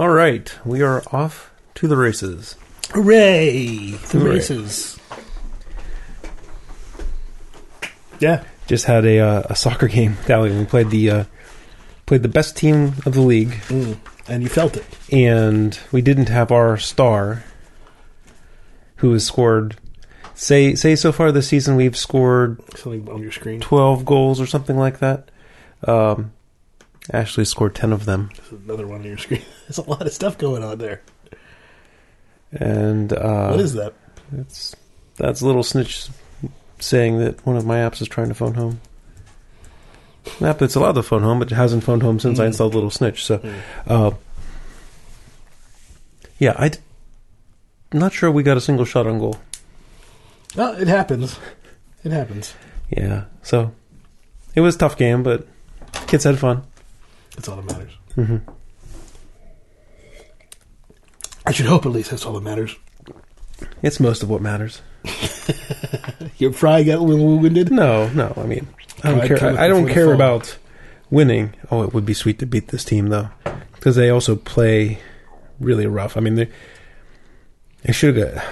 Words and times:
All 0.00 0.08
right, 0.08 0.50
we 0.64 0.80
are 0.80 1.02
off 1.12 1.50
to 1.74 1.86
the 1.86 1.94
races. 1.98 2.56
Hooray! 2.94 3.90
The 3.90 4.18
Hooray. 4.18 4.30
races. 4.36 4.98
Yeah. 8.18 8.44
Just 8.66 8.86
had 8.86 9.04
a 9.04 9.18
uh, 9.18 9.42
a 9.50 9.54
soccer 9.54 9.88
game. 9.88 10.16
Dally. 10.26 10.56
We 10.56 10.64
played 10.64 10.88
the 10.88 11.10
uh, 11.10 11.24
played 12.06 12.22
the 12.22 12.28
best 12.28 12.56
team 12.56 12.94
of 13.04 13.12
the 13.12 13.20
league, 13.20 13.50
Mm. 13.68 13.98
And 14.26 14.42
you 14.42 14.48
felt 14.48 14.78
it. 14.78 14.86
and 15.12 15.78
we 15.92 16.00
didn't 16.00 16.30
have 16.30 16.50
our 16.50 16.78
star, 16.78 17.44
who 18.96 19.12
has 19.12 19.26
scored. 19.26 19.76
Say 20.34 20.74
say 20.76 20.96
so 20.96 21.12
far 21.12 21.30
this 21.30 21.48
season 21.48 21.76
we've 21.76 21.96
scored 21.96 22.58
Something 22.78 23.06
on 23.10 23.20
your 23.22 23.32
screen. 23.32 23.60
twelve 23.60 24.06
goals 24.06 24.40
or 24.40 24.46
something 24.46 24.78
like 24.78 25.00
that. 25.00 25.30
Um, 25.86 26.32
Ashley 27.12 27.44
scored 27.44 27.74
ten 27.74 27.92
of 27.92 28.04
them, 28.04 28.30
There's 28.36 28.62
another 28.62 28.86
one 28.86 29.00
on 29.00 29.06
your 29.06 29.18
screen. 29.18 29.42
There's 29.66 29.78
a 29.78 29.82
lot 29.88 30.02
of 30.06 30.12
stuff 30.12 30.36
going 30.38 30.62
on 30.62 30.78
there. 30.78 31.00
and 32.52 33.12
uh, 33.12 33.48
what 33.48 33.60
is 33.60 33.74
that? 33.74 33.94
It's 34.36 34.76
that's 35.16 35.40
a 35.40 35.46
little 35.46 35.62
snitch 35.62 36.08
saying 36.78 37.18
that 37.18 37.44
one 37.46 37.56
of 37.56 37.64
my 37.66 37.76
apps 37.78 38.00
is 38.00 38.08
trying 38.08 38.28
to 38.28 38.34
phone 38.34 38.54
home. 38.54 38.80
An 40.38 40.46
app 40.46 40.58
that's 40.58 40.74
allowed 40.74 40.92
to 40.92 41.02
phone 41.02 41.22
home, 41.22 41.38
but 41.38 41.50
hasn't 41.50 41.82
phoned 41.84 42.02
home 42.02 42.20
since 42.20 42.38
I 42.38 42.44
Mm. 42.44 42.48
installed 42.48 42.74
Little 42.74 42.90
Snitch. 42.90 43.24
So, 43.24 43.38
Mm. 43.38 43.54
uh, 43.86 44.10
yeah, 46.38 46.54
I. 46.58 46.70
not 47.92 48.12
sure 48.12 48.30
we 48.30 48.42
got 48.42 48.56
a 48.56 48.60
single 48.60 48.84
shot 48.84 49.06
on 49.06 49.18
goal. 49.18 49.36
Well, 50.56 50.74
it 50.74 50.88
happens. 50.88 51.38
It 52.04 52.12
happens. 52.12 52.54
Yeah, 52.88 53.24
so 53.42 53.72
it 54.54 54.60
was 54.60 54.76
a 54.76 54.78
tough 54.78 54.96
game, 54.96 55.22
but 55.22 55.46
kids 56.06 56.24
had 56.24 56.38
fun. 56.38 56.62
That's 57.36 57.48
all 57.48 57.56
that 57.56 57.66
matters. 57.66 57.92
hmm 58.14 58.36
I 61.46 61.52
should 61.52 61.66
hope 61.66 61.86
at 61.86 61.92
least 61.92 62.10
that's 62.10 62.26
all 62.26 62.34
that 62.34 62.42
matters. 62.42 62.76
It's 63.82 63.98
most 63.98 64.22
of 64.22 64.28
what 64.30 64.42
matters. 64.42 64.82
Your 66.38 66.52
fry 66.52 66.82
got 66.82 66.98
a 66.98 67.02
little 67.02 67.38
winded. 67.38 67.70
No, 67.72 68.08
no, 68.10 68.32
I 68.36 68.44
mean, 68.44 68.68
I 69.02 69.08
don't 69.10 69.18
Pride 69.18 69.28
care. 69.28 69.36
cometh 69.38 69.58
I, 69.58 69.64
I 69.64 69.68
don't 69.68 69.84
before 69.84 69.88
the 69.88 69.94
care 69.94 70.04
fall. 70.06 70.14
about 70.14 70.58
winning. 71.10 71.54
Oh, 71.70 71.82
it 71.82 71.92
would 71.94 72.04
be 72.06 72.14
sweet 72.14 72.38
to 72.40 72.46
beat 72.46 72.68
this 72.68 72.84
team 72.84 73.08
though, 73.08 73.30
because 73.74 73.96
they 73.96 74.10
also 74.10 74.36
play 74.36 74.98
really 75.58 75.86
rough. 75.86 76.16
I 76.16 76.20
mean, 76.20 76.34
they 76.36 76.48
they 77.84 77.92
should 77.92 78.16
have. 78.16 78.44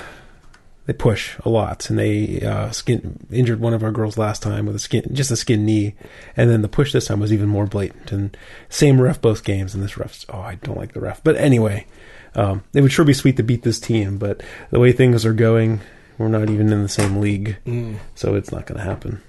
They 0.88 0.94
push 0.94 1.36
a 1.44 1.50
lot, 1.50 1.90
and 1.90 1.98
they 1.98 2.40
uh, 2.40 2.70
skin 2.70 3.20
injured 3.30 3.60
one 3.60 3.74
of 3.74 3.82
our 3.82 3.92
girls 3.92 4.16
last 4.16 4.42
time 4.42 4.64
with 4.64 4.74
a 4.74 4.78
skin, 4.78 5.02
just 5.12 5.30
a 5.30 5.36
skin 5.36 5.66
knee, 5.66 5.94
and 6.34 6.48
then 6.48 6.62
the 6.62 6.68
push 6.68 6.94
this 6.94 7.04
time 7.06 7.20
was 7.20 7.30
even 7.30 7.46
more 7.46 7.66
blatant. 7.66 8.10
And 8.10 8.34
same 8.70 8.98
ref 8.98 9.20
both 9.20 9.44
games, 9.44 9.74
and 9.74 9.84
this 9.84 9.98
ref. 9.98 10.24
Oh, 10.30 10.40
I 10.40 10.54
don't 10.54 10.78
like 10.78 10.94
the 10.94 11.00
ref. 11.00 11.22
But 11.22 11.36
anyway, 11.36 11.86
um, 12.34 12.64
it 12.72 12.80
would 12.80 12.90
sure 12.90 13.04
be 13.04 13.12
sweet 13.12 13.36
to 13.36 13.42
beat 13.42 13.64
this 13.64 13.78
team, 13.78 14.16
but 14.16 14.42
the 14.70 14.80
way 14.80 14.92
things 14.92 15.26
are 15.26 15.34
going, 15.34 15.82
we're 16.16 16.28
not 16.28 16.48
even 16.48 16.72
in 16.72 16.82
the 16.82 16.88
same 16.88 17.18
league, 17.20 17.58
Mm. 17.66 17.98
so 18.14 18.34
it's 18.34 18.50
not 18.50 18.64
going 18.64 18.78
to 18.78 18.84
happen 18.84 19.20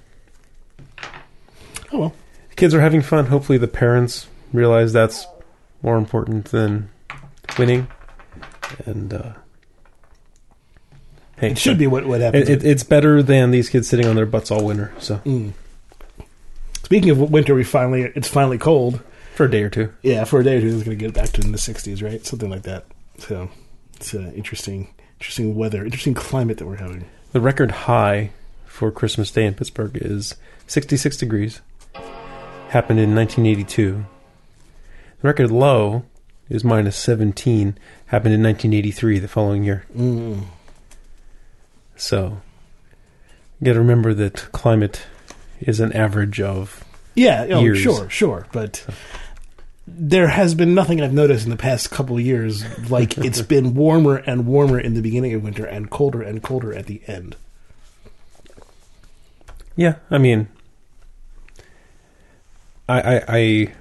Oh 1.92 2.00
well. 2.00 2.14
kids 2.56 2.74
are 2.74 2.80
having 2.82 3.02
fun. 3.02 3.26
Hopefully, 3.26 3.58
the 3.58 3.68
parents 3.68 4.28
realize 4.54 4.94
that's 4.94 5.28
more 5.82 5.98
important 5.98 6.46
than 6.46 6.90
winning. 7.58 7.88
And 8.86 9.14
uh, 9.14 9.34
hey, 11.40 11.52
It 11.52 11.58
should 11.58 11.78
be 11.78 11.88
what 11.88 12.06
what 12.06 12.22
happens. 12.22 12.50
It, 12.50 12.64
it, 12.64 12.68
it's 12.70 12.84
better 12.84 13.22
than 13.24 13.52
these 13.52 13.70
kids 13.70 13.88
sitting 13.88 14.06
on 14.08 14.16
their 14.16 14.26
butts 14.26 14.52
all 14.52 14.64
winter. 14.66 14.92
So 15.00 15.18
Mm. 15.26 15.54
Speaking 16.84 17.10
of 17.12 17.20
winter, 17.32 17.54
we 17.54 17.64
finally 17.64 18.12
it's 18.16 18.28
finally 18.28 18.58
cold. 18.58 19.02
for 19.36 19.46
a 19.46 19.52
day 19.52 19.64
or 19.64 19.70
two, 19.70 19.94
Yeah, 20.02 20.24
for 20.24 20.40
a 20.40 20.44
day 20.44 20.58
or 20.58 20.62
two, 20.62 20.68
it's 20.68 20.84
going 20.84 20.98
to 20.98 21.06
get 21.06 21.14
back 21.14 21.30
to 21.30 21.42
in 21.42 21.52
the 21.52 21.58
60s, 21.58 22.02
right? 22.04 22.26
Something 22.26 22.50
like 22.50 22.64
that. 22.64 22.86
So 23.20 23.50
it's 23.96 24.14
uh, 24.14 24.32
interesting, 24.36 24.94
interesting 25.20 25.56
weather, 25.56 25.84
interesting 25.86 26.14
climate 26.14 26.58
that 26.58 26.66
we're 26.66 26.78
having. 26.78 27.06
the 27.32 27.40
record 27.42 27.72
high 27.72 28.32
for 28.66 28.92
Christmas 28.92 29.30
Day 29.32 29.46
in 29.46 29.54
Pittsburgh 29.54 29.98
is 30.02 30.36
66 30.68 31.16
degrees. 31.18 31.62
Happened 32.70 33.00
in 33.00 33.14
1982. 33.16 34.06
The 35.22 35.28
record 35.28 35.52
low 35.52 36.04
is 36.50 36.64
minus 36.64 36.96
17. 36.98 37.78
Happened 38.08 38.34
in 38.34 38.42
1983, 38.44 39.20
the 39.20 39.28
following 39.28 39.64
year. 39.64 39.86
Mm. 39.96 40.46
So, 42.00 42.42
you 43.60 43.66
got 43.66 43.74
to 43.74 43.80
remember 43.80 44.14
that 44.14 44.52
climate 44.54 45.06
is 45.60 45.82
an 45.82 45.92
average 45.92 46.40
of. 46.40 46.84
Yeah, 47.14 47.48
oh, 47.52 47.60
Years. 47.60 47.80
sure, 47.80 48.10
sure, 48.10 48.48
but 48.54 48.86
there 49.86 50.30
has 50.30 50.56
been 50.56 50.74
nothing 50.74 51.02
I've 51.02 51.12
noticed 51.12 51.44
in 51.44 51.50
the 51.50 51.58
past 51.58 51.92
couple 51.92 52.16
of 52.16 52.22
years 52.22 52.64
like 52.90 53.18
it's 53.26 53.42
been 53.42 53.74
warmer 53.74 54.18
and 54.18 54.46
warmer 54.46 54.80
in 54.80 54.94
the 54.94 55.02
beginning 55.02 55.34
of 55.34 55.44
winter 55.44 55.66
and 55.66 55.90
colder 55.90 56.22
and 56.22 56.42
colder 56.42 56.74
at 56.74 56.86
the 56.86 57.02
end. 57.06 57.36
Yeah, 59.76 59.96
I 60.10 60.20
mean, 60.20 60.48
I, 62.88 63.18
I, 63.18 63.24
I 63.28 63.74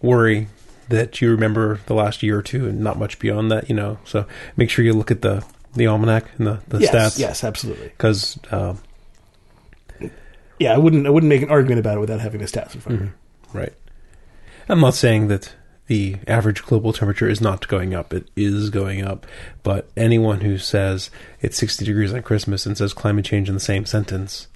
worry 0.00 0.48
that 0.88 1.20
you 1.20 1.30
remember 1.30 1.80
the 1.86 1.94
last 1.94 2.22
year 2.22 2.38
or 2.38 2.42
two 2.42 2.68
and 2.68 2.80
not 2.80 2.98
much 2.98 3.18
beyond 3.18 3.50
that, 3.50 3.68
you 3.68 3.74
know. 3.74 3.98
So 4.04 4.26
make 4.56 4.70
sure 4.70 4.84
you 4.84 4.94
look 4.94 5.10
at 5.10 5.20
the 5.20 5.44
the 5.74 5.86
almanac 5.86 6.26
and 6.38 6.46
the, 6.46 6.60
the 6.68 6.78
yes, 6.78 6.94
stats 6.94 7.18
yes, 7.18 7.44
absolutely. 7.44 7.88
because 7.88 8.38
um, 8.50 8.78
Yeah, 10.58 10.74
I 10.74 10.78
wouldn't 10.78 11.06
I 11.06 11.10
wouldn't 11.10 11.28
make 11.28 11.42
an 11.42 11.50
argument 11.50 11.80
about 11.80 11.96
it 11.96 12.00
without 12.00 12.20
having 12.20 12.40
the 12.40 12.46
stats 12.46 12.74
in 12.74 12.80
front 12.80 13.00
of 13.00 13.06
me. 13.06 13.12
right. 13.52 13.72
I'm 14.68 14.80
not 14.80 14.94
saying 14.94 15.28
that 15.28 15.54
the 15.88 16.16
average 16.26 16.62
global 16.64 16.92
temperature 16.94 17.28
is 17.28 17.40
not 17.40 17.68
going 17.68 17.92
up. 17.94 18.14
It 18.14 18.28
is 18.36 18.70
going 18.70 19.04
up, 19.04 19.26
but 19.62 19.90
anyone 19.96 20.40
who 20.40 20.56
says 20.56 21.10
it's 21.42 21.58
60 21.58 21.84
degrees 21.84 22.14
on 22.14 22.22
Christmas 22.22 22.64
and 22.64 22.78
says 22.78 22.94
climate 22.94 23.26
change 23.26 23.48
in 23.48 23.54
the 23.54 23.60
same 23.60 23.84
sentence 23.84 24.48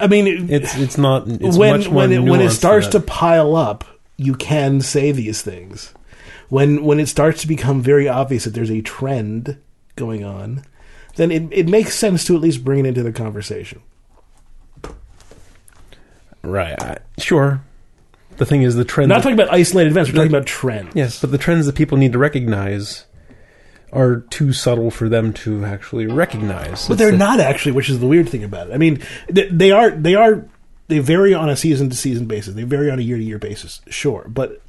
I 0.00 0.06
mean, 0.06 0.26
it- 0.28 0.50
It's 0.50 0.76
it's 0.76 0.96
not. 0.98 1.24
It's 1.26 1.56
when 1.56 1.82
when 1.92 2.12
it, 2.12 2.20
when 2.20 2.40
it 2.40 2.50
starts 2.50 2.86
to 2.88 3.00
pile 3.00 3.56
up, 3.56 3.84
you 4.16 4.34
can 4.34 4.80
say 4.80 5.10
these 5.12 5.42
things. 5.42 5.92
When 6.48 6.82
when 6.84 6.98
it 7.00 7.08
starts 7.08 7.42
to 7.42 7.46
become 7.48 7.82
very 7.82 8.08
obvious 8.08 8.44
that 8.44 8.54
there's 8.54 8.70
a 8.70 8.80
trend 8.80 9.58
going 9.96 10.24
on, 10.24 10.62
then 11.16 11.30
it 11.30 11.42
it 11.50 11.68
makes 11.68 11.94
sense 11.94 12.24
to 12.26 12.34
at 12.34 12.40
least 12.40 12.64
bring 12.64 12.80
it 12.80 12.86
into 12.86 13.02
the 13.02 13.12
conversation. 13.12 13.82
right, 16.42 16.80
I, 16.82 16.98
sure. 17.18 17.62
The 18.36 18.46
thing 18.46 18.62
is, 18.62 18.76
the 18.76 18.84
trend. 18.84 19.10
We're 19.10 19.16
not 19.16 19.22
talking 19.22 19.38
about 19.38 19.52
isolated 19.52 19.90
events. 19.90 20.10
We're 20.10 20.16
talking 20.16 20.30
about 20.32 20.46
trends. 20.46 20.94
yes, 20.94 21.20
but 21.20 21.30
the 21.32 21.38
trends 21.38 21.66
that 21.66 21.74
people 21.74 21.98
need 21.98 22.12
to 22.12 22.18
recognize 22.18 23.04
are 23.92 24.20
too 24.30 24.52
subtle 24.52 24.90
for 24.90 25.08
them 25.08 25.32
to 25.32 25.64
actually 25.64 26.06
recognize. 26.06 26.86
but 26.86 26.94
It's 26.94 26.98
they're 26.98 27.10
the- 27.10 27.16
not 27.16 27.40
actually, 27.40 27.72
which 27.72 27.88
is 27.90 27.98
the 28.00 28.06
weird 28.06 28.28
thing 28.28 28.44
about 28.44 28.70
it. 28.70 28.74
I 28.74 28.76
mean, 28.78 29.02
they, 29.28 29.48
they 29.48 29.70
are 29.72 29.90
they 29.90 30.14
are 30.14 30.46
they 30.86 31.00
vary 31.00 31.34
on 31.34 31.50
a 31.50 31.56
season 31.56 31.90
to 31.90 31.96
season 31.96 32.26
basis. 32.26 32.54
They 32.54 32.62
vary 32.62 32.90
on 32.90 32.98
a 32.98 33.02
year 33.02 33.16
to 33.16 33.22
year 33.22 33.38
basis, 33.38 33.80
sure, 33.88 34.26
but 34.28 34.62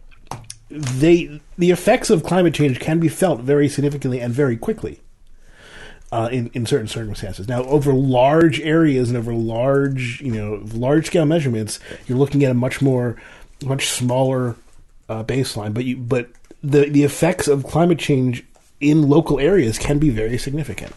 they 0.70 1.42
the 1.58 1.72
effects 1.72 2.10
of 2.10 2.24
climate 2.24 2.54
change 2.54 2.80
can 2.80 3.00
be 3.00 3.10
felt 3.10 3.42
very 3.42 3.68
significantly 3.68 4.20
and 4.20 4.34
very 4.34 4.58
quickly. 4.58 5.02
Uh, 6.12 6.28
in 6.32 6.50
in 6.56 6.66
certain 6.66 6.88
circumstances, 6.88 7.48
now 7.48 7.64
over 7.66 7.94
large 7.94 8.60
areas 8.62 9.10
and 9.10 9.18
over 9.18 9.32
large 9.32 10.22
you 10.22 10.32
know 10.32 10.64
large 10.74 11.06
scale 11.06 11.26
measurements, 11.26 11.80
you're 12.08 12.18
looking 12.18 12.44
at 12.44 12.50
a 12.50 12.56
much 12.56 12.82
more 12.82 13.16
much 13.64 13.88
smaller 13.88 14.56
uh, 15.08 15.24
baseline. 15.24 15.72
But 15.72 15.86
you 15.86 15.98
but 15.98 16.30
the 16.64 16.90
the 16.90 17.04
effects 17.04 17.48
of 17.48 17.64
climate 17.64 18.00
change 18.00 18.44
in 18.80 19.08
local 19.08 19.40
areas 19.40 19.78
can 19.78 20.00
be 20.00 20.10
very 20.10 20.38
significant. 20.40 20.96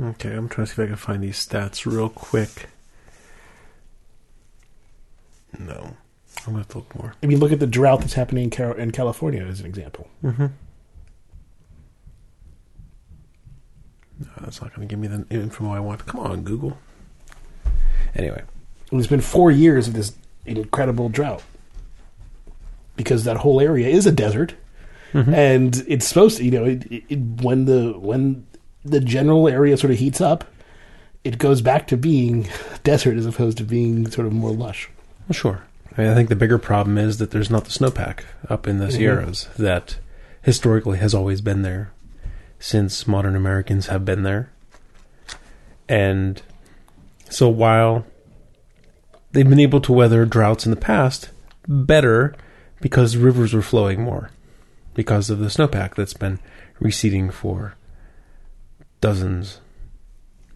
Okay, 0.00 0.32
I'm 0.32 0.48
trying 0.48 0.66
to 0.66 0.72
see 0.72 0.82
if 0.82 0.86
I 0.86 0.88
can 0.88 0.96
find 0.96 1.22
these 1.22 1.46
stats 1.46 1.84
real 1.84 2.08
quick. 2.08 2.68
No, 5.58 5.96
I'm 6.46 6.52
gonna 6.52 6.58
have 6.58 6.68
to 6.68 6.78
look 6.78 6.94
more. 6.96 7.14
I 7.22 7.26
mean, 7.26 7.38
look 7.40 7.52
at 7.52 7.60
the 7.60 7.66
drought 7.66 8.00
that's 8.00 8.14
happening 8.14 8.44
in, 8.44 8.50
Car- 8.50 8.76
in 8.76 8.90
California 8.90 9.42
as 9.42 9.60
an 9.60 9.66
example. 9.66 10.08
Mm-hmm. 10.22 10.46
No, 14.20 14.28
that's 14.40 14.60
not 14.62 14.74
going 14.74 14.86
to 14.86 14.92
give 14.92 14.98
me 15.00 15.08
the 15.08 15.26
info 15.30 15.70
I 15.72 15.80
want. 15.80 16.06
Come 16.06 16.20
on, 16.20 16.42
Google. 16.42 16.78
Anyway, 18.14 18.42
And 18.90 19.00
it's 19.00 19.08
been 19.08 19.20
four 19.20 19.50
years 19.50 19.88
of 19.88 19.94
this 19.94 20.12
incredible 20.46 21.08
drought 21.08 21.42
because 22.96 23.24
that 23.24 23.38
whole 23.38 23.60
area 23.60 23.88
is 23.88 24.06
a 24.06 24.12
desert, 24.12 24.54
and 25.12 25.84
it's 25.88 26.06
supposed 26.06 26.36
to. 26.38 26.44
You 26.44 26.50
know, 26.52 26.64
it, 26.64 26.84
it, 26.92 27.04
it, 27.08 27.18
when 27.42 27.64
the 27.64 27.92
when 27.98 28.46
the 28.84 29.00
general 29.00 29.48
area 29.48 29.76
sort 29.76 29.92
of 29.92 29.98
heats 29.98 30.20
up, 30.20 30.44
it 31.24 31.38
goes 31.38 31.60
back 31.60 31.86
to 31.88 31.96
being 31.96 32.48
desert 32.84 33.16
as 33.16 33.26
opposed 33.26 33.58
to 33.58 33.64
being 33.64 34.08
sort 34.10 34.26
of 34.26 34.32
more 34.32 34.52
lush. 34.52 34.88
well, 35.28 35.34
sure. 35.34 35.62
I, 35.96 36.14
think 36.14 36.28
the 36.28 36.36
bigger 36.36 36.58
problem 36.58 36.98
is 36.98 37.18
that 37.18 37.30
there's 37.30 37.50
not 37.50 37.64
the 37.64 37.70
snowpack 37.70 38.20
up 38.48 38.66
in 38.66 38.78
the 38.78 38.90
Sierras 38.90 39.44
mm-hmm. 39.44 39.62
that 39.62 39.98
historically 40.42 40.98
has 40.98 41.14
always 41.14 41.40
been 41.40 41.62
there 41.62 41.92
since 42.58 43.06
modern 43.06 43.36
Americans 43.36 43.86
have 43.86 44.04
been 44.04 44.22
there. 44.22 44.50
And 45.88 46.40
so 47.30 47.48
while 47.48 48.06
they've 49.32 49.48
been 49.48 49.60
able 49.60 49.80
to 49.82 49.92
weather 49.92 50.24
droughts 50.24 50.64
in 50.64 50.70
the 50.70 50.76
past 50.76 51.30
better 51.68 52.34
because 52.80 53.16
rivers 53.16 53.52
were 53.52 53.62
flowing 53.62 54.02
more 54.02 54.30
because 54.94 55.30
of 55.30 55.38
the 55.38 55.46
snowpack 55.46 55.94
that's 55.94 56.14
been 56.14 56.38
receding 56.78 57.30
for 57.30 57.74
dozens, 59.00 59.60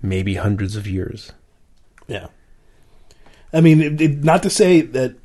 maybe 0.03 0.35
hundreds 0.35 0.77
of 0.77 0.87
years. 0.87 1.33
Yeah. 2.07 2.29
I 3.53 3.61
mean, 3.61 3.81
it, 3.81 4.01
it, 4.01 4.25
not 4.25 4.43
to 4.43 4.51
say 4.51 4.81
that 4.81 5.17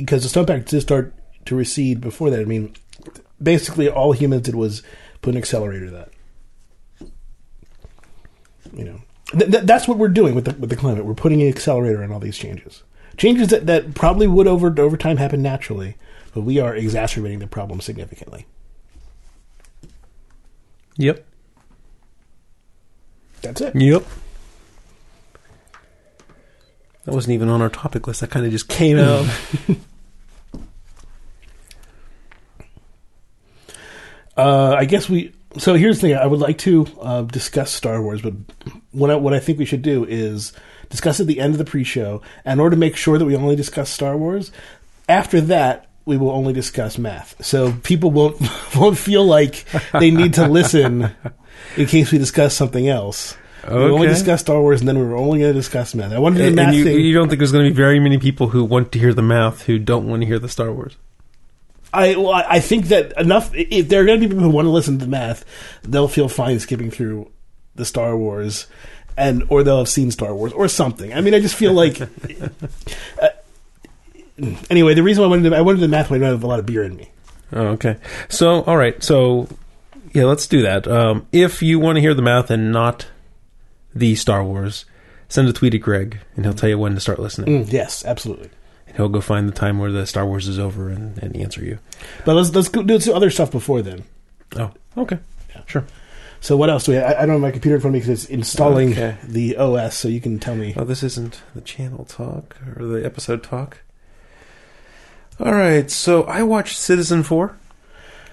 because 0.00 0.30
the 0.30 0.40
snowpack 0.40 0.66
did 0.66 0.80
start 0.80 1.14
to 1.44 1.54
recede 1.54 2.00
before 2.00 2.30
that. 2.30 2.40
I 2.40 2.44
mean, 2.44 2.74
basically 3.42 3.88
all 3.88 4.12
humans 4.12 4.42
did 4.42 4.54
was 4.54 4.82
put 5.20 5.34
an 5.34 5.38
accelerator 5.38 5.86
to 5.86 5.90
that. 5.92 6.08
You 8.74 8.84
know, 8.84 9.00
th- 9.38 9.50
th- 9.50 9.64
that's 9.64 9.86
what 9.86 9.98
we're 9.98 10.08
doing 10.08 10.34
with 10.34 10.46
the 10.46 10.54
with 10.54 10.70
the 10.70 10.76
climate. 10.76 11.04
We're 11.04 11.14
putting 11.14 11.42
an 11.42 11.48
accelerator 11.48 12.02
on 12.02 12.10
all 12.10 12.20
these 12.20 12.38
changes, 12.38 12.82
changes 13.16 13.48
that, 13.48 13.66
that 13.66 13.94
probably 13.94 14.26
would 14.26 14.46
over 14.46 14.74
over 14.80 14.96
time 14.96 15.18
happen 15.18 15.42
naturally, 15.42 15.96
but 16.32 16.40
we 16.40 16.58
are 16.58 16.74
exacerbating 16.74 17.40
the 17.40 17.46
problem 17.46 17.80
significantly. 17.80 18.46
Yep. 20.96 21.24
That's 23.42 23.60
it. 23.60 23.74
Yep. 23.76 24.04
That 27.04 27.14
wasn't 27.14 27.34
even 27.34 27.48
on 27.48 27.60
our 27.60 27.68
topic 27.68 28.06
list. 28.06 28.20
That 28.20 28.30
kind 28.30 28.46
of 28.46 28.52
just 28.52 28.68
came 28.68 28.98
out. 28.98 29.26
Uh, 34.36 34.74
I 34.78 34.84
guess 34.84 35.08
we. 35.08 35.34
So 35.58 35.74
here's 35.74 36.00
the 36.00 36.08
thing. 36.08 36.16
I 36.16 36.26
would 36.26 36.40
like 36.40 36.58
to 36.58 36.86
uh, 37.00 37.22
discuss 37.22 37.70
Star 37.70 38.00
Wars, 38.00 38.22
but 38.22 38.32
what 38.92 39.10
I, 39.10 39.16
what 39.16 39.34
I 39.34 39.38
think 39.38 39.58
we 39.58 39.66
should 39.66 39.82
do 39.82 40.04
is 40.04 40.54
discuss 40.88 41.20
at 41.20 41.26
the 41.26 41.38
end 41.38 41.52
of 41.52 41.58
the 41.58 41.64
pre-show. 41.66 42.22
And 42.44 42.58
in 42.58 42.60
order 42.60 42.74
to 42.74 42.80
make 42.80 42.96
sure 42.96 43.18
that 43.18 43.26
we 43.26 43.36
only 43.36 43.56
discuss 43.56 43.90
Star 43.90 44.16
Wars, 44.16 44.50
after 45.08 45.40
that 45.42 45.90
we 46.04 46.16
will 46.16 46.30
only 46.30 46.52
discuss 46.52 46.98
math. 46.98 47.44
So 47.44 47.72
people 47.82 48.10
won't 48.10 48.40
won't 48.76 48.98
feel 48.98 49.24
like 49.24 49.66
they 49.92 50.10
need 50.10 50.34
to 50.34 50.48
listen 50.48 51.14
in 51.76 51.86
case 51.86 52.10
we 52.10 52.18
discuss 52.18 52.54
something 52.54 52.88
else. 52.88 53.36
We 53.68 53.76
only 53.76 54.08
discussed 54.08 54.46
Star 54.46 54.60
Wars, 54.60 54.80
and 54.80 54.88
then 54.88 54.98
we 54.98 55.04
were 55.04 55.16
only 55.16 55.40
going 55.40 55.52
to 55.52 55.58
discuss 55.58 55.94
math. 55.94 56.12
I 56.12 56.18
wanted 56.18 56.38
to 56.38 56.44
do 56.44 56.50
the 56.50 56.56
math 56.56 56.74
you, 56.74 56.84
you 56.84 57.14
don't 57.14 57.28
think 57.28 57.38
there's 57.38 57.52
going 57.52 57.64
to 57.64 57.70
be 57.70 57.76
very 57.76 58.00
many 58.00 58.18
people 58.18 58.48
who 58.48 58.64
want 58.64 58.92
to 58.92 58.98
hear 58.98 59.14
the 59.14 59.22
math 59.22 59.62
who 59.62 59.78
don't 59.78 60.08
want 60.08 60.22
to 60.22 60.26
hear 60.26 60.38
the 60.38 60.48
Star 60.48 60.72
Wars? 60.72 60.96
I 61.92 62.16
well, 62.16 62.32
I 62.32 62.60
think 62.60 62.86
that 62.86 63.12
enough. 63.20 63.50
If 63.54 63.88
there 63.88 64.00
are 64.02 64.04
going 64.04 64.20
to 64.20 64.26
be 64.26 64.32
people 64.32 64.44
who 64.44 64.50
want 64.50 64.66
to 64.66 64.70
listen 64.70 64.98
to 64.98 65.04
the 65.04 65.10
math, 65.10 65.44
they'll 65.82 66.08
feel 66.08 66.28
fine 66.28 66.58
skipping 66.58 66.90
through 66.90 67.30
the 67.74 67.84
Star 67.84 68.16
Wars, 68.16 68.66
and 69.16 69.44
or 69.48 69.62
they'll 69.62 69.78
have 69.78 69.88
seen 69.88 70.10
Star 70.10 70.34
Wars 70.34 70.52
or 70.52 70.68
something. 70.68 71.12
I 71.12 71.20
mean, 71.20 71.34
I 71.34 71.40
just 71.40 71.54
feel 71.54 71.74
like. 71.74 72.00
uh, 73.20 73.28
anyway, 74.70 74.94
the 74.94 75.02
reason 75.02 75.20
why 75.20 75.26
I 75.26 75.30
wanted 75.30 75.50
to, 75.50 75.56
I 75.56 75.60
wanted 75.60 75.80
the 75.80 75.88
math. 75.88 76.10
I 76.10 76.18
don't 76.18 76.28
have 76.28 76.42
a 76.42 76.46
lot 76.46 76.58
of 76.58 76.66
beer 76.66 76.82
in 76.82 76.96
me. 76.96 77.10
Oh, 77.52 77.66
okay. 77.68 77.96
So, 78.28 78.62
all 78.62 78.78
right. 78.78 79.02
So, 79.02 79.48
yeah, 80.12 80.24
let's 80.24 80.46
do 80.46 80.62
that. 80.62 80.88
Um, 80.88 81.26
if 81.32 81.62
you 81.62 81.78
want 81.78 81.96
to 81.96 82.00
hear 82.00 82.14
the 82.14 82.22
math 82.22 82.50
and 82.50 82.72
not 82.72 83.06
the 83.94 84.14
Star 84.14 84.42
Wars, 84.44 84.84
send 85.28 85.48
a 85.48 85.52
tweet 85.52 85.74
at 85.74 85.80
Greg, 85.80 86.18
and 86.36 86.44
he'll 86.44 86.54
tell 86.54 86.68
you 86.68 86.78
when 86.78 86.94
to 86.94 87.00
start 87.00 87.18
listening. 87.18 87.64
Mm, 87.64 87.72
yes, 87.72 88.04
absolutely. 88.04 88.50
And 88.86 88.96
he'll 88.96 89.08
go 89.08 89.20
find 89.20 89.48
the 89.48 89.52
time 89.52 89.78
where 89.78 89.92
the 89.92 90.06
Star 90.06 90.26
Wars 90.26 90.48
is 90.48 90.58
over 90.58 90.88
and, 90.88 91.18
and 91.18 91.36
answer 91.36 91.64
you. 91.64 91.78
But 92.24 92.34
let's 92.36 92.54
let's 92.54 92.68
go 92.68 92.82
do 92.82 92.98
some 93.00 93.14
other 93.14 93.30
stuff 93.30 93.50
before 93.50 93.82
then. 93.82 94.04
Oh, 94.56 94.70
okay. 94.96 95.18
Sure. 95.66 95.84
So 96.40 96.56
what 96.56 96.70
else 96.70 96.84
do 96.84 96.92
we? 96.92 96.98
I, 96.98 97.10
I 97.22 97.26
don't 97.26 97.30
have 97.36 97.40
my 97.40 97.50
computer 97.52 97.76
in 97.76 97.80
front 97.80 97.94
of 97.94 98.00
me 98.02 98.04
because 98.06 98.24
it's 98.24 98.30
installing 98.32 98.92
Okay. 98.92 99.16
the 99.22 99.56
OS. 99.56 99.96
So 99.96 100.08
you 100.08 100.20
can 100.20 100.38
tell 100.40 100.56
me. 100.56 100.74
Oh, 100.76 100.84
this 100.84 101.02
isn't 101.04 101.40
the 101.54 101.60
channel 101.60 102.04
talk 102.04 102.56
or 102.76 102.84
the 102.84 103.04
episode 103.04 103.42
talk. 103.44 103.78
All 105.40 105.52
right, 105.54 105.90
so 105.90 106.24
I 106.24 106.42
watched 106.42 106.76
Citizenfour, 106.78 107.54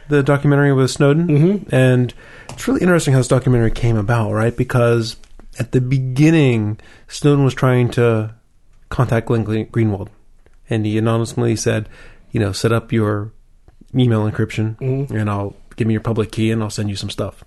the 0.09 0.21
documentary 0.21 0.73
with 0.73 0.91
Snowden, 0.91 1.27
Mhm. 1.27 1.69
and 1.73 2.13
it's 2.50 2.67
really 2.67 2.81
interesting 2.81 3.13
how 3.13 3.19
this 3.19 3.27
documentary 3.27 3.71
came 3.71 3.95
about, 3.97 4.31
right? 4.33 4.56
Because 4.56 5.15
at 5.59 5.71
the 5.73 5.81
beginning, 5.81 6.79
Snowden 7.07 7.44
was 7.44 7.53
trying 7.53 7.89
to 7.91 8.33
contact 8.89 9.27
Glenn 9.27 9.45
Greenwald, 9.45 10.07
and 10.69 10.85
he 10.85 10.97
anonymously 10.97 11.56
said, 11.56 11.89
"You 12.31 12.39
know, 12.39 12.51
set 12.51 12.71
up 12.71 12.91
your 12.91 13.31
email 13.94 14.29
encryption, 14.29 14.77
Mhm. 14.77 15.11
and 15.11 15.29
I'll 15.29 15.56
give 15.75 15.88
me 15.88 15.94
your 15.94 16.01
public 16.01 16.31
key, 16.31 16.51
and 16.51 16.63
I'll 16.63 16.69
send 16.69 16.89
you 16.89 16.95
some 16.95 17.09
stuff." 17.09 17.44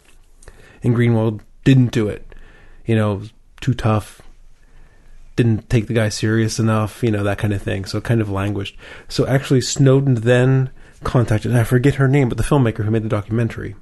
And 0.82 0.94
Greenwald 0.94 1.40
didn't 1.64 1.92
do 1.92 2.08
it. 2.08 2.34
You 2.86 2.96
know, 2.96 3.22
too 3.60 3.74
tough 3.74 4.20
didn't 5.34 5.70
take 5.70 5.86
the 5.86 5.94
guy 5.94 6.10
serious 6.10 6.58
enough, 6.58 7.02
you 7.02 7.10
know, 7.10 7.22
that 7.24 7.38
kind 7.38 7.54
of 7.54 7.62
thing. 7.62 7.86
So 7.86 7.98
it 7.98 8.04
kind 8.04 8.20
of 8.20 8.28
languished. 8.28 8.76
So 9.08 9.26
actually, 9.26 9.62
Snowden 9.62 10.16
then 10.16 10.68
contacted, 11.04 11.56
I 11.56 11.64
forget 11.64 11.94
her 11.94 12.06
name, 12.06 12.28
but 12.28 12.36
the 12.36 12.44
filmmaker 12.44 12.84
who 12.84 12.90
made 12.90 13.02
the 13.02 13.08
documentary. 13.08 13.74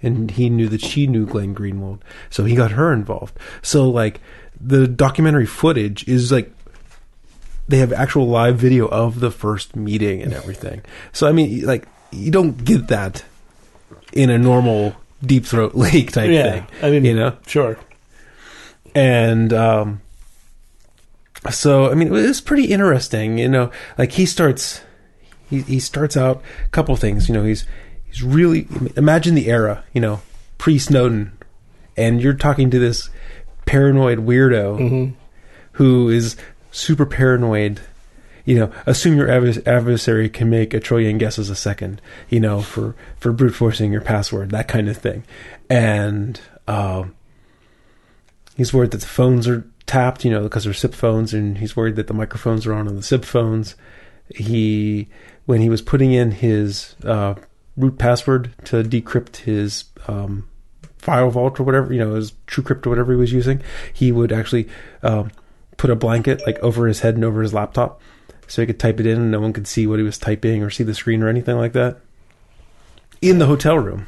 And 0.00 0.30
he 0.30 0.48
knew 0.48 0.68
that 0.68 0.80
she 0.80 1.06
knew 1.06 1.26
Glenn 1.26 1.54
Greenwald. 1.54 2.00
So 2.30 2.44
he 2.44 2.54
got 2.54 2.72
her 2.72 2.92
involved. 2.92 3.36
So, 3.62 3.88
like, 3.88 4.20
the 4.60 4.86
documentary 4.86 5.46
footage 5.46 6.06
is 6.06 6.30
like, 6.30 6.52
they 7.66 7.78
have 7.78 7.92
actual 7.92 8.28
live 8.28 8.56
video 8.56 8.86
of 8.86 9.20
the 9.20 9.30
first 9.30 9.74
meeting 9.74 10.22
and 10.22 10.32
everything. 10.32 10.82
So, 11.12 11.26
I 11.26 11.32
mean, 11.32 11.66
like, 11.66 11.86
you 12.12 12.30
don't 12.30 12.64
get 12.64 12.88
that 12.88 13.24
in 14.12 14.30
a 14.30 14.38
normal 14.38 14.94
deep 15.24 15.44
throat 15.44 15.74
lake 15.74 16.12
type 16.12 16.30
yeah, 16.30 16.52
thing. 16.52 16.66
I 16.82 16.90
mean, 16.90 17.04
you 17.04 17.14
know? 17.14 17.36
sure. 17.46 17.78
and 18.94 19.52
um, 19.52 20.00
so 21.50 21.90
I 21.90 21.94
mean 21.94 22.08
it 22.08 22.12
was 22.12 22.40
pretty 22.40 22.66
interesting. 22.66 23.38
You 23.38 23.48
know, 23.48 23.70
like 23.96 24.12
he 24.12 24.26
starts, 24.26 24.80
he 25.48 25.62
he 25.62 25.80
starts 25.80 26.16
out 26.16 26.42
a 26.64 26.68
couple 26.68 26.94
things. 26.96 27.28
You 27.28 27.34
know, 27.34 27.44
he's 27.44 27.64
he's 28.08 28.22
really 28.22 28.66
imagine 28.96 29.34
the 29.34 29.48
era. 29.48 29.84
You 29.92 30.00
know, 30.00 30.20
pre 30.58 30.78
Snowden, 30.78 31.36
and 31.96 32.20
you're 32.20 32.34
talking 32.34 32.70
to 32.70 32.78
this 32.78 33.10
paranoid 33.66 34.18
weirdo 34.18 34.78
hmm 34.78 35.10
who 35.72 36.08
is 36.08 36.36
super 36.72 37.06
paranoid. 37.06 37.80
You 38.44 38.58
know, 38.58 38.72
assume 38.86 39.16
your 39.16 39.30
adversary 39.30 40.28
can 40.28 40.50
make 40.50 40.74
a 40.74 40.80
trillion 40.80 41.18
guesses 41.18 41.50
a 41.50 41.54
second. 41.54 42.00
You 42.28 42.40
know, 42.40 42.62
for 42.62 42.96
for 43.18 43.32
brute 43.32 43.54
forcing 43.54 43.92
your 43.92 44.00
password, 44.00 44.50
that 44.50 44.68
kind 44.68 44.88
of 44.88 44.96
thing, 44.96 45.24
and. 45.70 46.40
Um, 46.66 47.14
He's 48.58 48.74
worried 48.74 48.90
that 48.90 49.00
the 49.00 49.06
phones 49.06 49.46
are 49.46 49.64
tapped, 49.86 50.24
you 50.24 50.32
know, 50.32 50.42
because 50.42 50.64
they're 50.64 50.74
SIP 50.74 50.92
phones, 50.92 51.32
and 51.32 51.58
he's 51.58 51.76
worried 51.76 51.94
that 51.94 52.08
the 52.08 52.12
microphones 52.12 52.66
are 52.66 52.74
on 52.74 52.88
on 52.88 52.96
the 52.96 53.04
SIP 53.04 53.24
phones. 53.24 53.76
He, 54.34 55.06
when 55.46 55.60
he 55.60 55.68
was 55.68 55.80
putting 55.80 56.12
in 56.12 56.32
his 56.32 56.96
uh, 57.04 57.34
root 57.78 57.98
password 57.98 58.52
to 58.64 58.82
decrypt 58.82 59.36
his 59.36 59.84
um, 60.08 60.48
FileVault 61.00 61.60
or 61.60 61.62
whatever, 61.62 61.92
you 61.92 62.00
know, 62.00 62.14
his 62.14 62.32
TrueCrypt 62.46 62.86
or 62.86 62.90
whatever 62.90 63.12
he 63.12 63.18
was 63.18 63.32
using, 63.32 63.62
he 63.92 64.12
would 64.12 64.32
actually 64.32 64.68
um, 65.02 65.30
put 65.76 65.90
a 65.90 65.96
blanket 65.96 66.42
like 66.44 66.58
over 66.58 66.86
his 66.86 67.00
head 67.00 67.14
and 67.14 67.24
over 67.24 67.40
his 67.40 67.54
laptop, 67.54 68.02
so 68.46 68.60
he 68.60 68.66
could 68.66 68.80
type 68.80 69.00
it 69.00 69.06
in, 69.06 69.18
and 69.18 69.30
no 69.30 69.40
one 69.40 69.52
could 69.52 69.66
see 69.66 69.86
what 69.86 69.98
he 69.98 70.04
was 70.04 70.18
typing 70.18 70.62
or 70.62 70.70
see 70.70 70.84
the 70.84 70.94
screen 70.94 71.22
or 71.22 71.28
anything 71.28 71.56
like 71.56 71.72
that. 71.72 72.00
In 73.22 73.38
the 73.38 73.46
hotel 73.46 73.78
room, 73.78 74.06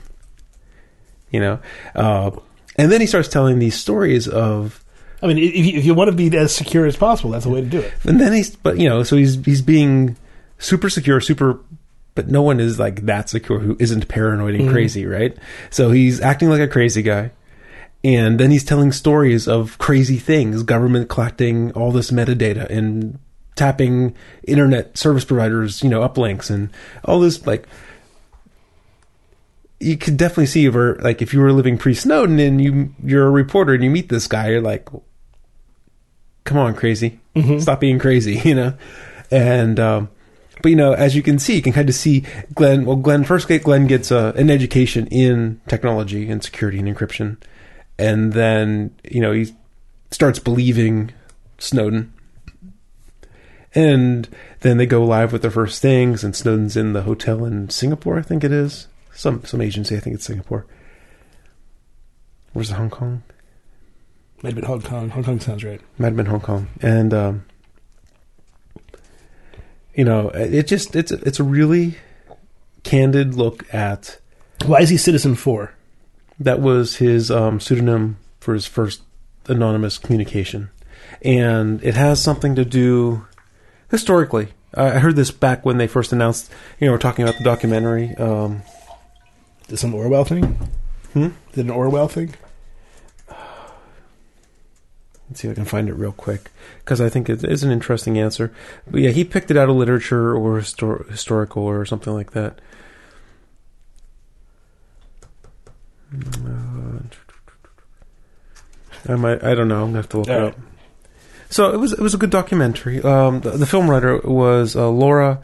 you 1.31 1.41
know. 1.41 1.61
Uh, 1.95 2.33
and 2.77 2.91
then 2.91 3.00
he 3.00 3.07
starts 3.07 3.29
telling 3.29 3.59
these 3.59 3.75
stories 3.75 4.29
of, 4.29 4.85
I 5.23 5.27
mean, 5.27 5.39
if 5.39 5.55
you, 5.55 5.79
if 5.79 5.85
you 5.85 5.95
want 5.95 6.11
to 6.11 6.17
be 6.17 6.37
as 6.37 6.55
secure 6.55 6.87
as 6.87 6.97
possible, 6.97 7.31
that's 7.31 7.45
the 7.45 7.50
way 7.50 7.61
to 7.61 7.67
do 7.67 7.81
it. 7.81 7.93
and 8.05 8.21
then 8.21 8.33
he's, 8.33 8.55
but 8.57 8.79
you 8.79 8.89
know, 8.89 9.03
so 9.03 9.17
he's 9.17 9.45
he's 9.45 9.62
being 9.62 10.17
super 10.59 10.89
secure, 10.89 11.21
super, 11.21 11.61
but 12.14 12.29
no 12.29 12.43
one 12.43 12.61
is 12.61 12.79
like 12.79 13.07
that 13.07 13.29
secure 13.29 13.59
who 13.61 13.76
isn't 13.79 14.09
paranoid 14.09 14.55
and 14.55 14.69
Mhm. 14.69 14.73
crazy, 14.73 15.07
right? 15.07 15.37
So 15.71 15.90
he's 15.90 16.21
acting 16.21 16.49
like 16.50 16.61
a 16.61 16.69
crazy 16.69 17.02
guy, 17.02 17.31
and 18.05 18.38
then 18.40 18.50
he's 18.50 18.64
telling 18.64 18.93
stories 18.93 19.47
of 19.49 19.79
crazy 19.79 20.17
things, 20.17 20.62
government 20.62 21.09
collecting 21.09 21.71
all 21.73 21.93
this 21.93 22.11
metadata 22.11 22.69
and 22.71 23.19
tapping 23.57 24.14
internet 24.45 24.97
service 24.97 25.25
providers, 25.25 25.83
you 25.83 25.90
know, 25.90 26.00
uplinks 26.07 26.50
and 26.50 26.71
all 27.05 27.21
this 27.21 27.47
like 27.47 27.67
you 29.79 29.97
could 29.97 30.17
definitely 30.17 30.47
see 30.47 30.67
if 30.67 30.75
we're 30.75 30.97
like 30.97 31.23
if 31.23 31.33
you 31.33 31.40
were 31.40 31.52
living 31.52 31.79
pre 31.79 31.95
Snowden 31.95 32.38
and 32.38 32.61
you 32.62 32.95
you're 33.02 33.26
a 33.26 33.31
reporter 33.31 33.73
and 33.75 33.83
you 33.83 33.90
meet 33.90 34.09
this 34.09 34.26
guy, 34.26 34.50
you're 34.50 34.61
like, 34.61 34.88
come 36.45 36.59
on, 36.59 36.75
crazy, 36.75 37.21
Mhm. 37.37 37.61
stop 37.62 37.81
being 37.81 37.99
crazy, 37.99 38.40
you 38.45 38.55
know. 38.55 38.75
And 39.31 39.79
um, 39.81 40.09
but 40.62 40.71
you 40.71 40.76
know, 40.76 40.93
as 40.93 41.17
you 41.17 41.23
can 41.23 41.38
see, 41.38 41.57
you 41.57 41.62
can 41.62 41.73
kind 41.73 41.88
of 41.88 41.95
see 41.95 42.25
Glenn. 42.55 42.85
Well, 42.85 42.97
Glenn 42.97 43.25
first, 43.25 43.49
get 43.49 43.64
Glenn 43.64 43.87
gets 43.87 44.11
uh, 44.12 44.33
an 44.37 44.50
education 44.50 45.07
in 45.09 45.61
technology 45.69 46.31
and 46.31 46.43
security 46.43 46.79
and 46.79 46.88
encryption, 46.88 47.37
and 47.99 48.33
then 48.33 48.95
you 49.05 49.21
know 49.21 49.33
he 49.33 49.55
starts 50.11 50.38
believing 50.38 51.12
Snowden. 51.59 52.12
And 53.73 54.29
then 54.61 54.79
they 54.79 54.87
go 54.87 55.05
live 55.05 55.33
with 55.33 55.43
their 55.43 55.50
first 55.50 55.81
things, 55.81 56.25
and 56.25 56.35
Snowden's 56.35 56.76
in 56.76 56.93
the 56.93 57.02
hotel 57.02 57.45
in 57.45 57.71
Singapore, 57.71 58.19
I 58.19 58.23
think 58.23 58.43
it 58.43 58.50
is. 58.50 58.88
Some 59.14 59.45
some 59.45 59.61
agency, 59.61 59.97
I 59.97 60.00
think 60.00 60.14
it's 60.14 60.25
Singapore. 60.25 60.67
Where's 62.52 62.71
Hong 62.71 62.90
Kong? 62.90 63.23
Might 64.43 64.50
have 64.50 64.57
been 64.57 64.64
Hong 64.64 64.83
Kong. 64.83 65.11
Hong 65.11 65.23
Kong 65.23 65.38
sounds 65.38 65.62
right. 65.62 65.81
Might 65.99 66.09
have 66.09 66.17
been 66.17 66.26
Hong 66.26 66.40
Kong. 66.40 66.69
And 66.81 67.14
um, 67.14 67.45
you 69.95 70.05
know, 70.05 70.29
it 70.31 70.67
just 70.67 70.95
it's 70.97 71.13
it's 71.13 71.41
a 71.41 71.45
really 71.45 71.97
candid 72.83 73.35
look 73.35 73.73
at 73.75 74.19
Why 74.67 74.81
is 74.81 74.89
he 74.91 74.97
Citizenfour? 74.97 75.71
that 76.39 76.61
was 76.61 76.97
his 76.97 77.31
um, 77.31 77.61
pseudonym 77.61 78.17
for 78.41 78.55
his 78.55 78.67
first 78.67 79.03
anonymous 79.47 79.99
communication, 79.99 80.71
and 81.23 81.83
it 81.85 81.95
has 81.95 82.23
something 82.23 82.55
to 82.55 82.65
do 82.65 83.27
historically. 83.91 84.49
I 84.73 85.01
heard 85.01 85.17
this 85.17 85.31
back 85.33 85.67
when 85.67 85.79
they 85.79 85.87
first 85.89 86.13
announced. 86.13 86.51
You 86.79 86.87
know, 86.87 86.93
we're 86.93 86.99
talking 86.99 87.25
about 87.25 87.37
the 87.37 87.45
documentary. 87.45 88.15
Um, 88.17 88.63
Is 89.63 89.69
this 89.69 89.85
an 89.85 89.93
Orwell 89.93 90.25
thing? 90.25 90.45
Hmm? 91.13 91.31
Is 91.53 91.59
it 91.59 91.63
an 91.63 91.71
Orwell 91.71 92.09
thing? 92.09 92.35
Let's 95.31 95.41
see 95.43 95.49
if 95.49 95.53
I 95.53 95.55
can 95.55 95.65
find 95.65 95.89
it 95.89 95.95
real 95.95 96.11
quick 96.11 96.51
because 96.81 97.01
I 97.01 97.09
think 97.09 97.29
it 97.31 97.45
is 97.45 97.63
an 97.63 97.71
interesting 97.71 98.19
answer. 98.19 98.53
But 98.91 99.01
yeah, 99.01 99.11
he 99.11 99.23
picked 99.23 99.53
it 99.53 99.57
out 99.57 99.69
of 99.69 99.77
literature 99.77 100.35
or 100.37 100.59
histor- 100.59 101.09
historical 101.09 101.63
or 101.63 101.85
something 101.87 102.13
like 102.13 102.33
that. 102.33 102.61
Uh, 106.13 106.99
I 109.09 109.15
might. 109.15 109.45
I 109.45 109.55
don't 109.55 109.69
know. 109.69 109.83
I'm 109.85 109.89
gonna 109.91 109.99
have 109.99 110.09
to 110.11 110.19
look 110.19 110.29
All 110.29 110.35
it 110.37 110.39
right. 110.41 110.49
up. 110.53 110.59
So 111.49 111.73
it 111.73 111.77
was. 111.79 111.93
It 111.93 112.01
was 112.01 112.13
a 112.15 112.19
good 112.19 112.31
documentary. 112.31 113.01
Um, 113.01 113.41
the, 113.41 113.51
the 113.51 113.67
film 113.67 113.89
writer 113.89 114.19
was 114.19 114.75
uh, 114.75 114.89
Laura 114.91 115.41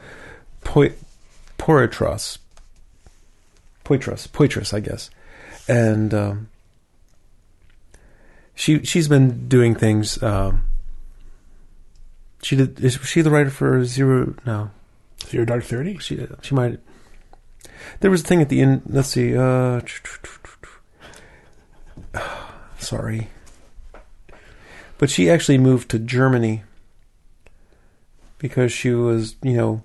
Poi- 0.64 0.94
Poitras. 1.58 2.38
Poitras. 3.84 4.28
Poitras, 4.28 4.74
I 4.74 4.80
guess, 4.80 5.10
and. 5.68 6.12
Um, 6.12 6.48
she 8.56 8.82
she's 8.82 9.06
been 9.06 9.46
doing 9.46 9.76
things. 9.76 10.20
Um, 10.20 10.66
she 12.42 12.56
did. 12.56 12.80
Is 12.80 12.94
she 13.04 13.20
the 13.20 13.30
writer 13.30 13.50
for 13.50 13.84
Zero? 13.84 14.34
No, 14.44 14.70
Zero 15.24 15.44
Dark 15.44 15.62
Thirty. 15.62 15.98
she 15.98 16.26
she 16.42 16.54
might. 16.56 16.80
There 18.00 18.10
was 18.10 18.22
a 18.22 18.24
thing 18.24 18.42
at 18.42 18.48
the 18.48 18.60
end. 18.60 18.82
Let's 18.88 19.10
see. 19.10 19.36
Uh, 19.36 19.80
sorry, 22.78 23.28
but 24.98 25.10
she 25.10 25.30
actually 25.30 25.58
moved 25.58 25.90
to 25.90 25.98
Germany 25.98 26.64
because 28.38 28.72
she 28.72 28.90
was, 28.90 29.36
you 29.42 29.54
know, 29.56 29.82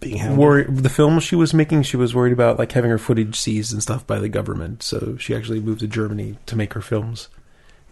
Being 0.00 0.36
worried. 0.36 0.76
The 0.76 0.88
film 0.88 1.20
she 1.20 1.36
was 1.36 1.52
making, 1.54 1.82
she 1.82 1.96
was 1.96 2.14
worried 2.14 2.32
about 2.32 2.58
like 2.58 2.72
having 2.72 2.90
her 2.90 2.98
footage 2.98 3.38
seized 3.38 3.72
and 3.72 3.82
stuff 3.82 4.06
by 4.06 4.18
the 4.18 4.28
government. 4.28 4.82
So 4.82 5.16
she 5.18 5.34
actually 5.34 5.60
moved 5.60 5.80
to 5.80 5.86
Germany 5.86 6.38
to 6.46 6.56
make 6.56 6.72
her 6.74 6.80
films, 6.80 7.28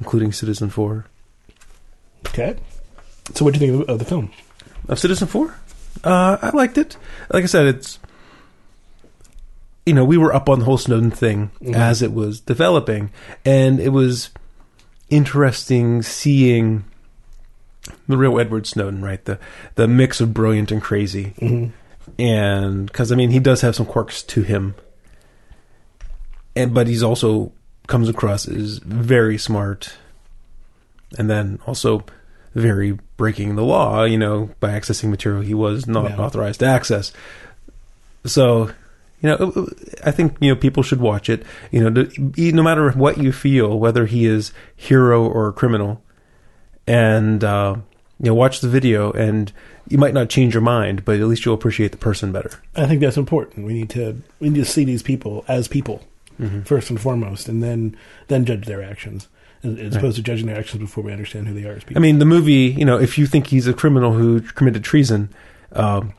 including 0.05 0.31
Citizenfour. 0.33 1.05
Okay. 2.29 2.57
So, 3.35 3.43
what 3.45 3.55
do 3.55 3.61
you 3.61 3.67
think 3.67 3.81
of 3.81 3.87
the, 3.87 3.93
of 3.95 3.99
the 3.99 4.05
film? 4.05 4.31
of 4.87 4.99
Citizenfour. 4.99 5.55
Uh, 6.05 6.37
I 6.43 6.51
liked 6.55 6.77
it. 6.77 6.99
Like 7.33 7.43
I 7.45 7.47
said, 7.47 7.65
it's 7.67 7.99
you 9.87 9.95
know 9.95 10.05
we 10.05 10.19
were 10.19 10.35
up 10.35 10.49
on 10.51 10.59
the 10.59 10.65
whole 10.67 10.77
Snowden 10.77 11.11
thing 11.11 11.51
Mhm. 11.63 11.75
as 11.75 12.03
it 12.03 12.13
was 12.13 12.41
developing, 12.41 13.11
and 13.47 13.81
it 13.81 13.91
was 13.91 14.29
interesting 15.09 16.03
seeing 16.03 16.85
the 18.09 18.17
real 18.19 18.39
Edward 18.39 18.67
Snowden, 18.67 19.03
right? 19.03 19.25
The 19.25 19.39
the 19.77 19.89
mix 19.89 20.21
of 20.21 20.35
brilliant 20.35 20.71
and 20.71 20.83
crazy, 20.83 21.33
Mm-hmm. 21.41 22.21
and 22.21 22.87
because 22.87 23.11
I 23.11 23.15
mean 23.17 23.31
he 23.31 23.39
does 23.41 23.63
have 23.63 23.75
some 23.75 23.87
quirks 23.87 24.23
to 24.25 24.43
him, 24.43 24.75
and 26.55 26.75
but 26.75 26.89
he's 26.89 27.03
also 27.03 27.53
comes 27.87 28.09
across 28.09 28.49
as 28.49 28.79
very 28.79 29.39
smart, 29.39 29.95
and 31.19 31.29
then 31.31 31.59
also 31.67 32.05
very 32.55 32.99
breaking 33.17 33.57
the 33.57 33.65
law, 33.65 34.05
you 34.05 34.17
know, 34.19 34.51
by 34.61 34.71
accessing 34.71 35.11
material 35.11 35.43
he 35.43 35.55
was 35.55 35.87
not 35.87 36.11
Yeah. 36.11 36.17
authorized 36.19 36.61
to 36.61 36.67
access. 36.67 37.13
So, 38.25 38.71
you 39.21 39.29
know, 39.31 39.69
I 40.05 40.11
think 40.11 40.37
you 40.41 40.51
know 40.51 40.57
people 40.57 40.83
should 40.83 41.01
watch 41.01 41.29
it. 41.29 41.43
You 41.71 41.89
know, 41.91 42.07
no 42.37 42.63
matter 42.63 42.91
what 42.93 43.19
you 43.19 43.33
feel, 43.33 43.79
whether 43.79 44.07
he 44.07 44.25
is 44.27 44.53
hero 44.77 45.27
or 45.27 45.53
criminal, 45.53 46.03
and 46.87 47.43
uh, 47.43 47.77
you 48.21 48.27
know, 48.27 48.35
watch 48.35 48.61
the 48.61 48.69
video, 48.69 49.11
and 49.13 49.53
you 49.89 49.99
might 49.99 50.15
not 50.15 50.29
change 50.31 50.55
your 50.55 50.63
mind, 50.63 51.05
but 51.05 51.21
at 51.21 51.27
least 51.27 51.45
you'll 51.45 51.55
appreciate 51.55 51.91
the 51.93 51.99
person 51.99 52.33
better. 52.33 52.51
I 52.77 52.87
think 52.87 53.01
that's 53.01 53.17
important. 53.17 53.67
We 53.67 53.75
need 53.75 53.91
to 53.91 54.23
we 54.41 54.49
need 54.51 54.61
to 54.65 54.71
see 54.71 54.85
these 54.85 55.03
people 55.03 55.45
as 55.49 55.69
people 55.69 56.03
Mm-hmm. 56.41 56.63
first 56.63 56.91
and 56.91 57.01
foremost, 57.01 57.49
and 57.49 57.63
then 57.63 57.97
then 58.29 58.45
judge 58.45 58.67
their 58.67 58.83
actions, 58.83 59.29
as, 59.63 59.73
as 59.79 59.79
Right. 59.79 59.97
opposed 59.97 60.17
to 60.17 60.23
judging 60.23 60.47
their 60.47 60.59
actions 60.59 60.81
before 60.81 61.05
we 61.05 61.13
understand 61.13 61.47
who 61.49 61.55
they 61.55 61.67
are 61.69 61.79
I 61.95 61.99
mean, 62.01 62.19
the 62.19 62.25
movie, 62.25 62.75
you 62.77 62.85
know, 62.85 62.99
if 62.99 63.17
you 63.19 63.27
think 63.27 63.47
he's 63.49 63.67
a 63.69 63.73
criminal 63.73 64.13
who 64.15 64.41
committed 64.41 64.83
treason, 64.85 65.29
um, 65.73 66.13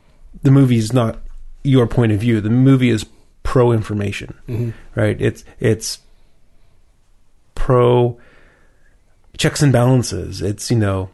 the 0.43 0.51
movie's 0.51 0.93
not 0.93 1.19
your 1.63 1.86
point 1.88 2.12
of 2.12 2.19
view. 2.19 2.39
The 2.41 2.50
movie 2.50 2.89
is 2.89 3.05
pro 3.43 3.72
information, 3.72 4.34
Mhm. 4.48 4.74
right? 4.95 5.19
It's 5.19 5.43
it's 5.60 6.00
pro 7.55 8.17
checks 9.38 9.62
and 9.62 9.72
balances. 9.74 10.41
It's 10.41 10.69
you 10.72 10.77
know, 10.77 11.10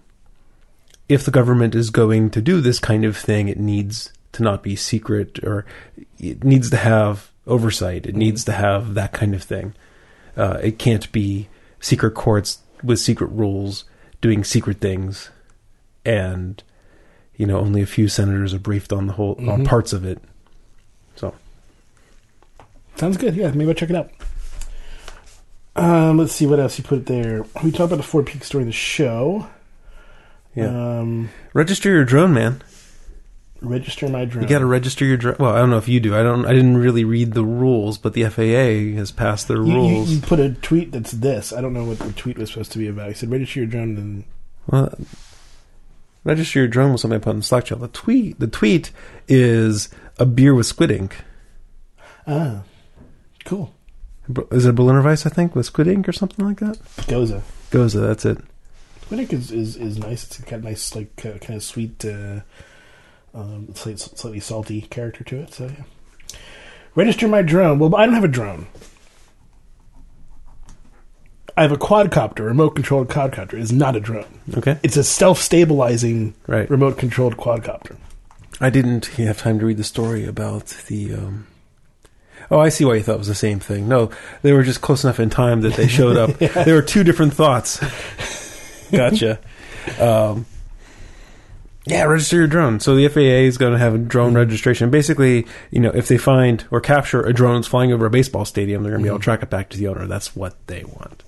if 1.10 1.26
the 1.26 1.32
government 1.32 1.76
is 1.76 1.90
going 1.90 2.30
to 2.32 2.42
do 2.42 2.62
this 2.62 2.80
kind 2.80 3.04
of 3.06 3.18
thing, 3.18 3.48
it 3.48 3.60
needs 3.60 4.12
to 4.34 4.44
not 4.44 4.64
be 4.64 4.76
secret, 4.76 5.40
or 5.44 5.66
it 6.20 6.44
needs 6.44 6.70
to 6.70 6.78
have 6.78 7.31
oversight. 7.52 8.06
It 8.06 8.16
needs 8.16 8.44
to 8.46 8.52
have 8.54 8.94
that 8.96 9.12
kind 9.14 9.36
of 9.36 9.44
thing. 9.44 9.74
Uh, 10.38 10.58
it 10.64 10.80
can't 10.80 11.12
be 11.12 11.50
secret 11.80 12.12
courts 12.16 12.60
with 12.84 13.00
secret 13.00 13.28
rules 13.28 13.84
doing 14.22 14.44
secret 14.44 14.80
things, 14.80 15.30
and 16.06 16.64
you 17.36 17.46
know 17.46 17.60
only 17.60 17.82
a 17.82 17.86
few 17.86 18.08
senators 18.08 18.54
are 18.54 18.60
briefed 18.60 18.94
on 18.94 19.08
the 19.08 19.14
whole 19.14 19.36
on 19.40 19.64
Mhm. 19.64 19.68
parts 19.68 19.94
of 19.94 20.06
it. 20.06 20.20
So 21.16 21.34
Sounds 22.96 23.18
good. 23.18 23.36
Yeah, 23.36 23.52
maybe 23.52 23.70
I'll 23.70 23.74
check 23.76 23.90
it 23.90 23.96
out. 23.96 24.10
Um, 25.76 26.18
let's 26.18 26.34
see 26.34 26.46
what 26.46 26.60
else 26.60 26.78
you 26.78 26.84
put 26.84 27.06
there. 27.06 27.46
We 27.64 27.72
talked 27.72 27.92
about 27.92 27.98
the 27.98 28.04
Four 28.04 28.24
Peaks 28.24 28.50
during 28.50 28.68
the 28.68 28.74
show. 28.74 29.48
yeah, 30.56 30.66
Um, 31.00 31.30
register 31.54 31.90
your 31.90 32.04
drone, 32.04 32.34
man. 32.34 32.62
Register 33.62 34.10
my 34.10 34.26
drone. 34.26 34.44
You 34.44 34.50
got 34.50 34.60
to 34.60 34.66
register 34.66 35.06
your 35.06 35.18
drone. 35.18 35.36
Well, 35.40 35.52
I 35.54 35.60
don't 35.60 35.70
know 35.70 35.78
if 35.78 35.88
you 35.88 36.00
do. 36.00 36.16
I 36.16 36.24
don't. 36.24 36.46
I 36.46 36.54
didn't 36.54 36.78
really 36.78 37.04
read 37.04 37.34
the 37.34 37.46
rules, 37.46 37.98
but 38.00 38.14
the 38.14 38.24
FAA 38.28 38.98
has 38.98 39.12
passed 39.12 39.48
their 39.48 39.58
You, 39.58 39.66
you, 39.68 39.74
rules. 39.76 40.10
you 40.10 40.20
put 40.20 40.40
a 40.40 40.54
tweet 40.54 40.92
that's 40.92 41.12
this. 41.12 41.54
I 41.54 41.62
don't 41.62 41.74
know 41.74 41.84
what 41.84 42.00
the 42.00 42.12
tweet 42.14 42.38
was 42.40 42.50
supposed 42.50 42.72
to 42.72 42.80
be 42.80 42.88
about. 42.88 43.10
He 43.10 43.14
said, 43.14 43.30
"Register 43.30 43.60
your 43.60 43.68
drone." 43.68 43.98
And 43.98 44.24
Well, 44.68 44.98
register 46.24 46.60
your 46.60 46.68
drone 46.68 46.92
was 46.92 47.02
something 47.02 47.20
I 47.20 47.24
put 47.24 47.32
in 47.32 47.38
the 47.38 47.44
Slack 47.44 47.66
channel. 47.66 47.84
The 47.86 47.94
tweet, 47.94 48.40
the 48.40 48.48
tweet 48.48 48.92
is 49.28 49.90
a 50.18 50.26
beer 50.26 50.56
with 50.56 50.66
squid 50.66 50.90
ink. 50.92 51.18
ah, 52.28 52.64
cool. 53.46 53.74
Is 54.52 54.66
it 54.66 54.76
Berliner 54.76 55.02
Weisse? 55.04 55.26
I 55.26 55.30
think 55.30 55.56
with 55.56 55.66
squid 55.66 55.88
ink 55.88 56.08
or 56.08 56.14
something 56.14 56.46
like 56.46 56.60
that. 56.62 56.80
Gose. 57.08 57.42
Gose. 57.70 57.94
That's 57.94 58.26
it. 58.26 58.38
I 59.12 59.16
think 59.18 59.34
is, 59.34 59.52
is 59.52 59.76
is 59.76 59.98
nice. 59.98 60.24
It's 60.24 60.40
got 60.42 60.60
a 60.62 60.64
nice, 60.64 60.96
like, 60.96 61.16
kind 61.18 61.50
of 61.50 61.64
sweet, 61.64 62.06
uh, 62.06 62.40
um, 63.34 63.74
slightly, 63.76 63.98
slightly 63.98 64.40
salty 64.40 64.82
character 64.82 65.24
to 65.26 65.40
it. 65.42 65.54
So 65.54 65.66
yeah. 65.66 66.38
Register 66.96 67.28
my 67.28 67.42
drone. 67.42 67.80
Well, 67.80 67.96
I 67.96 68.06
don't 68.06 68.16
have 68.16 68.24
a 68.24 68.28
drone. 68.28 68.68
I 71.56 71.64
have 71.64 71.72
a 71.72 71.78
quadcopter, 71.78 72.46
remote 72.46 72.72
controlled 72.76 73.10
quadcopter. 73.10 73.54
It's 73.54 73.72
not 73.72 73.96
a 73.96 74.00
drone. 74.00 74.40
Okay. 74.58 74.80
It's 74.84 74.98
a 74.98 75.04
self 75.04 75.40
stabilizing 75.40 76.34
Right. 76.48 76.70
remote 76.70 76.98
controlled 76.98 77.38
quadcopter. 77.38 77.98
I 78.60 78.70
didn't 78.70 79.08
have 79.08 79.38
time 79.38 79.60
to 79.60 79.66
read 79.66 79.78
the 79.78 79.84
story 79.84 80.26
about 80.26 80.68
the. 80.88 81.14
Um... 81.14 81.48
Oh, 82.50 82.60
I 82.60 82.70
see 82.70 82.86
why 82.86 82.96
you 82.96 83.04
thought 83.04 83.16
it 83.16 83.20
was 83.20 83.28
the 83.28 83.36
same 83.36 83.60
thing. 83.60 83.88
No, 83.88 84.12
they 84.42 84.54
were 84.54 84.64
just 84.64 84.82
close 84.82 85.04
enough 85.04 85.20
in 85.20 85.30
time 85.30 85.62
that 85.62 85.74
they 85.74 85.88
showed 85.88 86.18
up. 86.18 86.38
There 86.66 86.76
were 86.76 86.82
two 86.82 87.04
different 87.04 87.34
thoughts. 87.34 87.80
gotcha. 88.92 89.40
Um, 90.00 90.46
yeah, 91.86 92.04
register 92.04 92.38
your 92.38 92.48
drone. 92.48 92.80
So 92.80 92.96
the 92.96 93.08
FAA 93.08 93.46
is 93.48 93.58
going 93.58 93.74
to 93.74 93.80
have 93.80 93.96
a 93.96 93.98
drone 93.98 94.34
registration. 94.36 94.90
Basically, 94.92 95.48
you 95.72 95.80
know, 95.80 95.90
if 95.92 96.08
they 96.08 96.18
find 96.18 96.64
or 96.72 96.80
capture 96.82 97.22
a 97.22 97.34
drone 97.34 97.56
that's 97.56 97.68
flying 97.68 97.92
over 97.92 98.06
a 98.06 98.10
baseball 98.10 98.46
stadium, 98.46 98.84
they're 98.84 98.92
going 98.92 99.02
to 99.02 99.06
be 99.06 99.10
able 99.10 99.20
to 99.20 99.24
track 99.24 99.42
it 99.44 99.50
back 99.50 99.70
to 99.70 99.78
the 99.78 99.88
owner. 99.88 100.06
That's 100.08 100.36
what 100.36 100.56
they 100.68 100.84
want. 100.84 101.24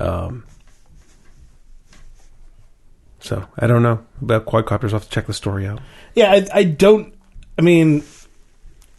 Um, 0.00 0.44
so 3.20 3.46
I 3.58 3.66
don't 3.66 3.82
know 3.82 4.04
about 4.22 4.46
quadcopters. 4.46 4.84
I'll 4.86 4.90
have 5.00 5.04
to 5.04 5.10
check 5.10 5.26
the 5.26 5.34
story 5.34 5.66
out. 5.66 5.80
Yeah, 6.14 6.30
I, 6.32 6.46
I 6.52 6.64
don't. 6.64 7.12
I 7.58 7.62
mean, 7.62 8.04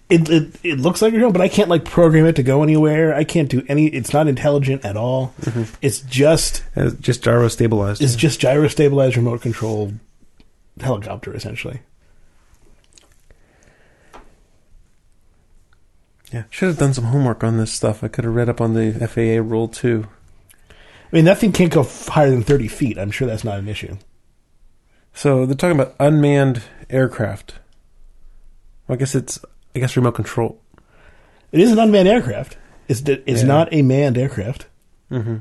it, 0.10 0.29
it 0.29 0.55
it 0.63 0.79
looks 0.79 1.01
like 1.01 1.13
a 1.13 1.17
drone, 1.19 1.31
but 1.31 1.41
I 1.41 1.48
can't 1.48 1.69
like 1.69 1.86
program 1.86 2.25
it 2.25 2.36
to 2.38 2.43
go 2.43 2.62
anywhere. 2.63 3.13
I 3.15 3.24
can't 3.24 3.50
do 3.50 3.63
any. 3.67 3.88
It's 3.88 4.13
not 4.13 4.27
intelligent 4.27 4.84
at 4.84 4.98
all. 4.98 5.34
It's 5.81 6.01
just 6.01 6.63
Uh, 6.75 6.91
just 7.00 7.24
gyro 7.24 7.48
stabilized. 7.48 8.01
it's 8.01 8.15
just 8.15 8.39
gyro 8.39 8.67
stabilized 8.67 9.15
remote 9.17 9.41
control 9.41 9.93
helicopter 10.81 11.36
essentially. 11.36 11.81
yeah, 16.31 16.43
should 16.50 16.67
have 16.67 16.77
done 16.77 16.93
some 16.93 17.05
homework 17.05 17.43
on 17.43 17.57
this 17.57 17.72
stuff. 17.72 18.03
I 18.03 18.10
could 18.10 18.25
have 18.25 18.36
read 18.36 18.50
up 18.50 18.60
on 18.60 18.74
the 18.74 18.91
FAA 19.07 19.41
rule 19.48 19.67
too. 19.67 20.07
I 20.69 20.74
mean, 21.15 21.25
that 21.25 21.38
thing 21.38 21.53
can't 21.53 21.72
go 21.72 21.84
higher 21.84 22.29
than 22.29 22.43
thirty 22.43 22.67
feet. 22.67 22.98
I'm 22.98 23.12
sure 23.12 23.27
that's 23.27 23.46
not 23.46 23.60
an 23.60 23.67
issue. 23.69 23.98
So 25.13 25.46
they're 25.46 25.55
talking 25.55 25.79
about 25.79 25.96
unmanned 26.00 26.63
aircraft. 26.89 27.55
Well, 28.88 28.96
I 28.96 29.00
guess 29.00 29.15
it's 29.15 29.39
I 29.74 29.79
guess 29.79 29.96
remote 29.96 30.15
control. 30.15 30.60
It 31.53 31.62
is 31.62 31.72
an 31.72 31.79
unmanned 31.79 32.10
aircraft. 32.10 32.57
It's 32.89 33.01
it's 33.01 33.41
Yeah. 33.41 33.48
not 33.48 33.69
a 33.74 33.81
manned 33.81 34.17
aircraft. 34.17 34.67
Mm-hmm. 35.10 35.38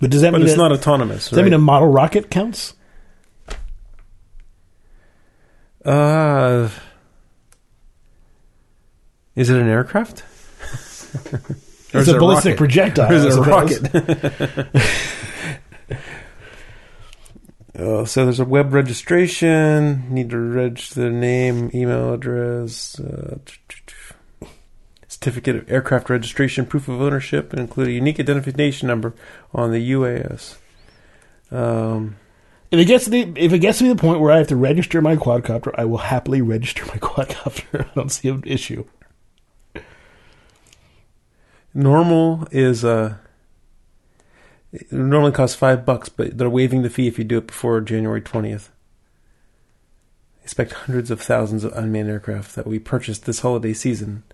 But 0.00 0.10
does 0.10 0.22
that 0.22 0.32
But 0.32 0.38
mean 0.38 0.46
it's 0.48 0.56
that, 0.56 0.62
not 0.62 0.72
autonomous. 0.72 1.28
does 1.30 1.36
that 1.36 1.44
mean 1.44 1.52
a 1.52 1.58
model 1.58 1.88
rocket 1.88 2.30
counts? 2.30 2.74
Uh, 5.84 6.68
is 9.34 9.50
it 9.50 9.60
an 9.60 9.68
aircraft? 9.68 10.24
It's 11.90 12.06
is 12.06 12.12
a 12.12 12.16
it 12.16 12.18
ballistic 12.18 12.50
rocket? 12.50 12.58
projectile. 12.58 13.10
Or 13.10 13.14
is 13.14 13.24
it 13.24 13.38
a 13.38 13.40
rocket? 13.40 13.94
Uh, 17.74 18.04
so 18.04 18.24
there's 18.24 18.40
a 18.40 18.44
web 18.44 18.74
registration. 18.74 20.12
Need 20.12 20.28
to 20.30 20.38
register 20.38 21.00
the 21.04 21.10
name, 21.10 21.70
email 21.72 22.12
address, 22.12 23.00
uh, 23.00 23.38
certificate 25.06 25.56
of 25.56 25.72
aircraft 25.72 26.10
registration, 26.10 26.66
proof 26.66 26.88
of 26.88 27.00
ownership, 27.00 27.52
and 27.54 27.60
include 27.62 27.88
a 27.88 27.92
unique 27.92 28.20
identification 28.20 28.86
number 28.86 29.14
on 29.54 29.72
the 29.72 29.92
UAS. 29.92 30.56
Um, 31.50 32.16
If 32.70 32.78
it 32.78 32.84
gets 32.84 33.04
to 33.04 33.10
the, 33.10 33.32
if 33.36 33.52
it 33.52 33.60
gets 33.60 33.78
to 33.78 33.88
the 33.88 33.96
point 33.96 34.20
where 34.20 34.30
I 34.30 34.38
have 34.38 34.48
to 34.48 34.56
register 34.56 35.00
my 35.00 35.16
quadcopter, 35.16 35.72
I 35.76 35.84
will 35.86 35.98
happily 35.98 36.42
register 36.42 36.84
my 36.86 36.94
quadcopter. 36.98 37.86
I 37.86 37.94
don't 37.94 38.10
see 38.10 38.28
an 38.28 38.42
issue. 38.46 38.84
normal 41.72 42.46
is 42.50 42.84
uh, 42.84 43.16
it 44.72 44.92
normally 44.92 45.32
costs 45.32 45.56
five 45.56 45.86
bucks, 45.86 46.08
but 46.08 46.36
they're 46.36 46.50
waiving 46.50 46.82
the 46.82 46.90
fee 46.90 47.08
if 47.08 47.18
you 47.18 47.24
do 47.24 47.38
it 47.38 47.46
before 47.46 47.80
January 47.80 48.20
twentieth. 48.20 48.70
Expect 50.42 50.72
hundreds 50.72 51.10
of 51.10 51.20
thousands 51.20 51.64
of 51.64 51.72
unmanned 51.72 52.08
aircraft 52.08 52.54
that 52.54 52.66
we 52.66 52.78
purchased 52.78 53.24
this 53.24 53.40
holiday 53.40 53.72
season. 53.72 54.24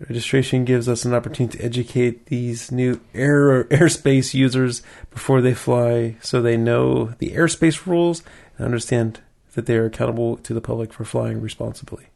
Registration 0.00 0.64
gives 0.64 0.88
us 0.88 1.04
an 1.04 1.14
opportunity 1.14 1.56
to 1.58 1.64
educate 1.64 2.26
these 2.26 2.70
new 2.72 3.00
air 3.14 3.64
airspace 3.64 4.34
users 4.34 4.82
before 5.10 5.40
they 5.40 5.54
fly, 5.54 6.16
so 6.20 6.42
they 6.42 6.56
know 6.56 7.14
the 7.18 7.30
airspace 7.30 7.86
rules 7.86 8.22
and 8.58 8.64
understand 8.66 9.20
that 9.54 9.66
they 9.66 9.76
are 9.76 9.86
accountable 9.86 10.36
to 10.38 10.52
the 10.52 10.60
public 10.60 10.92
for 10.92 11.04
flying 11.04 11.40
responsibly. 11.40 12.06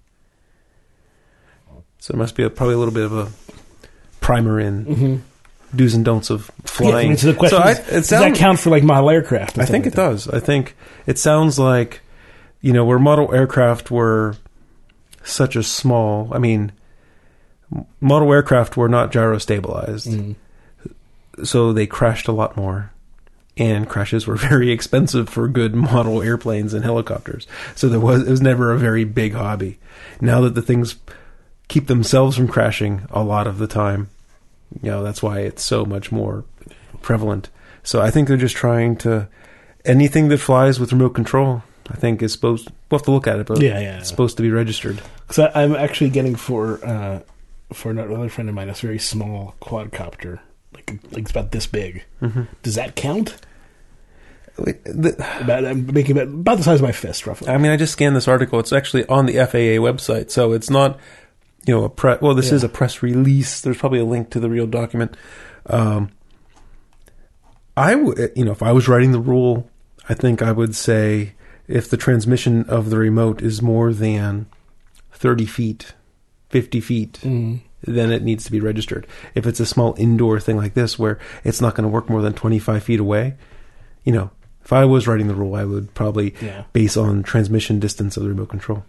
So 2.01 2.13
it 2.15 2.17
must 2.17 2.35
be 2.35 2.43
a, 2.43 2.51
probably 2.51 2.75
a 2.75 2.79
little 2.79 2.95
bit 2.95 3.05
of 3.05 3.13
a 3.13 3.29
primer 4.21 4.59
in 4.61 4.85
Mm-hmm. 4.85 5.77
do's 5.77 5.95
and 5.95 6.05
don'ts 6.05 6.31
of 6.31 6.51
Yeah, 6.59 6.63
I 6.65 6.69
flying. 6.91 7.09
mean, 7.09 7.17
so 7.17 7.29
the 7.29 7.39
question 7.39 7.59
So 7.59 7.65
I- 7.65 7.71
is, 7.73 7.79
it 7.79 7.93
does 7.93 8.09
that 8.09 8.35
count 8.35 8.59
for 8.59 8.71
like 8.71 8.83
model 8.83 9.09
aircraft? 9.11 9.59
I 9.59 9.65
think 9.65 9.85
like 9.85 9.93
it 9.93 9.97
that? 9.97 10.11
does. 10.11 10.29
I 10.29 10.41
think 10.41 10.77
it 11.07 11.19
sounds 11.19 11.59
like, 11.59 12.01
you 12.61 12.73
know, 12.73 12.85
where 12.85 12.99
model 12.99 13.33
aircraft 13.33 13.91
were 13.91 14.35
such 15.25 15.55
a 15.57 15.63
small. 15.63 16.29
I 16.33 16.39
mean, 16.39 16.73
model 18.01 18.33
aircraft 18.33 18.77
were 18.77 18.89
not 18.89 19.11
gyro 19.13 19.39
stabilized, 19.39 20.09
Mhm. 20.09 20.35
so 21.45 21.73
they 21.73 21.87
crashed 21.87 22.29
a 22.29 22.33
lot 22.33 22.57
more. 22.57 22.91
And 23.57 23.89
crashes 23.89 24.27
were 24.27 24.37
very 24.53 24.71
expensive 24.71 25.29
for 25.29 25.49
good 25.49 25.75
model 25.75 26.23
airplanes 26.23 26.75
and 26.75 26.85
helicopters. 26.85 27.47
So 27.75 27.89
there 27.89 28.01
was 28.01 28.23
it 28.27 28.31
was 28.31 28.41
never 28.41 28.73
a 28.73 28.79
very 28.79 29.05
big 29.05 29.35
hobby. 29.35 29.79
Now 30.21 30.41
that 30.43 30.55
the 30.55 30.63
things 30.63 30.97
keep 31.67 31.87
themselves 31.89 32.37
from 32.37 32.49
crashing 32.49 33.03
a 33.11 33.23
lot 33.23 33.47
of 33.47 33.59
the 33.59 33.67
time, 33.67 34.09
you 34.83 34.91
know, 34.91 35.03
that's 35.03 35.23
why 35.23 35.41
it's 35.41 35.63
so 35.65 35.85
much 35.85 36.13
more 36.13 36.45
prevalent. 37.03 37.51
So 37.83 38.01
I 38.01 38.11
think 38.11 38.29
they're 38.29 38.37
just 38.37 38.57
trying 38.57 38.97
to 38.99 39.29
anything 39.85 40.29
that 40.29 40.39
flies 40.39 40.79
with 40.81 40.93
remote 40.93 41.11
control. 41.15 41.63
I 41.91 41.97
think 41.97 42.23
is 42.23 42.33
supposed. 42.33 42.69
We'll 42.91 42.99
have 42.99 43.07
to 43.07 43.11
look 43.13 43.27
at 43.27 43.39
it, 43.39 43.47
but 43.47 43.61
Yeah, 43.63 43.81
yeah. 43.81 43.99
it's 43.99 44.09
supposed 44.11 44.37
to 44.37 44.43
be 44.43 44.51
registered. 44.51 45.01
Because 45.27 45.51
I'm 45.55 45.75
actually 45.75 46.11
getting 46.11 46.37
for 46.37 46.85
uh, 46.85 47.21
for 47.73 47.91
another 47.91 48.29
friend 48.29 48.49
of 48.49 48.55
mine 48.55 48.69
a 48.69 48.75
very 48.75 48.99
small 48.99 49.55
quadcopter, 49.61 50.41
like 50.75 50.91
like 51.13 51.19
it's 51.23 51.31
about 51.31 51.53
this 51.53 51.67
big. 51.67 52.05
Mm-hmm. 52.23 52.43
Does 52.63 52.75
that 52.77 52.95
count? 52.97 53.37
The- 54.57 55.15
About 55.41 55.65
I'm 55.65 55.87
making 55.87 56.19
about, 56.19 56.29
about 56.35 56.57
the 56.59 56.65
size 56.65 56.81
of 56.81 56.85
my 56.87 56.91
fist, 56.93 57.27
roughly. 57.29 57.49
I 57.49 57.59
mean, 57.59 57.71
I 57.71 57.77
just 57.77 57.93
scanned 57.93 58.17
this 58.17 58.27
article. 58.27 58.59
It's 58.59 58.73
actually 58.73 59.07
on 59.07 59.27
the 59.27 59.35
FAA 59.35 59.79
website, 59.81 60.31
so 60.33 60.53
it's 60.53 60.69
not, 60.69 60.99
you 61.65 61.75
know, 61.75 61.85
a 61.85 61.89
press. 61.89 62.21
Well, 62.21 62.35
this 62.35 62.49
Yeah. 62.49 62.55
is 62.57 62.65
a 62.65 62.69
press 62.69 63.01
release. 63.03 63.61
There's 63.61 63.79
probably 63.79 64.01
a 64.01 64.05
link 64.05 64.31
to 64.31 64.41
the 64.41 64.51
real 64.51 64.67
document. 64.67 65.17
Um, 65.67 66.11
I 67.77 67.95
would, 67.95 68.33
you 68.35 68.45
know, 68.45 68.51
if 68.51 68.63
I 68.63 68.73
was 68.73 68.89
writing 68.89 69.13
the 69.13 69.21
rule, 69.21 69.71
I 70.09 70.15
think 70.15 70.43
I 70.43 70.51
would 70.51 70.75
say 70.75 71.35
if 71.69 71.89
the 71.89 71.97
transmission 71.97 72.65
of 72.65 72.91
the 72.91 72.99
remote 72.99 73.41
is 73.43 73.63
more 73.63 73.93
than 73.93 74.47
thirty 75.13 75.47
feet, 75.47 75.95
fifty 76.49 76.81
feet, 76.81 77.21
Mm. 77.23 77.61
then 77.83 78.11
it 78.11 78.23
needs 78.23 78.45
to 78.45 78.53
be 78.53 78.61
registered. 78.61 79.07
If 79.35 79.47
it's 79.47 79.61
a 79.61 79.67
small 79.67 79.95
indoor 79.99 80.41
thing 80.41 80.57
like 80.57 80.75
this, 80.75 80.99
where 80.99 81.19
it's 81.45 81.61
not 81.61 81.75
going 81.75 81.85
to 81.85 81.89
work 81.89 82.09
more 82.11 82.23
than 82.23 82.33
twenty 82.35 82.59
five 82.59 82.83
feet 82.83 83.01
away, 83.01 83.35
you 84.05 84.13
know, 84.13 84.31
if 84.65 84.73
I 84.73 84.85
was 84.85 85.07
writing 85.07 85.29
the 85.29 85.35
rule, 85.35 85.55
I 85.55 85.65
would 85.65 85.95
probably 85.95 86.35
Yeah. 86.43 86.65
base 86.73 86.97
on 86.97 87.23
transmission 87.23 87.79
distance 87.81 88.17
of 88.17 88.23
the 88.23 88.29
remote 88.29 88.49
control. 88.49 88.85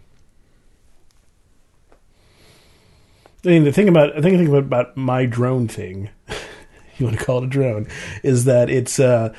I 3.44 3.48
mean, 3.48 3.64
the 3.64 3.72
thing 3.72 3.88
about 3.88 4.10
I 4.16 4.20
think 4.20 4.32
the 4.36 4.38
thing 4.44 4.48
about, 4.48 4.64
about 4.64 4.96
my 4.96 5.24
drone 5.24 5.66
thing, 5.68 6.10
you 6.98 7.06
want 7.06 7.18
to 7.18 7.24
call 7.24 7.38
it 7.38 7.44
a 7.44 7.46
drone, 7.48 7.86
is 8.22 8.44
that 8.44 8.68
it's 8.68 9.00
uh, 9.00 9.32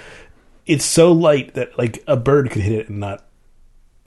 it's 0.66 0.86
so 0.86 1.12
light 1.12 1.54
that 1.54 1.78
like 1.78 2.04
a 2.08 2.18
bird 2.18 2.50
could 2.50 2.64
hit 2.64 2.74
it 2.74 2.90
and 2.90 3.00
not 3.00 3.24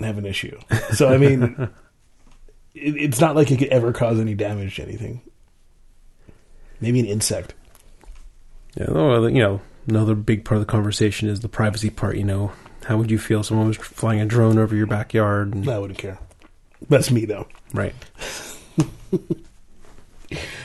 have 0.01 0.19
an 0.19 0.27
issue. 0.27 0.59
So 0.95 1.09
I 1.09 1.19
mean, 1.19 1.69
it, 2.75 2.97
it's 2.97 3.21
not 3.21 3.37
like 3.37 3.51
it 3.51 3.59
could 3.59 3.69
ever 3.69 3.93
cause 3.93 4.19
any 4.19 4.35
damage 4.35 4.77
to 4.77 4.83
anything. 4.83 5.23
Maybe 6.81 7.01
an 7.01 7.07
insect. 7.07 7.55
Yeah, 8.77 8.91
well, 8.91 9.29
you 9.31 9.41
know, 9.41 9.61
another 9.87 10.15
big 10.15 10.45
part 10.45 10.61
of 10.61 10.67
the 10.67 10.71
conversation 10.71 11.29
is 11.29 11.41
the 11.41 11.49
privacy 11.49 11.91
part. 11.91 12.17
You 12.17 12.25
know, 12.25 12.53
how 12.85 12.97
would 12.97 13.11
you 13.11 13.19
feel 13.19 13.41
if 13.41 13.47
someone 13.47 13.69
was 13.69 13.77
flying 13.77 14.21
a 14.21 14.27
drone 14.27 14.59
over 14.59 14.75
your 14.75 14.87
backyard? 14.87 15.55
And, 15.55 15.69
I 15.69 15.79
wouldn't 15.79 15.99
care. 15.99 16.19
That's 16.89 17.11
me 17.11 17.25
though. 17.25 17.47
Right. 17.73 17.95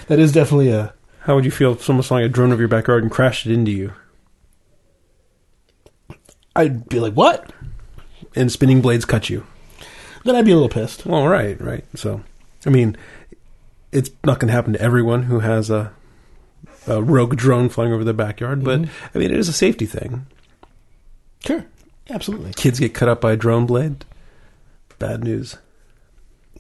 That 0.10 0.18
is 0.18 0.32
definitely 0.32 0.72
a. 0.72 0.94
How 1.20 1.36
would 1.36 1.46
you 1.46 1.52
feel 1.52 1.74
if 1.74 1.84
someone 1.84 2.00
was 2.00 2.08
flying 2.08 2.26
a 2.26 2.30
drone 2.30 2.52
over 2.52 2.62
your 2.62 2.68
backyard 2.68 3.04
and 3.04 3.12
crashed 3.12 3.46
it 3.46 3.54
into 3.54 3.72
you? 3.72 3.94
I'd 6.56 6.90
be 6.90 7.00
like, 7.00 7.14
what? 7.14 7.54
And 8.36 8.52
spinning 8.52 8.82
blades 8.82 9.06
cut 9.06 9.30
you. 9.30 9.46
Then 10.24 10.36
I'd 10.36 10.46
be 10.46 10.52
a 10.52 10.56
little 10.56 10.70
pissed. 10.70 11.06
Well, 11.06 11.28
right, 11.28 11.60
right. 11.62 11.84
So, 11.96 12.22
I 12.66 12.70
mean, 12.70 12.98
it's 13.92 14.10
not 14.24 14.40
going 14.40 14.48
to 14.50 14.54
happen 14.54 14.74
to 14.74 14.82
everyone 14.82 15.24
who 15.24 15.40
has 15.40 15.70
a, 15.70 15.92
a 16.88 17.02
rogue 17.02 17.36
drone 17.38 17.70
flying 17.70 17.94
over 17.94 18.04
their 18.04 18.14
backyard, 18.14 18.64
but 18.64 18.82
Mhm. 18.82 18.90
I 19.16 19.18
mean, 19.18 19.32
it 19.32 19.38
is 19.38 19.48
a 19.50 19.54
safety 19.54 19.86
thing. 19.86 20.26
Sure, 21.46 21.66
absolutely. 22.10 22.54
Kids 22.54 22.80
get 22.80 22.94
cut 22.94 23.08
up 23.10 23.22
by 23.22 23.32
a 23.32 23.38
drone 23.38 23.66
blade. 23.66 24.04
Bad 25.00 25.24
news. 25.24 25.58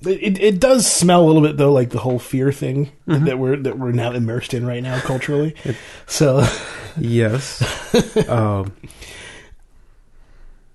It, 0.01 0.39
it 0.39 0.59
does 0.61 0.89
smell 0.89 1.25
a 1.25 1.27
little 1.27 1.41
bit 1.41 1.57
though, 1.57 1.73
like 1.73 1.89
the 1.89 1.97
whole 1.99 2.19
fear 2.19 2.53
thing 2.53 2.89
Mhm. 3.05 3.25
that 3.25 3.37
we're 3.37 3.57
that 3.57 3.77
we're 3.77 3.91
now 3.91 4.13
immersed 4.13 4.53
in 4.53 4.65
right 4.65 4.81
now 4.81 4.97
culturally. 5.01 5.53
It- 5.65 5.75
so 6.07 6.45
Yes. 6.97 7.61
um, 8.29 8.71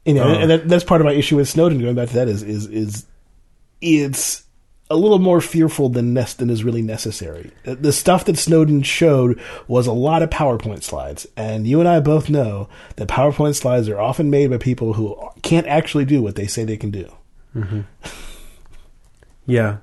you 0.04 0.14
know, 0.14 0.24
Oh. 0.24 0.34
and 0.34 0.50
that, 0.50 0.68
that's 0.68 0.84
part 0.84 1.00
of 1.00 1.06
my 1.06 1.12
issue 1.12 1.36
with 1.36 1.48
Snowden. 1.48 1.80
Going 1.80 1.94
back 1.96 2.08
to 2.08 2.14
that 2.14 2.28
is 2.28 2.42
is 2.42 2.66
is 2.66 3.06
it's 3.80 4.42
a 4.90 4.96
little 4.96 5.18
more 5.18 5.40
fearful 5.40 5.88
than 5.88 6.12
nest 6.12 6.38
than 6.38 6.50
is 6.50 6.62
really 6.62 6.82
necessary. 6.82 7.50
The- 7.64 7.76
The 7.76 7.92
stuff 7.92 8.26
that 8.26 8.36
Snowden 8.36 8.82
showed 8.82 9.40
was 9.66 9.86
a 9.86 9.92
lot 9.92 10.22
of 10.22 10.28
PowerPoint 10.30 10.82
slides, 10.82 11.26
and 11.36 11.66
you 11.66 11.80
and 11.80 11.88
I 11.88 12.00
both 12.00 12.28
know 12.28 12.68
that 12.96 13.08
PowerPoint 13.08 13.54
slides 13.54 13.88
are 13.88 13.98
often 14.00 14.28
made 14.30 14.50
by 14.50 14.58
people 14.58 14.92
who 14.92 15.16
can't 15.42 15.66
actually 15.66 16.04
do 16.04 16.22
what 16.22 16.34
they 16.36 16.46
say 16.46 16.64
they 16.64 16.76
can 16.76 16.90
do. 16.90 17.10
Mm-hmm. 17.56 17.80
yeah. 19.46 19.78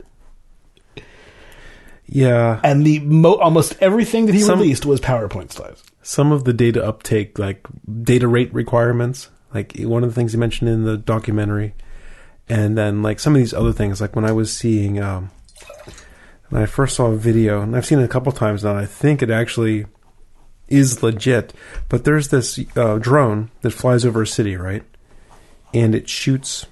Yeah. 2.05 2.59
And 2.63 2.85
the 2.85 2.99
mo- 2.99 3.35
almost 3.35 3.75
everything 3.81 4.25
that 4.25 4.35
he 4.35 4.41
Some- 4.41 4.59
released 4.59 4.85
was 4.85 4.99
PowerPoint 4.99 5.51
slides. 5.51 5.83
some 6.03 6.31
of 6.31 6.43
the 6.43 6.53
data 6.53 6.83
uptake, 6.85 7.39
like 7.39 7.65
data 8.03 8.27
rate 8.27 8.53
requirements, 8.53 9.29
like 9.53 9.73
one 9.79 10.03
of 10.03 10.09
the 10.09 10.15
things 10.15 10.31
he 10.33 10.37
mentioned 10.37 10.69
in 10.69 10.83
the 10.83 10.97
documentary, 10.97 11.73
and 12.49 12.77
then 12.77 13.01
like 13.01 13.19
some 13.19 13.33
of 13.35 13.39
these 13.39 13.53
other 13.53 13.73
things, 13.73 14.01
like 14.01 14.15
when 14.15 14.25
I 14.25 14.31
was 14.31 14.51
seeing, 14.51 14.99
um, 14.99 15.31
when 16.49 16.61
I 16.61 16.65
first 16.65 16.95
saw 16.95 17.07
a 17.07 17.15
video, 17.15 17.61
and 17.61 17.75
I've 17.75 17.85
seen 17.85 17.99
it 17.99 18.05
a 18.05 18.09
couple 18.09 18.31
times 18.31 18.63
now, 18.63 18.75
I 18.75 18.85
think 18.85 19.21
it 19.21 19.29
actually 19.29 19.85
is 20.67 21.03
legit, 21.03 21.53
but 21.89 22.05
there's 22.05 22.29
this 22.29 22.59
uh, 22.75 22.97
drone 22.97 23.51
that 23.61 23.71
flies 23.71 24.05
over 24.05 24.21
a 24.21 24.27
city, 24.27 24.55
right? 24.55 24.83
And 25.73 25.93
it 25.93 26.09
shoots 26.09 26.65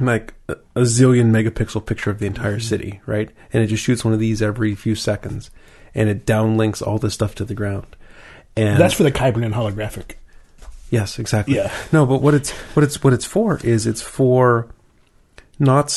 like 0.00 0.34
a 0.48 0.56
zillion 0.80 1.30
megapixel 1.30 1.86
picture 1.86 2.10
of 2.10 2.18
the 2.18 2.26
entire 2.26 2.60
city, 2.60 3.00
right? 3.06 3.30
And 3.52 3.62
it 3.62 3.68
just 3.68 3.84
shoots 3.84 4.04
one 4.04 4.14
of 4.14 4.20
these 4.20 4.42
every 4.42 4.74
few 4.74 4.94
seconds, 4.94 5.50
and 5.94 6.08
it 6.08 6.26
downlinks 6.26 6.84
all 6.84 6.98
this 6.98 7.14
stuff 7.14 7.34
to 7.36 7.44
the 7.44 7.54
ground. 7.54 7.96
And 8.56 8.78
That's 8.78 8.94
for 8.94 9.02
the 9.02 9.12
Kybernean 9.12 9.52
holographic. 9.52 10.14
Yes, 10.90 11.18
exactly. 11.18 11.56
Yeah. 11.56 11.72
No, 11.92 12.06
but 12.06 12.22
what 12.22 12.34
it's 12.34 12.50
what 12.74 12.84
it's 12.84 13.02
what 13.02 13.12
it's 13.12 13.24
for 13.24 13.58
is 13.64 13.86
it's 13.86 14.02
for 14.02 14.68
not 15.58 15.90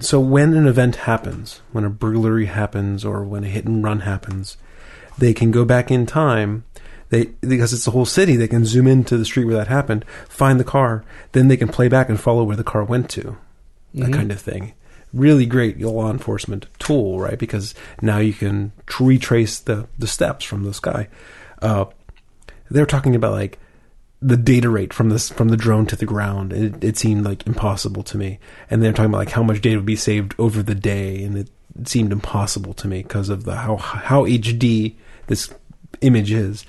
so 0.00 0.18
when 0.20 0.54
an 0.54 0.66
event 0.66 0.96
happens, 0.96 1.60
when 1.72 1.84
a 1.84 1.90
burglary 1.90 2.46
happens 2.46 3.04
or 3.04 3.22
when 3.24 3.44
a 3.44 3.48
hit 3.48 3.64
and 3.66 3.84
run 3.84 4.00
happens, 4.00 4.56
they 5.18 5.32
can 5.34 5.50
go 5.50 5.64
back 5.64 5.90
in 5.90 6.06
time. 6.06 6.64
They 7.10 7.26
because 7.40 7.72
it's 7.72 7.84
the 7.84 7.90
whole 7.90 8.06
city, 8.06 8.36
they 8.36 8.48
can 8.48 8.64
zoom 8.64 8.86
into 8.86 9.16
the 9.16 9.24
street 9.24 9.44
where 9.44 9.56
that 9.56 9.68
happened, 9.68 10.04
find 10.28 10.58
the 10.58 10.64
car, 10.64 11.04
then 11.32 11.48
they 11.48 11.56
can 11.56 11.68
play 11.68 11.88
back 11.88 12.08
and 12.08 12.18
follow 12.20 12.42
where 12.44 12.56
the 12.56 12.64
car 12.64 12.84
went 12.84 13.08
to. 13.10 13.36
That 13.94 14.10
Mhm. 14.10 14.14
kind 14.14 14.32
of 14.32 14.40
thing. 14.40 14.72
Really 15.12 15.44
great 15.44 15.80
law 15.80 16.08
enforcement 16.10 16.66
tool, 16.78 17.18
right? 17.18 17.36
Because 17.38 17.74
now 18.00 18.18
you 18.18 18.32
can 18.32 18.70
retrace 19.00 19.58
the 19.58 19.86
the 19.98 20.06
steps 20.06 20.44
from 20.44 20.62
this 20.64 20.78
guy. 20.80 21.08
Uh, 21.60 21.86
they're 22.70 22.86
talking 22.86 23.16
about 23.16 23.32
like 23.32 23.58
the 24.22 24.36
data 24.36 24.68
rate 24.68 24.92
from 24.92 25.08
this 25.08 25.30
from 25.30 25.48
the 25.48 25.56
drone 25.56 25.86
to 25.86 25.96
the 25.96 26.06
ground. 26.06 26.52
It, 26.52 26.84
it 26.84 26.98
seemed 26.98 27.24
like 27.24 27.46
impossible 27.46 28.02
to 28.04 28.18
me. 28.18 28.38
And 28.70 28.82
they're 28.82 28.92
talking 28.92 29.06
about 29.10 29.18
like 29.18 29.30
how 29.30 29.42
much 29.42 29.60
data 29.60 29.76
would 29.76 29.86
be 29.86 29.96
saved 29.96 30.34
over 30.38 30.62
the 30.62 30.74
day, 30.74 31.22
and 31.24 31.38
it, 31.38 31.50
seemed 31.84 32.12
impossible 32.12 32.74
to 32.74 32.88
me 32.88 33.02
because 33.02 33.28
of 33.30 33.44
the 33.44 33.54
how 33.54 33.76
how 33.76 34.24
HD 34.24 34.94
this 35.28 35.52
image 36.02 36.32
is. 36.32 36.66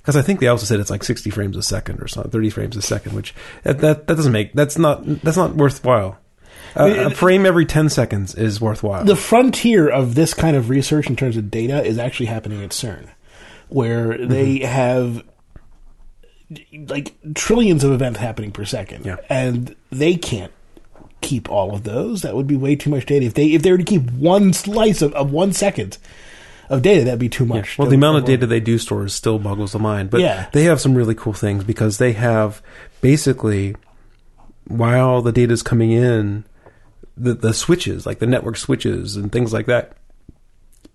Because 0.00 0.16
I 0.16 0.22
think 0.22 0.40
they 0.40 0.46
also 0.46 0.64
said 0.64 0.80
it's 0.80 0.88
like 0.88 1.04
60 1.04 1.28
frames 1.28 1.56
a 1.58 1.62
second 1.62 2.00
or 2.00 2.08
something, 2.08 2.30
30 2.30 2.50
frames 2.50 2.76
a 2.76 2.80
second, 2.82 3.12
which 3.14 3.34
that 3.64 3.80
that, 3.80 4.06
that 4.06 4.14
doesn't 4.14 4.32
make 4.32 4.54
that's 4.54 4.78
not 4.78 5.04
that's 5.22 5.36
not 5.36 5.56
worthwhile. 5.56 6.16
A, 6.76 7.06
a 7.06 7.10
frame 7.10 7.44
every 7.44 7.66
10 7.66 7.88
seconds 7.88 8.34
is 8.36 8.60
worthwhile. 8.60 9.04
the 9.04 9.16
frontier 9.16 9.88
of 9.88 10.14
this 10.14 10.32
kind 10.32 10.56
of 10.56 10.70
research 10.70 11.08
in 11.10 11.16
terms 11.16 11.36
of 11.36 11.50
data 11.50 11.84
is 11.84 11.98
actually 11.98 12.26
happening 12.26 12.62
at 12.62 12.70
CERN, 12.70 13.08
where 13.68 14.16
they 14.16 14.60
Mm-hmm. 14.60 14.66
have 14.66 15.24
like 16.88 17.14
trillions 17.34 17.84
of 17.84 17.92
events 17.92 18.18
happening 18.18 18.50
per 18.52 18.64
second, 18.64 19.06
Yeah. 19.06 19.16
and 19.28 19.74
they 19.90 20.16
can't 20.16 20.52
keep 21.20 21.50
all 21.50 21.74
of 21.74 21.84
those. 21.84 22.22
That 22.22 22.34
would 22.34 22.46
be 22.46 22.56
way 22.56 22.76
too 22.76 22.90
much 22.90 23.06
data. 23.06 23.26
If 23.26 23.34
they 23.34 23.48
if 23.52 23.62
they 23.62 23.70
were 23.70 23.78
to 23.78 23.84
keep 23.84 24.10
one 24.10 24.52
slice 24.52 25.02
of, 25.02 25.12
of 25.14 25.30
one 25.30 25.52
second 25.52 25.98
of 26.68 26.82
data, 26.82 27.04
that'd 27.04 27.20
be 27.20 27.28
too 27.28 27.44
Yeah. 27.44 27.54
much. 27.56 27.78
Well, 27.78 27.88
the 27.88 27.96
amount 27.96 28.18
of 28.18 28.24
data 28.24 28.46
they 28.46 28.60
do 28.60 28.78
store 28.78 29.04
is 29.04 29.12
still 29.14 29.38
boggles 29.38 29.72
the 29.72 29.78
mind. 29.78 30.10
But 30.10 30.20
Yeah. 30.20 30.46
they 30.52 30.64
have 30.64 30.80
some 30.80 30.94
really 30.94 31.14
cool 31.14 31.32
things 31.32 31.64
because 31.64 31.98
they 31.98 32.12
have 32.12 32.62
basically 33.00 33.74
while 34.66 35.20
the 35.20 35.32
data 35.32 35.52
is 35.52 35.62
coming 35.62 35.90
in, 35.90 36.44
the 37.16 37.34
the 37.34 37.52
switches, 37.52 38.06
like 38.06 38.18
the 38.18 38.26
network 38.26 38.56
switches 38.56 39.16
and 39.16 39.30
things 39.32 39.52
like 39.52 39.66
that, 39.66 39.92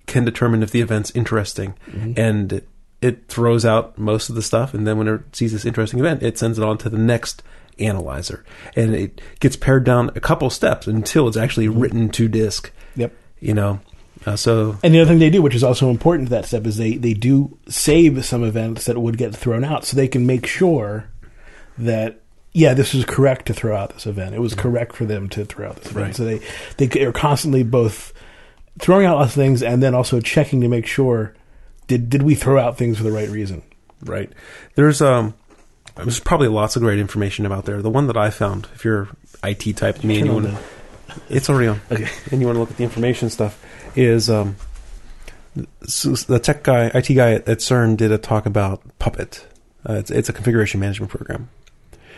can 0.07 0.23
determine 0.25 0.63
if 0.63 0.71
the 0.71 0.81
event's 0.81 1.11
interesting, 1.11 1.73
mm-hmm. 1.87 2.13
and 2.17 2.61
it, 3.05 3.27
throws 3.27 3.65
out 3.65 3.97
most 3.97 4.29
of 4.29 4.35
the 4.35 4.41
stuff, 4.41 4.73
and 4.73 4.85
then 4.87 4.97
when 4.97 5.07
it 5.07 5.35
sees 5.35 5.51
this 5.51 5.65
interesting 5.65 5.99
event, 5.99 6.23
it 6.23 6.37
sends 6.37 6.57
it 6.57 6.63
on 6.63 6.77
to 6.79 6.89
the 6.89 6.97
next 6.97 7.43
analyzer, 7.79 8.43
and 8.75 8.95
it 8.95 9.21
gets 9.39 9.55
pared 9.55 9.83
down 9.83 10.09
a 10.15 10.19
couple 10.19 10.49
steps 10.49 10.87
until 10.87 11.27
it's 11.27 11.37
actually 11.37 11.67
written 11.67 12.09
to 12.09 12.27
disk. 12.27 12.71
Yep. 12.95 13.13
You 13.39 13.53
know, 13.53 13.79
uh, 14.25 14.35
so 14.35 14.77
And 14.83 14.93
the 14.93 15.01
other 15.01 15.09
thing 15.09 15.19
they 15.19 15.29
do, 15.29 15.41
which 15.41 15.55
is 15.55 15.63
also 15.63 15.89
important 15.89 16.29
to 16.29 16.35
that 16.35 16.45
step, 16.45 16.65
is 16.65 16.77
they, 16.77 16.95
they 16.95 17.13
do 17.13 17.57
save 17.67 18.25
some 18.25 18.43
events 18.43 18.85
that 18.85 18.97
would 18.97 19.17
get 19.17 19.35
thrown 19.35 19.63
out 19.63 19.85
so 19.85 19.95
they 19.95 20.07
can 20.07 20.25
make 20.25 20.47
sure 20.47 21.09
that, 21.77 22.21
yeah, 22.53 22.73
this 22.73 22.95
is 22.95 23.05
correct 23.05 23.45
to 23.47 23.53
throw 23.53 23.75
out 23.75 23.93
this 23.93 24.07
event. 24.07 24.33
It 24.33 24.39
was 24.39 24.55
correct 24.55 24.95
for 24.95 25.05
them 25.05 25.29
to 25.29 25.45
throw 25.45 25.67
out 25.67 25.75
this 25.75 25.91
event. 25.91 26.05
Right. 26.05 26.15
So 26.15 26.25
they, 26.25 26.87
they 26.87 27.03
are 27.03 27.11
constantly 27.11 27.63
both 27.63 28.13
throwing 28.79 29.05
out 29.05 29.17
lots 29.17 29.31
of 29.31 29.35
things 29.35 29.61
and 29.61 29.83
then 29.83 29.93
also 29.93 30.19
checking 30.21 30.61
to 30.61 30.67
make 30.67 30.87
sure 30.87 31.35
did, 31.87 32.09
did 32.09 32.23
we 32.23 32.35
throw 32.35 32.59
out 32.59 32.77
things 32.77 32.97
for 32.97 33.03
the 33.03 33.11
right 33.11 33.29
reason? 33.29 33.61
Right. 34.03 34.31
There's 34.75 35.01
um 35.01 35.33
there's 35.95 36.19
probably 36.19 36.49
lots 36.49 36.75
of 36.75 36.81
great 36.81 36.99
information 36.99 37.45
about 37.45 37.65
there. 37.65 37.81
The 37.81 37.89
one 37.89 38.07
that 38.07 38.17
I 38.17 38.29
found, 38.29 38.67
if 38.75 38.83
you're 38.83 39.07
IT 39.43 39.77
type 39.77 40.03
me 40.03 40.17
and 40.19 40.27
you 40.27 40.33
want 40.33 40.45
to, 40.45 40.57
it's 41.29 41.49
already 41.49 41.67
on. 41.67 41.81
Okay. 41.91 42.09
And 42.31 42.41
you 42.41 42.47
want 42.47 42.57
to 42.57 42.59
look 42.59 42.71
at 42.71 42.77
the 42.77 42.83
information 42.83 43.29
stuff, 43.29 43.63
is 43.95 44.29
um 44.29 44.55
so 45.87 46.11
the 46.11 46.39
tech 46.39 46.63
guy, 46.63 46.91
IT 46.93 47.13
guy 47.13 47.33
at, 47.33 47.47
at 47.47 47.59
CERN 47.59 47.95
did 47.97 48.11
a 48.11 48.17
talk 48.17 48.45
about 48.45 48.81
Puppet. 48.99 49.45
Uh, 49.87 49.93
it's 49.93 50.11
it's 50.11 50.29
a 50.29 50.33
configuration 50.33 50.79
management 50.79 51.11
program. 51.11 51.49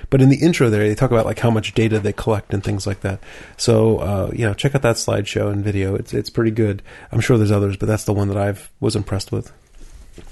But 0.10 0.22
in 0.22 0.30
the 0.30 0.38
intro 0.38 0.70
there, 0.70 0.88
they 0.88 0.96
talk 0.96 1.12
about 1.12 1.26
like 1.26 1.40
how 1.40 1.52
much 1.52 1.74
data 1.74 2.00
they 2.00 2.14
collect 2.14 2.54
and 2.54 2.64
things 2.64 2.88
like 2.88 3.02
that. 3.02 3.20
So 3.58 3.98
uh, 3.98 4.32
you 4.34 4.46
know, 4.46 4.54
check 4.54 4.74
out 4.74 4.82
that 4.84 4.96
slideshow 4.96 5.52
and 5.52 5.64
video. 5.64 5.96
It's 5.96 6.14
it's 6.14 6.30
pretty 6.30 6.52
good. 6.52 6.82
I'm 7.12 7.20
sure 7.20 7.38
there's 7.38 7.52
others, 7.52 7.78
but 7.78 7.88
that's 7.88 8.06
the 8.06 8.14
one 8.14 8.28
that 8.30 8.38
I've 8.38 8.70
was 8.80 8.96
impressed 8.96 9.32
with. 9.32 9.52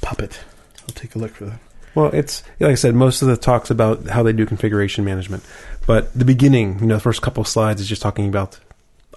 Puppet. 0.02 0.40
I'll 0.82 0.96
take 0.96 1.16
a 1.16 1.20
look 1.20 1.32
for 1.32 1.46
that. 1.46 1.60
Well, 1.94 2.08
it's 2.14 2.44
like 2.60 2.72
I 2.72 2.76
said, 2.76 2.96
most 2.96 3.22
of 3.22 3.28
the 3.28 3.38
talks 3.38 3.70
about 3.70 4.08
how 4.08 4.24
they 4.24 4.34
do 4.34 4.46
configuration 4.46 5.06
management, 5.06 5.44
but 5.88 6.14
the 6.14 6.26
beginning, 6.26 6.80
you 6.80 6.88
know, 6.88 6.96
the 6.96 7.02
first 7.02 7.22
couple 7.22 7.42
of 7.42 7.48
slides 7.48 7.82
is 7.82 7.88
just 7.88 8.02
talking 8.02 8.28
about 8.28 8.60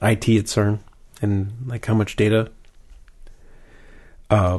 IT 0.01 0.29
at 0.29 0.45
CERN 0.45 0.79
and 1.21 1.53
like 1.67 1.87
how 1.87 1.95
much 1.95 2.17
data. 2.17 2.51
Uh, 4.31 4.59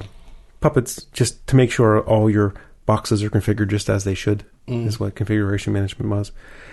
puppets 0.59 1.03
just 1.13 1.45
to 1.47 1.55
make 1.55 1.71
sure 1.71 2.01
all 2.01 2.29
your 2.29 2.53
boxes 2.89 3.21
are 3.21 3.29
configured 3.29 3.69
just 3.69 3.89
as 3.89 4.03
they 4.03 4.15
should 4.15 4.43
Mm. 4.67 4.87
is 4.87 4.99
what 4.99 5.15
configuration 5.15 5.73
management 5.73 6.09
was, 6.11 6.31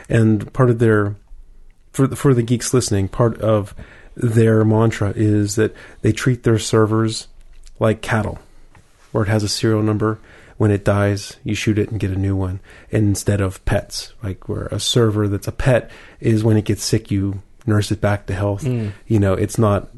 and 0.09 0.51
part 0.53 0.71
of 0.71 0.79
their 0.79 1.15
for 1.93 2.07
the, 2.07 2.17
for 2.17 2.33
the 2.35 2.43
geeks 2.43 2.73
listening, 2.75 3.09
part 3.09 3.39
of 3.41 3.75
their 4.17 4.65
mantra 4.65 5.13
is 5.17 5.57
that 5.57 5.75
they 6.03 6.13
treat 6.13 6.43
their 6.43 6.59
servers 6.59 7.29
like 7.79 8.01
cattle, 8.03 8.39
where 9.13 9.25
it 9.25 9.29
has 9.29 9.43
a 9.43 9.49
serial 9.49 9.83
number. 9.83 10.19
When 10.59 10.71
it 10.71 10.85
dies, 10.87 11.37
you 11.45 11.55
shoot 11.55 11.79
it 11.79 11.91
and 11.91 12.01
get 12.01 12.11
a 12.11 12.19
new 12.27 12.35
one, 12.35 12.61
instead 12.91 13.41
of 13.43 13.63
pets, 13.67 14.15
like 14.23 14.49
where 14.49 14.67
a 14.73 14.81
server 14.81 15.29
that's 15.29 15.49
a 15.49 15.53
pet 15.53 15.91
is 16.19 16.43
when 16.43 16.57
it 16.57 16.65
gets 16.65 16.83
sick, 16.83 17.11
you 17.11 17.43
nurse 17.67 17.91
it 17.93 18.01
back 18.01 18.25
to 18.27 18.35
health. 18.35 18.65
Mm. 18.65 18.93
You 19.07 19.19
know, 19.21 19.35
it's 19.35 19.59
not 19.59 19.89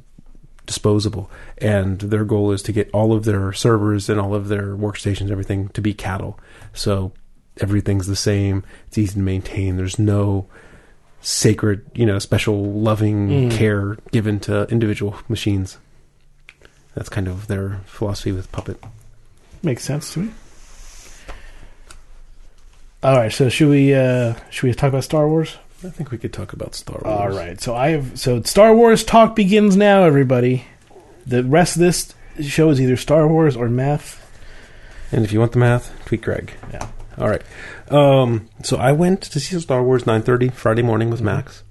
disposable. 0.69 1.29
And 1.59 1.99
their 1.99 2.25
goal 2.25 2.53
is 2.53 2.63
to 2.63 2.73
get 2.73 2.89
all 2.93 3.13
of 3.13 3.25
their 3.25 3.53
servers 3.53 4.09
and 4.09 4.21
all 4.21 4.33
of 4.37 4.47
their 4.47 4.77
workstations, 4.77 5.33
everything 5.33 5.69
to 5.71 5.81
be 5.81 5.93
cattle. 5.93 6.39
So 6.73 7.11
everything's 7.61 8.07
the 8.07 8.15
same. 8.15 8.63
It's 8.87 8.99
easy 8.99 9.15
to 9.15 9.19
maintain. 9.19 9.77
There's 9.77 9.99
no 9.99 10.47
sacred, 11.21 11.85
you 11.95 12.07
know, 12.07 12.21
special 12.21 12.65
loving 12.73 13.29
Mm. 13.29 13.51
care 13.51 13.97
given 14.13 14.39
to 14.41 14.69
individual 14.71 15.17
machines. 15.29 15.79
That's 16.95 17.09
kind 17.09 17.27
of 17.27 17.49
their 17.49 17.81
philosophy 17.87 18.31
with 18.31 18.53
Puppet. 18.53 18.83
Makes 19.63 19.83
sense 19.85 20.13
to 20.13 20.21
me. 20.21 20.31
All 23.03 23.17
right, 23.17 23.33
so 23.33 23.49
should 23.49 23.69
we 23.69 23.95
uh, 23.95 24.35
should 24.51 24.67
we 24.69 24.75
talk 24.75 24.89
about 24.89 25.05
Star 25.05 25.29
Wars? 25.29 25.57
I 25.85 25.91
think 25.91 26.11
we 26.11 26.19
could 26.19 26.33
talk 26.33 26.53
about 26.53 26.75
Star 26.75 27.01
Wars. 27.05 27.21
All 27.21 27.29
right. 27.31 27.61
So 27.61 27.75
I 27.75 27.91
have 27.91 28.19
so 28.19 28.43
Star 28.43 28.75
Wars 28.75 29.05
talk 29.05 29.37
begins 29.37 29.77
now, 29.77 30.03
everybody. 30.05 30.64
The 31.27 31.45
rest 31.45 31.77
of 31.77 31.81
this 31.81 32.14
show 32.41 32.71
is 32.71 32.81
either 32.81 32.97
Star 32.97 33.29
Wars 33.29 33.57
or 33.57 33.69
math. 33.69 34.25
And 35.12 35.25
if 35.25 35.33
you 35.33 35.38
want 35.41 35.53
the 35.53 35.59
math, 35.59 35.93
tweet 36.05 36.23
Greg. 36.23 36.53
Yeah. 36.73 36.88
All 37.17 37.29
right. 37.29 37.43
Um, 37.91 38.49
so 38.62 38.77
I 38.77 38.93
went 38.93 39.23
to 39.23 39.41
see 39.41 39.59
Star 39.61 39.83
Wars 39.83 40.05
9:30 40.05 40.53
Friday 40.53 40.83
morning 40.83 41.11
with 41.11 41.23
Max, 41.23 41.62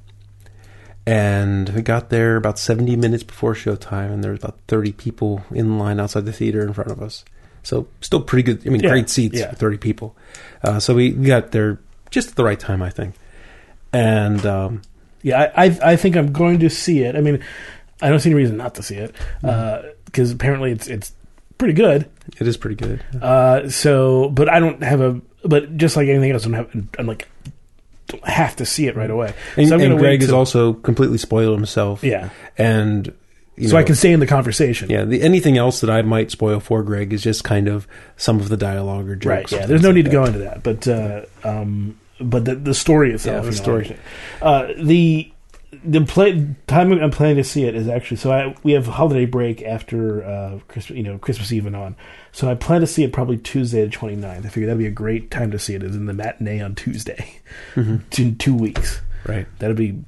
and 1.05 1.69
we 1.69 1.81
got 1.81 2.09
there 2.09 2.35
about 2.37 2.59
70 2.59 2.95
minutes 2.95 3.23
before 3.23 3.53
showtime, 3.53 4.11
and 4.11 4.23
there 4.23 4.31
was 4.31 4.39
about 4.39 4.57
30 4.67 4.91
people 4.93 5.43
in 5.51 5.77
line 5.77 5.99
outside 5.99 6.25
the 6.25 6.33
theater 6.33 6.61
in 6.61 6.73
front 6.73 6.91
of 6.91 7.01
us. 7.01 7.23
So 7.63 7.87
still 8.01 8.21
pretty 8.21 8.43
good. 8.43 8.65
I 8.65 8.69
mean, 8.69 8.81
Yeah, 8.81 8.89
great 8.89 9.09
seats 9.09 9.37
yeah. 9.37 9.49
for 9.51 9.55
30 9.57 9.77
people. 9.77 10.15
Uh, 10.63 10.79
so 10.79 10.95
we 10.95 11.11
got 11.11 11.51
there 11.51 11.79
just 12.09 12.29
at 12.29 12.35
the 12.35 12.43
right 12.43 12.59
time, 12.59 12.81
I 12.81 12.89
think. 12.89 13.15
And 13.93 14.45
um, 14.45 14.81
Yeah, 15.21 15.51
I, 15.55 15.65
I 15.65 15.79
I 15.83 15.95
think 15.95 16.15
I'm 16.15 16.31
going 16.31 16.59
to 16.59 16.69
see 16.69 17.03
it. 17.03 17.15
I 17.15 17.21
mean, 17.21 17.43
I 18.01 18.09
don't 18.09 18.19
see 18.19 18.29
any 18.29 18.35
reason 18.35 18.57
not 18.57 18.75
to 18.75 18.83
see 18.83 18.95
it 18.95 19.15
because 19.41 20.31
apparently 20.31 20.71
it's 20.71 20.87
it's 20.87 21.13
pretty 21.57 21.73
good. 21.73 22.09
it 22.39 22.47
is 22.47 22.57
pretty 22.57 22.75
good. 22.75 23.03
Uh, 23.21 23.69
so, 23.69 24.29
but 24.29 24.49
I 24.49 24.59
don't 24.59 24.83
have 24.83 25.01
a. 25.01 25.21
But 25.43 25.77
just 25.77 25.95
like 25.95 26.09
anything 26.09 26.31
else, 26.31 26.45
I'm, 26.45 26.53
have, 26.53 26.69
I'm 26.99 27.07
like 27.07 27.27
don't 28.07 28.25
have 28.25 28.55
to 28.57 28.65
see 28.65 28.87
it 28.87 28.95
right 28.95 29.09
away. 29.09 29.33
And, 29.55 29.67
so 29.67 29.79
and 29.79 29.97
Greg 29.97 30.23
is 30.23 30.31
also 30.31 30.73
completely 30.73 31.17
spoiled 31.17 31.55
himself. 31.57 32.03
yeah. 32.03 32.29
And 32.57 33.13
you 33.55 33.67
So 33.67 33.77
I 33.77 33.83
can 33.83 33.95
stay 33.95 34.13
in 34.13 34.19
the 34.19 34.27
conversation. 34.27 34.89
Yeah, 34.89 35.03
the, 35.03 35.21
anything 35.21 35.57
else 35.57 35.81
that 35.81 35.89
I 35.89 36.01
might 36.03 36.31
spoil 36.31 36.59
for 36.59 36.83
Greg 36.83 37.11
is 37.11 37.23
just 37.23 37.43
kind 37.43 37.67
of 37.67 37.87
some 38.15 38.39
of 38.39 38.49
the 38.49 38.57
dialogue 38.57 39.09
or 39.09 39.15
jokes. 39.15 39.51
Right. 39.51 39.51
Yeah. 39.51 39.65
There's 39.65 39.81
no 39.81 39.89
like 39.89 39.95
need 39.95 40.05
to 40.05 40.11
go 40.11 40.25
into 40.25 40.39
that, 40.39 40.63
but 40.63 40.87
uh, 40.87 41.25
um, 41.43 41.99
but 42.19 42.45
the 42.45 42.55
the 42.55 42.73
story 42.73 43.13
itself. 43.13 43.43
Yeah, 43.45 43.49
the 43.51 43.55
story. 43.55 43.97
Uh, 44.41 44.67
the 44.77 45.31
the 45.83 46.01
play, 46.05 46.55
time 46.67 46.91
I'm 46.93 47.11
planning 47.11 47.35
to 47.37 47.43
see 47.43 47.65
it 47.65 47.75
is 47.75 47.87
actually 47.87 48.17
so. 48.17 48.31
I 48.31 48.55
we 48.63 48.71
have 48.73 48.87
holiday 48.87 49.25
break 49.25 49.61
after 49.61 50.23
uh, 50.23 50.59
Christmas, 50.67 50.97
you 50.97 51.03
know, 51.03 51.17
Christmas 51.17 51.51
Eve 51.51 51.65
and 51.65 51.75
on. 51.75 51.95
So 52.31 52.49
I 52.49 52.55
plan 52.55 52.81
to 52.81 52.87
see 52.87 53.03
it 53.03 53.11
probably 53.11 53.37
Tuesday 53.37 53.83
the 53.85 53.91
29th. 53.91 54.45
I 54.45 54.49
figure 54.49 54.65
that'd 54.67 54.77
be 54.79 54.85
a 54.87 54.91
great 54.91 55.29
time 55.31 55.51
to 55.51 55.59
see 55.59 55.75
it. 55.75 55.83
Is 55.83 55.95
in 55.95 56.05
the 56.05 56.13
matinee 56.13 56.61
on 56.61 56.75
Tuesday, 56.75 57.39
in 57.75 58.37
two 58.37 58.55
weeks. 58.55 59.01
Right. 59.25 59.45
That'd 59.59 59.75
be 59.77 60.03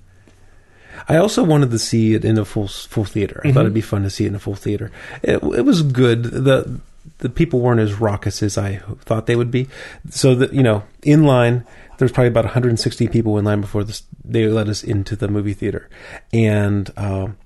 I 1.08 1.18
also 1.18 1.44
wanted 1.44 1.72
to 1.72 1.80
see 1.80 2.14
it 2.14 2.26
in 2.26 2.38
a 2.38 2.46
full 2.46 2.68
full 2.68 3.06
theater. 3.06 3.42
I 3.44 3.48
Mhm. 3.50 3.54
thought 3.54 3.62
it'd 3.62 3.74
be 3.74 3.82
fun 3.82 4.04
to 4.04 4.10
see 4.10 4.26
it 4.26 4.30
in 4.30 4.36
a 4.36 4.40
full 4.40 4.56
theater. 4.56 4.92
It, 5.22 5.42
it 5.44 5.66
was 5.66 5.82
good. 5.82 6.24
the 6.24 6.80
the 7.20 7.30
people 7.30 7.60
weren't 7.60 7.80
as 7.82 7.96
raucous 8.00 8.42
as 8.44 8.58
I 8.58 8.78
thought 9.02 9.26
they 9.26 9.36
would 9.36 9.52
be. 9.52 9.68
So 10.10 10.36
that 10.36 10.54
you 10.54 10.64
know, 10.64 10.84
in 11.04 11.24
line, 11.24 11.66
there 12.00 12.06
was 12.06 12.14
probably 12.14 12.30
about 12.30 12.46
160 12.46 13.10
people 13.10 13.38
in 13.38 13.44
line 13.44 13.60
before 13.60 13.84
this. 13.84 14.04
They 14.24 14.48
let 14.48 14.70
us 14.70 14.84
into 14.86 15.18
the 15.18 15.28
movie 15.28 15.54
theater, 15.54 15.90
and 16.32 16.90
um, 16.96 17.38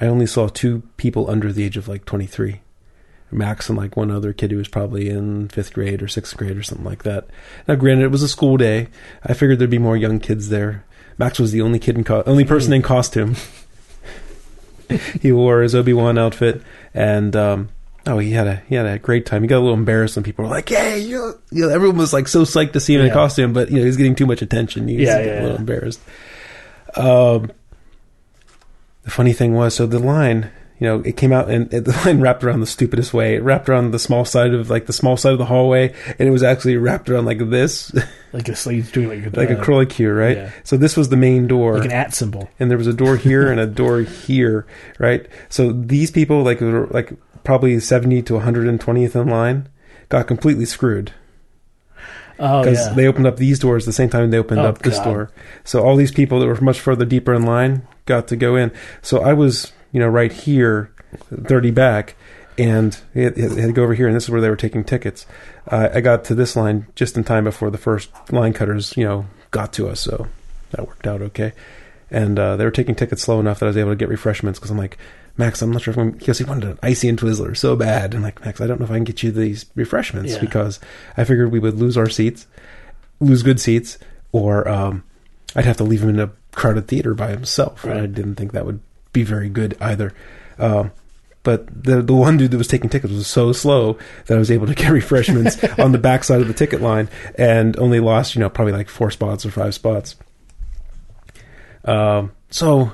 I 0.00 0.06
only 0.06 0.26
saw 0.26 0.48
two 0.48 0.82
people 0.96 1.30
under 1.30 1.52
the 1.52 1.64
age 1.64 1.76
of 1.76 1.86
like 1.86 2.04
23. 2.04 2.60
Max 3.32 3.68
and 3.68 3.78
like 3.78 3.96
one 3.96 4.10
other 4.10 4.32
kid 4.32 4.50
who 4.50 4.56
was 4.56 4.66
probably 4.66 5.08
in 5.08 5.46
fifth 5.48 5.72
grade 5.72 6.02
or 6.02 6.08
sixth 6.08 6.36
grade 6.36 6.56
or 6.56 6.64
something 6.64 6.84
like 6.84 7.04
that. 7.04 7.28
Now, 7.68 7.76
granted, 7.76 8.06
it 8.06 8.10
was 8.10 8.24
a 8.24 8.28
school 8.28 8.56
day. 8.56 8.88
I 9.24 9.34
figured 9.34 9.60
there'd 9.60 9.70
be 9.70 9.78
more 9.78 9.96
young 9.96 10.18
kids 10.18 10.48
there. 10.48 10.84
Max 11.16 11.38
was 11.38 11.52
the 11.52 11.62
only 11.62 11.78
kid 11.78 11.96
in 11.96 12.02
co- 12.02 12.24
only 12.26 12.44
person 12.44 12.72
in 12.72 12.82
costume. 12.82 13.36
he 15.20 15.30
wore 15.30 15.62
his 15.62 15.76
Obi 15.76 15.92
Wan 15.92 16.18
outfit, 16.18 16.60
and 16.92 17.36
um, 17.36 17.68
oh, 18.10 18.18
he 18.18 18.32
had 18.32 18.46
a 18.46 18.56
he 18.68 18.74
had 18.74 18.86
a 18.86 18.98
great 18.98 19.24
time. 19.26 19.42
He 19.42 19.48
got 19.48 19.58
a 19.58 19.60
little 19.60 19.74
embarrassed 19.74 20.16
when 20.16 20.22
people 20.24 20.44
were 20.44 20.50
like, 20.50 20.68
"Hey, 20.68 20.98
you!" 21.00 21.40
you 21.50 21.66
know, 21.66 21.68
everyone 21.72 21.96
was 21.96 22.12
like 22.12 22.28
so 22.28 22.42
psyched 22.42 22.72
to 22.72 22.80
see 22.80 22.94
him 22.94 23.00
in 23.02 23.06
Yeah. 23.08 23.12
costume, 23.14 23.52
but 23.52 23.68
you 23.70 23.76
know, 23.76 23.80
he 23.82 23.86
was 23.86 23.96
getting 23.96 24.14
too 24.14 24.26
much 24.26 24.42
attention. 24.42 24.88
He 24.88 24.96
was 24.96 25.06
Yeah, 25.06 25.16
getting 25.18 25.32
yeah, 25.32 25.40
a 25.40 25.42
little 25.42 25.56
embarrassed. 25.58 26.00
Um, 26.96 27.50
the 29.04 29.10
funny 29.10 29.32
thing 29.32 29.54
was, 29.54 29.74
so 29.74 29.86
the 29.86 29.98
line, 29.98 30.50
you 30.78 30.86
know, 30.86 31.00
it 31.00 31.16
came 31.16 31.32
out 31.32 31.48
and 31.50 31.72
it, 31.72 31.84
the 31.84 31.92
line 32.04 32.20
wrapped 32.20 32.42
around 32.44 32.60
the 32.60 32.66
stupidest 32.66 33.14
way. 33.14 33.36
It 33.36 33.42
wrapped 33.42 33.68
around 33.68 33.90
the 33.92 33.98
small 33.98 34.24
side 34.24 34.52
of 34.54 34.68
like 34.70 34.86
the 34.86 34.92
small 34.92 35.16
side 35.16 35.32
of 35.32 35.38
the 35.38 35.44
hallway, 35.46 35.94
and 36.18 36.28
it 36.28 36.30
was 36.32 36.42
actually 36.42 36.76
wrapped 36.76 37.08
around 37.08 37.24
like 37.26 37.38
this, 37.50 37.92
Like 38.32 38.48
a, 38.48 38.52
he's 38.54 38.92
doing 38.92 39.08
like 39.08 39.34
a, 39.34 39.36
like 39.40 39.50
a 39.50 39.58
uh, 39.60 39.64
curlicue, 39.64 40.16
right? 40.16 40.36
yeah. 40.36 40.50
So 40.64 40.76
this 40.76 40.96
was 40.96 41.08
the 41.08 41.16
main 41.16 41.46
door 41.48 41.76
like 41.78 41.86
an 41.86 41.92
at 41.92 42.14
symbol. 42.14 42.48
and 42.60 42.70
there 42.70 42.78
was 42.78 42.86
a 42.86 42.92
door 42.94 43.16
here 43.16 43.50
and 43.50 43.58
a 43.60 43.66
door 43.66 44.00
here, 44.02 44.66
right? 44.98 45.26
So 45.48 45.72
these 45.72 46.10
people, 46.12 46.42
like, 46.44 46.60
were, 46.60 46.86
like 46.88 47.12
probably 47.44 47.78
seventy 47.80 48.22
to 48.22 48.34
one 48.34 48.42
hundred 48.42 48.66
and 48.68 48.80
twentieth 48.80 49.16
in 49.16 49.28
line, 49.28 49.68
got 50.08 50.26
completely 50.26 50.64
screwed 50.64 51.12
Oh 52.38 52.62
because 52.62 52.86
yeah. 52.86 52.94
they 52.94 53.06
opened 53.06 53.26
up 53.26 53.36
these 53.36 53.58
doors 53.58 53.84
the 53.84 53.92
same 53.92 54.08
time 54.08 54.30
they 54.30 54.38
opened 54.38 54.60
Oh, 54.60 54.64
up 54.66 54.78
this 54.80 54.96
God. 54.96 55.04
door. 55.04 55.30
So 55.64 55.82
all 55.82 55.96
these 55.96 56.12
people 56.12 56.40
that 56.40 56.46
were 56.46 56.60
much 56.60 56.80
further 56.80 57.04
deeper 57.04 57.34
in 57.34 57.42
line 57.42 57.86
got 58.06 58.28
to 58.28 58.36
go 58.36 58.56
in. 58.56 58.72
So 59.02 59.20
I 59.22 59.34
was, 59.34 59.72
you 59.92 60.00
know, 60.00 60.08
right 60.08 60.32
here, 60.32 60.92
thirty 61.46 61.70
back. 61.70 62.16
And 62.58 62.98
they 63.14 63.22
had, 63.22 63.38
had 63.38 63.56
to 63.56 63.72
go 63.72 63.84
over 63.84 63.94
here, 63.94 64.06
and 64.06 64.14
this 64.14 64.24
is 64.24 64.30
where 64.30 64.40
they 64.42 64.50
were 64.50 64.56
taking 64.56 64.84
tickets. 64.84 65.24
Uh, 65.66 65.88
I 65.94 66.02
got 66.02 66.24
to 66.24 66.34
this 66.34 66.56
line 66.56 66.88
just 66.94 67.16
in 67.16 67.24
time 67.24 67.44
before 67.44 67.70
the 67.70 67.78
first 67.78 68.10
line 68.30 68.52
cutters, 68.52 68.94
you 68.98 69.04
know, 69.04 69.26
got 69.50 69.72
to 69.74 69.88
us, 69.88 70.00
so 70.00 70.26
that 70.72 70.86
worked 70.86 71.06
out 71.06 71.22
okay. 71.22 71.52
And 72.10 72.38
uh, 72.38 72.56
they 72.56 72.64
were 72.64 72.70
taking 72.70 72.94
tickets 72.94 73.22
slow 73.22 73.40
enough 73.40 73.60
that 73.60 73.66
I 73.66 73.68
was 73.68 73.78
able 73.78 73.92
to 73.92 73.96
get 73.96 74.10
refreshments 74.10 74.58
because 74.58 74.70
I'm 74.70 74.76
like, 74.76 74.98
Max, 75.40 75.60
I'm 75.60 75.72
not 75.72 75.82
sure 75.82 75.90
if 75.92 75.98
I'm 75.98 76.12
because 76.12 76.38
he 76.38 76.44
wanted 76.44 76.68
an 76.70 76.78
icy 76.82 77.08
and 77.08 77.18
Twizzler 77.18 77.56
so 77.56 77.74
bad. 77.74 78.14
And 78.14 78.22
like, 78.22 78.44
Max, 78.44 78.60
I 78.60 78.68
don't 78.68 78.78
know 78.78 78.84
if 78.84 78.90
I 78.92 78.94
can 78.94 79.04
get 79.04 79.22
you 79.24 79.32
these 79.32 79.66
refreshments 79.74 80.34
Yeah. 80.34 80.40
because 80.40 80.78
I 81.16 81.24
figured 81.24 81.50
we 81.50 81.58
would 81.58 81.78
lose 81.78 81.96
our 81.96 82.08
seats, 82.08 82.46
lose 83.18 83.42
good 83.42 83.58
seats, 83.60 83.98
or 84.30 84.68
um, 84.68 85.02
I'd 85.56 85.64
have 85.64 85.78
to 85.78 85.84
leave 85.84 86.02
him 86.04 86.10
in 86.10 86.20
a 86.20 86.30
crowded 86.52 86.86
theater 86.86 87.14
by 87.14 87.30
himself. 87.30 87.82
And 87.84 87.94
I 87.98 88.06
didn't 88.06 88.36
think 88.36 88.52
that 88.52 88.64
would 88.66 88.80
be 89.12 89.24
very 89.24 89.48
good 89.48 89.76
either. 89.80 90.14
Um, 90.58 90.92
but 91.42 91.84
the 91.84 92.02
the 92.02 92.14
one 92.14 92.36
dude 92.36 92.50
that 92.50 92.58
was 92.58 92.68
taking 92.68 92.90
tickets 92.90 93.14
was 93.14 93.26
so 93.26 93.50
slow 93.52 93.96
that 94.26 94.34
I 94.36 94.38
was 94.38 94.50
able 94.50 94.66
to 94.66 94.74
get 94.74 94.90
refreshments 94.92 95.56
on 95.78 95.92
the 95.92 95.98
back 95.98 96.22
side 96.22 96.42
of 96.42 96.48
the 96.48 96.54
ticket 96.54 96.82
line 96.82 97.08
and 97.36 97.78
only 97.78 97.98
lost, 97.98 98.34
you 98.34 98.40
know, 98.40 98.50
probably 98.50 98.74
like 98.74 98.90
four 98.90 99.10
spots 99.10 99.46
or 99.46 99.50
five 99.50 99.74
spots. 99.74 100.16
Um, 101.84 102.32
so, 102.50 102.92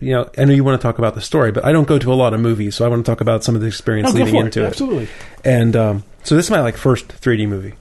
you 0.00 0.12
know, 0.12 0.30
I 0.38 0.44
know 0.44 0.52
you 0.54 0.64
want 0.64 0.80
to 0.80 0.82
talk 0.82 0.98
about 0.98 1.14
the 1.14 1.20
story, 1.20 1.52
but 1.52 1.64
I 1.64 1.72
don't 1.72 1.86
go 1.88 1.98
to 1.98 2.12
a 2.12 2.14
lot 2.14 2.32
of 2.34 2.40
movies, 2.40 2.74
so 2.76 2.84
I 2.84 2.88
want 2.88 3.04
to 3.04 3.10
talk 3.10 3.20
about 3.20 3.44
some 3.44 3.54
of 3.54 3.60
the 3.60 3.66
experience 3.66 4.08
Oh, 4.10 4.12
go 4.12 4.18
leading 4.24 4.34
for 4.34 4.42
it. 4.42 4.44
into 4.46 4.64
it. 4.64 4.68
Absolutely. 4.68 5.08
And 5.44 5.76
um, 5.76 6.04
so 6.24 6.34
this 6.36 6.46
is 6.46 6.50
my 6.50 6.60
like 6.60 6.76
first 6.76 7.08
3D 7.08 7.46
movie. 7.48 7.74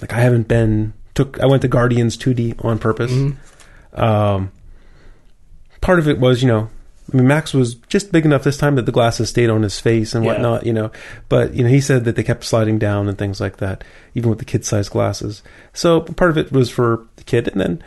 Like 0.00 0.12
I 0.12 0.20
haven't 0.20 0.48
been 0.48 0.92
took. 1.14 1.40
I 1.40 1.46
went 1.46 1.62
to 1.62 1.68
Guardians 1.68 2.16
2D 2.16 2.64
on 2.64 2.78
purpose. 2.78 3.10
Mm-hmm. 3.12 4.00
Um, 4.02 4.52
part 5.80 5.98
of 5.98 6.08
it 6.08 6.18
was, 6.18 6.42
you 6.42 6.48
know, 6.48 6.68
I 7.12 7.16
mean, 7.16 7.26
Max 7.26 7.52
was 7.52 7.74
just 7.74 8.12
big 8.12 8.24
enough 8.24 8.44
this 8.44 8.56
time 8.56 8.76
that 8.76 8.86
the 8.86 8.92
glasses 8.92 9.30
stayed 9.30 9.50
on 9.50 9.62
his 9.62 9.80
face 9.80 10.14
and 10.14 10.24
Yeah. 10.24 10.32
whatnot, 10.32 10.64
you 10.64 10.72
know. 10.72 10.90
But 11.28 11.54
you 11.54 11.64
know, 11.64 11.68
he 11.70 11.80
said 11.80 12.04
that 12.04 12.14
they 12.16 12.22
kept 12.22 12.44
sliding 12.44 12.78
down 12.78 13.08
and 13.08 13.18
things 13.18 13.40
like 13.40 13.56
that, 13.56 13.82
even 14.14 14.30
with 14.30 14.38
the 14.38 14.44
kid-sized 14.44 14.90
glasses. 14.92 15.42
So 15.72 16.02
part 16.02 16.30
of 16.30 16.38
it 16.38 16.52
was 16.52 16.70
for 16.70 17.04
the 17.16 17.24
kid, 17.24 17.48
and 17.48 17.60
then, 17.60 17.82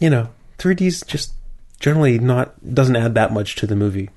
you 0.00 0.08
know, 0.10 0.28
3D's 0.58 1.02
just 1.06 1.32
generally 1.80 2.18
not 2.18 2.54
doesn't 2.74 2.96
add 2.96 3.14
that 3.14 3.32
much 3.32 3.56
to 3.56 3.66
the 3.66 3.76
movie. 3.76 4.10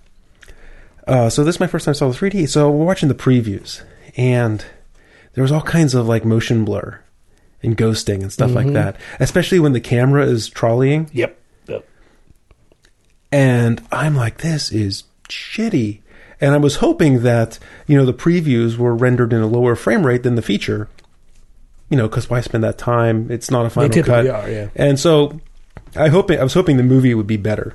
Uh, 1.07 1.29
so 1.29 1.43
this 1.43 1.55
is 1.55 1.59
my 1.59 1.67
first 1.67 1.85
time 1.85 1.91
I 1.91 1.95
saw 1.95 2.09
the 2.09 2.17
3D. 2.17 2.47
So 2.47 2.69
we're 2.69 2.85
watching 2.85 3.09
the 3.09 3.15
previews, 3.15 3.81
and 4.15 4.63
there 5.33 5.41
was 5.41 5.51
all 5.51 5.61
kinds 5.61 5.93
of 5.95 6.07
like 6.07 6.23
motion 6.25 6.63
blur 6.65 6.99
and 7.63 7.77
ghosting 7.77 8.21
and 8.21 8.31
stuff 8.31 8.51
like 8.53 8.67
Mhm. 8.67 8.73
that, 8.73 8.97
especially 9.19 9.59
when 9.59 9.73
the 9.73 9.79
camera 9.81 10.25
is 10.25 10.49
trolleying. 10.49 11.09
Yep. 11.13 11.37
Yep. 11.67 11.85
And 13.31 13.81
I'm 13.91 14.15
like, 14.15 14.37
this 14.39 14.71
is 14.71 15.03
shitty. 15.29 15.99
And 16.39 16.53
I 16.53 16.57
was 16.57 16.77
hoping 16.77 17.21
that, 17.21 17.59
you 17.87 17.95
know, 17.97 18.05
the 18.05 18.13
previews 18.13 18.77
were 18.77 18.95
rendered 18.95 19.31
in 19.31 19.41
a 19.41 19.47
lower 19.47 19.75
frame 19.75 20.05
rate 20.05 20.23
than 20.23 20.35
the 20.35 20.41
feature. 20.41 20.89
You 21.89 21.97
know, 21.97 22.07
because 22.07 22.29
why 22.29 22.41
spend 22.41 22.63
that 22.63 22.77
time? 22.77 23.29
It's 23.29 23.51
not 23.51 23.65
a 23.65 23.69
final 23.69 23.89
cut. 24.03 24.27
are. 24.27 24.49
Yeah. 24.49 24.69
And 24.75 24.99
so 24.99 25.39
I 25.95 26.07
hoping 26.09 26.39
I 26.39 26.43
was 26.43 26.53
hoping 26.53 26.77
the 26.77 26.83
movie 26.83 27.13
would 27.13 27.27
be 27.27 27.37
better. 27.37 27.73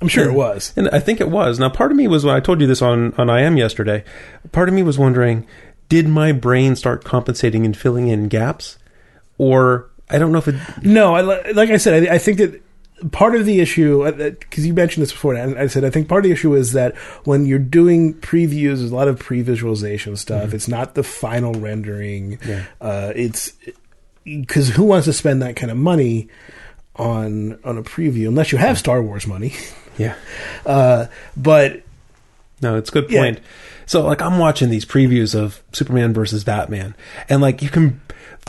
I'm 0.00 0.08
sure 0.08 0.24
Yeah. 0.24 0.30
it 0.30 0.34
was. 0.34 0.72
And 0.76 0.88
I 0.90 0.98
think 1.00 1.20
it 1.20 1.30
was. 1.30 1.58
Now, 1.58 1.70
part 1.70 1.90
of 1.90 1.96
me 1.96 2.06
was 2.06 2.24
when 2.24 2.34
I 2.34 2.40
told 2.40 2.60
you 2.60 2.66
this 2.66 2.82
on 2.82 3.12
on 3.18 3.28
IM 3.30 3.56
yesterday. 3.56 4.04
Part 4.52 4.68
of 4.68 4.74
me 4.74 4.82
was 4.82 4.98
wondering, 4.98 5.46
did 5.88 6.08
my 6.08 6.32
brain 6.32 6.76
start 6.76 7.02
compensating 7.04 7.64
and 7.64 7.76
filling 7.76 8.08
in 8.08 8.28
gaps, 8.28 8.78
or 9.38 9.90
I 10.10 10.18
don't 10.18 10.32
know 10.32 10.38
if 10.38 10.48
it. 10.48 10.56
No, 10.82 11.14
I, 11.14 11.20
like 11.52 11.70
I 11.70 11.78
said, 11.78 12.08
I, 12.08 12.14
I 12.14 12.18
think 12.18 12.38
that 12.38 12.62
part 13.12 13.34
of 13.34 13.44
the 13.46 13.60
issue, 13.60 14.04
because 14.12 14.66
you 14.66 14.72
mentioned 14.74 15.02
this 15.02 15.12
before, 15.12 15.34
and 15.34 15.58
I 15.58 15.66
said 15.66 15.84
I 15.84 15.90
think 15.90 16.08
part 16.08 16.20
of 16.24 16.28
the 16.28 16.32
issue 16.32 16.54
is 16.54 16.72
that 16.72 16.96
when 17.24 17.46
you're 17.46 17.58
doing 17.58 18.14
previews, 18.14 18.78
there's 18.78 18.90
a 18.92 18.94
lot 18.94 19.08
of 19.08 19.18
pre-visualization 19.18 20.16
stuff. 20.16 20.52
It's 20.54 20.68
not 20.68 20.94
the 20.94 21.02
final 21.02 21.52
rendering. 21.54 22.38
Yeah. 22.46 22.64
Uh, 22.80 23.12
it's 23.16 23.52
because 24.24 24.70
who 24.70 24.84
wants 24.84 25.06
to 25.06 25.12
spend 25.12 25.40
that 25.42 25.56
kind 25.56 25.70
of 25.70 25.76
money 25.78 26.28
on 26.96 27.58
on 27.64 27.78
a 27.78 27.82
preview 27.82 28.28
unless 28.28 28.52
you 28.52 28.58
have 28.58 28.78
Star 28.78 29.02
Wars 29.02 29.26
money? 29.26 29.54
Yeah. 29.98 30.14
Uh, 30.66 31.06
but 31.38 31.82
No, 32.60 32.76
it's 32.76 32.90
a 32.90 32.92
good 32.92 33.10
Yeah. 33.10 33.22
point. 33.22 33.40
So, 33.86 34.04
like, 34.04 34.20
I'm 34.20 34.38
watching 34.38 34.68
these 34.68 34.84
previews 34.84 35.34
of 35.34 35.62
Superman 35.72 36.12
versus 36.12 36.44
Batman, 36.44 36.94
and 37.30 37.40
like, 37.40 37.62
you 37.62 37.70
can. 37.70 38.00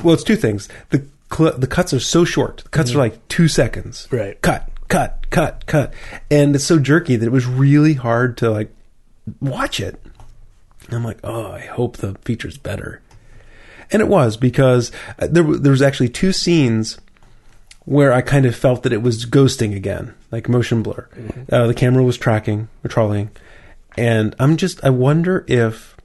Well, 0.04 0.14
it's 0.14 0.24
two 0.24 0.36
things. 0.36 0.68
The 0.90 1.06
cl- 1.34 1.58
the 1.58 1.68
cuts 1.68 1.94
are 1.94 2.00
so 2.02 2.26
short. 2.26 2.58
The 2.66 2.70
cuts 2.70 2.94
are 2.94 2.98
like 2.98 3.26
two 3.30 3.48
seconds. 3.48 4.08
Right. 4.12 4.42
Cut, 4.42 4.68
cut, 4.90 5.28
cut, 5.30 5.66
cut, 5.68 5.94
and 6.30 6.54
it's 6.56 6.66
so 6.66 6.80
jerky 6.80 7.16
that 7.16 7.26
it 7.26 7.32
was 7.32 7.46
really 7.46 7.94
hard 7.94 8.36
to 8.38 8.50
like 8.52 8.74
watch 9.40 9.80
it. 9.80 10.02
I'm 10.92 11.04
like, 11.06 11.20
oh, 11.24 11.52
I 11.52 11.62
hope 11.62 11.98
the 11.98 12.16
feature's 12.26 12.58
better. 12.58 13.02
And 13.92 14.02
it 14.02 14.08
was 14.10 14.36
because 14.38 14.92
uh, 15.20 15.28
there 15.30 15.44
there 15.44 15.72
was 15.72 15.82
actually 15.82 16.10
two 16.10 16.34
scenes 16.34 16.98
where 17.88 18.12
I 18.12 18.20
kind 18.22 18.46
of 18.46 18.54
felt 18.54 18.84
that 18.84 18.92
it 18.92 19.02
was 19.02 19.26
ghosting 19.26 19.74
again, 19.74 20.14
like 20.30 20.50
motion 20.50 20.84
blur. 20.84 21.08
Uh, 21.50 21.68
the 21.68 21.74
camera 21.74 22.04
was 22.04 22.18
tracking 22.18 22.68
or 22.84 22.90
trolleying, 22.90 23.32
and 23.96 24.36
I'm 24.40 24.58
just 24.58 24.84
I 24.84 24.90
wonder 24.90 25.46
if 25.48 25.96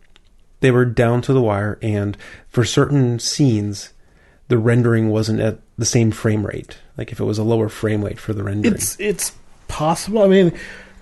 they 0.61 0.71
were 0.71 0.85
down 0.85 1.23
to 1.23 1.33
the 1.33 1.43
wire, 1.43 1.81
and 1.83 2.17
for 2.49 2.65
certain 2.65 3.19
scenes, 3.19 3.93
the 4.47 4.59
rendering 4.59 5.09
wasn't 5.09 5.41
at 5.41 5.59
the 5.77 5.85
same 5.85 6.13
frame 6.13 6.47
rate. 6.47 6.79
Like 6.97 7.11
if 7.11 7.19
it 7.19 7.25
was 7.25 7.39
a 7.39 7.43
lower 7.43 7.69
frame 7.69 8.05
rate 8.05 8.21
for 8.21 8.33
the 8.33 8.45
rendering. 8.45 8.75
It's 8.75 8.97
it's 9.01 9.33
possible. 9.67 10.23
I 10.23 10.29
mean, 10.29 10.53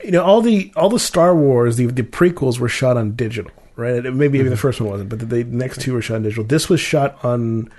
you 0.03 0.12
know, 0.12 0.25
all 0.25 0.40
the 0.40 0.73
all 0.77 0.88
the 0.88 0.99
Star 0.99 1.37
Wars, 1.37 1.77
the 1.77 1.87
the 1.87 2.03
prequels 2.03 2.59
were 2.59 2.71
shot 2.71 2.97
on 2.97 3.16
digital, 3.16 3.53
right? 3.77 4.03
Maybe 4.03 4.38
even 4.38 4.51
the 4.51 4.57
first 4.57 4.81
one 4.81 4.88
wasn't, 4.88 5.11
but 5.11 5.19
the, 5.19 5.27
the 5.27 5.45
next 5.45 5.83
two 5.83 5.93
were 5.93 6.01
shot 6.01 6.14
on 6.16 6.23
digital. 6.23 6.45
This 6.45 6.71
was 6.71 6.81
shot 6.81 7.23
on, 7.23 7.71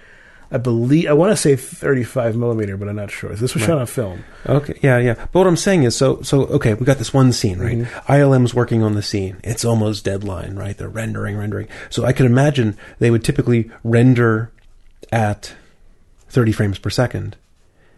I 0.52 0.58
believe, 0.58 1.08
I 1.08 1.14
want 1.14 1.32
to 1.32 1.38
say 1.38 1.56
35 1.56 2.36
millimeter, 2.36 2.76
but 2.76 2.90
I'm 2.90 2.98
not 2.98 3.10
sure. 3.10 3.34
This 3.34 3.54
was 3.54 3.64
shot 3.64 3.78
on 3.78 3.86
film. 3.86 4.26
Okay, 4.46 4.78
yeah, 4.82 4.98
yeah. 4.98 5.14
But 5.14 5.36
what 5.36 5.48
I'm 5.48 5.56
saying 5.56 5.84
is, 5.84 5.96
so, 5.96 6.22
so 6.24 6.42
okay, 6.48 6.74
we 6.74 6.86
got 6.86 6.98
this 6.98 7.14
one 7.14 7.32
scene, 7.32 7.60
right? 7.60 7.88
ILM's 8.10 8.54
working 8.54 8.84
on 8.84 8.94
the 8.94 9.02
scene. 9.02 9.38
It's 9.46 9.64
almost 9.64 10.04
deadline, 10.04 10.56
right? 10.56 10.78
They're 10.78 10.90
rendering, 10.90 11.38
rendering. 11.38 11.70
So 11.90 12.04
I 12.04 12.12
can 12.12 12.26
imagine 12.26 12.78
they 13.00 13.10
would 13.10 13.24
typically 13.24 13.72
render 13.84 14.52
at 15.10 15.56
30 16.28 16.52
frames 16.52 16.80
per 16.80 16.90
second, 16.90 17.38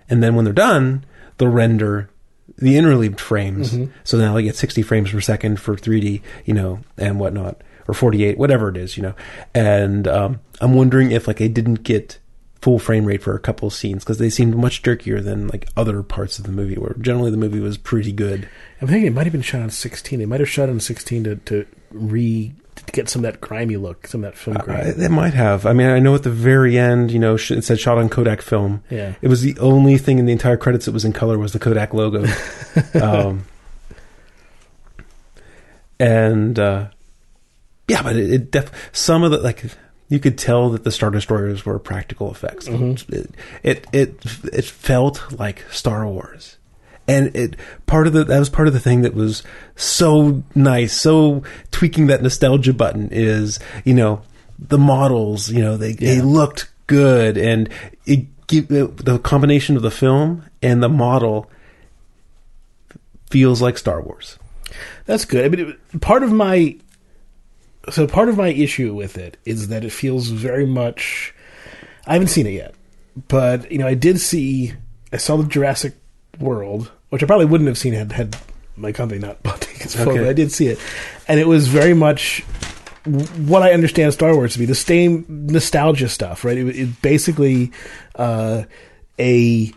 and 0.07 0.21
then 0.21 0.35
when 0.35 0.45
they're 0.45 0.53
done, 0.53 1.05
they'll 1.37 1.49
render 1.49 2.11
the 2.57 2.75
interleaved 2.75 3.19
frames. 3.19 3.75
So 4.03 4.17
now 4.17 4.35
they 4.35 4.43
get 4.43 4.55
60 4.55 4.83
frames 4.83 5.11
per 5.11 5.21
second 5.21 5.59
for 5.59 5.75
3D, 5.75 6.21
you 6.45 6.53
know, 6.53 6.81
and 6.99 7.19
whatnot, 7.19 7.61
or 7.87 7.95
48, 7.95 8.37
whatever 8.37 8.69
it 8.69 8.77
is, 8.77 8.95
you 8.95 9.01
know. 9.01 9.15
And 9.55 10.07
um, 10.07 10.39
I'm 10.61 10.75
wondering 10.75 11.11
if 11.11 11.27
like 11.27 11.37
they 11.37 11.47
didn't 11.47 11.81
get 11.83 12.19
full 12.63 12.79
frame 12.79 13.03
rate 13.03 13.21
for 13.21 13.35
a 13.35 13.39
couple 13.39 13.67
of 13.67 13.73
scenes 13.73 14.05
because 14.05 14.19
they 14.19 14.29
seemed 14.29 14.55
much 14.55 14.81
jerkier 14.83 15.21
than 15.21 15.49
like 15.49 15.67
other 15.75 16.01
parts 16.01 16.39
of 16.39 16.45
the 16.45 16.51
movie 16.51 16.75
where 16.75 16.95
generally 17.01 17.29
the 17.29 17.35
movie 17.35 17.59
was 17.59 17.77
pretty 17.77 18.13
good. 18.13 18.47
I'm 18.81 18.87
thinking 18.87 19.07
it 19.07 19.13
might 19.13 19.25
have 19.25 19.33
been 19.33 19.41
shot 19.41 19.61
on 19.61 19.69
16. 19.69 20.17
They 20.17 20.25
might 20.25 20.39
have 20.39 20.47
shot 20.47 20.69
on 20.69 20.79
16 20.79 21.25
to, 21.25 21.35
to 21.35 21.65
re 21.91 22.53
to 22.75 22.83
get 22.93 23.09
some 23.09 23.25
of 23.25 23.29
that 23.29 23.41
grimy 23.41 23.75
look, 23.75 24.07
some 24.07 24.23
of 24.23 24.31
that 24.31 24.39
film 24.39 24.55
Uh, 24.55 24.93
it 24.97 25.11
might 25.11 25.33
have. 25.33 25.65
I 25.65 25.73
mean, 25.73 25.87
I 25.87 25.99
know 25.99 26.15
at 26.15 26.23
the 26.23 26.31
very 26.31 26.79
end, 26.79 27.11
you 27.11 27.19
know, 27.19 27.35
it 27.35 27.63
said 27.63 27.81
shot 27.81 27.97
on 27.97 28.07
Kodak 28.07 28.41
film. 28.41 28.81
Yeah. 28.89 29.13
It 29.21 29.27
was 29.27 29.41
the 29.41 29.59
only 29.59 29.97
thing 29.97 30.17
in 30.17 30.25
the 30.25 30.31
entire 30.31 30.57
credits 30.57 30.85
that 30.85 30.93
was 30.93 31.03
in 31.03 31.11
color 31.11 31.37
was 31.37 31.51
the 31.51 31.59
Kodak 31.59 31.93
logo. 31.93 32.25
um, 32.93 33.43
and 35.99 36.57
uh, 36.57 36.87
yeah, 37.89 38.01
but 38.01 38.15
it, 38.15 38.31
it 38.31 38.51
def- 38.51 38.89
some 38.93 39.23
of 39.23 39.31
the 39.31 39.39
like 39.39 39.65
you 40.13 40.19
could 40.19 40.37
tell 40.37 40.69
that 40.69 40.83
the 40.83 40.91
Star 40.91 41.09
Destroyers 41.09 41.65
were 41.65 41.79
practical 41.79 42.29
effects. 42.29 42.67
Mm-hmm. 42.69 43.11
It, 43.11 43.35
it 43.63 43.87
it 43.91 44.25
it 44.53 44.65
felt 44.65 45.39
like 45.39 45.65
Star 45.71 46.07
Wars. 46.07 46.57
And 47.07 47.35
it 47.35 47.55
part 47.87 48.05
of 48.05 48.13
the 48.13 48.23
that 48.23 48.37
was 48.37 48.47
part 48.47 48.67
of 48.67 48.75
the 48.75 48.79
thing 48.79 49.01
that 49.01 49.15
was 49.15 49.41
so 49.75 50.43
nice, 50.53 50.93
so 50.93 51.41
tweaking 51.71 52.05
that 52.07 52.21
nostalgia 52.21 52.73
button 52.73 53.09
is, 53.11 53.57
you 53.83 53.95
know, 53.95 54.21
the 54.59 54.77
models, 54.77 55.49
you 55.49 55.63
know, 55.63 55.77
they 55.77 55.93
they 55.93 56.21
looked 56.21 56.71
good 56.85 57.35
and 57.35 57.67
it 58.05 58.27
give 58.45 58.67
the 58.67 59.17
combination 59.17 59.75
of 59.75 59.81
the 59.81 59.89
film 59.89 60.43
and 60.61 60.83
the 60.83 60.89
model 60.89 61.49
feels 63.31 63.63
like 63.63 63.79
Star 63.79 63.99
Wars. 63.99 64.37
That's 65.05 65.25
good. 65.25 65.43
I 65.43 65.49
mean, 65.49 65.69
it, 65.71 66.01
part 66.01 66.21
of 66.21 66.31
my 66.31 66.77
so 67.89 68.07
part 68.07 68.29
of 68.29 68.37
my 68.37 68.49
issue 68.49 68.93
with 68.93 69.17
it 69.17 69.37
is 69.45 69.67
that 69.67 69.83
it 69.83 69.91
feels 69.91 70.29
very 70.29 70.65
much. 70.65 71.33
I 72.05 72.13
haven't 72.13 72.29
seen 72.29 72.47
it 72.47 72.51
yet, 72.51 72.75
but 73.27 73.71
you 73.71 73.77
know, 73.77 73.87
I 73.87 73.93
did 73.93 74.19
see. 74.19 74.73
I 75.11 75.17
saw 75.17 75.37
the 75.37 75.43
Jurassic 75.43 75.93
World, 76.39 76.91
which 77.09 77.23
I 77.23 77.25
probably 77.25 77.45
wouldn't 77.45 77.67
have 77.67 77.77
seen 77.77 77.93
had 77.93 78.11
had 78.11 78.37
my 78.75 78.91
company 78.91 79.19
not 79.19 79.43
bought 79.43 79.61
tickets 79.61 79.95
for. 79.95 80.09
Okay. 80.09 80.19
But 80.19 80.29
I 80.29 80.33
did 80.33 80.51
see 80.51 80.67
it, 80.67 80.79
and 81.27 81.39
it 81.39 81.47
was 81.47 81.67
very 81.67 81.93
much 81.93 82.43
what 83.05 83.61
I 83.61 83.73
understand 83.73 84.13
Star 84.13 84.33
Wars 84.33 84.53
to 84.53 84.59
be 84.59 84.65
the 84.65 84.75
same 84.75 85.25
nostalgia 85.29 86.07
stuff, 86.07 86.45
right? 86.45 86.57
It, 86.57 86.67
it 86.75 87.01
basically 87.01 87.71
uh, 88.15 88.63
a 89.19 89.73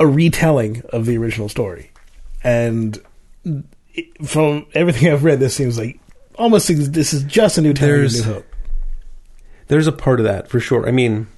a 0.00 0.06
retelling 0.06 0.82
of 0.88 1.06
the 1.06 1.18
original 1.18 1.48
story, 1.48 1.92
and 2.42 3.00
from 4.24 4.66
everything 4.74 5.10
I've 5.12 5.24
read, 5.24 5.40
this 5.40 5.54
seems 5.54 5.78
like 5.78 5.98
almost 6.36 6.68
this 6.68 7.12
is 7.12 7.22
just 7.24 7.58
a 7.58 7.60
new 7.62 7.70
of 7.70 7.78
There's- 7.78 8.26
New 8.26 8.32
Hope. 8.34 8.46
There's 9.68 9.86
a 9.86 9.92
part 9.92 10.20
of 10.20 10.24
that 10.24 10.48
for 10.48 10.60
sure. 10.60 10.86
I 10.86 10.90
mean, 10.90 11.28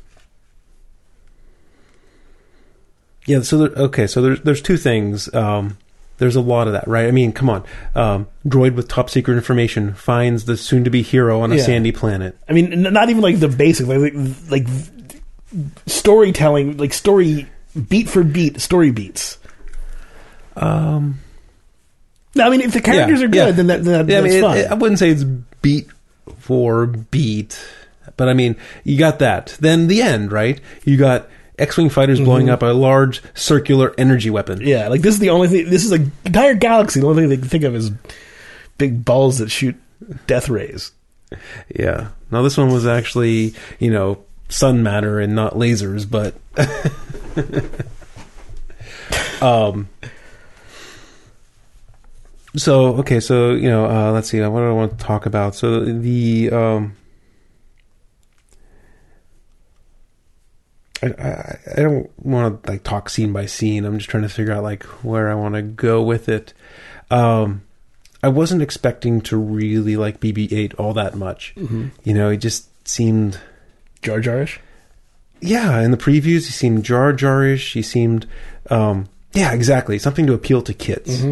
yeah. 3.27 3.41
So 3.43 3.59
there, 3.59 3.69
okay, 3.85 4.07
so 4.07 4.21
there's 4.23 4.41
there's 4.41 4.63
two 4.63 4.77
things. 4.77 5.33
Um, 5.35 5.79
there's 6.19 6.37
a 6.37 6.41
lot 6.41 6.67
of 6.67 6.73
that, 6.75 6.87
right? 6.87 7.07
I 7.07 7.11
mean, 7.11 7.33
come 7.33 7.51
on. 7.51 7.65
Um, 7.95 8.29
droid 8.47 8.75
with 8.75 8.89
top 8.89 9.11
secret 9.11 9.35
information 9.37 9.95
finds 9.95 10.45
the 10.45 10.57
soon-to-be 10.57 11.03
hero 11.03 11.41
on 11.41 11.51
a 11.53 11.57
Yeah. 11.57 11.63
sandy 11.65 11.91
planet. 11.93 12.37
I 12.49 12.53
mean, 12.53 12.83
not 12.83 13.09
even 13.11 13.21
like 13.23 13.41
the 13.41 13.49
basic, 13.49 13.87
like 13.87 14.15
like, 14.49 14.67
storytelling, 15.87 16.77
like 16.77 16.93
story 16.93 17.47
beat 17.89 18.09
for 18.09 18.23
beat, 18.25 18.61
story 18.61 18.91
beats. 18.91 19.39
Um, 20.57 21.19
I 22.39 22.49
mean, 22.51 22.61
if 22.63 22.73
the 22.73 22.81
characters 22.81 23.21
Yeah, 23.21 23.27
are 23.27 23.29
good, 23.29 23.37
yeah. 23.37 23.51
then 23.53 23.67
that, 23.69 23.85
that 23.85 24.09
yeah, 24.09 24.19
I 24.19 24.21
that's 24.21 24.25
mean, 24.25 24.33
it- 24.39 24.43
fine. 24.43 24.59
it- 24.59 24.71
I 24.71 24.75
wouldn't 24.75 24.99
say 24.99 25.11
it's 25.11 25.23
beat 25.25 25.89
for 26.39 26.87
beat, 26.87 27.59
but 28.17 28.29
I 28.29 28.35
mean, 28.35 28.57
you 28.83 28.99
got 28.99 29.19
that. 29.21 29.57
Then 29.61 29.87
the 29.89 30.03
end, 30.03 30.33
right? 30.33 30.61
You 30.85 30.97
got 30.97 31.29
X-wing 31.59 31.89
fighters 31.91 32.21
blowing 32.21 32.51
up 32.51 32.63
a 32.63 32.67
large 32.67 33.23
circular 33.35 33.95
energy 33.97 34.31
weapon. 34.31 34.61
yeah, 34.63 34.89
like 34.89 35.03
this 35.03 35.15
is 35.15 35.21
the 35.21 35.31
only 35.31 35.47
thing. 35.49 35.71
This 35.71 35.85
is 35.85 35.93
a 35.93 36.01
entire 36.27 36.55
galaxy. 36.55 37.01
The 37.01 37.07
only 37.07 37.23
thing 37.23 37.29
they 37.31 37.37
can 37.37 37.49
think 37.49 37.65
of 37.65 37.75
is 37.77 37.93
big 38.79 39.05
balls 39.05 39.39
that 39.39 39.51
shoot 39.51 39.77
death 40.27 40.49
rays. 40.49 40.91
Yeah. 41.75 42.09
Now 42.33 42.43
this 42.43 42.57
one 42.57 42.73
was 42.73 42.87
actually, 42.87 43.55
you 43.79 43.91
know, 43.93 44.19
sun 44.49 44.83
matter 44.83 45.21
and 45.21 45.35
not 45.37 45.55
lasers, 45.55 46.09
but 46.11 46.35
um 49.43 49.89
so 52.57 52.97
okay, 52.97 53.21
so 53.21 53.53
you 53.53 53.69
know, 53.69 53.87
uh 53.87 54.13
let's 54.13 54.29
see, 54.29 54.41
what 54.41 54.61
do 54.61 54.69
I 54.69 54.73
want 54.73 54.99
to 54.99 55.05
talk 55.05 55.27
about? 55.27 55.55
So 55.55 55.81
the 55.85 56.51
um 56.51 56.97
I, 61.03 61.07
I, 61.07 61.59
I 61.77 61.83
don't 61.83 62.11
want 62.25 62.63
to 62.65 62.71
like 62.71 62.83
talk 62.83 63.11
scene 63.11 63.33
by 63.33 63.47
scene. 63.47 63.85
I'm 63.85 63.99
just 63.99 64.09
trying 64.11 64.23
to 64.23 64.29
figure 64.29 64.53
out 64.53 64.63
like 64.63 64.85
where 65.05 65.31
I 65.31 65.35
want 65.35 65.55
to 65.55 65.63
go 65.63 66.03
with 66.03 66.29
it. 66.29 66.55
Um, 67.11 67.63
I 68.23 68.29
wasn't 68.29 68.63
expecting 68.63 69.21
to 69.23 69.37
really 69.37 69.97
like 69.97 70.21
BB-8 70.21 70.75
all 70.79 70.95
that 70.95 71.15
much. 71.15 71.53
You 72.05 72.15
know, 72.15 72.31
he 72.31 72.39
just 72.39 72.69
seemed, 72.89 73.39
Jar 74.01 74.19
Jarish. 74.21 74.59
yeah. 75.41 75.81
In 75.83 75.91
the 75.91 75.99
previews, 75.99 76.47
he 76.47 76.53
seemed 76.53 76.85
Jar 76.85 77.13
Jarish. 77.13 77.75
He 77.75 77.83
seemed, 77.83 78.27
um, 78.71 79.07
yeah, 79.35 79.53
exactly, 79.53 79.99
something 79.99 80.27
to 80.27 80.33
appeal 80.33 80.63
to 80.63 80.73
kids. 80.73 81.23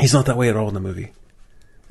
He's 0.00 0.14
not 0.14 0.26
that 0.26 0.36
way 0.36 0.48
at 0.48 0.56
all 0.56 0.68
in 0.68 0.74
the 0.74 0.80
movie. 0.80 1.12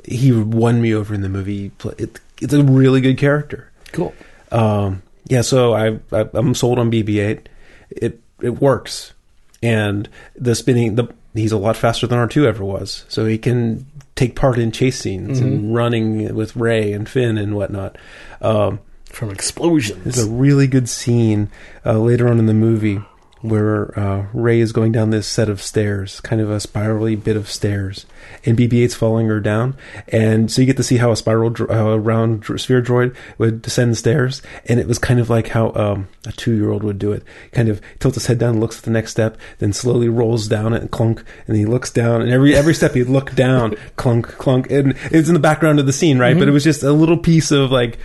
He 0.06 0.32
won 0.32 0.82
me 0.82 0.94
over 0.94 1.14
in 1.14 1.22
the 1.22 1.30
movie. 1.30 1.72
It, 1.98 2.20
it's 2.42 2.54
a 2.54 2.64
really 2.64 3.02
good 3.02 3.18
character. 3.18 3.70
Cool. 3.92 4.14
Um, 4.52 5.04
yeah, 5.26 5.42
so 5.42 5.74
I, 5.74 6.00
I 6.12 6.28
I'm 6.34 6.56
sold 6.56 6.80
on 6.80 6.92
BB-8. 6.92 7.46
It 7.92 8.20
it 8.42 8.62
works, 8.62 9.14
and 9.62 10.08
the 10.36 10.56
spinning 10.56 10.96
the 10.96 11.08
he's 11.34 11.52
a 11.52 11.58
lot 11.58 11.76
faster 11.78 12.08
than 12.08 12.18
R2 12.18 12.46
ever 12.46 12.64
was, 12.64 13.06
so 13.10 13.26
he 13.26 13.38
can 13.38 13.86
take 14.16 14.36
part 14.36 14.58
in 14.58 14.72
chase 14.72 15.00
scenes 15.00 15.40
and 15.40 15.74
running 15.74 16.36
with 16.36 16.56
Rey 16.56 16.92
and 16.92 17.08
Finn 17.08 17.38
and 17.38 17.56
whatnot. 17.56 17.98
Um, 18.42 18.80
From 19.06 19.30
explosions. 19.32 20.04
there's 20.04 20.28
a 20.28 20.30
really 20.30 20.68
good 20.68 20.90
scene 20.90 21.50
uh, 21.86 21.98
later 22.00 22.28
on 22.28 22.38
in 22.40 22.46
the 22.46 22.54
movie 22.54 23.00
where 23.42 23.98
uh, 23.98 24.26
Rey 24.34 24.60
is 24.60 24.72
going 24.74 24.92
down 24.92 25.12
this 25.12 25.26
set 25.26 25.48
of 25.48 25.62
stairs, 25.62 26.20
kind 26.22 26.42
of 26.42 26.50
a 26.52 26.60
spirally 26.60 27.16
bit 27.16 27.38
of 27.38 27.50
stairs, 27.50 28.06
and 28.46 28.58
BB-8's 28.58 28.96
following 28.96 29.28
her 29.28 29.40
down, 29.40 29.76
and 30.10 30.52
so 30.52 30.62
you 30.62 30.66
get 30.66 30.76
to 30.78 30.84
see 30.84 30.98
how 30.98 31.12
a 31.12 31.16
spiral, 31.16 31.50
dro- 31.50 31.74
how 31.74 31.90
a 31.90 31.98
round 31.98 32.44
sphere 32.60 32.82
droid 32.82 33.16
would 33.38 33.62
descend 33.62 33.92
the 33.92 33.96
stairs, 33.96 34.42
and 34.66 34.80
it 34.80 34.88
was 34.88 35.00
kind 35.00 35.20
of 35.22 35.30
like 35.30 35.48
how 35.50 35.72
um, 35.74 36.10
a 36.26 36.34
two-year-old 36.34 36.84
would 36.84 37.00
do 37.00 37.14
it. 37.14 37.24
Kind 37.54 37.70
of 37.70 37.80
tilts 38.00 38.16
his 38.16 38.26
head 38.28 38.40
down, 38.40 38.60
looks 38.60 38.80
at 38.80 38.84
the 38.84 38.92
next 38.92 39.12
step, 39.12 39.38
then 39.60 39.72
slowly 39.72 40.10
rolls 40.10 40.48
down 40.50 40.74
it 40.74 40.82
and 40.82 40.92
clunk, 40.92 41.24
and 41.48 41.56
he 41.56 41.66
looks 41.66 41.92
down, 41.92 42.22
and 42.22 42.32
every 42.32 42.56
every 42.56 42.74
step 42.74 42.94
he'd 42.94 43.04
look 43.06 43.34
down, 43.36 43.76
clunk, 43.96 44.28
clunk, 44.38 44.70
and 44.70 44.96
it's 45.12 45.30
in 45.30 45.34
the 45.34 45.40
background 45.40 45.80
of 45.80 45.86
the 45.86 45.94
scene, 45.94 46.20
right? 46.20 46.38
But 46.38 46.48
it 46.50 46.52
was 46.52 46.64
just 46.64 46.84
a 46.84 46.92
little 46.92 47.18
piece 47.18 47.52
of 47.52 47.72
like. 47.72 47.98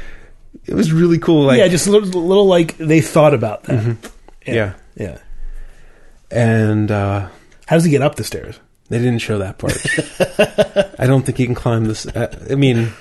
It 0.67 0.75
was 0.75 0.93
really 0.93 1.19
cool. 1.19 1.47
Like, 1.47 1.59
yeah, 1.59 1.67
just 1.67 1.89
a 1.89 1.91
little, 1.91 2.23
little 2.23 2.47
like 2.47 2.79
they 2.79 3.01
thought 3.01 3.35
about 3.35 3.65
that. 3.65 3.97
yeah. 4.47 4.75
Yeah. 4.97 5.19
And 6.35 6.91
uh, 6.91 7.29
How 7.67 7.77
does 7.77 7.85
he 7.85 7.91
get 7.91 8.03
up 8.03 8.17
the 8.17 8.25
stairs? 8.25 8.59
they 8.91 8.99
didn't 8.99 9.21
show 9.21 9.39
that 9.39 9.57
part. 9.59 9.79
I 11.01 11.07
don't 11.07 11.25
think 11.25 11.39
he 11.39 11.47
can 11.47 11.55
climb 11.55 11.87
this. 11.87 12.07
Uh, 12.07 12.47
I 12.51 12.55
mean, 12.55 12.93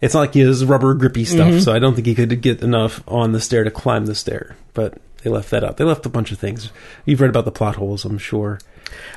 it's 0.00 0.12
not 0.14 0.20
like 0.20 0.34
he 0.34 0.40
has 0.40 0.64
rubber 0.64 0.92
grippy 0.94 1.24
stuff, 1.24 1.60
so 1.60 1.72
I 1.72 1.78
don't 1.78 1.94
think 1.94 2.06
he 2.08 2.16
could 2.16 2.40
get 2.42 2.62
enough 2.62 3.02
on 3.06 3.30
the 3.32 3.40
stair 3.40 3.62
to 3.62 3.70
climb 3.70 4.06
the 4.06 4.14
stair. 4.16 4.56
But 4.74 4.98
they 5.22 5.30
left 5.30 5.50
that 5.50 5.62
out. 5.62 5.76
They 5.76 5.84
left 5.84 6.04
a 6.04 6.08
bunch 6.08 6.32
of 6.32 6.38
things. 6.40 6.70
You've 7.04 7.20
read 7.20 7.30
about 7.30 7.44
the 7.44 7.52
plot 7.52 7.76
holes, 7.76 8.04
I'm 8.04 8.18
sure. 8.18 8.58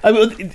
I 0.03 0.11
mean, 0.11 0.53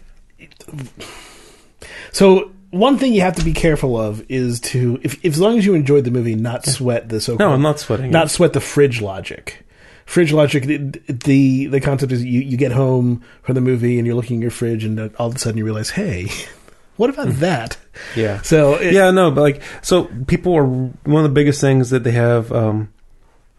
so 2.13 2.53
one 2.71 2.99
thing 2.99 3.13
you 3.15 3.23
have 3.23 3.37
to 3.37 3.45
be 3.45 3.53
careful 3.53 3.99
of 4.01 4.25
is 4.31 4.61
to, 4.61 5.01
if, 5.03 5.15
if 5.25 5.35
as 5.35 5.41
long 5.41 5.59
as 5.59 5.67
you 5.67 5.75
enjoyed 5.75 6.05
the 6.05 6.11
movie, 6.11 6.35
not 6.35 6.65
sweat 6.67 7.09
the 7.09 7.21
so 7.21 7.37
No, 7.37 7.53
I'm 7.53 7.63
not 7.63 7.79
sweating. 7.81 8.11
not 8.11 8.27
it. 8.27 8.31
sweat 8.31 8.53
the 8.53 8.61
fridge 8.61 9.01
logic. 9.01 9.65
Fridge 10.09 10.33
logic. 10.33 10.65
The 10.65 10.79
the, 11.07 11.67
the 11.67 11.81
concept 11.83 12.13
is 12.13 12.25
you, 12.25 12.41
you 12.41 12.57
get 12.57 12.73
home 12.73 13.23
from 13.43 13.57
the 13.57 13.61
movie 13.61 13.99
and 13.99 14.07
you're 14.07 14.17
looking 14.17 14.37
in 14.37 14.41
your 14.41 14.51
fridge 14.51 14.83
and 14.83 14.99
uh, 14.99 15.09
all 15.19 15.29
of 15.29 15.37
a 15.37 15.39
sudden 15.39 15.59
you 15.59 15.67
realize, 15.67 15.91
hey, 15.91 16.29
what 16.97 17.11
about 17.11 17.29
that? 17.35 17.77
Yeah. 18.17 18.41
So 18.41 18.77
it, 18.77 18.95
yeah, 18.95 19.11
no, 19.11 19.31
but 19.31 19.43
like, 19.43 19.63
so 19.83 20.05
people 20.27 20.57
are 20.57 20.65
one 20.65 21.23
of 21.23 21.25
the 21.25 21.35
biggest 21.35 21.61
things 21.61 21.91
that 21.91 22.05
they 22.05 22.13
have 22.13 22.51
um, 22.53 22.91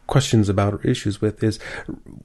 questions 0.07 0.49
about 0.49 0.73
or 0.73 0.81
issues 0.81 1.21
with 1.21 1.43
is 1.43 1.59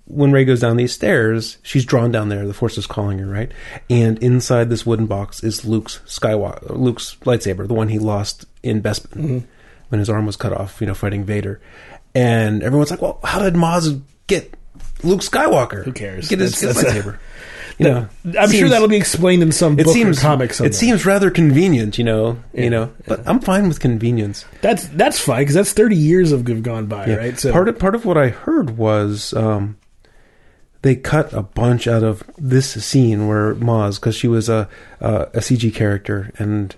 when 0.07 0.33
Rey 0.33 0.47
goes 0.47 0.61
down 0.61 0.79
these 0.79 0.95
stairs, 0.95 1.59
she's 1.62 1.85
drawn 1.85 2.11
down 2.11 2.31
there. 2.31 2.47
The 2.47 2.55
Force 2.55 2.79
is 2.79 2.87
calling 2.87 3.18
her, 3.18 3.27
right? 3.27 3.53
And 3.91 4.18
inside 4.20 4.70
this 4.70 4.87
wooden 4.87 5.05
box 5.05 5.45
is 5.45 5.66
Luke's 5.66 6.01
Skywalker, 6.07 6.79
Luke's 6.79 7.18
lightsaber, 7.25 7.68
the 7.68 7.75
one 7.75 7.89
he 7.89 7.99
lost 7.99 8.47
in 8.62 8.81
Bespin 8.81 9.45
when 9.91 9.99
his 9.99 10.09
arm 10.09 10.25
was 10.25 10.37
cut 10.37 10.55
off, 10.55 10.81
you 10.81 10.87
know, 10.87 10.95
fighting 10.95 11.25
Vader. 11.25 11.61
And 12.14 12.62
everyone's 12.62 12.91
like, 12.91 13.03
"Well, 13.03 13.20
how 13.22 13.41
did 13.41 13.55
Maz 13.55 14.01
get 14.27 14.55
Luke 15.03 15.20
Skywalker? 15.20 15.85
Who 15.85 15.93
cares? 15.93 16.29
Get 16.29 16.39
his, 16.41 16.61
That's- 16.61 16.77
his 16.77 16.85
that's 16.85 16.97
a- 16.97 17.11
lightsaber." 17.11 17.18
you 17.79 17.87
know, 17.89 18.09
I'm 18.39 18.53
sure 18.53 18.68
that'll 18.68 18.87
be 18.87 18.97
explained 18.97 19.43
in 19.43 19.51
some 19.51 19.77
it 19.81 19.85
book 19.87 19.93
seems 19.95 20.18
or 20.18 20.20
comic. 20.22 20.55
Somewhere. 20.55 20.70
It 20.70 20.75
seems 20.77 21.05
rather 21.05 21.29
convenient, 21.31 21.99
you 21.99 22.05
know. 22.05 22.39
Yeah, 22.53 22.62
You 22.64 22.70
know, 22.70 22.93
but 23.09 23.20
I'm 23.27 23.41
fine 23.41 23.66
with 23.66 23.81
convenience. 23.81 24.45
that's 24.61 24.87
that's 24.89 25.18
fine 25.18 25.41
because 25.43 25.57
that's 25.57 25.72
30 25.72 25.97
years 25.97 26.31
of 26.31 26.47
have 26.47 26.62
gone 26.62 26.87
by, 26.87 27.07
Yeah. 27.07 27.14
right? 27.16 27.39
So 27.39 27.51
part 27.51 27.68
of 27.68 27.79
part 27.81 27.97
of 27.97 28.05
what 28.05 28.16
I 28.16 28.29
heard 28.29 28.77
was 28.79 29.35
um, 29.35 29.77
they 30.83 30.95
cut 30.95 31.33
a 31.33 31.43
bunch 31.43 31.89
out 31.89 32.05
of 32.05 32.22
this 32.39 32.70
scene 32.85 33.27
where 33.27 33.55
Maz, 33.57 33.97
because 33.97 34.14
she 34.14 34.29
was 34.29 34.49
a, 34.49 34.68
a 35.01 35.22
a 35.35 35.39
CG 35.41 35.75
character, 35.75 36.31
and 36.39 36.77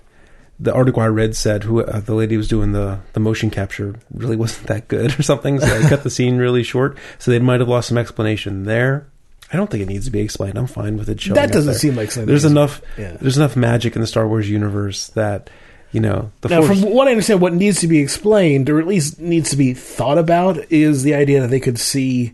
the 0.59 0.73
article 0.73 1.01
I 1.01 1.07
read 1.07 1.35
said 1.35 1.63
who 1.63 1.81
uh, 1.83 1.99
the 1.99 2.15
lady 2.15 2.35
was 2.37 2.47
doing 2.47 2.71
the 2.71 2.99
the 3.13 3.19
motion 3.19 3.49
capture 3.49 3.95
really 4.11 4.35
wasn't 4.35 4.67
that 4.67 4.87
good 4.87 5.19
or 5.19 5.23
something, 5.23 5.59
so 5.59 5.65
they 5.67 5.87
cut 5.87 6.03
the 6.03 6.09
scene 6.09 6.37
really 6.37 6.63
short. 6.63 6.97
So 7.19 7.31
they 7.31 7.39
might 7.39 7.59
have 7.59 7.69
lost 7.69 7.89
some 7.89 7.97
explanation 7.97 8.63
there. 8.63 9.07
I 9.53 9.55
don't 9.55 9.69
think 9.69 9.81
it 9.83 9.87
needs 9.87 10.05
to 10.05 10.11
be 10.11 10.19
explained. 10.19 10.57
I'm 10.57 10.67
fine 10.67 10.97
with 10.97 11.09
it 11.09 11.21
showing. 11.21 11.35
That 11.35 11.51
doesn't 11.53 11.75
seem 11.75 11.95
like 11.95 12.11
something 12.11 12.27
there's 12.27 12.43
enough. 12.43 12.81
yeah. 12.97 13.15
There's 13.21 13.37
enough 13.37 13.55
magic 13.55 13.95
in 13.95 14.01
the 14.01 14.07
Star 14.07 14.27
Wars 14.27 14.49
universe 14.49 15.07
that 15.09 15.49
you 15.93 16.01
know 16.01 16.31
the 16.41 16.49
Now, 16.49 16.63
Force. 16.63 16.81
from 16.81 16.91
what 16.93 17.07
I 17.07 17.11
understand, 17.11 17.39
what 17.39 17.53
needs 17.53 17.79
to 17.81 17.87
be 17.87 17.99
explained, 17.99 18.69
or 18.69 18.79
at 18.79 18.87
least 18.87 19.19
needs 19.21 19.49
to 19.51 19.55
be 19.57 19.73
thought 19.73 20.17
about, 20.17 20.57
is 20.71 21.03
the 21.03 21.13
idea 21.13 21.39
that 21.41 21.47
they 21.47 21.59
could 21.61 21.79
see 21.79 22.33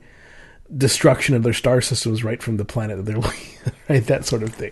destruction 0.76 1.36
of 1.36 1.44
their 1.44 1.54
star 1.54 1.82
systems 1.82 2.24
right 2.24 2.42
from 2.42 2.58
the 2.58 2.66
planet 2.66 2.98
that 2.98 3.04
they're 3.04 3.20
right? 3.90 4.08
That 4.08 4.26
sort 4.26 4.42
of 4.44 4.54
thing. 4.56 4.72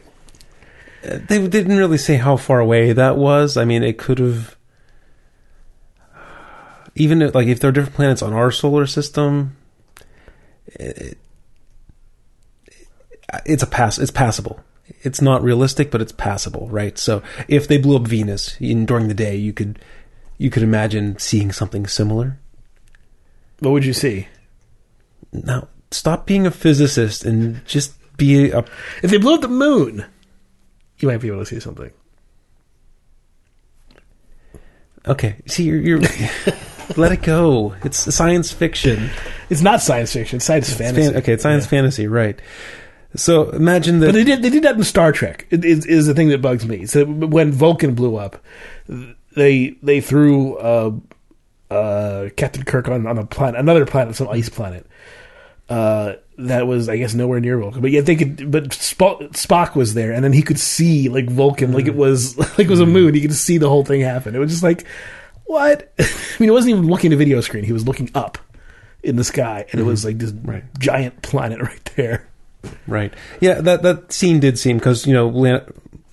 They 1.02 1.48
didn't 1.48 1.78
really 1.78 1.98
say 1.98 2.16
how 2.16 2.38
far 2.38 2.60
away 2.60 2.94
that 2.94 3.18
was. 3.18 3.58
I 3.58 3.66
mean, 3.66 3.84
it 3.84 3.98
could 3.98 4.20
have. 4.20 4.56
Even 6.96 7.22
if, 7.22 7.34
like 7.34 7.48
if 7.48 7.60
there 7.60 7.70
are 7.70 7.74
different 7.74 7.96
planets 7.96 8.22
on 8.22 8.34
our 8.34 8.52
solar 8.52 8.86
system, 8.86 9.56
it, 10.68 11.18
it's 13.46 13.64
a 13.64 13.68
pass. 13.68 13.98
It's 13.98 14.12
passable. 14.12 14.60
It's 15.04 15.22
not 15.22 15.42
realistic, 15.42 15.90
but 15.90 16.02
it's 16.02 16.12
passable, 16.12 16.68
right? 16.70 16.98
So 16.98 17.24
if 17.48 17.68
they 17.68 17.78
blew 17.78 17.96
up 17.96 18.04
Venus 18.04 18.60
in, 18.60 18.86
during 18.86 19.08
the 19.08 19.14
day, 19.14 19.36
you 19.36 19.54
could 19.54 19.80
you 20.38 20.50
could 20.50 20.64
imagine 20.64 21.18
seeing 21.18 21.52
something 21.52 21.88
similar. 21.88 22.40
What 23.60 23.72
would 23.72 23.86
you 23.86 23.94
see? 23.94 24.28
Now, 25.32 25.68
stop 25.92 26.26
being 26.26 26.46
a 26.46 26.52
physicist 26.52 27.24
and 27.24 27.66
just 27.66 27.94
be 28.18 28.52
a 28.52 28.66
If 29.02 29.12
they 29.12 29.18
blew 29.18 29.36
up 29.36 29.42
the 29.42 29.48
moon, 29.48 30.06
you 31.02 31.08
might 31.08 31.18
be 31.22 31.28
able 31.28 31.40
to 31.40 31.46
see 31.46 31.60
something. 31.60 31.92
okay. 35.08 35.36
See, 35.48 35.64
you're, 35.64 35.80
you're 35.80 36.00
let 36.98 37.12
it 37.12 37.22
go. 37.24 37.76
It's 37.84 38.14
science 38.14 38.52
fiction. 38.52 39.10
It's 39.50 39.62
not 39.62 39.82
science 39.82 40.14
fiction; 40.14 40.38
it's 40.38 40.46
science 40.46 40.70
It's 40.70 40.78
fantasy. 40.78 41.08
fan- 41.12 41.18
okay, 41.22 41.34
it's 41.34 41.44
science 41.44 41.64
Yeah. 41.66 41.70
fantasy, 41.70 42.08
right? 42.08 42.40
So 43.16 43.50
imagine 43.50 44.00
that. 44.00 44.08
But 44.08 44.14
they 44.16 44.24
did 44.24 44.42
they 44.42 44.50
did 44.50 44.64
that 44.64 44.76
in 44.76 44.84
Star 44.84 45.12
Trek. 45.12 45.48
It 45.50 45.66
is, 45.66 45.86
is 45.86 46.08
the 46.08 46.14
thing 46.14 46.30
that 46.30 46.42
bugs 46.42 46.66
me. 46.66 46.86
So 46.86 47.06
when 47.06 47.52
Vulcan 47.52 47.94
blew 47.96 48.16
up, 48.16 48.44
they 49.36 49.76
they 49.84 50.00
threw 50.02 50.56
uh, 50.58 50.92
uh, 51.70 52.30
Captain 52.38 52.64
Kirk 52.64 52.88
on, 52.88 53.06
on 53.08 53.18
a 53.18 53.26
planet, 53.26 53.60
another 53.60 53.86
planet, 53.86 54.16
some 54.16 54.30
ice 54.30 54.50
planet. 54.50 54.86
Uh, 55.72 56.16
that 56.38 56.66
was, 56.68 56.90
I 56.90 56.98
guess, 56.98 57.14
nowhere 57.14 57.40
near 57.40 57.58
Vulcan. 57.60 57.82
But 57.82 57.92
yet 57.92 58.06
they 58.06 58.16
could. 58.16 58.52
But 58.52 58.70
Spock, 58.70 59.32
Spock 59.34 59.76
was 59.76 59.94
there, 59.94 60.12
and 60.12 60.24
then 60.24 60.34
he 60.34 60.42
could 60.42 60.60
see 60.60 61.08
like 61.10 61.30
Vulcan, 61.30 61.72
like 61.72 61.86
it 61.88 61.96
was 61.96 62.38
like 62.58 62.60
it 62.60 62.70
was 62.70 62.80
a 62.80 62.86
moon. 62.86 63.14
He 63.14 63.22
could 63.22 63.34
see 63.34 63.58
the 63.58 63.70
whole 63.70 63.86
thing 63.86 64.02
happen. 64.02 64.36
It 64.36 64.40
was 64.40 64.52
just 64.52 64.64
like, 64.64 64.86
what? 65.46 65.94
I 66.00 66.04
mean, 66.40 66.48
he 66.48 66.52
wasn't 66.52 66.72
even 66.76 66.88
looking 66.88 67.12
at 67.12 67.16
a 67.16 67.18
video 67.18 67.42
screen. 67.42 67.64
He 67.64 67.74
was 67.74 67.88
looking 67.88 68.10
up 68.16 68.38
in 69.04 69.16
the 69.16 69.24
sky, 69.24 69.66
and 69.72 69.80
it 69.80 69.84
was 69.84 70.04
like 70.04 70.18
this 70.18 70.32
Right. 70.32 70.64
giant 70.80 71.22
planet 71.22 71.62
right 71.62 71.92
there. 71.96 72.28
Right. 72.88 73.14
Yeah, 73.40 73.62
that 73.62 73.82
that 73.84 74.12
scene 74.12 74.40
did 74.40 74.58
seem 74.60 74.78
because 74.78 75.06
you 75.08 75.14
know 75.14 75.62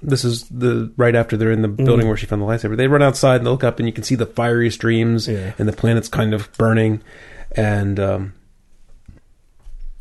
this 0.03 0.25
is 0.25 0.45
the 0.51 0.93
right 0.97 1.15
after 1.17 1.37
they're 1.37 1.51
in 1.53 1.63
the 1.63 1.69
Mm-hmm. 1.69 1.85
building 1.85 2.07
where 2.07 2.17
she 2.17 2.27
found 2.27 2.41
the 2.43 2.47
lightsaber. 2.47 2.77
They 2.77 2.87
run 2.87 3.03
outside 3.03 3.37
and 3.37 3.47
they 3.47 3.51
look 3.51 3.65
up 3.65 3.79
and 3.81 3.89
you 3.89 3.93
can 3.93 4.05
see 4.05 4.15
the 4.15 4.27
fiery 4.27 4.71
streams 4.71 5.27
Yeah. 5.27 5.53
and 5.59 5.67
the 5.69 5.73
planet's 5.73 6.09
kind 6.09 6.33
of 6.35 6.49
burning, 6.59 7.03
and 7.57 7.99
um, 7.99 8.33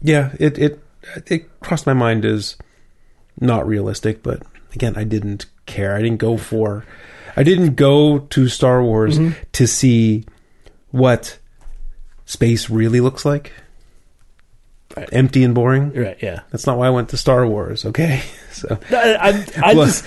yeah, 0.01 0.31
it 0.39 0.57
it 0.57 0.83
it 1.27 1.59
crossed 1.59 1.85
my 1.85 1.93
mind 1.93 2.25
as 2.25 2.57
not 3.39 3.67
realistic, 3.67 4.23
but 4.23 4.43
again, 4.73 4.95
I 4.97 5.03
didn't 5.03 5.45
care. 5.65 5.95
I 5.95 6.01
didn't 6.01 6.17
go 6.17 6.37
for. 6.37 6.85
I 7.35 7.43
didn't 7.43 7.75
go 7.75 8.19
to 8.19 8.47
Star 8.47 8.83
Wars 8.83 9.19
Mm-hmm. 9.19 9.39
to 9.53 9.67
see 9.67 10.25
what 10.91 11.37
space 12.25 12.69
really 12.69 12.99
looks 12.99 13.25
like. 13.25 13.53
Right. 14.95 15.07
Empty 15.11 15.43
and 15.43 15.53
boring. 15.53 15.93
Right? 15.93 16.17
Yeah. 16.21 16.41
That's 16.49 16.65
not 16.65 16.77
why 16.79 16.87
I 16.87 16.89
went 16.89 17.09
to 17.09 17.17
Star 17.17 17.45
Wars, 17.45 17.85
okay? 17.85 18.23
So 18.57 18.79
I, 18.89 19.13
I, 19.21 19.69
I 19.69 19.73
just, 19.75 20.03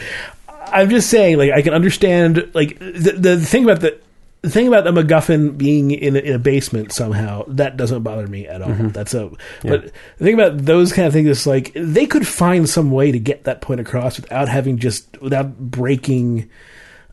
I'm 0.49 0.91
just 0.91 1.09
saying, 1.09 1.38
like, 1.38 1.53
I 1.53 1.62
can 1.62 1.72
understand, 1.72 2.51
like, 2.53 2.80
the, 2.80 3.12
the 3.16 3.38
thing 3.38 3.62
about 3.62 3.80
the, 3.80 3.97
the 4.43 4.51
thing 4.51 4.68
about 4.68 4.84
the 4.84 4.91
MacGuffin 4.91 5.59
being 5.59 5.91
in 5.91 6.16
a, 6.16 6.18
in 6.18 6.34
a 6.34 6.38
basement 6.38 6.93
somehow 6.93 7.45
that 7.49 7.76
doesn't 7.76 8.03
bother 8.03 8.26
me 8.26 8.47
at 8.47 8.62
all. 8.62 8.72
That's 8.72 9.12
a, 9.12 9.30
but 9.62 9.93
the 10.18 10.24
thing 10.24 10.34
about 10.34 10.59
those 10.59 10.93
kind 10.93 11.07
of 11.07 11.12
things 11.12 11.28
is 11.28 11.47
like 11.47 11.72
they 11.74 12.07
could 12.07 12.26
find 12.26 12.68
some 12.68 12.91
way 12.91 13.12
to 13.12 13.18
get 13.18 13.45
that 13.45 13.61
point 13.61 13.80
across 13.80 14.18
without 14.18 14.49
having 14.49 14.78
just 14.78 15.20
without 15.20 15.59
breaking 15.59 16.49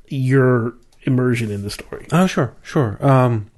your 0.07 0.75
immersion 1.03 1.51
in 1.51 1.63
the 1.63 1.69
story. 1.69 2.07
Oh, 2.11 2.27
sure, 2.27 2.55
sure. 2.63 2.97
Um, 3.05 3.51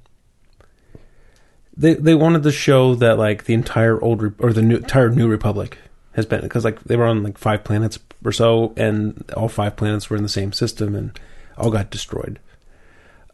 they 1.77 1.93
they 1.93 2.15
wanted 2.15 2.43
to 2.43 2.51
show 2.51 2.95
that 2.95 3.17
like 3.17 3.45
the 3.45 3.53
entire 3.53 4.01
old 4.01 4.21
Re- 4.21 4.31
or 4.39 4.51
the 4.51 4.61
new, 4.61 4.77
entire 4.77 5.09
New 5.09 5.27
Republic 5.27 5.77
has 6.13 6.25
been 6.25 6.41
because 6.41 6.65
like 6.65 6.83
they 6.83 6.95
were 6.95 7.05
on 7.05 7.23
like 7.23 7.37
five 7.37 7.63
planets 7.63 7.99
or 8.25 8.31
so, 8.31 8.73
and 8.75 9.23
all 9.37 9.47
five 9.47 9.75
planets 9.77 10.09
were 10.09 10.17
in 10.17 10.23
the 10.23 10.29
same 10.29 10.51
system 10.51 10.95
and 10.95 11.19
all 11.57 11.69
got 11.69 11.91
destroyed. 11.91 12.39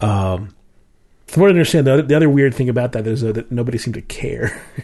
Um, 0.02 0.56
From 1.28 1.42
what 1.42 1.48
I 1.48 1.50
understand, 1.52 1.88
the 1.88 1.94
other, 1.94 2.02
the 2.04 2.16
other 2.16 2.30
weird 2.30 2.54
thing 2.54 2.70
about 2.70 2.92
that 2.94 3.08
is 3.08 3.24
uh, 3.24 3.32
that 3.34 3.52
nobody 3.52 3.78
seemed 3.78 3.96
to 3.96 4.02
care. 4.02 4.62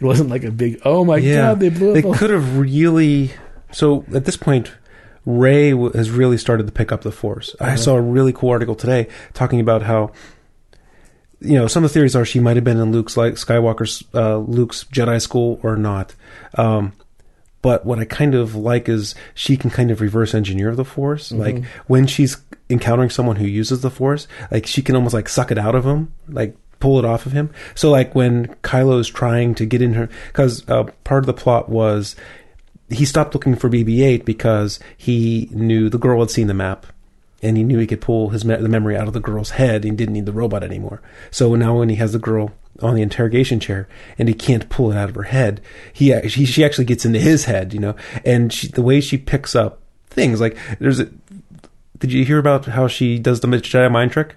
it 0.00 0.02
wasn't 0.04 0.30
like 0.30 0.44
a 0.44 0.50
big, 0.50 0.80
oh 0.84 1.04
my 1.04 1.16
yeah, 1.16 1.36
god, 1.50 1.60
they 1.60 1.68
blew 1.68 1.94
they 1.94 2.02
all-" 2.02 2.14
could 2.14 2.30
have 2.30 2.58
really. 2.58 3.30
So 3.72 4.04
at 4.14 4.24
this 4.24 4.36
point, 4.36 4.72
Rey 5.24 5.70
w- 5.70 5.92
has 5.92 6.10
really 6.10 6.36
started 6.38 6.66
to 6.66 6.72
pick 6.72 6.90
up 6.92 7.02
the 7.02 7.12
force. 7.12 7.54
I 7.60 7.64
Uh-huh. 7.68 7.76
saw 7.76 7.94
a 7.96 8.00
really 8.00 8.32
cool 8.32 8.50
article 8.50 8.74
today 8.74 9.08
talking 9.34 9.60
about 9.60 9.82
how. 9.82 10.12
You 11.42 11.54
know, 11.54 11.68
some 11.68 11.84
of 11.84 11.90
the 11.90 11.94
theories 11.94 12.14
are 12.14 12.26
she 12.26 12.38
might 12.38 12.56
have 12.56 12.64
been 12.64 12.76
in 12.78 12.92
Luke's 12.92 13.16
like 13.16 13.34
Skywalker's 13.34 14.04
uh, 14.14 14.36
Luke's 14.36 14.84
Jedi 14.84 15.22
school 15.22 15.58
or 15.62 15.74
not. 15.74 16.14
Um, 16.58 16.92
but 17.62 17.86
what 17.86 17.98
I 17.98 18.04
kind 18.04 18.34
of 18.34 18.54
like 18.54 18.90
is 18.90 19.14
she 19.34 19.56
can 19.56 19.70
kind 19.70 19.90
of 19.90 20.02
reverse 20.02 20.34
engineer 20.34 20.74
the 20.74 20.84
Force. 20.84 21.30
Mm-hmm. 21.32 21.40
Like 21.40 21.64
when 21.86 22.06
she's 22.06 22.36
encountering 22.70 23.10
someone 23.10 23.36
who 23.36 23.46
uses 23.46 23.80
the 23.80 23.90
Force, 23.90 24.26
like 24.50 24.66
she 24.66 24.82
can 24.82 24.96
almost 24.96 25.14
like 25.14 25.28
suck 25.28 25.50
it 25.50 25.58
out 25.58 25.74
of 25.74 25.84
him, 25.84 26.12
like 26.28 26.56
pull 26.78 26.98
it 26.98 27.04
off 27.04 27.26
of 27.26 27.32
him. 27.32 27.50
So 27.74 27.90
like 27.90 28.14
when 28.14 28.48
Kylo's 28.62 29.08
trying 29.08 29.54
to 29.56 29.66
get 29.66 29.82
in 29.82 29.94
her, 29.94 30.08
because 30.28 30.68
uh, 30.68 30.84
part 31.04 31.22
of 31.22 31.26
the 31.26 31.34
plot 31.34 31.68
was 31.68 32.16
he 32.88 33.04
stopped 33.04 33.34
looking 33.34 33.54
for 33.54 33.70
BB-8 33.70 34.24
because 34.24 34.80
he 34.96 35.48
knew 35.52 35.88
the 35.88 35.98
girl 35.98 36.20
had 36.20 36.30
seen 36.30 36.48
the 36.48 36.54
map, 36.54 36.86
and 37.42 37.56
he 37.56 37.62
knew 37.62 37.78
he 37.78 37.86
could 37.86 38.00
pull 38.00 38.30
his 38.30 38.44
me- 38.44 38.56
the 38.56 38.68
memory 38.68 38.96
out 38.96 39.06
of 39.08 39.14
the 39.14 39.20
girl's 39.20 39.50
head. 39.50 39.84
and 39.84 39.84
He 39.84 39.90
didn't 39.92 40.14
need 40.14 40.26
the 40.26 40.32
robot 40.32 40.62
anymore. 40.62 41.00
So 41.30 41.54
now 41.54 41.78
when 41.78 41.88
he 41.88 41.96
has 41.96 42.12
the 42.12 42.18
girl 42.18 42.52
on 42.82 42.94
the 42.94 43.02
interrogation 43.02 43.60
chair 43.60 43.88
and 44.18 44.28
he 44.28 44.34
can't 44.34 44.68
pull 44.68 44.90
it 44.90 44.96
out 44.96 45.08
of 45.08 45.14
her 45.14 45.24
head, 45.24 45.60
he, 45.92 46.28
she 46.28 46.44
she 46.44 46.64
actually 46.64 46.84
gets 46.84 47.04
into 47.04 47.18
his 47.18 47.44
head, 47.44 47.72
you 47.72 47.80
know. 47.80 47.94
And 48.24 48.52
she, 48.52 48.68
the 48.68 48.82
way 48.82 49.00
she 49.00 49.16
picks 49.16 49.54
up 49.54 49.80
things 50.08 50.40
like 50.40 50.56
there's 50.78 51.00
a. 51.00 51.08
Did 52.00 52.12
you 52.12 52.24
hear 52.24 52.38
about 52.38 52.64
how 52.66 52.88
she 52.88 53.18
does 53.18 53.40
the 53.40 53.48
Jedi 53.48 53.90
mind 53.90 54.12
trick? 54.12 54.36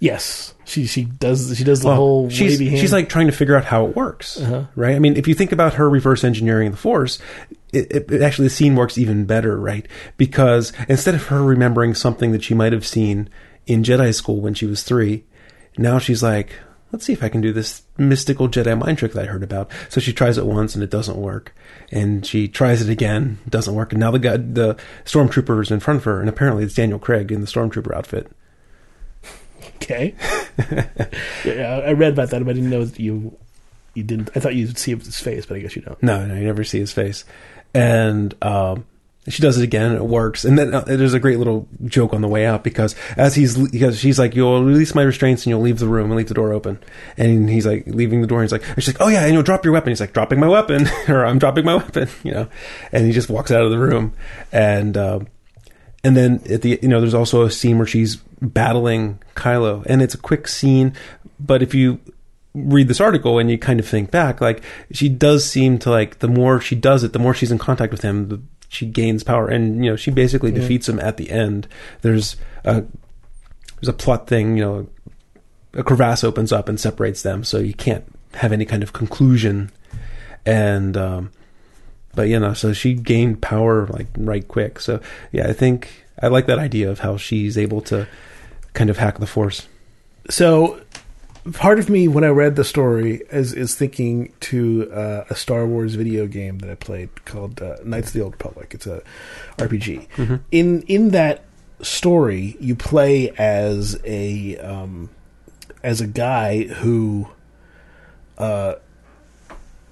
yes, 0.00 0.54
she 0.64 0.84
she 0.84 1.04
does 1.04 1.56
she 1.56 1.62
does 1.62 1.80
the 1.82 1.86
Well, 1.88 1.96
whole 1.96 2.28
she's 2.30 2.58
she's 2.58 2.92
like 2.92 3.08
trying 3.08 3.26
to 3.28 3.32
figure 3.32 3.54
out 3.54 3.64
how 3.66 3.86
it 3.86 3.94
works, 3.94 4.40
Uh-huh. 4.40 4.64
right? 4.74 4.96
I 4.96 4.98
mean, 4.98 5.16
if 5.16 5.28
you 5.28 5.34
think 5.34 5.52
about 5.52 5.74
her 5.74 5.88
reverse 5.88 6.24
engineering 6.24 6.72
the 6.72 6.76
Force, 6.76 7.20
it, 7.72 7.86
it, 7.92 8.10
it 8.10 8.20
actually 8.20 8.46
the 8.48 8.54
scene 8.54 8.74
works 8.74 8.98
even 8.98 9.26
better, 9.26 9.56
right? 9.56 9.86
Because 10.16 10.72
instead 10.88 11.14
of 11.14 11.26
her 11.28 11.42
remembering 11.44 11.94
something 11.94 12.32
that 12.32 12.42
she 12.42 12.52
might 12.52 12.72
have 12.72 12.84
seen 12.86 13.28
in 13.68 13.84
Jedi 13.84 14.12
school 14.12 14.40
when 14.40 14.54
she 14.54 14.66
was 14.66 14.82
three, 14.82 15.22
now 15.78 16.00
she's 16.00 16.20
like, 16.22 16.50
let's 16.92 17.06
see 17.06 17.12
if 17.12 17.22
I 17.22 17.28
can 17.28 17.40
do 17.40 17.52
this 17.52 17.82
mystical 17.96 18.48
Jedi 18.48 18.78
mind 18.78 18.98
trick 18.98 19.12
that 19.12 19.24
I 19.24 19.26
heard 19.26 19.42
about. 19.42 19.70
So 19.88 20.00
she 20.00 20.12
tries 20.12 20.38
it 20.38 20.46
once 20.46 20.74
and 20.74 20.84
it 20.84 20.90
doesn't 20.90 21.16
work, 21.16 21.54
and 21.90 22.24
she 22.24 22.46
tries 22.46 22.82
it 22.82 22.90
again, 22.90 23.38
doesn't 23.48 23.74
work, 23.74 23.92
and 23.92 24.00
now 24.00 24.10
the 24.10 24.18
guy, 24.18 24.36
the 24.36 24.76
stormtrooper 25.04 25.60
is 25.62 25.70
in 25.70 25.80
front 25.80 25.98
of 25.98 26.04
her, 26.04 26.20
and 26.20 26.28
apparently 26.28 26.64
it's 26.64 26.74
Daniel 26.74 26.98
Craig 26.98 27.32
in 27.32 27.40
the 27.40 27.46
stormtrooper 27.46 27.94
outfit. 27.94 28.30
okay. 29.76 30.14
yeah, 31.44 31.82
I 31.84 31.92
read 31.92 32.12
about 32.12 32.30
that, 32.30 32.44
but 32.44 32.50
I 32.50 32.54
didn't 32.54 32.70
know 32.70 32.84
that 32.84 33.00
you 33.00 33.36
you 33.94 34.02
didn't. 34.02 34.30
I 34.34 34.40
thought 34.40 34.54
you'd 34.54 34.78
see 34.78 34.94
his 34.94 35.20
face, 35.20 35.46
but 35.46 35.56
I 35.56 35.60
guess 35.60 35.76
you 35.76 35.82
don't. 35.82 36.02
No, 36.02 36.24
no, 36.26 36.34
you 36.34 36.44
never 36.44 36.64
see 36.64 36.78
his 36.78 36.92
face. 36.92 37.24
And 37.74 38.34
um, 38.42 38.86
she 39.28 39.40
does 39.40 39.56
it 39.56 39.62
again, 39.62 39.92
and 39.92 39.96
it 39.96 40.04
works. 40.04 40.44
And 40.44 40.58
then 40.58 40.74
uh, 40.74 40.80
there's 40.80 41.14
a 41.14 41.20
great 41.20 41.38
little 41.38 41.68
joke 41.84 42.12
on 42.12 42.22
the 42.22 42.28
way 42.28 42.44
out 42.44 42.64
because 42.64 42.96
as 43.16 43.36
he's 43.36 43.56
because 43.56 43.98
she's 43.98 44.18
like, 44.18 44.34
"You'll 44.34 44.64
release 44.64 44.94
my 44.94 45.02
restraints 45.02 45.44
and 45.44 45.50
you'll 45.50 45.60
leave 45.60 45.78
the 45.78 45.86
room 45.86 46.06
and 46.06 46.16
leave 46.16 46.28
the 46.28 46.34
door 46.34 46.52
open." 46.52 46.78
And 47.16 47.48
he's 47.48 47.64
like 47.64 47.84
leaving 47.86 48.20
the 48.20 48.26
door. 48.26 48.40
And 48.40 48.50
he's 48.50 48.52
like, 48.52 48.68
and 48.68 48.82
"She's 48.82 48.94
like, 48.94 49.00
oh 49.00 49.08
yeah, 49.08 49.24
and 49.24 49.32
you'll 49.32 49.44
drop 49.44 49.64
your 49.64 49.72
weapon." 49.72 49.90
He's 49.90 50.00
like, 50.00 50.12
"Dropping 50.12 50.40
my 50.40 50.48
weapon," 50.48 50.88
or 51.08 51.24
"I'm 51.24 51.38
dropping 51.38 51.64
my 51.64 51.76
weapon," 51.76 52.08
you 52.24 52.32
know. 52.32 52.48
And 52.90 53.06
he 53.06 53.12
just 53.12 53.30
walks 53.30 53.52
out 53.52 53.64
of 53.64 53.70
the 53.70 53.78
room, 53.78 54.12
and 54.50 54.96
um, 54.96 55.28
and 56.02 56.16
then 56.16 56.42
at 56.50 56.62
the 56.62 56.80
you 56.82 56.88
know 56.88 57.00
there's 57.00 57.14
also 57.14 57.42
a 57.42 57.50
scene 57.50 57.78
where 57.78 57.86
she's 57.86 58.16
battling 58.40 59.20
Kylo, 59.36 59.86
and 59.86 60.02
it's 60.02 60.14
a 60.14 60.18
quick 60.18 60.48
scene, 60.48 60.94
but 61.38 61.62
if 61.62 61.74
you 61.74 62.00
read 62.54 62.86
this 62.88 63.00
article 63.00 63.38
and 63.38 63.50
you 63.50 63.56
kind 63.56 63.78
of 63.78 63.86
think 63.86 64.10
back, 64.10 64.40
like 64.40 64.62
she 64.90 65.08
does 65.08 65.48
seem 65.48 65.78
to 65.78 65.90
like 65.90 66.18
the 66.18 66.28
more 66.28 66.60
she 66.60 66.74
does 66.74 67.04
it, 67.04 67.12
the 67.12 67.18
more 67.20 67.34
she's 67.34 67.52
in 67.52 67.58
contact 67.58 67.92
with 67.92 68.02
him, 68.02 68.28
the 68.28 68.40
she 68.72 68.86
gains 68.86 69.22
power, 69.22 69.48
and 69.48 69.84
you 69.84 69.90
know 69.90 69.96
she 69.96 70.10
basically 70.10 70.50
defeats 70.50 70.88
him 70.88 70.98
at 70.98 71.18
the 71.18 71.30
end. 71.30 71.68
There's 72.00 72.36
a 72.64 72.84
there's 73.76 73.88
a 73.88 73.92
plot 73.92 74.26
thing, 74.26 74.56
you 74.56 74.64
know, 74.64 74.86
a 75.74 75.82
crevasse 75.82 76.24
opens 76.24 76.52
up 76.52 76.68
and 76.68 76.80
separates 76.80 77.22
them, 77.22 77.44
so 77.44 77.58
you 77.58 77.74
can't 77.74 78.04
have 78.34 78.50
any 78.50 78.64
kind 78.64 78.82
of 78.82 78.94
conclusion. 78.94 79.70
And 80.46 80.96
um, 80.96 81.32
but 82.14 82.28
you 82.28 82.40
know, 82.40 82.54
so 82.54 82.72
she 82.72 82.94
gained 82.94 83.42
power 83.42 83.86
like 83.88 84.06
right 84.16 84.46
quick. 84.48 84.80
So 84.80 85.00
yeah, 85.32 85.48
I 85.48 85.52
think 85.52 86.06
I 86.20 86.28
like 86.28 86.46
that 86.46 86.58
idea 86.58 86.90
of 86.90 87.00
how 87.00 87.18
she's 87.18 87.58
able 87.58 87.82
to 87.82 88.08
kind 88.72 88.88
of 88.88 88.96
hack 88.96 89.18
the 89.18 89.26
force. 89.26 89.68
So, 90.30 90.80
part 91.52 91.78
of 91.78 91.88
me 91.88 92.06
when 92.08 92.24
I 92.24 92.28
read 92.28 92.56
the 92.56 92.64
story 92.64 93.22
is 93.30 93.52
is 93.52 93.74
thinking 93.74 94.32
to 94.40 94.90
uh, 94.92 95.24
a 95.28 95.34
Star 95.34 95.66
Wars 95.66 95.94
video 95.94 96.26
game 96.26 96.58
that 96.58 96.70
I 96.70 96.74
played 96.74 97.24
called 97.24 97.60
uh, 97.60 97.76
Knights 97.84 98.08
of 98.08 98.12
the 98.14 98.20
Old 98.20 98.32
Republic. 98.32 98.72
It's 98.74 98.86
a 98.86 99.02
RPG. 99.58 100.08
In 100.50 100.82
in 100.82 101.10
that 101.10 101.44
story, 101.80 102.56
you 102.60 102.76
play 102.76 103.30
as 103.30 103.98
a 104.04 104.56
um, 104.58 105.10
as 105.82 106.00
a 106.00 106.06
guy 106.06 106.64
who 106.64 107.28
uh, 108.38 108.74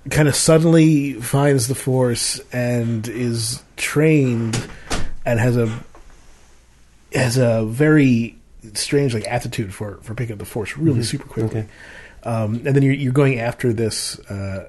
kind 0.08 0.28
of 0.28 0.36
suddenly 0.36 1.14
finds 1.14 1.68
the 1.68 1.74
Force 1.74 2.40
and 2.52 3.08
is 3.08 3.62
trained 3.76 4.68
and 5.24 5.40
has 5.40 5.56
a 5.56 5.84
has 7.12 7.36
a 7.36 7.64
very 7.64 8.39
strange 8.74 9.14
like 9.14 9.26
attitude 9.26 9.74
for 9.74 9.98
for 10.02 10.14
picking 10.14 10.34
up 10.34 10.38
the 10.38 10.44
Force 10.44 10.76
really 10.76 11.02
super 11.02 11.26
quickly. 11.26 11.60
Okay. 11.60 11.68
Um, 12.22 12.56
and 12.66 12.76
then 12.76 12.82
you're, 12.82 12.94
you're 12.94 13.12
going 13.12 13.38
after 13.38 13.72
this. 13.72 14.18
Uh, 14.20 14.68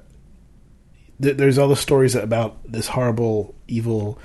th- 1.20 1.36
there's 1.36 1.58
all 1.58 1.68
the 1.68 1.76
stories 1.76 2.14
about 2.14 2.58
this 2.64 2.88
horrible, 2.88 3.54
evil 3.68 4.18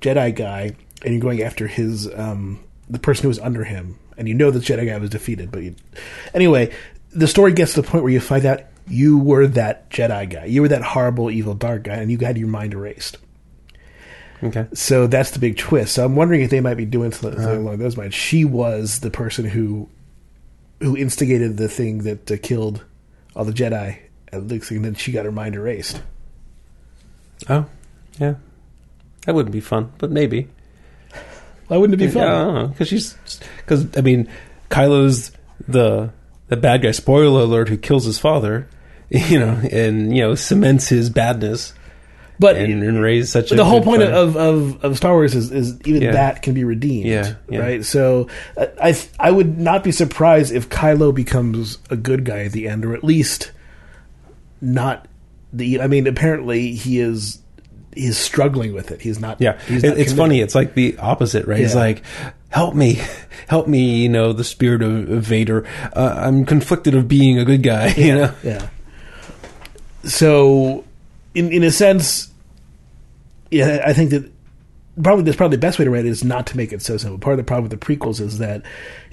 Jedi 0.00 0.34
guy, 0.34 0.74
and 1.02 1.14
you're 1.14 1.22
going 1.22 1.42
after 1.42 1.66
his 1.66 2.12
um, 2.14 2.62
the 2.88 2.98
person 2.98 3.22
who 3.22 3.28
was 3.28 3.38
under 3.38 3.64
him, 3.64 3.98
and 4.16 4.28
you 4.28 4.34
know 4.34 4.50
the 4.50 4.58
Jedi 4.58 4.86
guy 4.86 4.98
was 4.98 5.10
defeated. 5.10 5.52
But 5.52 5.62
you, 5.62 5.76
anyway, 6.34 6.72
the 7.12 7.28
story 7.28 7.52
gets 7.52 7.74
to 7.74 7.82
the 7.82 7.88
point 7.88 8.02
where 8.02 8.12
you 8.12 8.20
find 8.20 8.44
out 8.44 8.62
you 8.88 9.18
were 9.18 9.46
that 9.46 9.90
Jedi 9.90 10.28
guy, 10.28 10.44
you 10.46 10.62
were 10.62 10.68
that 10.68 10.82
horrible, 10.82 11.30
evil, 11.30 11.54
dark 11.54 11.84
guy, 11.84 11.94
and 11.94 12.10
you 12.10 12.18
had 12.18 12.36
your 12.36 12.48
mind 12.48 12.74
erased. 12.74 13.18
Okay. 14.42 14.66
So 14.74 15.06
that's 15.06 15.30
the 15.30 15.38
big 15.38 15.56
twist. 15.56 15.94
So 15.94 16.04
I'm 16.04 16.16
wondering 16.16 16.42
if 16.42 16.50
they 16.50 16.60
might 16.60 16.74
be 16.76 16.84
doing 16.84 17.12
something 17.12 17.38
Uh-huh. 17.40 17.58
along 17.58 17.78
those 17.78 17.96
lines. 17.96 18.14
She 18.14 18.44
was 18.44 19.00
the 19.00 19.10
person 19.10 19.44
who 19.44 19.88
who 20.80 20.96
instigated 20.96 21.56
the 21.56 21.68
thing 21.68 21.98
that 21.98 22.28
uh, 22.30 22.36
killed 22.42 22.84
all 23.36 23.44
the 23.44 23.52
Jedi 23.52 23.98
at 24.32 24.42
Luke's, 24.42 24.70
and 24.72 24.84
then 24.84 24.94
she 24.96 25.12
got 25.12 25.24
her 25.24 25.30
mind 25.32 25.54
erased. 25.54 26.02
Oh, 27.48 27.66
yeah. 28.18 28.34
That 29.26 29.34
wouldn't 29.36 29.52
be 29.52 29.60
fun, 29.60 29.92
but 29.98 30.10
maybe. 30.10 30.48
Why 31.68 31.76
wouldn't 31.76 31.94
it 32.00 32.04
be 32.04 32.10
fun? 32.10 32.22
I 32.24 32.26
don't 32.44 32.54
know 32.54 32.66
because 32.68 32.88
she's 32.88 33.16
because 33.58 33.96
I 33.96 34.00
mean, 34.00 34.28
Kylo's 34.70 35.30
the 35.68 36.10
the 36.48 36.56
bad 36.56 36.82
guy. 36.82 36.90
Spoiler 36.90 37.42
alert: 37.42 37.68
who 37.68 37.76
kills 37.76 38.04
his 38.04 38.18
father, 38.18 38.68
you 39.08 39.38
know, 39.38 39.60
and 39.70 40.14
you 40.16 40.22
know 40.22 40.34
cements 40.34 40.88
his 40.88 41.08
badness 41.10 41.72
But 42.38 42.56
and, 42.56 42.82
and 42.82 43.00
raised 43.00 43.28
such. 43.28 43.50
The 43.50 43.64
whole 43.64 43.82
point 43.82 44.02
of, 44.02 44.36
of, 44.36 44.84
of 44.84 44.96
Star 44.96 45.12
Wars 45.12 45.34
is, 45.34 45.52
is 45.52 45.80
even 45.84 46.02
Yeah. 46.02 46.12
that 46.12 46.42
can 46.42 46.54
be 46.54 46.64
redeemed. 46.64 47.06
Yeah, 47.06 47.34
yeah. 47.48 47.58
Right? 47.60 47.84
So 47.84 48.28
uh, 48.56 48.66
I 48.82 48.98
I 49.20 49.30
would 49.30 49.58
not 49.58 49.84
be 49.84 49.92
surprised 49.92 50.52
if 50.52 50.68
Kylo 50.68 51.14
becomes 51.14 51.78
a 51.90 51.96
good 51.96 52.24
guy 52.24 52.44
at 52.44 52.52
the 52.52 52.66
end, 52.68 52.84
or 52.84 52.94
at 52.94 53.04
least 53.04 53.52
not 54.60 55.06
the. 55.52 55.80
I 55.80 55.86
mean, 55.86 56.06
apparently 56.08 56.72
he 56.74 56.98
is 56.98 57.38
he's 57.94 58.16
struggling 58.16 58.72
with 58.72 58.90
it. 58.90 59.00
He's 59.02 59.20
not. 59.20 59.40
Yeah, 59.40 59.60
he's 59.68 59.82
not 59.84 59.90
it's 59.98 60.10
committed. 60.12 60.16
funny. 60.16 60.40
It's 60.40 60.54
like 60.54 60.74
the 60.74 60.96
opposite, 60.98 61.46
right? 61.46 61.60
He's 61.60 61.76
like, 61.76 62.02
"Help 62.48 62.74
me, 62.74 62.98
help 63.46 63.68
me!" 63.68 64.02
You 64.02 64.08
know, 64.08 64.32
the 64.32 64.42
spirit 64.44 64.82
of, 64.82 65.08
of 65.10 65.22
Vader. 65.22 65.64
Uh, 65.94 66.14
I'm 66.16 66.44
conflicted 66.44 66.94
of 66.96 67.06
being 67.06 67.38
a 67.38 67.44
good 67.44 67.62
guy. 67.62 67.92
You 67.96 68.14
know, 68.16 68.34
Yeah. 68.42 68.68
So, 70.04 70.84
in 71.34 71.52
in 71.52 71.62
a 71.62 71.70
sense, 71.70 72.32
yeah, 73.50 73.82
I 73.84 73.92
think 73.92 74.10
that 74.10 74.30
probably 75.00 75.24
that's 75.24 75.36
probably 75.36 75.56
the 75.56 75.60
best 75.60 75.78
way 75.78 75.84
to 75.84 75.90
write 75.90 76.04
it 76.04 76.10
is 76.10 76.24
not 76.24 76.46
to 76.48 76.56
make 76.56 76.72
it 76.72 76.82
so 76.82 76.96
simple. 76.96 77.18
Part 77.18 77.34
of 77.34 77.38
the 77.38 77.44
problem 77.44 77.68
with 77.68 77.78
the 77.78 77.84
prequels 77.84 78.20
is 78.20 78.38
that 78.38 78.62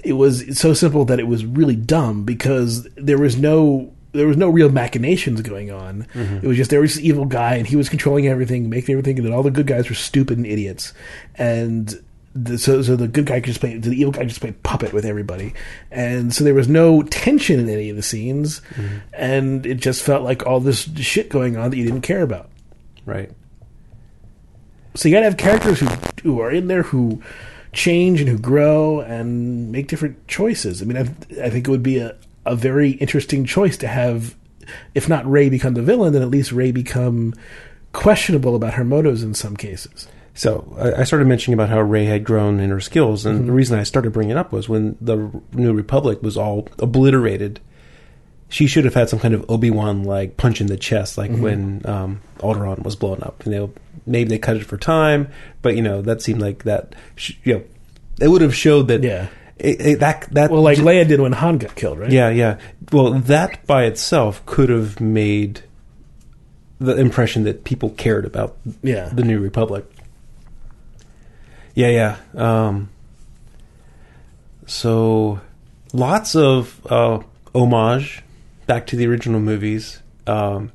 it 0.04 0.14
was 0.14 0.58
so 0.58 0.74
simple 0.74 1.04
that 1.06 1.20
it 1.20 1.26
was 1.26 1.44
really 1.44 1.76
dumb 1.76 2.24
because 2.24 2.84
there 2.96 3.18
was 3.18 3.36
no 3.36 3.92
there 4.12 4.26
was 4.26 4.36
no 4.36 4.48
real 4.48 4.70
machinations 4.70 5.40
going 5.40 5.70
on. 5.70 6.06
Mm-hmm. 6.14 6.36
It 6.38 6.44
was 6.44 6.56
just 6.56 6.70
there 6.70 6.80
was 6.80 6.94
this 6.94 7.04
evil 7.04 7.26
guy 7.26 7.54
and 7.54 7.66
he 7.66 7.76
was 7.76 7.88
controlling 7.88 8.26
everything, 8.26 8.68
making 8.68 8.92
everything, 8.92 9.18
and 9.18 9.26
then 9.26 9.32
all 9.32 9.42
the 9.42 9.50
good 9.50 9.66
guys 9.66 9.88
were 9.88 9.94
stupid 9.94 10.38
and 10.38 10.46
idiots, 10.46 10.92
and. 11.36 12.02
The, 12.32 12.58
so, 12.58 12.80
so 12.82 12.94
the 12.94 13.08
good 13.08 13.26
guy 13.26 13.40
could 13.40 13.46
just 13.46 13.60
play, 13.60 13.76
the 13.76 13.90
evil 13.90 14.12
guy 14.12 14.24
just 14.24 14.40
play 14.40 14.52
puppet 14.62 14.92
with 14.92 15.04
everybody, 15.04 15.52
and 15.90 16.32
so 16.32 16.44
there 16.44 16.54
was 16.54 16.68
no 16.68 17.02
tension 17.02 17.58
in 17.58 17.68
any 17.68 17.90
of 17.90 17.96
the 17.96 18.02
scenes, 18.02 18.60
mm-hmm. 18.74 18.98
and 19.12 19.66
it 19.66 19.78
just 19.78 20.02
felt 20.02 20.22
like 20.22 20.46
all 20.46 20.60
this 20.60 20.88
shit 20.96 21.28
going 21.28 21.56
on 21.56 21.70
that 21.70 21.76
you 21.76 21.84
didn't 21.84 22.02
care 22.02 22.22
about. 22.22 22.48
right? 23.04 23.30
So 24.94 25.08
you 25.08 25.14
got 25.14 25.20
to 25.20 25.26
have 25.26 25.36
characters 25.36 25.80
who 25.80 25.86
who 26.22 26.40
are 26.40 26.50
in 26.50 26.68
there 26.68 26.82
who 26.82 27.22
change 27.72 28.20
and 28.20 28.28
who 28.28 28.38
grow 28.38 29.00
and 29.00 29.70
make 29.70 29.88
different 29.88 30.26
choices. 30.26 30.82
I 30.82 30.84
mean, 30.84 30.96
I, 30.96 31.44
I 31.44 31.50
think 31.50 31.68
it 31.68 31.70
would 31.70 31.82
be 31.82 31.98
a, 31.98 32.16
a 32.44 32.56
very 32.56 32.92
interesting 32.92 33.44
choice 33.44 33.76
to 33.78 33.86
have, 33.86 34.34
if 34.94 35.08
not 35.08 35.30
Rey 35.30 35.48
become 35.48 35.74
the 35.74 35.82
villain, 35.82 36.12
then 36.12 36.22
at 36.22 36.28
least 36.30 36.50
Rey 36.52 36.72
become 36.72 37.32
questionable 37.92 38.56
about 38.56 38.74
her 38.74 38.84
motives 38.84 39.22
in 39.22 39.34
some 39.34 39.56
cases. 39.56 40.08
So 40.34 40.74
I, 40.78 41.00
I 41.00 41.04
started 41.04 41.26
mentioning 41.28 41.54
about 41.54 41.68
how 41.68 41.80
Rey 41.80 42.04
had 42.04 42.24
grown 42.24 42.60
in 42.60 42.70
her 42.70 42.80
skills, 42.80 43.26
and 43.26 43.48
the 43.48 43.52
reason 43.52 43.78
I 43.78 43.82
started 43.82 44.12
bringing 44.12 44.32
it 44.32 44.36
up 44.38 44.52
was 44.52 44.68
when 44.68 44.96
the 45.00 45.30
New 45.52 45.72
Republic 45.72 46.22
was 46.22 46.36
all 46.36 46.68
obliterated. 46.78 47.60
She 48.48 48.66
should 48.66 48.84
have 48.84 48.94
had 48.94 49.08
some 49.08 49.18
kind 49.20 49.32
of 49.34 49.48
Obi 49.48 49.70
Wan 49.70 50.02
like 50.04 50.36
punch 50.36 50.60
in 50.60 50.66
the 50.66 50.76
chest, 50.76 51.16
like 51.18 51.30
when 51.30 51.82
um, 51.84 52.20
Alderaan 52.38 52.82
was 52.82 52.96
blown 52.96 53.22
up. 53.22 53.44
You 53.46 53.52
know, 53.52 53.72
maybe 54.06 54.28
they 54.30 54.38
cut 54.38 54.56
it 54.56 54.64
for 54.64 54.76
time, 54.76 55.28
but 55.62 55.76
you 55.76 55.82
know 55.82 56.02
that 56.02 56.20
seemed 56.22 56.40
like 56.40 56.64
that. 56.64 56.94
Sh- 57.16 57.34
you 57.44 57.54
know, 57.54 57.64
it 58.20 58.28
would 58.28 58.42
have 58.42 58.54
showed 58.54 58.88
that. 58.88 59.02
Yeah. 59.04 59.28
it, 59.56 59.80
it- 59.80 60.00
that 60.00 60.26
that 60.32 60.50
Well, 60.50 60.62
like 60.62 60.78
Leia 60.78 61.06
did 61.06 61.20
when 61.20 61.32
Han 61.32 61.58
got 61.58 61.76
killed, 61.76 61.98
right? 62.00 62.10
yeah, 62.10 62.28
yeah. 62.30 62.58
Well, 62.92 63.12
that 63.12 63.64
by 63.66 63.84
itself 63.84 64.44
could 64.46 64.68
have 64.68 65.00
made 65.00 65.60
the 66.80 66.96
impression 66.96 67.44
that 67.44 67.62
people 67.64 67.90
cared 67.90 68.24
about 68.24 68.56
Yeah. 68.82 69.10
the 69.10 69.22
New 69.22 69.38
Republic. 69.38 69.84
Yeah, 71.80 72.16
yeah. 72.36 72.66
Um, 72.66 72.88
so, 74.66 75.40
lots 75.92 76.36
of 76.36 76.80
uh, 76.90 77.20
homage 77.54 78.22
back 78.66 78.86
to 78.88 78.96
the 78.96 79.06
original 79.06 79.40
movies, 79.40 80.00
um, 80.26 80.72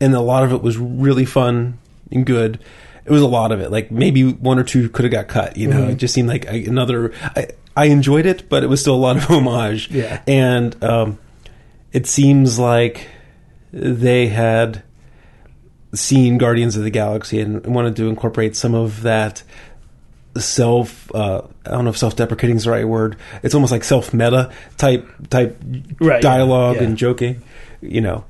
and 0.00 0.14
a 0.14 0.20
lot 0.20 0.44
of 0.44 0.52
it 0.52 0.62
was 0.62 0.78
really 0.78 1.24
fun 1.24 1.78
and 2.12 2.24
good. 2.24 2.60
It 3.04 3.10
was 3.10 3.22
a 3.22 3.26
lot 3.26 3.50
of 3.50 3.60
it. 3.60 3.70
Like 3.70 3.90
maybe 3.90 4.30
one 4.32 4.58
or 4.58 4.62
two 4.64 4.88
could 4.90 5.04
have 5.04 5.12
got 5.12 5.26
cut. 5.28 5.56
You 5.56 5.68
know, 5.68 5.80
Mhm. 5.82 5.92
it 5.92 5.94
just 5.96 6.14
seemed 6.14 6.28
like 6.28 6.44
another. 6.46 7.12
I, 7.34 7.48
I 7.76 7.86
enjoyed 7.86 8.26
it, 8.26 8.48
but 8.48 8.62
it 8.62 8.66
was 8.68 8.80
still 8.80 8.94
a 8.94 8.96
lot 8.96 9.16
of 9.16 9.24
homage. 9.30 9.90
Yeah. 9.90 10.22
and 10.26 10.82
um, 10.84 11.18
it 11.92 12.06
seems 12.06 12.58
like 12.58 13.08
they 13.72 14.28
had 14.28 14.82
seen 15.94 16.38
Guardians 16.38 16.76
of 16.76 16.84
the 16.84 16.90
Galaxy 16.90 17.40
and 17.40 17.64
wanted 17.66 17.96
to 17.96 18.08
incorporate 18.08 18.54
some 18.54 18.74
of 18.74 19.02
that 19.02 19.42
self 20.36 21.12
uh, 21.14 21.42
I 21.66 21.70
don't 21.70 21.84
know 21.84 21.90
if 21.90 21.98
self 21.98 22.16
deprecating 22.16 22.56
is 22.56 22.64
the 22.64 22.70
right 22.70 22.86
word. 22.86 23.16
It's 23.42 23.54
almost 23.54 23.72
like 23.72 23.84
self 23.84 24.12
meta 24.14 24.50
type 24.76 25.06
type 25.30 25.60
Right, 26.00 26.22
dialogue 26.22 26.76
yeah. 26.76 26.82
and 26.84 26.96
joking, 26.96 27.42
you 27.80 28.00
know. 28.00 28.24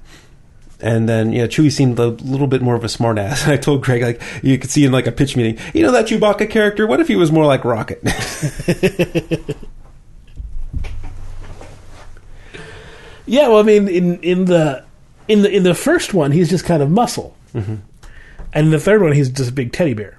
And 0.83 1.07
then 1.07 1.33
yeah, 1.33 1.47
Chewie 1.47 1.71
seemed 1.71 1.99
a 1.99 2.07
little 2.07 2.47
bit 2.47 2.63
more 2.63 2.75
of 2.75 2.85
a 2.85 2.87
smartass. 2.87 3.47
I 3.53 3.57
told 3.59 3.83
Greg 3.83 4.03
like 4.03 4.23
you 4.43 4.57
could 4.59 4.71
see 4.71 4.85
in 4.85 4.93
like 4.93 5.07
a 5.07 5.13
pitch 5.13 5.37
meeting, 5.37 5.59
you 5.75 5.83
know 5.83 5.93
that 5.93 6.07
Chewbacca 6.07 6.49
character. 6.49 6.87
What 6.87 7.01
if 7.01 7.09
he 7.09 7.17
was 7.17 7.31
more 7.31 7.45
like 7.45 7.65
Rocket? 7.65 8.03
Yeah, 13.27 13.49
well, 13.49 13.59
I 13.59 13.63
mean, 13.63 13.89
in 13.89 14.19
in 14.23 14.45
the 14.47 14.85
in 15.29 15.43
the 15.43 15.55
in 15.55 15.63
the 15.63 15.75
first 15.75 16.15
one, 16.15 16.33
he's 16.33 16.51
just 16.51 16.65
kind 16.65 16.83
of 16.83 16.91
muscle, 16.91 17.37
Mm-hmm. 17.55 17.77
and 18.53 18.67
in 18.67 18.71
the 18.71 18.79
third 18.81 19.03
one, 19.03 19.13
he's 19.13 19.29
just 19.29 19.51
a 19.51 19.53
big 19.53 19.73
teddy 19.73 19.95
bear. 19.95 20.19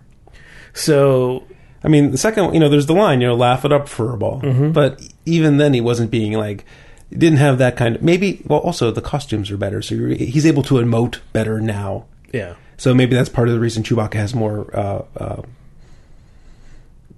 So 0.73 1.43
I 1.84 1.88
mean, 1.88 2.11
the 2.11 2.17
second, 2.17 2.53
you 2.53 2.59
know, 2.59 2.69
there's 2.69 2.86
the 2.86 2.93
line, 2.93 3.21
you 3.21 3.27
know, 3.27 3.36
laugh 3.36 3.65
it 3.65 3.71
up, 3.71 3.88
furball. 3.88 4.41
Mm-hmm. 4.41 4.71
But 4.71 5.01
even 5.25 5.57
then, 5.57 5.73
he 5.73 5.82
wasn't 5.82 6.11
being 6.11 6.34
like, 6.34 6.65
didn't 7.11 7.39
have 7.39 7.57
that 7.57 7.75
kind 7.75 7.95
of. 7.95 8.01
Maybe, 8.01 8.41
well, 8.45 8.59
also 8.59 8.91
the 8.91 9.01
costumes 9.01 9.49
are 9.51 9.57
better, 9.57 9.82
so 9.82 9.95
you're, 9.95 10.09
he's 10.09 10.45
able 10.45 10.63
to 10.63 10.75
emote 10.75 11.19
better 11.34 11.59
now. 11.59 12.05
yeah, 12.32 12.55
So 12.77 12.93
maybe 12.93 13.15
that's 13.15 13.29
part 13.29 13.47
of 13.47 13.53
the 13.53 13.59
reason 13.59 13.84
Chewbacca 13.84 14.13
has 14.13 14.36
more 14.36 14.69
uh, 14.77 15.03
uh, 15.17 15.41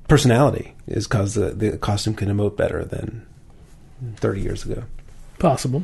personality, 0.08 0.74
is 0.88 1.08
because 1.08 1.36
the, 1.36 1.50
the 1.50 1.78
costume 1.78 2.14
can 2.16 2.30
emote 2.30 2.56
better 2.56 2.86
than 2.86 3.26
30 4.16 4.42
years 4.42 4.66
ago. 4.66 4.84
possible. 5.40 5.84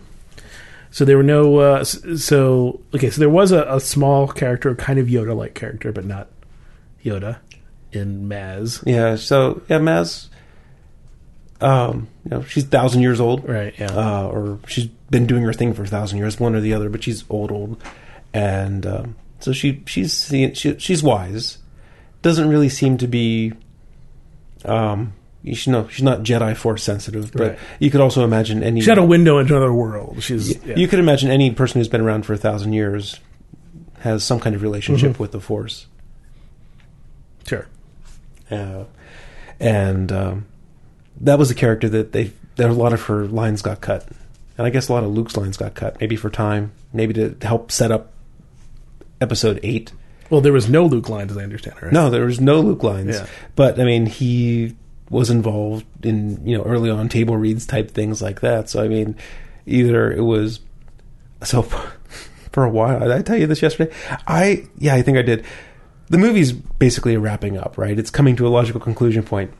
So 0.92 1.06
there 1.06 1.18
were 1.18 1.24
no. 1.24 1.58
Uh, 1.58 1.84
so 1.84 2.82
okay, 2.96 3.12
so 3.12 3.20
there 3.20 3.30
was 3.30 3.52
a, 3.52 3.64
a 3.70 3.80
small 3.80 4.28
character, 4.28 4.74
kind 4.74 4.98
of 4.98 5.06
Yoda-like 5.06 5.54
character, 5.54 5.92
but 5.92 6.04
not 6.04 6.30
Yoda 7.06 7.38
in 7.92 8.28
Maz. 8.30 8.84
Yeah. 8.86 9.16
So 9.16 9.62
yeah, 9.70 9.80
Maz. 9.80 10.28
Um, 11.62 12.08
you 12.24 12.32
know, 12.32 12.42
she's 12.44 12.64
thousand 12.64 13.02
years 13.02 13.20
old, 13.20 13.48
Right, 13.48 13.74
yeah. 13.78 13.92
Uh, 13.92 14.28
or 14.28 14.60
she's 14.68 14.86
been 14.86 15.26
doing 15.28 15.44
her 15.44 15.52
thing 15.52 15.74
for 15.74 15.84
a 15.84 15.88
thousand 15.88 16.18
years, 16.20 16.40
one 16.40 16.56
or 16.56 16.62
the 16.62 16.74
other. 16.74 16.88
But 16.90 17.04
she's 17.04 17.26
old, 17.30 17.52
old, 17.52 17.84
and 18.34 18.86
um, 18.86 19.16
so 19.42 19.52
she 19.52 19.84
she's 19.86 20.28
she, 20.54 20.78
she's 20.80 21.04
wise. 21.04 21.58
Doesn't 22.22 22.48
really 22.48 22.70
seem 22.70 22.98
to 23.00 23.08
be. 23.08 23.52
Um, 24.64 25.14
you 25.44 25.54
should 25.56 25.72
know 25.72 25.88
she's 25.90 26.04
not 26.04 26.20
Jedi 26.24 26.56
Force 26.56 26.82
sensitive, 26.84 27.32
but 27.34 27.42
Right. 27.42 27.60
you 27.80 27.92
could 27.92 28.00
also 28.02 28.24
imagine 28.24 28.64
any. 28.64 28.80
She's 28.80 28.88
had 28.90 28.98
a 28.98 29.04
window 29.04 29.38
into 29.40 29.54
another 29.56 29.74
world. 29.74 30.22
She's 30.24 30.64
yeah. 30.66 30.76
You 30.78 30.88
could 30.88 31.00
imagine 31.00 31.30
any 31.30 31.52
person 31.52 31.82
who's 31.82 31.88
been 31.90 32.02
around 32.02 32.26
for 32.26 32.32
a 32.34 32.38
thousand 32.38 32.72
years 32.72 33.20
has 34.00 34.24
some 34.24 34.40
kind 34.40 34.56
of 34.56 34.62
relationship 34.62 35.12
Mm-hmm. 35.14 35.22
with 35.24 35.32
the 35.34 35.42
Force. 35.42 35.88
sure. 37.46 37.68
Uh, 38.52 38.86
and 39.60 40.12
um, 40.12 40.46
that 41.22 41.38
was 41.38 41.52
a 41.52 41.56
character 41.56 41.90
that 41.90 42.12
they 42.12 42.32
there 42.56 42.70
a 42.70 42.74
lot 42.74 42.94
of 42.94 43.04
her 43.04 43.26
lines 43.26 43.62
got 43.62 43.82
cut, 43.82 44.08
and 44.58 44.66
I 44.68 44.70
guess 44.70 44.90
a 44.90 44.94
lot 44.94 45.04
of 45.04 45.12
Luke's 45.12 45.38
lines 45.38 45.58
got 45.58 45.74
cut, 45.76 46.00
maybe 46.00 46.16
for 46.16 46.30
time, 46.30 46.72
maybe 46.94 47.14
to 47.14 47.36
help 47.42 47.72
set 47.72 47.92
up 47.92 48.12
episode 49.22 49.60
eight. 49.64 49.92
Well, 50.30 50.42
there 50.42 50.54
was 50.54 50.70
no 50.70 50.86
Luke 50.86 51.10
lines, 51.10 51.32
as 51.32 51.38
I 51.38 51.44
understand 51.44 51.78
it. 51.78 51.84
Right? 51.86 51.94
No, 51.94 52.10
there 52.10 52.26
was 52.26 52.40
no 52.40 52.60
Luke 52.62 52.84
lines, 52.84 53.16
Yeah. 53.18 53.26
but 53.56 53.80
I 53.80 53.84
mean 53.84 54.06
he 54.06 54.76
was 55.10 55.30
involved 55.32 55.86
in 56.06 56.46
you 56.46 56.56
know 56.58 56.64
early 56.64 56.90
on 56.90 57.10
table 57.10 57.36
reads 57.36 57.66
type 57.66 57.92
things 57.92 58.22
like 58.22 58.42
that. 58.42 58.70
So 58.70 58.84
I 58.84 58.88
mean, 58.88 59.16
either 59.66 60.12
it 60.12 60.22
was 60.22 60.60
so 61.44 61.62
for 62.52 62.64
a 62.64 62.70
while. 62.70 63.00
Did 63.00 63.12
I 63.12 63.22
tell 63.22 63.38
you 63.38 63.48
this 63.48 63.62
yesterday? 63.62 63.94
I 64.28 64.68
yeah, 64.78 64.96
I 64.96 65.02
think 65.02 65.18
I 65.18 65.22
did. 65.24 65.46
The 66.10 66.18
movie's 66.18 66.52
basically 66.52 67.16
wrapping 67.18 67.58
up, 67.58 67.78
right? 67.78 67.98
It's 67.98 68.10
coming 68.10 68.36
to 68.38 68.48
a 68.48 68.50
logical 68.50 68.80
conclusion 68.82 69.24
point, 69.24 69.52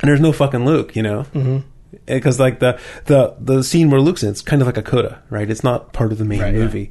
and 0.00 0.08
there's 0.08 0.20
no 0.20 0.32
fucking 0.32 0.64
Luke, 0.64 0.94
you 0.94 1.02
know. 1.02 1.22
Mm-hmm. 1.34 1.58
Because 2.04 2.38
like 2.38 2.58
the 2.60 2.78
the 3.06 3.34
the 3.40 3.62
scene 3.64 3.90
where 3.90 4.00
Luke's 4.00 4.22
in, 4.22 4.28
it's 4.30 4.42
kind 4.42 4.60
of 4.60 4.66
like 4.66 4.76
a 4.76 4.82
coda, 4.82 5.22
right? 5.30 5.48
It's 5.50 5.64
not 5.64 5.92
part 5.94 6.12
of 6.12 6.18
the 6.18 6.24
main 6.24 6.40
Right, 6.40 6.52
yeah. 6.54 6.60
movie, 6.60 6.90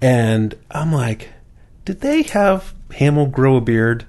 and 0.00 0.54
I'm 0.70 0.92
like, 0.92 1.28
did 1.84 2.00
they 2.00 2.22
have 2.22 2.72
Hamill 2.94 3.26
grow 3.26 3.56
a 3.56 3.60
beard 3.60 4.06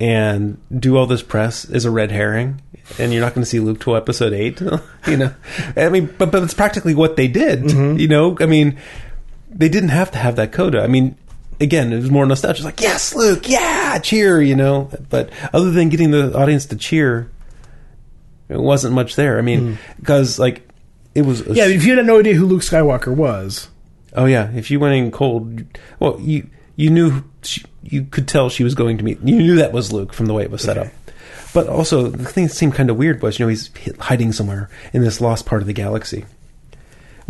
and 0.00 0.58
do 0.76 0.96
all 0.96 1.06
this 1.06 1.22
press 1.22 1.64
as 1.70 1.84
a 1.84 1.90
red 1.90 2.10
herring? 2.10 2.60
And 2.98 3.12
you're 3.12 3.20
not 3.22 3.34
going 3.34 3.42
to 3.44 3.48
see 3.48 3.60
Luke 3.60 3.78
till 3.80 3.94
episode 3.94 4.32
eight, 4.32 4.60
you 5.06 5.16
know. 5.16 5.32
I 5.76 5.88
mean, 5.90 6.12
but 6.18 6.32
but 6.32 6.42
it's 6.42 6.54
practically 6.54 6.94
what 6.94 7.14
they 7.16 7.28
did, 7.28 7.62
Mm-hmm. 7.62 7.98
you 8.00 8.08
know. 8.08 8.36
I 8.40 8.46
mean, 8.46 8.76
they 9.48 9.68
didn't 9.68 9.90
have 9.90 10.10
to 10.10 10.18
have 10.18 10.34
that 10.36 10.50
coda. 10.50 10.82
I 10.82 10.88
mean, 10.88 11.16
again, 11.60 11.92
it 11.92 11.96
was 11.96 12.10
more 12.10 12.26
nostalgia. 12.26 12.58
It's 12.58 12.64
like, 12.64 12.80
yes, 12.80 13.14
Luke, 13.14 13.48
yeah, 13.48 13.98
cheer, 13.98 14.40
you 14.40 14.56
know. 14.56 14.90
But 15.08 15.30
other 15.52 15.70
than 15.70 15.88
getting 15.88 16.10
the 16.10 16.36
audience 16.36 16.66
to 16.66 16.76
cheer, 16.76 17.30
it 18.48 18.60
wasn't 18.60 18.94
much 18.94 19.16
there. 19.16 19.38
I 19.38 19.42
mean, 19.42 19.78
because 19.98 20.38
like 20.38 20.68
it 21.14 21.22
was, 21.22 21.40
a 21.40 21.44
Hmm. 21.44 21.54
Yeah, 21.54 21.66
if 21.66 21.84
you 21.84 21.96
had 21.96 22.06
no 22.06 22.18
idea 22.18 22.34
who 22.34 22.46
Luke 22.46 22.62
Skywalker 22.62 23.14
was, 23.14 23.68
Oh 24.14 24.24
yeah, 24.24 24.50
if 24.54 24.70
you 24.70 24.80
went 24.80 24.94
in 24.94 25.10
cold, 25.10 25.62
well, 25.98 26.18
you 26.20 26.48
you 26.76 26.90
knew 26.90 27.22
she, 27.42 27.62
you 27.82 28.04
could 28.04 28.26
tell 28.26 28.48
she 28.48 28.64
was 28.64 28.74
going 28.74 28.98
to 28.98 29.04
meet. 29.04 29.20
You 29.20 29.36
knew 29.36 29.56
that 29.56 29.72
was 29.72 29.92
Luke 29.92 30.12
from 30.12 30.26
the 30.26 30.34
way 30.34 30.42
it 30.42 30.50
was 30.50 30.62
set 30.62 30.78
up. 30.78 30.88
But 31.52 31.68
also, 31.68 32.08
the 32.08 32.24
thing 32.24 32.46
that 32.46 32.52
seemed 32.54 32.74
kind 32.74 32.90
of 32.90 32.96
weird 32.96 33.22
was, 33.22 33.38
you 33.38 33.44
know, 33.44 33.50
he's 33.50 33.70
hiding 33.98 34.32
somewhere 34.32 34.70
in 34.92 35.02
this 35.02 35.20
lost 35.20 35.46
part 35.46 35.60
of 35.62 35.66
the 35.66 35.72
galaxy. 35.72 36.24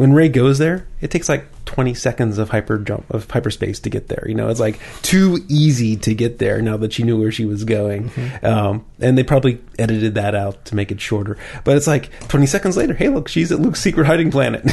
When 0.01 0.15
Rey 0.15 0.31
goes 0.31 0.57
there, 0.57 0.87
it 1.03 1.11
takes 1.11 1.29
like 1.29 1.45
twenty 1.67 1.93
seconds 1.93 2.39
of 2.39 2.49
hyper 2.49 2.79
jump 2.79 3.05
of 3.11 3.31
hyperspace 3.31 3.81
to 3.81 3.91
get 3.91 4.09
there. 4.09 4.25
You 4.27 4.35
know, 4.35 4.49
it's 4.49 4.59
like 4.59 4.81
too 5.03 5.45
easy 5.47 5.95
to 5.99 6.15
get 6.15 6.39
there 6.39 6.63
now 6.63 6.79
that 6.79 6.95
she 6.95 7.03
knew 7.03 7.21
where 7.21 7.31
she 7.31 7.45
was 7.45 7.65
going. 7.65 8.11
Um, 8.43 8.87
and 8.99 9.19
they 9.19 9.23
probably 9.23 9.61
edited 9.79 10.15
that 10.15 10.35
out 10.35 10.65
to 10.65 10.75
make 10.75 10.91
it 10.91 11.03
shorter. 11.03 11.37
But 11.65 11.77
it's 11.77 11.87
like 11.87 12.11
twenty 12.29 12.47
seconds 12.47 12.79
later, 12.79 12.95
hey, 12.95 13.11
look, 13.11 13.29
she's 13.29 13.53
at 13.53 13.61
Luke's 13.61 13.83
secret 13.83 14.07
hiding 14.07 14.31
planet. 14.31 14.65
well, 14.65 14.73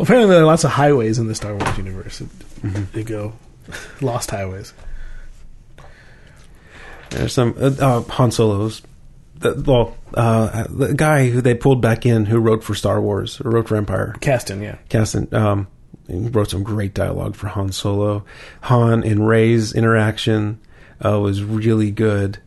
apparently 0.00 0.34
there 0.34 0.42
are 0.42 0.46
lots 0.46 0.64
of 0.64 0.72
highways 0.72 1.20
in 1.20 1.28
the 1.28 1.36
Star 1.36 1.54
Wars 1.54 1.78
universe. 1.78 2.24
They 2.92 3.04
go 3.04 3.34
lost 4.00 4.32
highways. 4.32 4.74
There's 7.10 7.32
some 7.32 7.54
uh, 7.56 7.70
uh, 7.78 8.00
Han 8.00 8.32
Solo's. 8.32 8.82
The, 9.36 9.62
well, 9.66 9.96
uh, 10.14 10.64
the 10.68 10.94
guy 10.94 11.28
who 11.28 11.40
they 11.40 11.54
pulled 11.54 11.80
back 11.80 12.06
in 12.06 12.26
who 12.26 12.38
wrote 12.38 12.62
for 12.62 12.74
Star 12.74 13.00
Wars 13.00 13.40
or 13.40 13.50
wrote 13.50 13.68
for 13.68 13.76
Empire, 13.76 14.14
Kasdan, 14.20 14.62
yeah. 14.62 14.78
Kasdan, 14.88 15.32
um, 15.32 15.66
he 16.06 16.28
wrote 16.28 16.50
some 16.50 16.62
great 16.62 16.94
dialogue 16.94 17.34
for 17.34 17.48
Han 17.48 17.72
Solo. 17.72 18.24
Han 18.62 19.02
and 19.02 19.26
Rey's 19.26 19.74
interaction 19.74 20.60
uh, 21.04 21.18
was 21.18 21.42
really 21.42 21.90
good. 21.90 22.38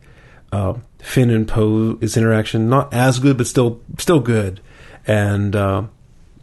Uh, 0.50 0.74
Finn 1.00 1.30
and 1.30 1.46
Poe's 1.46 2.16
interaction 2.16 2.68
not 2.68 2.92
as 2.94 3.18
good, 3.18 3.36
but 3.36 3.46
still 3.46 3.80
still 3.98 4.20
good. 4.20 4.60
And 5.06 5.54
uh, 5.54 5.84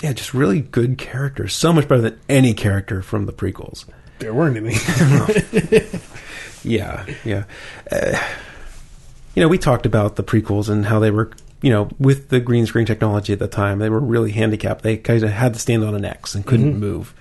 yeah, 0.01 0.13
just 0.13 0.33
really 0.33 0.61
good 0.61 0.97
characters. 0.97 1.53
So 1.53 1.73
much 1.73 1.87
better 1.87 2.01
than 2.01 2.19
any 2.29 2.53
character 2.53 3.01
from 3.01 3.25
the 3.25 3.33
prequels. 3.33 3.85
There 4.19 4.33
weren't 4.33 4.57
any. 4.57 5.89
Yeah, 6.65 7.05
yeah. 7.23 7.45
You 9.35 9.41
know, 9.41 9.47
we 9.47 9.57
talked 9.57 9.85
about 9.85 10.15
the 10.15 10.23
prequels 10.23 10.69
and 10.69 10.85
how 10.85 10.99
they 10.99 11.11
were, 11.11 11.29
you 11.61 11.69
know, 11.69 11.89
with 11.99 12.29
the 12.29 12.39
green 12.39 12.65
screen 12.65 12.85
technology 12.85 13.33
at 13.33 13.39
the 13.39 13.47
time, 13.47 13.79
they 13.79 13.89
were 13.89 13.99
really 13.99 14.31
handicapped. 14.31 14.81
They 14.81 14.97
kind 14.97 15.23
of 15.23 15.29
had 15.29 15.53
to 15.53 15.59
stand 15.59 15.83
on 15.83 15.93
an 15.93 16.05
X 16.05 16.35
and 16.35 16.45
couldn't 16.45 16.71
mm-hmm. 16.71 16.79
move. 16.79 17.13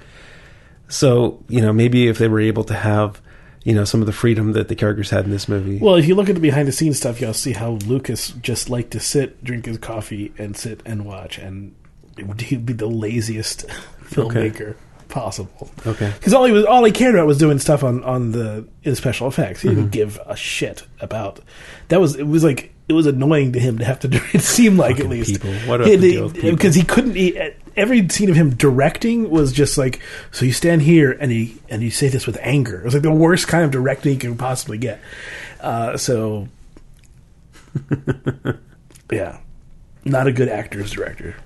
So, 0.88 1.42
you 1.48 1.60
know, 1.60 1.72
maybe 1.72 2.06
if 2.06 2.18
they 2.18 2.28
were 2.28 2.40
able 2.40 2.64
to 2.64 2.74
have, 2.74 3.20
you 3.64 3.74
know, 3.74 3.84
some 3.84 4.00
of 4.00 4.06
the 4.06 4.12
freedom 4.12 4.52
that 4.52 4.68
the 4.68 4.76
characters 4.76 5.10
had 5.10 5.24
in 5.24 5.30
this 5.30 5.48
movie. 5.48 5.78
well, 5.78 5.96
if 5.96 6.06
you 6.06 6.14
look 6.14 6.28
at 6.28 6.36
the 6.36 6.40
behind 6.40 6.68
the 6.68 6.72
scenes 6.72 6.98
stuff, 6.98 7.20
you'll 7.20 7.34
see 7.34 7.52
how 7.52 7.72
Lucas 7.72 8.28
just 8.30 8.70
liked 8.70 8.92
to 8.92 9.00
sit, 9.00 9.42
drink 9.42 9.66
his 9.66 9.78
coffee, 9.78 10.32
and 10.38 10.56
sit 10.56 10.82
and 10.84 11.04
watch, 11.04 11.38
and 11.38 11.74
he'd 12.38 12.64
be 12.64 12.74
the 12.74 12.86
laziest 12.86 13.66
filmmaker 14.04 14.76
possible. 15.08 15.70
okay. 15.86 16.12
Because 16.16 16.34
all 16.34 16.44
he 16.44 16.52
was, 16.52 16.64
all 16.64 16.84
he 16.84 16.92
cared 16.92 17.14
about 17.14 17.26
was 17.26 17.38
doing 17.38 17.58
stuff 17.58 17.82
on 17.84 18.02
on 18.04 18.32
the 18.32 18.66
in 18.82 18.94
special 18.94 19.28
effects. 19.28 19.62
He 19.62 19.68
didn't 19.68 19.84
mm-hmm. 19.84 19.90
give 19.90 20.20
a 20.26 20.36
shit 20.36 20.84
about 21.00 21.40
that. 21.88 22.00
Was 22.00 22.16
it 22.16 22.26
was 22.26 22.44
like 22.44 22.72
it 22.88 22.92
was 22.92 23.06
annoying 23.06 23.52
to 23.52 23.60
him 23.60 23.78
to 23.78 23.84
have 23.84 24.00
to 24.00 24.08
do 24.08 24.20
it. 24.32 24.40
Seemed 24.40 24.78
like 24.78 24.92
at 24.92 24.96
Fucking 24.96 25.10
least 25.10 25.32
people. 25.32 25.52
What 25.68 25.78
deal 25.78 26.28
because 26.28 26.76
uh, 26.76 26.80
he 26.80 26.86
couldn't. 26.86 27.14
He, 27.14 27.38
uh, 27.38 27.50
every 27.76 28.08
scene 28.08 28.30
of 28.30 28.36
him 28.36 28.54
directing 28.54 29.30
was 29.30 29.52
just 29.52 29.78
like 29.78 30.00
so. 30.30 30.44
You 30.44 30.52
stand 30.52 30.82
here 30.82 31.12
and 31.12 31.30
he 31.30 31.56
and 31.68 31.82
you 31.82 31.90
say 31.90 32.08
this 32.08 32.26
with 32.26 32.38
anger. 32.40 32.80
It 32.80 32.84
was 32.84 32.94
like 32.94 33.02
the 33.02 33.12
worst 33.12 33.48
kind 33.48 33.64
of 33.64 33.70
directing 33.70 34.12
you 34.12 34.18
could 34.18 34.38
possibly 34.38 34.78
get. 34.78 35.00
Uh, 35.60 35.96
so 35.96 36.48
yeah, 39.10 39.38
not 40.04 40.26
a 40.26 40.32
good 40.32 40.48
actor's 40.48 40.90
director. 40.90 41.36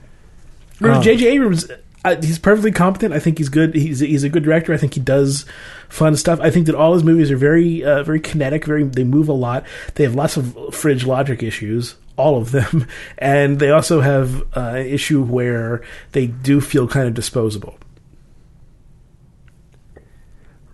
Oh. 0.81 1.03
J.J. 1.03 1.27
Abrams, 1.27 1.69
uh, 2.05 2.17
he's 2.21 2.39
perfectly 2.39 2.71
competent. 2.71 3.13
I 3.13 3.19
think 3.19 3.39
he's 3.39 3.49
good. 3.49 3.75
He's 3.75 4.01
he's 4.01 4.25
a 4.25 4.29
good 4.29 4.45
director. 4.45 4.73
I 4.73 4.77
think 4.77 4.95
he 4.95 5.01
does 5.01 5.45
fun 5.89 6.17
stuff. 6.17 6.41
I 6.41 6.51
think 6.51 6.67
that 6.67 6.75
all 6.75 6.95
his 6.95 7.03
movies 7.03 7.31
are 7.31 7.37
very 7.37 7.85
uh, 7.85 8.03
very 8.05 8.21
kinetic. 8.21 8.65
Very 8.65 8.85
they 8.85 9.05
move 9.05 9.29
a 9.29 9.33
lot. 9.33 9.65
They 9.95 10.05
have 10.05 10.15
lots 10.15 10.37
of 10.37 10.75
fridge 10.75 11.05
logic 11.05 11.43
issues. 11.43 11.97
All 12.17 12.37
of 12.37 12.51
them, 12.51 12.87
and 13.19 13.59
they 13.59 13.71
also 13.71 14.01
have 14.01 14.43
uh, 14.57 14.75
an 14.77 14.87
issue 14.87 15.23
where 15.23 15.83
they 16.13 16.27
do 16.27 16.61
feel 16.61 16.87
kind 16.89 17.09
of 17.09 17.15
disposable. 17.15 17.79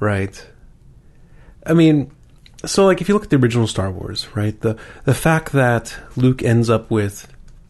Right. 0.00 0.46
I 1.66 1.72
mean, 1.72 2.10
so 2.66 2.84
like 2.84 3.00
if 3.00 3.08
you 3.08 3.14
look 3.14 3.24
at 3.24 3.30
the 3.30 3.36
original 3.36 3.66
Star 3.66 3.90
Wars, 3.90 4.28
right? 4.34 4.60
The 4.60 4.76
the 5.04 5.14
fact 5.14 5.52
that 5.52 5.96
Luke 6.16 6.42
ends 6.42 6.68
up 6.68 6.90
with 6.90 7.28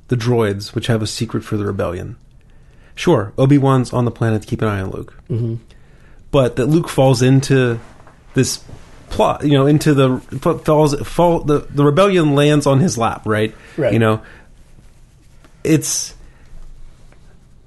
the 0.08 0.16
droids, 0.16 0.74
which 0.74 0.88
have 0.88 1.02
a 1.02 1.06
secret 1.06 1.44
for 1.44 1.56
the 1.56 1.64
rebellion. 1.64 2.16
Sure, 2.94 3.32
Obi 3.36 3.58
Wan's 3.58 3.92
on 3.92 4.04
the 4.04 4.10
planet 4.10 4.42
to 4.42 4.48
keep 4.48 4.62
an 4.62 4.68
eye 4.68 4.80
on 4.80 4.90
Luke, 4.90 5.14
mm-hmm. 5.28 5.56
but 6.30 6.56
that 6.56 6.66
Luke 6.66 6.88
falls 6.88 7.22
into 7.22 7.80
this 8.34 8.62
plot, 9.10 9.44
you 9.44 9.52
know, 9.52 9.66
into 9.66 9.94
the 9.94 10.18
falls 10.64 10.94
fall 11.00 11.40
the 11.40 11.60
the 11.70 11.84
rebellion 11.84 12.34
lands 12.34 12.66
on 12.66 12.80
his 12.80 12.98
lap, 12.98 13.22
right? 13.24 13.54
Right. 13.76 13.92
You 13.92 13.98
know, 13.98 14.22
it's 15.62 16.14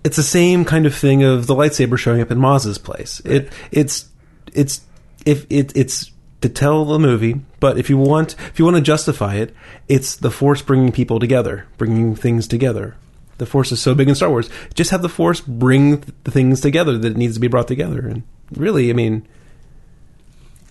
it's 0.03 0.15
the 0.15 0.23
same 0.23 0.63
kind 0.63 0.86
of 0.86 0.95
thing 0.95 1.23
of 1.23 1.47
the 1.47 1.55
lightsaber 1.55 1.97
showing 1.97 2.21
up 2.21 2.32
in 2.32 2.38
Maz's 2.38 2.78
place. 2.78 3.21
It 3.25 3.51
it's 3.71 4.09
it's 4.53 4.82
if 5.25 5.45
it 5.49 5.75
it's 5.75 6.11
to 6.41 6.49
tell 6.49 6.86
the 6.86 6.99
movie, 6.99 7.41
but 7.59 7.78
if 7.78 7.89
you 7.89 7.97
want 7.97 8.36
if 8.39 8.59
you 8.59 8.65
want 8.65 8.78
to 8.78 8.82
justify 8.82 9.36
it, 9.36 9.53
it's 9.88 10.15
the 10.15 10.32
Force 10.32 10.61
bringing 10.61 10.91
people 10.91 11.19
together, 11.19 11.65
bringing 11.78 12.15
things 12.15 12.47
together. 12.47 12.95
The 13.38 13.45
Force 13.45 13.71
is 13.71 13.79
so 13.79 13.93
big 13.95 14.09
in 14.09 14.15
Star 14.15 14.29
Wars. 14.29 14.49
Just 14.73 14.91
have 14.91 15.01
the 15.01 15.09
Force 15.09 15.41
bring 15.41 16.03
the 16.23 16.31
things 16.31 16.61
together 16.61 16.97
that 16.97 17.11
it 17.11 17.17
needs 17.17 17.35
to 17.35 17.39
be 17.39 17.47
brought 17.47 17.67
together. 17.67 18.07
And 18.07 18.23
really, 18.55 18.89
I 18.89 18.93
mean, 18.93 19.27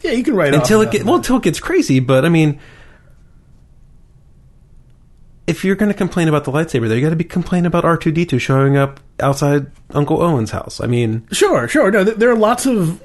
Yeah, 0.02 0.12
you 0.12 0.24
can 0.24 0.34
write 0.34 0.54
until 0.54 0.80
it 0.82 0.90
get 0.90 1.04
well 1.04 1.16
until 1.16 1.36
it 1.36 1.42
gets 1.42 1.60
crazy. 1.60 2.00
But 2.00 2.24
I 2.24 2.28
mean, 2.28 2.58
if 5.46 5.64
you're 5.64 5.76
going 5.76 5.90
to 5.90 5.96
complain 5.96 6.28
about 6.28 6.44
the 6.44 6.50
lightsaber, 6.52 6.88
there 6.88 6.96
you 6.96 7.02
got 7.04 7.10
to 7.10 7.16
be 7.16 7.24
complain 7.24 7.66
about 7.66 7.84
R 7.84 7.96
two 7.96 8.10
D 8.10 8.26
two 8.26 8.38
showing 8.38 8.76
up 8.76 8.98
outside 9.20 9.66
Uncle 9.90 10.20
Owen's 10.20 10.50
house. 10.50 10.80
I 10.80 10.86
mean, 10.86 11.26
Sure, 11.30 11.68
sure. 11.68 11.90
No, 11.90 12.02
there 12.04 12.30
are 12.30 12.36
lots 12.36 12.66
of 12.66 13.00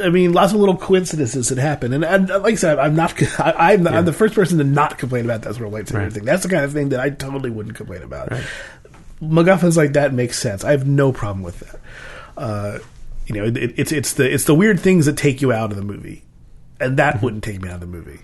I 0.00 0.08
mean, 0.08 0.32
lots 0.32 0.54
of 0.54 0.58
little 0.60 0.76
coincidences 0.76 1.50
that 1.50 1.58
happen, 1.58 1.92
and, 1.92 2.02
and 2.02 2.30
uh, 2.30 2.40
like 2.40 2.52
I 2.52 2.56
said, 2.56 2.78
I'm 2.78 2.94
not. 2.94 3.12
I, 3.38 3.72
I'm, 3.74 3.86
I'm 3.86 4.04
the 4.06 4.12
first 4.12 4.34
person 4.34 4.56
to 4.58 4.64
not 4.64 4.96
complain 4.96 5.26
about 5.26 5.42
that 5.42 5.54
sort 5.54 5.66
of 5.68 5.72
lightsaber 5.74 5.98
Right. 6.04 6.12
thing. 6.12 6.24
That's 6.24 6.42
the 6.44 6.48
kind 6.48 6.64
of 6.64 6.72
thing 6.72 6.90
that 6.90 7.00
I 7.00 7.10
totally 7.10 7.50
wouldn't 7.50 7.76
complain 7.76 8.02
about. 8.02 8.32
MacGuffins 9.20 9.76
like 9.76 9.94
that 9.94 10.12
makes 10.12 10.38
sense. 10.38 10.64
I 10.64 10.72
have 10.72 10.86
no 10.86 11.12
problem 11.12 11.42
with 11.42 11.60
that. 11.60 11.80
Uh, 12.36 12.78
you 13.26 13.34
know, 13.34 13.44
it, 13.44 13.78
it's 13.78 13.92
it's 13.92 14.12
the 14.12 14.32
it's 14.32 14.44
the 14.44 14.54
weird 14.54 14.78
things 14.78 15.06
that 15.06 15.16
take 15.16 15.40
you 15.40 15.52
out 15.52 15.70
of 15.70 15.76
the 15.76 15.82
movie, 15.82 16.24
and 16.78 16.96
that 16.98 17.22
wouldn't 17.22 17.42
take 17.42 17.60
me 17.60 17.68
out 17.68 17.76
of 17.76 17.80
the 17.80 17.86
movie. 17.86 18.20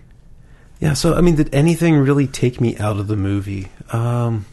Yeah, 0.80 0.94
so 0.94 1.14
I 1.14 1.20
mean, 1.20 1.36
did 1.36 1.54
anything 1.54 1.96
really 1.96 2.26
take 2.26 2.60
me 2.60 2.76
out 2.76 2.98
of 2.98 3.08
the 3.08 3.16
movie? 3.16 3.70
Um, 3.92 4.46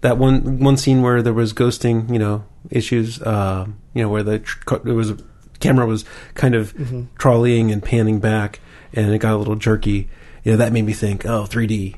that 0.00 0.18
one 0.18 0.60
one 0.60 0.76
scene 0.76 1.02
where 1.02 1.22
there 1.22 1.34
was 1.34 1.52
ghosting, 1.52 2.10
you 2.12 2.18
know, 2.18 2.44
issues. 2.70 3.20
Uh, 3.20 3.66
you 3.94 4.02
know, 4.02 4.08
where 4.08 4.22
the 4.22 4.38
tr- 4.38 4.76
there 4.84 4.94
was 4.94 5.10
a 5.10 5.18
camera 5.60 5.86
was 5.86 6.04
kind 6.34 6.54
of 6.54 6.74
trolleying 7.18 7.70
and 7.70 7.82
panning 7.82 8.20
back, 8.20 8.60
and 8.92 9.12
it 9.12 9.18
got 9.18 9.34
a 9.34 9.36
little 9.36 9.56
jerky. 9.56 10.08
You 10.44 10.52
know, 10.52 10.58
that 10.58 10.72
made 10.72 10.82
me 10.82 10.92
think, 10.92 11.26
oh, 11.26 11.44
3D. 11.44 11.96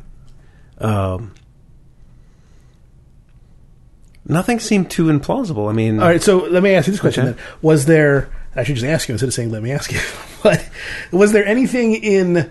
Um, 0.78 1.34
nothing 4.30 4.60
seemed 4.60 4.90
too 4.90 5.06
implausible. 5.06 5.68
I 5.68 5.72
mean, 5.72 6.00
All 6.00 6.06
right, 6.08 6.22
so 6.22 6.38
let 6.38 6.62
me 6.62 6.74
ask 6.74 6.86
you 6.86 6.92
this 6.92 7.00
question 7.00 7.26
Okay. 7.28 7.36
then: 7.36 7.46
Was 7.62 7.86
there? 7.86 8.30
I 8.56 8.64
should 8.64 8.76
just 8.76 8.86
ask 8.86 9.08
you 9.08 9.12
instead 9.14 9.28
of 9.28 9.34
saying 9.34 9.50
"let 9.50 9.62
me 9.62 9.72
ask 9.72 9.92
you." 9.92 10.00
but 10.42 10.66
was 11.12 11.32
there 11.32 11.44
anything 11.46 11.94
in 11.94 12.50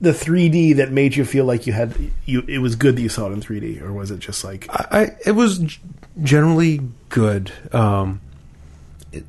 the 0.00 0.10
3D 0.10 0.76
that 0.76 0.90
made 0.90 1.14
you 1.16 1.24
feel 1.24 1.44
like 1.44 1.66
you 1.66 1.72
had 1.72 1.94
you? 2.26 2.44
It 2.48 2.58
was 2.58 2.76
good 2.76 2.96
that 2.96 3.02
you 3.02 3.08
saw 3.08 3.28
it 3.28 3.32
in 3.32 3.40
3D, 3.40 3.80
or 3.82 3.92
was 3.92 4.10
it 4.10 4.18
just 4.20 4.44
like 4.44 4.66
I, 4.70 5.16
it 5.24 5.32
was 5.32 5.78
generally 6.22 6.80
good. 7.08 7.52
Um, 7.72 8.20
it, 9.12 9.24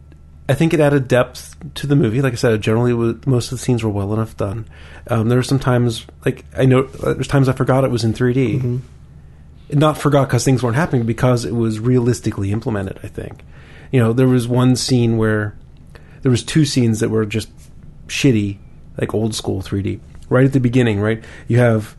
I 0.49 0.53
think 0.53 0.73
it 0.73 0.79
added 0.79 1.07
depth 1.07 1.55
to 1.75 1.87
the 1.87 1.95
movie. 1.95 2.21
Like 2.21 2.33
I 2.33 2.37
said, 2.37 2.61
generally 2.61 2.93
most 3.25 3.51
of 3.51 3.57
the 3.57 3.63
scenes 3.63 3.83
were 3.83 3.89
well 3.89 4.13
enough 4.13 4.35
done. 4.35 4.65
Um, 5.07 5.29
there 5.29 5.37
were 5.37 5.43
some 5.43 5.59
times, 5.59 6.05
like 6.25 6.43
I 6.57 6.65
know, 6.65 6.89
uh, 7.03 7.13
there's 7.13 7.27
times 7.27 7.47
I 7.49 7.53
forgot 7.53 7.83
it 7.83 7.91
was 7.91 8.03
in 8.03 8.13
3D. 8.13 8.81
Not 9.74 9.97
forgot 9.97 10.28
because 10.28 10.43
things 10.43 10.61
weren't 10.61 10.76
happening, 10.76 11.05
because 11.05 11.45
it 11.45 11.53
was 11.53 11.80
realistically 11.80 12.51
implemented. 12.51 12.99
I 13.03 13.07
think, 13.07 13.43
you 13.91 13.99
know, 13.99 14.13
there 14.13 14.28
was 14.28 14.47
one 14.47 14.76
scene 14.76 15.17
where 15.17 15.55
there 16.21 16.32
was 16.32 16.43
two 16.43 16.65
scenes 16.65 16.99
that 16.99 17.09
were 17.09 17.26
just 17.26 17.49
shitty, 18.07 18.57
like 18.99 19.13
old 19.13 19.36
school 19.36 19.61
3D. 19.61 19.99
Right 20.30 20.45
at 20.45 20.53
the 20.53 20.59
beginning, 20.59 20.99
right, 20.99 21.24
you 21.47 21.59
have 21.59 21.95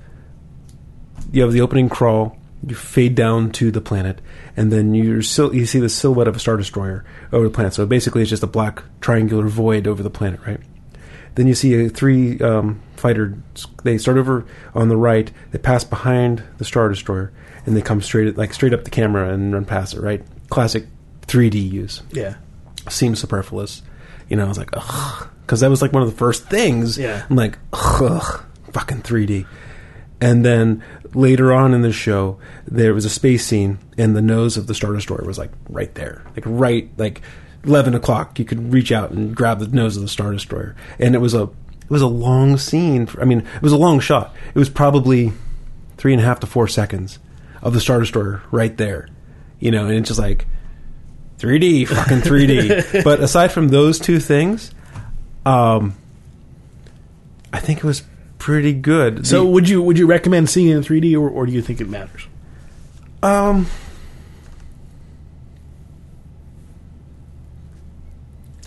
you 1.32 1.42
have 1.42 1.52
the 1.52 1.60
opening 1.60 1.88
crawl, 1.88 2.36
you 2.66 2.74
fade 2.74 3.14
down 3.14 3.50
to 3.52 3.70
the 3.70 3.80
planet, 3.80 4.20
and 4.56 4.72
then 4.72 4.94
you 4.94 5.16
you 5.16 5.66
see 5.66 5.78
the 5.78 5.88
silhouette 5.88 6.28
of 6.28 6.36
a 6.36 6.38
star 6.38 6.56
destroyer 6.56 7.04
over 7.32 7.44
the 7.44 7.54
planet. 7.54 7.74
So 7.74 7.86
basically, 7.86 8.22
it's 8.22 8.30
just 8.30 8.42
a 8.42 8.48
black 8.48 8.82
triangular 9.00 9.46
void 9.46 9.86
over 9.86 10.02
the 10.02 10.10
planet, 10.10 10.40
right? 10.46 10.60
Then 11.34 11.46
you 11.46 11.54
see 11.54 11.86
a 11.86 11.88
three 11.88 12.38
um, 12.40 12.80
fighter. 12.96 13.36
They 13.82 13.98
start 13.98 14.18
over 14.18 14.46
on 14.74 14.88
the 14.88 14.96
right. 14.96 15.30
They 15.50 15.58
pass 15.58 15.84
behind 15.84 16.42
the 16.58 16.64
star 16.64 16.88
destroyer, 16.88 17.32
and 17.66 17.76
they 17.76 17.82
come 17.82 18.00
straight 18.00 18.36
like 18.36 18.54
straight 18.54 18.72
up 18.72 18.84
the 18.84 18.90
camera 18.90 19.32
and 19.32 19.52
run 19.52 19.64
past 19.64 19.94
it. 19.94 20.00
Right? 20.00 20.24
Classic 20.48 20.86
3D 21.26 21.70
use 21.70 22.02
yeah? 22.12 22.34
seems 22.88 23.20
superfluous. 23.20 23.82
You 24.28 24.36
know, 24.36 24.44
I 24.44 24.48
was 24.48 24.58
like, 24.58 24.70
ugh, 24.72 25.28
because 25.42 25.60
that 25.60 25.70
was 25.70 25.82
like 25.82 25.92
one 25.92 26.02
of 26.02 26.10
the 26.10 26.16
first 26.16 26.48
things. 26.48 26.98
Yeah. 26.98 27.24
I'm 27.28 27.36
like, 27.36 27.58
ugh, 27.72 28.44
fucking 28.72 29.02
3D. 29.02 29.46
And 30.20 30.44
then 30.44 30.82
later 31.12 31.52
on 31.52 31.74
in 31.74 31.82
the 31.82 31.92
show, 31.92 32.38
there 32.66 32.94
was 32.94 33.04
a 33.04 33.10
space 33.10 33.44
scene, 33.44 33.78
and 33.98 34.16
the 34.16 34.22
nose 34.22 34.56
of 34.56 34.66
the 34.66 34.74
Star 34.74 34.92
Destroyer 34.92 35.24
was 35.24 35.38
like 35.38 35.50
right 35.68 35.94
there, 35.94 36.22
like 36.34 36.44
right, 36.46 36.88
like 36.96 37.20
11 37.66 37.94
o'clock. 37.94 38.38
You 38.38 38.44
could 38.44 38.72
reach 38.72 38.92
out 38.92 39.10
and 39.10 39.34
grab 39.34 39.58
the 39.60 39.68
nose 39.68 39.96
of 39.96 40.02
the 40.02 40.08
Star 40.08 40.32
Destroyer, 40.32 40.74
and 40.98 41.14
it 41.14 41.18
was 41.18 41.34
a, 41.34 41.42
it 41.44 41.90
was 41.90 42.02
a 42.02 42.06
long 42.06 42.56
scene. 42.56 43.06
For, 43.06 43.20
I 43.20 43.24
mean, 43.24 43.40
it 43.40 43.62
was 43.62 43.72
a 43.72 43.76
long 43.78 44.00
shot. 44.00 44.34
It 44.54 44.58
was 44.58 44.68
probably 44.68 45.32
three 45.96 46.12
and 46.12 46.20
a 46.22 46.24
half 46.24 46.40
to 46.40 46.46
four 46.46 46.68
seconds 46.68 47.18
of 47.62 47.72
the 47.74 47.80
Star 47.80 48.00
Destroyer 48.00 48.42
right 48.50 48.76
there. 48.76 49.08
You 49.60 49.70
know, 49.70 49.86
and 49.86 49.94
it's 49.96 50.08
just 50.08 50.20
like 50.20 50.46
3D, 51.38 51.88
fucking 51.88 52.18
3D. 52.20 53.04
but 53.04 53.20
aside 53.20 53.52
from 53.52 53.68
those 53.68 53.98
two 53.98 54.20
things, 54.20 54.72
um, 55.46 55.94
I 57.52 57.60
think 57.60 57.78
it 57.78 57.84
was 57.84 58.02
pretty 58.38 58.72
good. 58.74 59.26
So 59.26 59.44
The- 59.44 59.50
would 59.50 59.68
you 59.68 59.82
would 59.82 59.98
you 59.98 60.06
recommend 60.06 60.50
seeing 60.50 60.68
it 60.68 60.76
in 60.76 60.82
3D, 60.82 61.14
or, 61.14 61.28
or 61.30 61.46
do 61.46 61.52
you 61.52 61.62
think 61.62 61.80
it 61.80 61.88
matters? 61.88 62.26
um, 63.22 63.66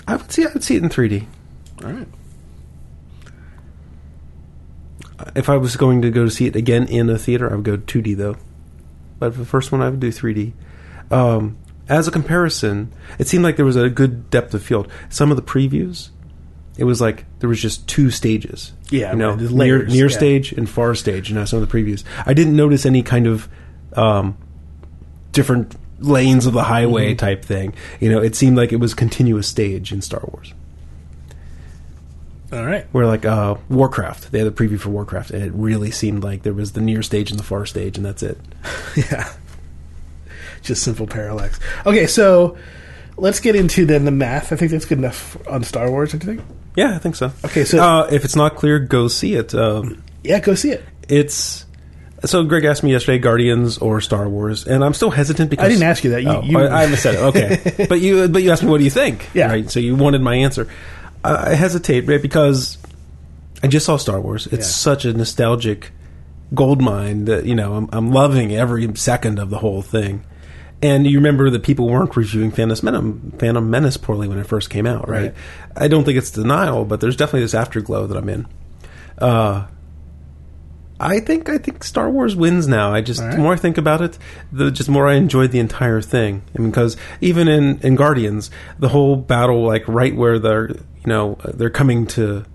I 0.08 0.16
would 0.16 0.32
see, 0.32 0.45
I 0.45 0.51
would 0.53 0.64
see 0.64 0.76
it 0.76 0.84
in 0.84 0.89
3D. 0.89 1.26
All 1.84 1.91
right. 1.91 2.08
If 5.36 5.49
I 5.49 5.58
was 5.58 5.76
going 5.76 6.01
to 6.03 6.12
go 6.12 6.26
to 6.26 6.32
see 6.32 6.45
it 6.45 6.55
again 6.55 6.88
in 6.88 7.10
a 7.10 7.18
theater, 7.18 7.51
I 7.51 7.55
would 7.55 7.66
go 7.66 7.78
2D 7.78 8.16
though. 8.16 8.38
But 9.20 9.34
for 9.34 9.39
the 9.39 9.45
first 9.45 9.72
one, 9.72 9.82
I 9.82 9.89
would 9.89 9.99
do 9.99 10.10
3D. 10.10 10.53
Um, 11.12 11.58
as 11.89 12.08
a 12.08 12.12
comparison, 12.12 12.93
it 13.18 13.28
seemed 13.28 13.43
like 13.43 13.55
there 13.55 13.66
was 13.66 13.76
a 13.76 13.89
good 13.89 14.30
depth 14.30 14.53
of 14.53 14.62
field. 14.64 14.89
Some 15.10 15.32
of 15.32 15.38
the 15.38 15.43
previews, 15.43 16.10
it 16.78 16.84
was 16.84 17.01
like 17.01 17.26
there 17.39 17.49
was 17.49 17.62
just 17.62 17.88
two 17.88 18.12
stages. 18.12 18.74
Yeah, 18.89 19.12
you 19.12 19.18
know, 19.18 19.32
right, 19.32 19.51
near 19.51 19.86
near 19.86 20.10
yeah. 20.10 20.16
stage 20.16 20.51
and 20.51 20.70
far 20.70 20.95
stage. 20.95 21.30
You 21.30 21.36
know, 21.36 21.45
some 21.45 21.62
of 21.62 21.70
the 21.70 21.78
previews. 21.78 22.03
I 22.26 22.34
didn't 22.34 22.55
notice 22.55 22.86
any 22.86 23.03
kind 23.03 23.26
of 23.26 23.49
um, 23.93 24.38
different 25.32 25.76
lanes 26.00 26.45
of 26.45 26.54
the 26.54 26.64
highway 26.64 27.10
Mm-hmm. 27.12 27.18
type 27.18 27.43
thing. 27.45 27.74
You 28.00 28.12
know, 28.12 28.22
it 28.22 28.36
seemed 28.36 28.58
like 28.58 28.72
it 28.72 28.78
was 28.80 28.93
continuous 28.93 29.48
stage 29.48 29.91
in 29.91 30.02
Star 30.02 30.22
Wars. 30.32 30.54
All 32.52 32.66
right. 32.66 32.86
Where 32.93 33.06
like 33.06 33.26
uh, 33.26 33.56
Warcraft, 33.70 34.32
they 34.32 34.39
had 34.39 34.48
a 34.48 34.52
preview 34.52 34.80
for 34.80 34.89
Warcraft, 34.89 35.32
and 35.32 35.43
it 35.43 35.52
really 35.54 35.91
seemed 35.91 36.24
like 36.24 36.43
there 36.43 36.54
was 36.54 36.72
the 36.72 36.82
near 36.82 37.04
stage 37.04 37.30
and 37.30 37.38
the 37.39 37.43
far 37.43 37.66
stage, 37.66 37.98
and 37.98 38.06
that's 38.06 38.24
it. 38.24 38.39
Yeah. 38.95 39.32
Just 40.64 40.84
simple 40.84 41.08
parallax. 41.08 41.60
Okay, 41.86 42.08
so 42.08 42.58
let's 43.16 43.39
get 43.39 43.56
into 43.56 43.86
then 43.86 44.06
the 44.06 44.12
math. 44.12 44.52
I 44.52 44.56
think 44.56 44.72
that's 44.72 44.86
good 44.86 44.98
enough 44.98 45.38
on 45.48 45.64
Star 45.64 45.89
Wars. 45.91 46.12
Don't 46.14 46.24
you 46.24 46.36
think? 46.36 46.48
Yeah, 46.76 46.95
I 46.95 46.98
think 46.98 47.16
so. 47.16 47.32
Okay, 47.45 47.64
so- 47.64 47.80
uh, 47.82 48.08
if 48.12 48.26
it's 48.26 48.36
not 48.36 48.56
clear, 48.56 48.80
go 48.80 49.08
see 49.08 49.36
it. 49.36 49.54
Um, 49.54 50.04
Yeah, 50.24 50.39
go 50.39 50.56
see 50.56 50.72
it. 50.72 50.84
it's 51.08 51.66
so 52.26 52.43
Greg 52.43 52.65
asked 52.65 52.84
me 52.84 52.91
yesterday, 52.91 53.20
Guardians 53.20 53.78
or 53.78 54.01
Star 54.01 54.28
Wars, 54.28 54.65
and 54.68 54.84
I'm 54.84 54.93
still 54.93 55.11
hesitant 55.11 55.49
because 55.49 55.65
I 55.65 55.70
didn't 55.70 55.84
ask 55.84 56.03
you 56.03 56.11
that. 56.11 56.24
You- 56.24 56.30
oh, 56.30 56.41
you- 56.43 56.59
I, 56.59 56.78
I 56.78 56.82
haven't 56.82 56.97
said 56.97 57.15
it. 57.15 57.22
Okay, 57.22 57.86
but 57.89 58.01
you 58.01 58.28
but 58.28 58.41
you 58.43 58.51
asked 58.51 58.63
me 58.63 58.70
what 58.70 58.80
do 58.80 58.84
you 58.84 58.89
think? 58.89 59.30
Yeah. 59.34 59.47
right. 59.47 59.70
So 59.70 59.80
you 59.80 59.95
wanted 59.95 60.22
my 60.22 60.36
answer. 60.36 60.68
I 61.24 61.51
I 61.51 61.53
hesitate 61.55 62.07
right 62.07 62.22
because 62.22 62.78
I 63.63 63.68
just 63.68 63.86
saw 63.86 63.97
Star 63.97 64.20
Wars. 64.20 64.47
It's 64.47 64.68
Yeah. 64.68 64.72
such 64.74 65.05
a 65.05 65.13
nostalgic 65.13 65.91
gold 66.53 66.82
mine 66.82 67.26
that 67.26 67.45
you 67.45 67.55
know 67.55 67.74
I'm, 67.76 67.89
I'm 67.91 68.11
loving 68.11 68.55
every 68.55 68.93
second 68.95 69.38
of 69.39 69.49
the 69.49 69.57
whole 69.59 69.82
thing. 69.82 70.24
And 70.80 71.07
you 71.07 71.18
remember 71.18 71.49
that 71.49 71.63
people 71.63 71.89
weren't 71.89 72.15
reviewing 72.15 72.51
Phantom 72.51 72.78
Menace, 72.84 73.39
Phantom 73.39 73.68
Menace 73.68 73.97
poorly 73.97 74.28
when 74.28 74.38
it 74.38 74.45
first 74.45 74.70
came 74.70 74.86
out, 74.86 75.09
right? 75.09 75.22
Right. 75.24 75.34
I 75.76 75.88
don't 75.88 76.03
think 76.03 76.20
it's 76.20 76.30
denial, 76.30 76.86
but 76.86 77.01
there's 77.01 77.15
definitely 77.15 77.41
this 77.41 77.55
afterglow 77.55 78.05
that 78.05 78.15
I'm 78.15 78.30
in. 78.30 78.47
Uh, 79.18 79.65
I 81.00 81.20
think 81.20 81.50
I 81.50 81.58
think 81.58 81.84
Star 81.84 82.10
Wars 82.10 82.36
wins 82.36 82.68
now. 82.68 82.93
I 82.93 83.02
just 83.02 83.22
All 83.22 83.30
the 83.30 83.38
more 83.38 83.54
I 83.54 83.58
think 83.58 83.78
about 83.78 84.02
it, 84.02 84.18
the 84.52 84.72
just 84.72 84.89
more 84.89 85.08
I 85.08 85.14
enjoyed 85.14 85.52
the 85.52 85.60
entire 85.60 86.02
thing. 86.02 86.41
I 86.56 86.62
mean, 86.62 86.72
because 86.72 86.98
even 87.22 87.48
in 87.48 87.80
in 87.80 87.95
Guardians, 87.95 88.50
the 88.80 88.89
whole 88.89 89.16
battle, 89.16 89.66
like 89.66 89.88
right 89.88 90.16
where 90.16 90.39
they're 90.39 90.70
you 90.70 91.06
know 91.06 91.38
they're 91.43 91.70
coming 91.70 92.08
to 92.08 92.45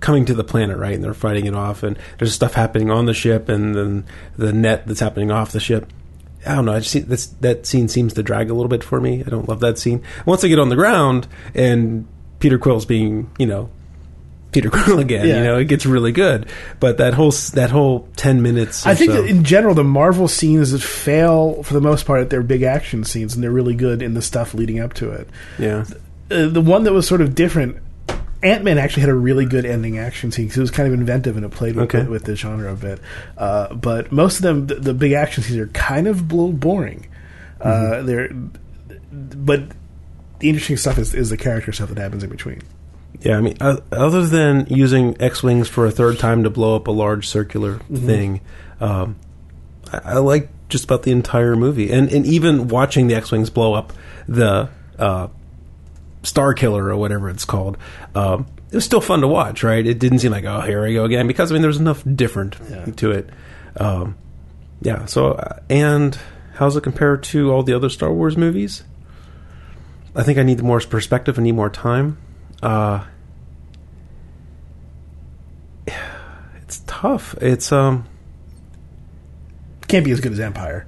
coming 0.00 0.24
to 0.26 0.34
the 0.34 0.44
planet, 0.44 0.76
right, 0.76 0.94
and 0.94 1.02
they're 1.04 1.14
fighting 1.14 1.46
it 1.46 1.54
off, 1.54 1.82
and 1.82 1.98
there's 2.18 2.34
stuff 2.34 2.54
happening 2.54 2.90
on 2.90 3.06
the 3.06 3.14
ship, 3.14 3.48
and 3.48 3.74
then 3.74 4.04
the 4.36 4.52
net 4.52 4.86
that's 4.86 5.00
happening 5.00 5.30
off 5.30 5.52
the 5.52 5.60
ship. 5.60 5.90
I 6.46 6.56
don't 6.56 6.66
know. 6.66 6.74
I 6.74 6.80
just 6.80 6.90
see 6.90 7.00
this, 7.00 7.26
that 7.40 7.64
scene 7.66 7.88
seems 7.88 8.12
to 8.14 8.22
drag 8.22 8.50
a 8.50 8.54
little 8.54 8.68
bit 8.68 8.84
for 8.84 9.00
me. 9.00 9.22
I 9.26 9.30
don't 9.30 9.48
love 9.48 9.60
that 9.60 9.78
scene. 9.78 10.02
Once 10.26 10.42
they 10.42 10.48
get 10.48 10.58
on 10.58 10.68
the 10.68 10.76
ground 10.76 11.26
and 11.54 12.06
Peter 12.38 12.58
Quill's 12.58 12.84
being, 12.84 13.30
you 13.38 13.46
know, 13.46 13.70
Peter 14.54 14.70
Quill 14.72 15.00
again, 15.00 15.26
Yeah. 15.28 15.36
you 15.38 15.44
know, 15.44 15.58
it 15.58 15.66
gets 15.66 15.84
really 15.84 16.12
good. 16.12 16.46
But 16.80 16.96
that 16.96 17.12
whole 17.12 17.32
that 17.52 17.70
whole 17.70 18.08
ten 18.16 18.40
minutes, 18.40 18.86
I 18.86 18.94
think 18.94 19.12
so- 19.12 19.22
in 19.24 19.44
general, 19.44 19.74
the 19.74 19.84
Marvel 19.84 20.28
scenes 20.28 20.70
that 20.72 20.80
fail 20.82 21.62
for 21.62 21.74
the 21.74 21.80
most 21.82 22.06
part 22.06 22.20
at 22.22 22.30
their 22.30 22.42
big 22.42 22.62
action 22.62 23.04
scenes, 23.04 23.34
and 23.34 23.44
they're 23.44 23.50
really 23.50 23.74
good 23.74 24.00
in 24.00 24.14
the 24.14 24.22
stuff 24.22 24.54
leading 24.54 24.80
up 24.80 24.94
to 24.94 25.10
it. 25.10 25.28
yeah, 25.58 25.84
Uh, 26.30 26.46
the 26.48 26.62
one 26.62 26.84
that 26.84 26.92
was 26.94 27.06
sort 27.06 27.20
of 27.20 27.34
different, 27.34 27.76
Ant 28.42 28.64
Man 28.64 28.78
actually 28.78 29.00
had 29.02 29.10
a 29.10 29.14
really 29.14 29.44
good 29.46 29.64
ending 29.66 29.98
action 29.98 30.30
scene 30.32 30.46
because 30.46 30.58
it 30.58 30.60
was 30.62 30.70
kind 30.70 30.86
of 30.86 30.94
inventive 30.94 31.36
and 31.36 31.44
it 31.44 31.50
played 31.50 31.74
with, 31.76 31.84
Okay. 31.84 32.02
the, 32.04 32.10
with 32.10 32.24
the 32.24 32.36
genre 32.36 32.72
a 32.72 32.76
bit. 32.76 32.98
Uh, 33.36 33.74
but 33.74 34.10
most 34.12 34.36
of 34.36 34.42
them, 34.42 34.66
the, 34.66 34.76
the 34.76 34.94
big 34.94 35.12
action 35.12 35.42
scenes 35.42 35.58
are 35.58 35.66
kind 35.68 36.06
of 36.06 36.30
a 36.30 36.34
little 36.34 36.52
boring. 36.52 37.06
Uh, 37.60 37.68
Mm-hmm. 37.68 38.06
they're, 38.06 38.28
but 39.12 39.62
the 40.40 40.48
interesting 40.48 40.76
stuff 40.76 40.98
is, 40.98 41.14
is 41.14 41.30
the 41.30 41.36
character 41.36 41.72
stuff 41.72 41.88
that 41.88 41.98
happens 41.98 42.22
in 42.24 42.30
between. 42.30 42.60
Yeah. 43.24 43.38
I 43.38 43.40
mean, 43.40 43.56
uh, 43.60 43.78
other 43.90 44.24
than 44.26 44.66
using 44.68 45.16
X 45.20 45.42
wings 45.42 45.68
for 45.68 45.86
a 45.86 45.90
third 45.90 46.18
time 46.18 46.42
to 46.44 46.50
blow 46.50 46.76
up 46.76 46.86
a 46.88 46.92
large 46.92 47.26
circular 47.26 47.74
Mm-hmm. 47.74 48.06
thing, 48.06 48.40
um, 48.80 49.16
I, 49.92 49.98
I 50.04 50.18
like 50.18 50.50
just 50.68 50.84
about 50.84 51.02
the 51.04 51.10
entire 51.12 51.56
movie, 51.56 51.90
and 51.92 52.10
and 52.12 52.26
even 52.26 52.68
watching 52.68 53.06
the 53.08 53.14
X 53.14 53.32
wings 53.32 53.50
blow 53.50 53.74
up 53.74 53.92
the 54.28 54.68
uh, 54.98 55.28
Star 56.22 56.54
Killer 56.54 56.84
or 56.86 56.96
whatever 56.96 57.28
it's 57.28 57.44
called. 57.44 57.76
Um, 58.14 58.46
it 58.70 58.76
was 58.78 58.84
still 58.84 59.00
fun 59.00 59.20
to 59.20 59.28
watch, 59.28 59.62
right? 59.62 59.86
It 59.86 59.98
didn't 60.00 60.18
seem 60.20 60.32
like 60.32 60.44
oh 60.44 60.60
here 60.62 60.82
we 60.84 60.94
go 60.94 61.04
again 61.04 61.26
because 61.26 61.50
I 61.50 61.54
mean 61.54 61.62
there 61.62 61.68
was 61.68 61.78
enough 61.78 62.02
different 62.14 62.56
Yeah. 62.68 62.84
to 62.86 63.10
it. 63.12 63.30
Um, 63.78 64.16
yeah. 64.82 65.04
So 65.06 65.32
uh, 65.32 65.60
and 65.70 66.18
how's 66.54 66.76
it 66.76 66.80
compare 66.82 67.16
to 67.16 67.52
all 67.52 67.62
the 67.62 67.72
other 67.74 67.88
Star 67.88 68.12
Wars 68.12 68.36
movies? 68.36 68.82
I 70.16 70.22
think 70.24 70.38
I 70.38 70.42
need 70.42 70.62
more 70.62 70.80
perspective. 70.80 71.38
I 71.38 71.42
need 71.42 71.52
more 71.52 71.70
time. 71.70 72.18
Uh, 72.62 73.04
it's 76.62 76.78
tough. 77.00 77.34
It's 77.40 77.72
um. 77.72 78.06
Can't 79.88 80.04
be 80.04 80.12
as 80.12 80.20
good 80.20 80.32
as 80.32 80.40
Empire. 80.40 80.86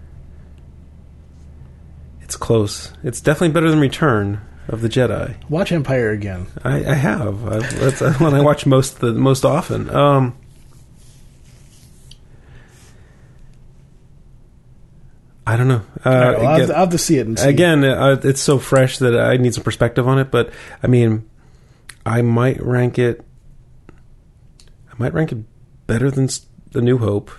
It's 2.23 2.37
close. 2.37 2.93
It's 3.05 3.21
definitely 3.21 3.51
better 3.51 3.71
than 3.71 3.79
Return 3.79 4.41
of 4.69 4.81
the 4.81 4.89
Jedi. 4.89 5.37
Watch 5.49 5.71
Empire 5.71 6.11
again. 6.11 6.47
I, 6.65 6.85
I 6.85 6.95
have. 6.95 7.47
I, 7.47 7.59
that's 7.59 8.01
one 8.21 8.35
I 8.35 8.41
watch 8.41 8.67
most 8.67 9.01
the 9.01 9.13
most 9.13 9.45
often. 9.45 9.91
Um, 9.91 10.37
I 15.47 15.57
don't 15.57 15.69
know. 15.69 15.83
Uh, 16.05 16.11
right, 16.11 16.39
well, 16.39 16.47
I'll, 16.47 16.59
have 16.59 16.69
to, 16.69 16.75
I'll 16.75 16.81
have 16.81 16.91
to 16.91 16.99
see 16.99 17.19
it 17.19 17.27
and 17.27 17.39
see. 17.39 17.49
again, 17.49 17.85
uh, 17.85 18.21
it's 18.25 18.41
so 18.41 18.59
fresh 18.59 18.99
that 18.99 19.17
I 19.17 19.37
need 19.37 19.55
some 19.55 19.63
perspective 19.63 20.09
on 20.09 20.19
it. 20.19 20.31
But 20.31 20.51
I 20.83 20.89
mean, 20.89 21.29
I 22.05 22.23
might 22.23 22.61
rank 22.61 22.99
it. 22.99 23.25
I 24.91 24.95
might 24.99 25.13
rank 25.13 25.31
it 25.31 25.39
better 25.87 26.11
than 26.11 26.29
the 26.73 26.81
New 26.83 26.99
Hope, 26.99 27.31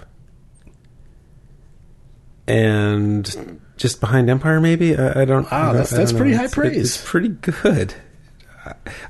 and 2.47 3.59
just 3.77 3.99
behind 3.99 4.29
Empire. 4.29 4.59
Maybe 4.59 4.95
I, 4.97 5.21
I 5.21 5.25
don't. 5.25 5.43
Wow, 5.43 5.49
I 5.51 5.65
don't- 5.65 5.73
that's- 5.73 5.89
that's 5.91 6.11
don't 6.11 6.17
pretty 6.19 6.31
know. 6.31 6.37
high 6.37 6.43
It's- 6.45 6.53
praise. 6.55 6.77
It's 6.77 7.03
pretty 7.09 7.29
good. 7.29 7.93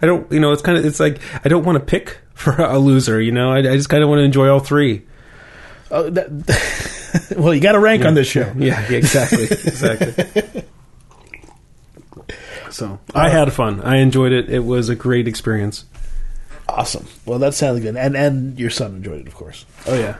I- 0.01 0.05
don't, 0.05 0.31
you 0.31 0.39
know, 0.39 0.51
it's 0.51 0.61
kind 0.61 0.77
of, 0.77 0.85
it's 0.85 0.99
like 0.99 1.19
I 1.43 1.49
don't 1.49 1.63
want 1.65 1.77
to 1.79 1.83
pick 1.83 2.19
for 2.33 2.51
a 2.61 2.77
loser. 2.77 3.19
You 3.21 3.31
know, 3.31 3.51
I, 3.51 3.57
I 3.59 3.75
just 3.75 3.89
kind 3.89 4.03
of 4.03 4.09
want 4.09 4.19
to 4.19 4.23
enjoy 4.23 4.49
all 4.49 4.59
three. 4.59 5.03
Oh, 5.89 6.09
that, 6.09 7.33
well, 7.37 7.53
you 7.53 7.61
got 7.61 7.71
to 7.71 7.79
rank 7.79 8.03
on 8.05 8.13
this 8.13 8.27
show. 8.27 8.51
Yeah, 8.57 8.85
yeah 8.89 8.97
exactly, 8.97 9.43
exactly. 9.45 10.63
So 12.69 12.99
I 13.15 13.27
uh, 13.27 13.31
had 13.31 13.53
fun. 13.53 13.81
I 13.81 13.97
enjoyed 13.97 14.33
it. 14.33 14.49
It 14.49 14.59
was 14.59 14.89
a 14.89 14.95
great 14.95 15.27
experience. 15.27 15.85
Awesome. 16.69 17.07
Well, 17.25 17.39
that 17.39 17.53
sounds 17.53 17.79
good. 17.79 17.95
And 17.95 18.15
and 18.15 18.59
your 18.59 18.69
son 18.69 18.95
enjoyed 18.95 19.21
it, 19.21 19.27
of 19.27 19.35
course. 19.35 19.65
Oh 19.85 19.95
yeah. 19.95 20.17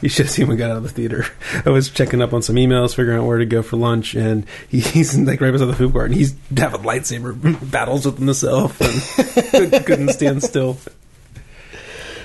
You 0.00 0.08
should 0.08 0.26
have 0.26 0.32
seen 0.32 0.48
when 0.48 0.56
we 0.56 0.58
got 0.58 0.72
out 0.72 0.78
of 0.78 0.82
the 0.82 0.88
theater. 0.88 1.26
I 1.64 1.70
was 1.70 1.88
checking 1.88 2.20
up 2.20 2.32
on 2.32 2.42
some 2.42 2.56
emails, 2.56 2.94
figuring 2.94 3.20
out 3.20 3.26
where 3.26 3.38
to 3.38 3.46
go 3.46 3.62
for 3.62 3.76
lunch, 3.76 4.14
and 4.14 4.46
he, 4.68 4.80
he's 4.80 5.16
like 5.16 5.40
right 5.40 5.52
beside 5.52 5.66
the 5.66 5.76
food 5.76 5.92
court, 5.92 6.06
and 6.06 6.14
he's 6.14 6.34
having 6.56 6.80
lightsaber 6.80 7.70
battles 7.70 8.04
with 8.04 8.18
himself, 8.18 8.80
and 8.80 9.86
couldn't 9.86 10.08
stand 10.08 10.42
still. 10.42 10.78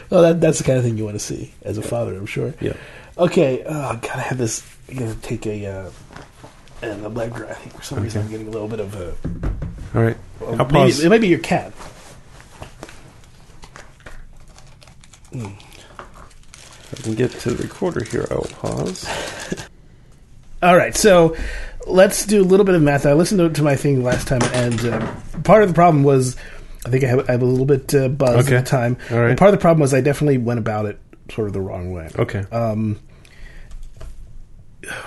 Well, 0.10 0.24
that, 0.24 0.42
that's 0.42 0.58
the 0.58 0.64
kind 0.64 0.78
of 0.78 0.86
thing 0.86 0.98
you 0.98 1.04
want 1.06 1.16
to 1.16 1.24
see 1.24 1.54
as 1.64 1.78
a 1.78 1.82
father, 1.82 2.16
I'm 2.16 2.26
sure. 2.26 2.54
Yeah. 2.62 2.74
Okay. 3.18 3.64
Oh, 3.66 3.94
God, 4.02 4.16
I 4.16 4.22
have 4.22 4.38
this. 4.38 4.66
I 4.90 4.94
gotta 4.94 5.16
take 5.16 5.46
a. 5.46 5.66
Uh, 5.66 5.92
and 6.82 7.06
a 7.06 7.10
leg. 7.10 7.34
I 7.34 7.54
think 7.54 7.76
for 7.76 7.84
some 7.84 8.02
reason 8.02 8.22
I'm 8.22 8.30
getting 8.30 8.48
a 8.48 8.52
little 8.52 8.68
bit 8.68 8.80
of 8.80 8.96
a. 8.96 9.10
All 9.96 10.04
right, 10.04 10.18
I'll 10.42 10.56
maybe, 10.58 10.72
pause. 10.72 11.04
it 11.04 11.10
might 11.10 11.22
be 11.22 11.28
your 11.28 11.40
cat. 11.40 11.74
I 15.34 16.96
can 17.02 17.16
get 17.16 17.32
to 17.32 17.52
the 17.52 17.64
recorder 17.64 18.04
here. 18.04 18.28
I'll 18.32 18.42
pause. 18.44 19.06
All 20.64 20.76
right, 20.76 20.96
so 20.96 21.36
let's 21.86 22.26
do 22.26 22.42
a 22.42 22.46
little 22.46 22.66
bit 22.66 22.76
of 22.76 22.82
math. 22.82 23.06
I 23.06 23.14
listened 23.14 23.40
to, 23.40 23.50
to 23.50 23.62
my 23.64 23.76
thing 23.76 24.04
last 24.04 24.28
time, 24.28 24.42
and 24.54 24.80
uh, 24.86 25.14
part 25.44 25.64
of 25.64 25.70
the 25.70 25.76
problem 25.76 26.04
was 26.04 26.36
I 26.86 26.90
think 26.90 27.04
I 27.04 27.08
have, 27.08 27.30
I 27.30 27.34
have 27.34 27.42
a 27.42 27.46
little 27.46 27.66
bit 27.66 27.94
uh, 27.94 28.08
buzzed 28.08 28.48
Okay. 28.48 28.56
at 28.58 28.66
the 28.66 28.70
time. 28.72 28.98
All 29.12 29.20
right. 29.20 29.30
And 29.30 29.38
part 29.38 29.50
of 29.50 29.60
the 29.60 29.62
problem 29.62 29.82
was 29.82 29.94
I 29.94 30.02
definitely 30.02 30.38
went 30.40 30.60
about 30.60 30.86
it 30.86 31.00
sort 31.30 31.48
of 31.48 31.54
the 31.54 31.62
wrong 31.62 31.92
way. 31.92 32.10
Okay. 32.18 32.46
Um, 32.52 33.00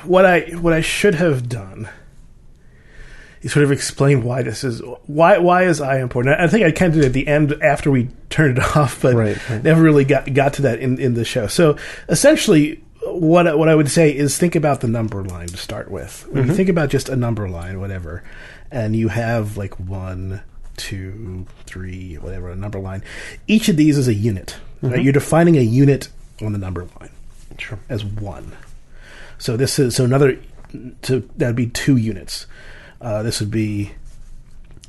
what 0.04 0.26
I 0.26 0.40
what 0.50 0.72
I 0.74 0.82
should 0.82 1.14
have 1.14 1.48
done 1.48 1.88
sort 3.48 3.64
of 3.64 3.72
explain 3.72 4.22
why 4.22 4.42
this 4.42 4.64
is 4.64 4.82
why 5.06 5.38
why 5.38 5.64
is 5.64 5.80
I 5.80 6.00
important. 6.00 6.38
I 6.40 6.46
think 6.46 6.64
I 6.66 6.70
kind 6.72 6.90
of 6.92 6.94
did 6.96 7.04
it 7.04 7.06
at 7.08 7.12
the 7.14 7.26
end 7.26 7.52
after 7.62 7.90
we 7.90 8.08
turned 8.28 8.58
it 8.58 8.64
off, 8.76 9.00
but 9.00 9.14
Right, 9.14 9.48
right. 9.50 9.62
never 9.64 9.82
really 9.82 10.04
got 10.04 10.32
got 10.34 10.54
to 10.54 10.62
that 10.62 10.78
in 10.80 10.98
in 11.00 11.14
the 11.14 11.24
show. 11.24 11.46
So 11.46 11.76
essentially. 12.08 12.82
What 13.02 13.58
what 13.58 13.70
I 13.70 13.74
would 13.74 13.90
say 13.90 14.14
is 14.14 14.36
think 14.36 14.54
about 14.54 14.82
the 14.82 14.86
number 14.86 15.24
line 15.24 15.48
to 15.48 15.56
start 15.56 15.90
with. 15.90 16.26
When 16.28 16.42
Mm-hmm. 16.42 16.50
you 16.50 16.54
think 16.56 16.68
about 16.68 16.90
just 16.90 17.08
a 17.08 17.16
number 17.16 17.48
line, 17.48 17.80
whatever, 17.80 18.22
and 18.70 18.94
you 18.94 19.08
have 19.08 19.56
like 19.56 19.80
one, 19.80 20.42
two, 20.76 21.46
three, 21.64 22.16
whatever 22.16 22.50
a 22.50 22.56
number 22.56 22.78
line. 22.78 23.02
Each 23.48 23.70
of 23.70 23.78
these 23.78 23.96
is 23.96 24.06
a 24.06 24.12
unit. 24.14 24.58
Mm-hmm. 24.82 24.88
Right? 24.94 25.02
You're 25.02 25.14
defining 25.14 25.56
a 25.56 25.62
unit 25.62 26.10
on 26.42 26.52
the 26.52 26.58
number 26.58 26.86
line 27.00 27.08
sure. 27.58 27.78
as 27.88 28.04
one. 28.04 28.54
So 29.38 29.56
this 29.56 29.78
is 29.78 29.96
so 29.96 30.04
another 30.04 30.38
to 31.02 31.20
that'd 31.38 31.56
be 31.56 31.68
two 31.68 31.96
units. 31.96 32.46
Uh, 33.00 33.22
this 33.22 33.40
would 33.40 33.50
be 33.50 33.92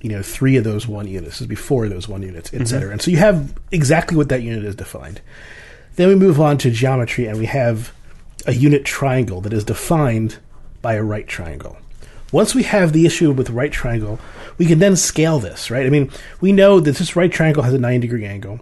you 0.02 0.10
know 0.10 0.22
three 0.22 0.58
of 0.58 0.64
those 0.64 0.88
one 0.88 1.08
units. 1.08 1.34
This 1.34 1.40
would 1.42 1.50
be 1.50 1.56
four 1.56 1.86
of 1.86 1.92
those 1.92 2.08
one 2.08 2.22
units, 2.24 2.54
etc. 2.54 2.92
And 2.92 3.02
so 3.02 3.12
you 3.12 3.18
have 3.18 3.54
exactly 3.72 4.18
what 4.18 4.30
that 4.30 4.42
unit 4.42 4.66
is 4.66 4.76
defined. 4.76 5.22
Then 5.96 6.08
we 6.08 6.16
move 6.16 6.40
on 6.40 6.58
to 6.60 6.72
geometry, 6.72 7.26
and 7.28 7.38
we 7.38 7.46
have 7.46 7.94
a 8.46 8.54
unit 8.54 8.86
triangle 8.86 9.42
that 9.42 9.54
is 9.54 9.64
defined 9.64 10.38
by 10.82 10.96
a 10.96 11.04
right 11.04 11.28
triangle. 11.28 11.78
Once 12.32 12.56
we 12.56 12.64
have 12.64 12.94
the 12.94 13.06
issue 13.06 13.32
with 13.32 13.50
right 13.50 13.72
triangle, 13.72 14.20
we 14.58 14.66
can 14.66 14.80
then 14.80 14.96
scale 14.96 15.38
this, 15.40 15.70
right? 15.70 15.86
I 15.86 15.90
mean, 15.90 16.10
we 16.40 16.52
know 16.52 16.80
that 16.80 16.96
this 16.96 17.16
right 17.16 17.32
triangle 17.32 17.64
has 17.64 17.74
a 17.74 17.78
90 17.78 18.08
degree 18.08 18.26
angle. 18.26 18.62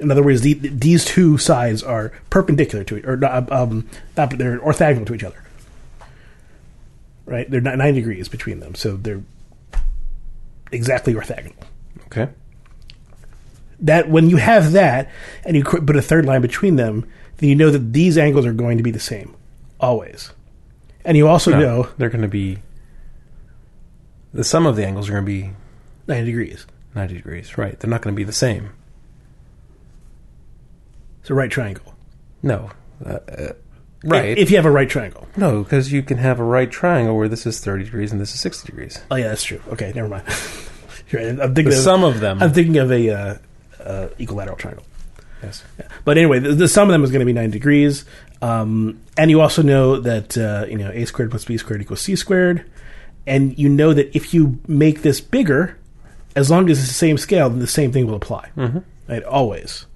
In 0.00 0.10
other 0.10 0.22
words, 0.22 0.40
the, 0.40 0.54
these 0.54 1.04
two 1.04 1.38
sides 1.38 1.82
are 1.82 2.10
perpendicular 2.28 2.82
to 2.84 2.96
it, 2.96 3.06
or 3.06 3.16
not, 3.16 3.50
um, 3.52 3.88
not, 4.16 4.36
they're 4.36 4.58
orthogonal 4.58 5.06
to 5.06 5.14
each 5.14 5.22
other. 5.22 5.41
Right? 7.24 7.48
They're 7.50 7.60
not 7.60 7.78
90 7.78 8.00
degrees 8.00 8.28
between 8.28 8.60
them, 8.60 8.74
so 8.74 8.96
they're 8.96 9.22
exactly 10.72 11.14
orthogonal. 11.14 11.54
Okay. 12.06 12.28
That 13.80 14.08
when 14.08 14.28
you 14.30 14.36
have 14.36 14.72
that, 14.72 15.10
and 15.44 15.56
you 15.56 15.64
put 15.64 15.96
a 15.96 16.02
third 16.02 16.24
line 16.26 16.42
between 16.42 16.76
them, 16.76 17.08
then 17.38 17.48
you 17.48 17.54
know 17.54 17.70
that 17.70 17.92
these 17.92 18.16
angles 18.18 18.46
are 18.46 18.52
going 18.52 18.76
to 18.78 18.82
be 18.84 18.90
the 18.90 19.00
same, 19.00 19.34
always. 19.80 20.32
And 21.04 21.16
you 21.16 21.26
also 21.28 21.50
No, 21.50 21.58
know 21.60 21.88
they're 21.98 22.10
going 22.10 22.22
to 22.22 22.28
be. 22.28 22.58
The 24.32 24.44
sum 24.44 24.66
of 24.66 24.76
the 24.76 24.86
angles 24.86 25.08
are 25.08 25.12
going 25.12 25.24
to 25.24 25.30
be 25.30 25.50
90 26.06 26.24
degrees. 26.26 26.66
90 26.94 27.14
degrees, 27.14 27.58
right? 27.58 27.78
They're 27.78 27.90
not 27.90 28.02
going 28.02 28.14
to 28.14 28.16
be 28.16 28.24
the 28.24 28.32
same. 28.32 28.70
It's 31.20 31.30
a 31.30 31.34
right 31.34 31.50
triangle. 31.50 31.94
No. 32.42 32.70
Uh, 33.04 33.18
uh, 33.28 33.52
right. 34.04 34.36
If 34.38 34.50
you 34.50 34.56
have 34.56 34.66
a 34.66 34.70
right 34.70 34.88
triangle. 34.88 35.26
no, 35.36 35.62
because 35.62 35.92
you 35.92 36.02
can 36.02 36.18
have 36.18 36.40
a 36.40 36.44
right 36.44 36.70
triangle 36.70 37.16
where 37.16 37.28
this 37.28 37.46
is 37.46 37.60
30 37.60 37.84
degrees 37.84 38.12
and 38.12 38.20
this 38.20 38.34
is 38.34 38.40
60 38.40 38.66
degrees. 38.66 39.00
Oh 39.10 39.16
yeah, 39.16 39.28
that's 39.28 39.44
true. 39.44 39.60
Okay, 39.72 39.92
never 39.94 40.08
mind. 40.08 40.24
You're 41.10 41.22
right. 41.22 41.40
I'm 41.40 41.54
thinking 41.54 41.70
The 41.70 41.76
of, 41.76 41.82
sum 41.82 42.04
of 42.04 42.20
them. 42.20 42.42
I'm 42.42 42.52
thinking 42.52 42.78
of 42.78 42.90
a 42.90 43.10
uh, 43.10 43.38
uh, 43.84 44.08
equilateral 44.18 44.56
triangle. 44.56 44.84
yes. 45.42 45.62
But 46.04 46.16
anyway, 46.18 46.38
the, 46.38 46.54
the 46.54 46.68
sum 46.68 46.88
of 46.88 46.92
them 46.92 47.04
is 47.04 47.10
going 47.10 47.20
to 47.20 47.26
be 47.26 47.32
90 47.32 47.50
degrees. 47.52 48.04
Um, 48.40 49.00
and 49.16 49.30
you 49.30 49.40
also 49.40 49.62
know 49.62 50.00
that 50.00 50.36
uh, 50.36 50.66
you 50.68 50.76
know 50.78 50.90
a 50.90 51.04
squared 51.04 51.30
plus 51.30 51.44
b 51.44 51.56
squared 51.56 51.80
equals 51.82 52.00
c 52.00 52.16
squared. 52.16 52.64
And 53.26 53.56
you 53.56 53.68
know 53.68 53.92
that 53.94 54.16
if 54.16 54.34
you 54.34 54.58
make 54.66 55.02
this 55.02 55.20
bigger, 55.20 55.78
as 56.34 56.50
long 56.50 56.68
as 56.68 56.78
it's 56.80 56.88
the 56.88 56.94
same 56.94 57.18
scale, 57.18 57.48
then 57.50 57.60
the 57.60 57.68
same 57.68 57.92
thing 57.92 58.06
will 58.06 58.16
apply. 58.16 58.50
Mm-hmm. 58.56 58.78
Right? 59.08 59.22
Always. 59.22 59.86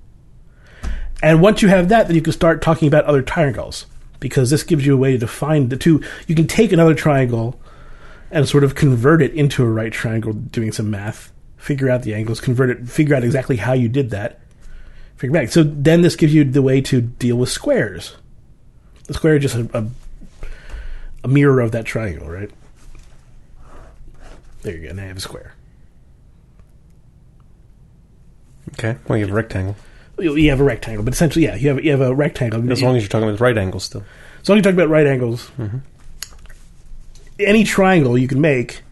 And 1.23 1.41
once 1.43 1.61
you 1.63 1.69
have 1.69 1.89
that, 1.89 2.07
then 2.07 2.15
you 2.15 2.23
can 2.23 2.33
start 2.33 2.63
talking 2.63 2.87
about 2.87 3.05
other 3.07 3.23
triangles 3.23 3.87
because 4.21 4.51
this 4.51 4.63
gives 4.63 4.87
you 4.87 4.95
a 4.95 4.97
way 4.97 5.13
to 5.13 5.19
define 5.19 5.69
the 5.69 5.77
two. 5.77 6.03
You 6.27 6.35
can 6.35 6.47
take 6.47 6.73
another 6.73 6.95
triangle 6.95 7.61
and 8.31 8.49
sort 8.49 8.65
of 8.65 8.75
convert 8.75 9.23
it 9.23 9.33
into 9.33 9.63
a 9.63 9.69
right 9.69 9.93
triangle 9.93 10.33
doing 10.33 10.73
some 10.73 10.91
math, 10.91 11.33
figure 11.57 11.91
out 11.91 12.03
the 12.03 12.15
angles, 12.15 12.41
convert 12.41 12.71
it, 12.71 12.89
figure 12.89 13.15
out 13.15 13.25
exactly 13.25 13.57
how 13.57 13.73
you 13.73 13.89
did 13.89 14.11
that, 14.11 14.41
figure 15.17 15.33
back. 15.33 15.51
So 15.51 15.63
then 15.63 16.03
this 16.03 16.17
gives 16.17 16.35
you 16.35 16.45
the 16.45 16.63
way 16.63 16.81
to 16.83 17.01
deal 17.01 17.37
with 17.37 17.49
squares. 17.49 18.17
The 19.05 19.15
square 19.15 19.37
is 19.37 19.43
just 19.43 19.55
a, 19.55 19.79
a, 19.79 19.87
a 21.25 21.29
mirror 21.29 21.61
of 21.61 21.73
that 21.73 21.85
triangle, 21.85 22.29
right? 22.29 22.51
There 24.63 24.77
you 24.77 24.89
go. 24.89 24.95
Now 24.95 25.03
you 25.03 25.09
have 25.09 25.17
a 25.17 25.21
square. 25.21 25.55
Okay. 28.73 28.97
Well, 29.07 29.17
you 29.17 29.25
have 29.25 29.33
a 29.33 29.37
rectangle. 29.37 29.77
You 30.19 30.51
have 30.51 30.61
a 30.61 30.65
rectangle, 30.65 31.05
but 31.05 31.13
essentially, 31.13 31.45
yeah, 31.45 31.57
you 31.57 31.69
have 31.69 31.85
you 31.85 31.91
have 31.91 32.01
a 32.01 32.15
rectangle. 32.15 32.71
As 32.73 32.83
long 32.83 32.97
as 32.97 33.03
you're 33.03 33.09
talking 33.09 33.29
about 33.29 33.41
right 33.41 33.57
angles 33.59 33.85
still. 33.85 34.03
So 34.43 34.53
when 34.53 34.59
you 34.59 34.63
talk 34.63 34.73
about 34.73 34.89
right 34.89 35.07
angles, 35.07 35.51
mm-hmm. 35.59 35.79
any 37.39 37.65
triangle 37.65 38.17
you 38.17 38.29
can 38.29 38.41
make, 38.41 38.83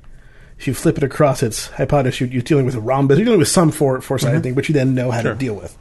if 0.58 0.66
you 0.66 0.74
flip 0.74 0.98
it 0.98 1.04
across 1.04 1.42
its 1.42 1.68
hypotenuse, 1.68 2.20
you- 2.20 2.26
you're 2.26 2.42
dealing 2.42 2.66
with 2.66 2.74
a 2.74 2.80
rhombus. 2.80 3.18
You're 3.18 3.24
dealing 3.24 3.38
with 3.40 3.48
some 3.48 3.70
four 3.70 4.00
four 4.00 4.18
sided 4.18 4.34
mm-hmm. 4.34 4.42
thing, 4.42 4.54
but 4.54 4.68
you 4.68 4.74
then 4.74 4.94
know 4.94 5.10
how 5.10 5.22
Sure. 5.22 5.32
to 5.32 5.38
deal 5.38 5.54
with. 5.54 5.76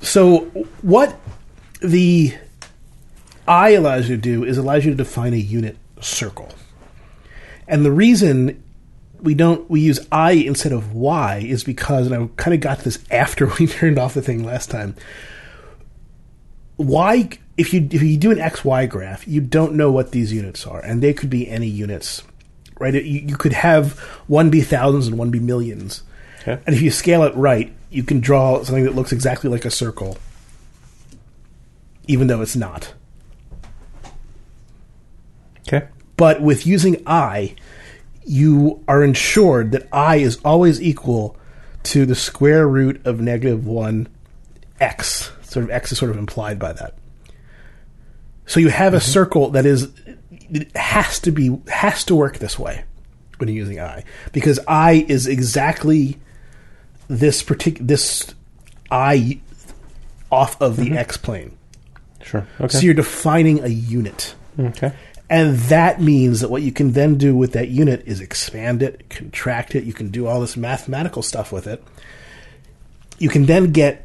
So 0.00 0.46
what 0.82 1.18
the 1.82 2.34
I 3.46 3.70
allows 3.70 4.08
you 4.08 4.16
to 4.16 4.22
do 4.22 4.44
is 4.44 4.56
allows 4.56 4.84
you 4.84 4.90
to 4.92 4.96
define 4.96 5.34
a 5.34 5.36
unit 5.36 5.76
circle, 6.00 6.48
and 7.68 7.84
the 7.84 7.92
reason 7.92 8.62
we 9.22 9.34
don't 9.34 9.68
we 9.70 9.80
use 9.80 10.00
I 10.10 10.32
instead 10.32 10.72
of 10.72 10.92
Y 10.94 11.38
is 11.38 11.64
because, 11.64 12.06
and 12.06 12.14
I 12.14 12.28
kind 12.36 12.54
of 12.54 12.60
got 12.60 12.80
this 12.80 12.98
after 13.10 13.46
we 13.58 13.66
turned 13.66 13.98
off 13.98 14.14
the 14.14 14.22
thing 14.22 14.44
last 14.44 14.70
time. 14.70 14.96
Y, 16.76 17.28
if 17.56 17.74
you 17.74 17.86
if 17.90 18.02
you 18.02 18.16
do 18.16 18.30
an 18.30 18.38
X 18.38 18.64
Y 18.64 18.86
graph, 18.86 19.26
you 19.28 19.40
don't 19.40 19.74
know 19.74 19.90
what 19.92 20.12
these 20.12 20.32
units 20.32 20.66
are, 20.66 20.80
and 20.80 21.02
they 21.02 21.12
could 21.12 21.28
be 21.30 21.48
any 21.48 21.66
units, 21.66 22.22
right? 22.78 22.94
You, 22.94 23.00
you 23.00 23.36
could 23.36 23.52
have 23.52 23.98
one 24.26 24.48
be 24.50 24.62
thousands 24.62 25.06
and 25.06 25.18
one 25.18 25.30
be 25.30 25.40
millions, 25.40 26.02
Okay. 26.40 26.58
and 26.66 26.74
if 26.74 26.80
you 26.80 26.90
scale 26.90 27.22
it 27.24 27.34
right, 27.36 27.70
you 27.90 28.02
can 28.02 28.20
draw 28.20 28.62
something 28.62 28.84
that 28.84 28.94
looks 28.94 29.12
exactly 29.12 29.50
like 29.50 29.66
a 29.66 29.70
circle, 29.70 30.16
even 32.06 32.28
though 32.28 32.40
it's 32.40 32.56
not. 32.56 32.94
Okay. 35.68 35.86
But 36.16 36.40
with 36.40 36.66
using 36.66 37.02
I, 37.06 37.54
you 38.24 38.84
are 38.86 39.02
ensured 39.02 39.72
that 39.72 39.88
I 39.92 40.16
is 40.16 40.38
always 40.44 40.80
equal 40.80 41.36
to 41.84 42.06
the 42.06 42.14
square 42.14 42.68
root 42.68 43.04
of 43.06 43.20
negative 43.20 43.66
1 43.66 44.08
x. 44.80 45.32
Sort 45.42 45.64
of 45.64 45.70
x 45.70 45.92
is 45.92 45.98
sort 45.98 46.10
of 46.10 46.16
implied 46.16 46.58
by 46.58 46.72
that. 46.74 46.94
So 48.46 48.60
you 48.60 48.68
have 48.68 48.94
a 48.94 48.98
mm-hmm. 48.98 49.10
circle 49.10 49.50
that 49.50 49.66
is 49.66 49.88
it 50.52 50.76
has 50.76 51.20
to 51.20 51.30
be 51.30 51.60
has 51.68 52.04
to 52.04 52.14
work 52.16 52.38
this 52.38 52.58
way 52.58 52.84
when 53.38 53.48
you're 53.48 53.56
using 53.56 53.80
I 53.80 54.04
because 54.32 54.58
I 54.66 55.06
is 55.08 55.26
exactly 55.26 56.18
this 57.08 57.42
particular 57.42 57.86
this 57.86 58.34
I 58.90 59.40
off 60.30 60.60
of 60.60 60.76
the 60.76 60.86
mm-hmm. 60.86 60.98
x 60.98 61.16
plane. 61.16 61.56
Sure. 62.22 62.46
Okay. 62.60 62.78
So 62.78 62.80
you're 62.80 62.94
defining 62.94 63.62
a 63.62 63.68
unit. 63.68 64.34
Mm, 64.58 64.76
okay. 64.76 64.96
And 65.30 65.56
that 65.56 66.00
means 66.00 66.40
that 66.40 66.50
what 66.50 66.62
you 66.62 66.72
can 66.72 66.90
then 66.90 67.16
do 67.16 67.36
with 67.36 67.52
that 67.52 67.68
unit 67.68 68.02
is 68.04 68.20
expand 68.20 68.82
it, 68.82 69.08
contract 69.08 69.76
it. 69.76 69.84
You 69.84 69.92
can 69.92 70.10
do 70.10 70.26
all 70.26 70.40
this 70.40 70.56
mathematical 70.56 71.22
stuff 71.22 71.52
with 71.52 71.68
it. 71.68 71.82
You 73.20 73.28
can 73.28 73.46
then 73.46 73.70
get 73.70 74.04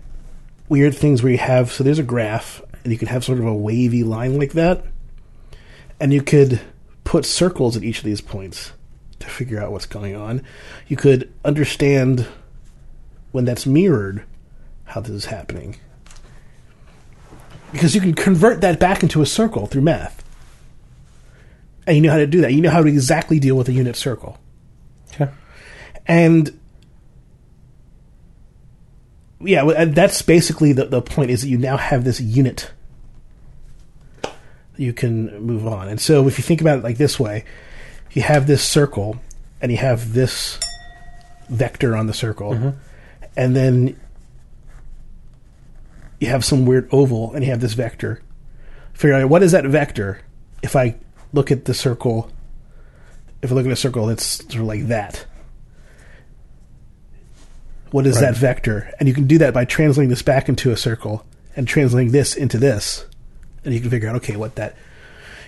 weird 0.70 0.96
things 0.96 1.24
where 1.24 1.32
you 1.32 1.40
have 1.40 1.72
so 1.72 1.84
there's 1.84 1.98
a 1.98 2.04
graph, 2.04 2.62
and 2.84 2.94
you 2.94 3.00
can 3.00 3.08
have 3.08 3.24
sort 3.26 3.40
of 3.40 3.46
a 3.48 3.54
wavy 3.54 4.04
line 4.04 4.38
like 4.38 4.52
that, 4.54 4.86
and 6.00 6.14
you 6.14 6.22
could 6.22 6.62
put 7.04 7.26
circles 7.26 7.76
at 7.76 7.84
each 7.84 8.00
of 8.00 8.04
these 8.04 8.22
points 8.22 8.74
to 9.18 9.28
figure 9.28 9.60
out 9.60 9.72
what's 9.72 9.88
going 9.88 10.16
on. 10.16 10.44
You 10.88 10.96
could 10.96 11.34
understand 11.44 12.28
when 13.32 13.46
that's 13.46 13.66
mirrored 13.66 14.24
how 14.84 15.02
this 15.02 15.12
is 15.12 15.26
happening. 15.26 15.78
Because 17.72 17.96
you 17.96 18.02
can 18.02 18.14
convert 18.14 18.62
that 18.62 18.80
back 18.80 19.02
into 19.02 19.24
a 19.24 19.26
circle 19.26 19.66
through 19.66 19.82
math 19.82 20.25
and 21.88 21.96
you 21.96 22.02
know 22.02 22.12
how 22.12 22.18
to 22.18 22.28
do 22.28 22.42
that. 22.42 22.54
You 22.54 22.62
know 22.62 22.70
how 22.70 22.82
to 22.82 22.88
exactly 22.88 23.40
deal 23.40 23.56
with 23.56 23.70
a 23.70 23.74
unit 23.74 23.96
circle. 23.96 24.38
Okay. 25.14 25.32
And 26.08 26.60
yeah, 29.40 29.86
that's 29.86 30.22
basically 30.22 30.74
the, 30.74 30.86
the 30.86 31.02
point 31.02 31.32
is 31.32 31.42
that 31.42 31.50
you 31.50 31.58
now 31.58 31.78
have 31.78 32.04
this 32.04 32.20
unit 32.20 32.72
you 34.78 34.94
can 34.94 35.42
move 35.42 35.68
on. 35.68 35.88
And 35.88 36.00
so 36.00 36.28
if 36.28 36.38
you 36.38 36.44
think 36.44 36.62
about 36.62 36.80
it 36.80 36.84
like 36.84 36.98
this 36.98 37.20
way, 37.20 37.46
you 38.12 38.22
have 38.22 38.48
this 38.48 38.64
circle 38.64 39.18
and 39.62 39.72
you 39.72 39.78
have 39.78 40.14
this 40.14 40.60
vector 41.50 41.96
on 41.96 42.08
the 42.08 42.14
circle, 42.14 42.52
mm-hmm. 42.52 42.70
and 43.38 43.56
then 43.56 44.00
you 46.20 46.28
have 46.28 46.44
some 46.44 46.66
weird 46.66 46.88
oval 46.92 47.34
and 47.34 47.44
you 47.44 47.52
have 47.52 47.62
this 47.62 47.74
vector. 47.74 48.22
Figure 48.94 49.16
out 49.16 49.30
what 49.30 49.44
is 49.44 49.52
that 49.52 49.66
vector 49.66 50.22
if 50.62 50.76
I 50.76 50.96
look 51.36 51.52
at 51.52 51.66
the 51.66 51.74
circle 51.74 52.32
if 53.42 53.52
I 53.52 53.56
look 53.56 53.66
at 53.66 53.72
a 53.72 53.76
circle 53.76 54.08
that's 54.08 54.26
sort 54.26 54.56
of 54.56 54.62
like 54.62 54.88
that. 54.88 55.26
What 57.92 58.08
is 58.08 58.16
Right. 58.16 58.22
that 58.22 58.38
vector? 58.38 58.90
And 59.00 59.08
you 59.08 59.14
can 59.14 59.28
do 59.28 59.38
that 59.38 59.54
by 59.54 59.66
translating 59.66 60.10
this 60.10 60.22
back 60.24 60.50
into 60.50 60.72
a 60.72 60.78
circle 60.78 61.26
and 61.56 61.68
translating 61.68 62.12
this 62.12 62.36
into 62.36 62.58
this. 62.58 63.06
And 63.64 63.74
you 63.74 63.82
can 63.82 63.90
figure 63.90 64.10
out, 64.10 64.16
okay, 64.18 64.36
what 64.36 64.56
that. 64.56 64.76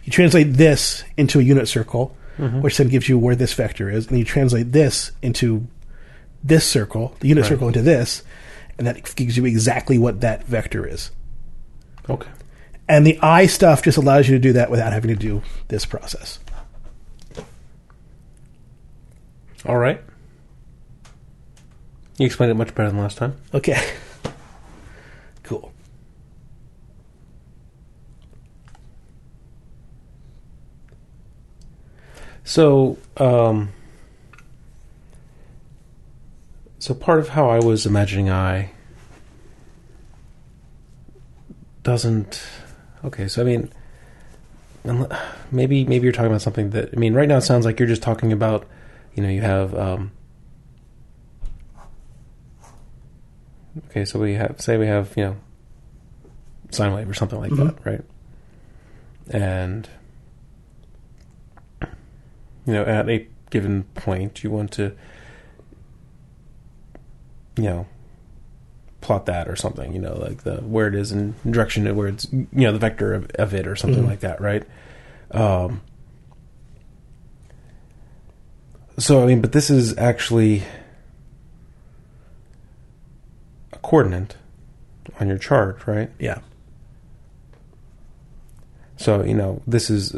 You 0.03 0.11
translate 0.11 0.53
this 0.53 1.03
into 1.17 1.39
a 1.39 1.43
unit 1.43 1.67
circle, 1.67 2.15
mm-hmm. 2.37 2.61
which 2.61 2.77
then 2.77 2.87
gives 2.89 3.09
you 3.09 3.17
where 3.17 3.35
this 3.35 3.53
vector 3.53 3.89
is. 3.89 4.07
And 4.07 4.17
you 4.19 4.23
translate 4.25 4.71
this 4.71 5.11
into 5.21 5.67
this 6.43 6.65
circle, 6.65 7.15
the 7.19 7.27
unit 7.27 7.43
Right. 7.43 7.49
circle 7.49 7.67
into 7.67 7.81
this, 7.81 8.23
and 8.77 8.85
that 8.85 9.15
gives 9.15 9.37
you 9.37 9.45
exactly 9.45 9.97
what 9.97 10.21
that 10.21 10.45
vector 10.45 10.85
is. 10.85 11.11
Okay. 12.09 12.29
And 12.89 13.05
the 13.05 13.19
I 13.21 13.47
stuff 13.47 13.83
just 13.83 13.97
allows 13.97 14.29
you 14.29 14.35
to 14.35 14.39
do 14.39 14.53
that 14.53 14.71
without 14.71 14.93
having 14.93 15.09
to 15.09 15.15
do 15.15 15.41
this 15.67 15.85
process. 15.85 16.39
All 19.65 19.77
right. 19.77 20.01
You 22.17 22.25
explained 22.25 22.51
it 22.51 22.55
much 22.55 22.73
better 22.73 22.89
than 22.89 22.99
last 22.99 23.17
time. 23.17 23.35
Okay. 23.53 23.79
Cool. 25.43 25.71
So, 32.43 32.97
um, 33.17 33.71
so 36.79 36.93
part 36.93 37.19
of 37.19 37.29
how 37.29 37.49
I 37.49 37.59
was 37.59 37.85
imagining 37.85 38.29
I 38.29 38.71
doesn't. 41.83 42.41
Okay, 43.05 43.27
so 43.27 43.41
I 43.41 43.45
mean, 43.45 43.71
maybe 45.51 45.85
maybe 45.85 46.03
you're 46.03 46.11
talking 46.11 46.31
about 46.31 46.41
something 46.41 46.71
that 46.71 46.89
I 46.93 46.97
mean. 46.97 47.13
Right 47.13 47.27
now, 47.27 47.37
it 47.37 47.41
sounds 47.41 47.65
like 47.65 47.79
you're 47.79 47.87
just 47.87 48.01
talking 48.01 48.31
about, 48.31 48.65
you 49.13 49.23
know, 49.23 49.29
you 49.29 49.41
have. 49.41 49.73
Um, 49.75 50.11
okay, 53.89 54.05
so 54.05 54.19
we 54.19 54.33
have 54.33 54.59
say 54.59 54.77
we 54.77 54.87
have 54.87 55.13
you 55.15 55.25
know, 55.25 55.35
sine 56.71 56.93
wave 56.93 57.09
or 57.09 57.13
something 57.13 57.39
like 57.39 57.51
that, 57.51 57.75
right? 57.85 58.01
And 59.29 59.87
you 62.65 62.73
know, 62.73 62.83
at 62.83 63.09
a 63.09 63.27
given 63.49 63.83
point, 63.95 64.43
you 64.43 64.51
want 64.51 64.71
to, 64.73 64.95
you 67.55 67.63
know, 67.63 67.87
plot 69.07 69.25
that 69.27 69.47
or 69.47 69.55
something, 69.55 69.93
you 69.93 69.99
know, 69.99 70.15
like 70.19 70.43
the 70.43 70.57
where 70.57 70.87
it 70.87 70.93
is 70.95 71.11
in 71.13 71.33
direction 71.49 71.87
of 71.87 71.95
where 71.95 72.07
it's, 72.07 72.27
you 72.33 72.47
know, 72.53 72.71
the 72.73 72.77
vector 72.79 73.13
of, 73.13 73.29
of 73.35 73.53
it 73.53 73.65
or 73.65 73.75
something 73.75 74.03
Mhm. 74.03 74.07
like 74.07 74.19
that, 74.19 74.39
right? 74.41 74.63
Um, 75.31 75.81
so, 78.99 79.23
I 79.23 79.25
mean, 79.25 79.41
but 79.41 79.51
this 79.51 79.69
is 79.69 79.97
actually 79.97 80.63
a 83.73 83.77
coordinate 83.79 84.35
on 85.19 85.27
your 85.27 85.37
chart, 85.37 85.85
right? 85.87 86.09
Yeah. 86.19 86.39
So 88.97 89.23
you 89.23 89.33
know, 89.35 89.61
this 89.67 89.89
is 89.89 90.15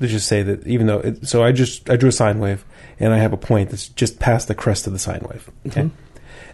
let's 0.00 0.12
just 0.12 0.28
say 0.28 0.42
that 0.42 0.66
even 0.66 0.86
though 0.86 0.98
it, 1.00 1.26
so 1.26 1.42
I 1.42 1.52
just 1.52 1.88
I 1.88 1.96
drew 1.96 2.10
a 2.10 2.12
sine 2.12 2.38
wave 2.38 2.64
and 3.00 3.12
I 3.14 3.18
have 3.18 3.32
a 3.32 3.36
point 3.38 3.70
that's 3.70 3.88
just 3.88 4.18
past 4.20 4.46
the 4.48 4.54
crest 4.54 4.86
of 4.86 4.92
the 4.92 4.98
sine 4.98 5.24
wave. 5.30 5.50
Okay, 5.66 5.82
Mhm. 5.84 5.90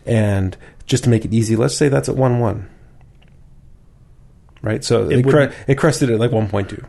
and 0.07 0.57
just 0.91 1.05
to 1.05 1.11
make 1.11 1.25
it 1.25 1.33
easy, 1.33 1.55
let's 1.57 1.77
say 1.77 1.89
that's 1.89 2.09
at 2.09 2.17
one 2.17 2.41
one. 2.41 2.69
Right, 4.61 4.85
so 4.85 5.09
It 5.09 5.21
it, 5.21 5.27
cre- 5.27 5.55
it 5.69 5.77
crested 5.77 6.11
at 6.11 6.19
like 6.21 6.33
one 6.33 6.49
point 6.49 6.69
two. 6.69 6.85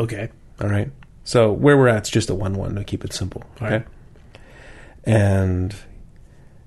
Okay. 0.00 0.30
All 0.60 0.68
right. 0.68 0.90
So 1.24 1.52
where 1.52 1.76
we're 1.76 1.88
at 1.88 2.04
is 2.04 2.10
just 2.10 2.30
a 2.30 2.34
one 2.34 2.54
one 2.54 2.74
to 2.76 2.84
keep 2.84 3.04
it 3.04 3.12
simple. 3.12 3.42
All 3.60 3.66
Okay. 3.66 3.76
right. 3.78 3.86
And 5.04 5.74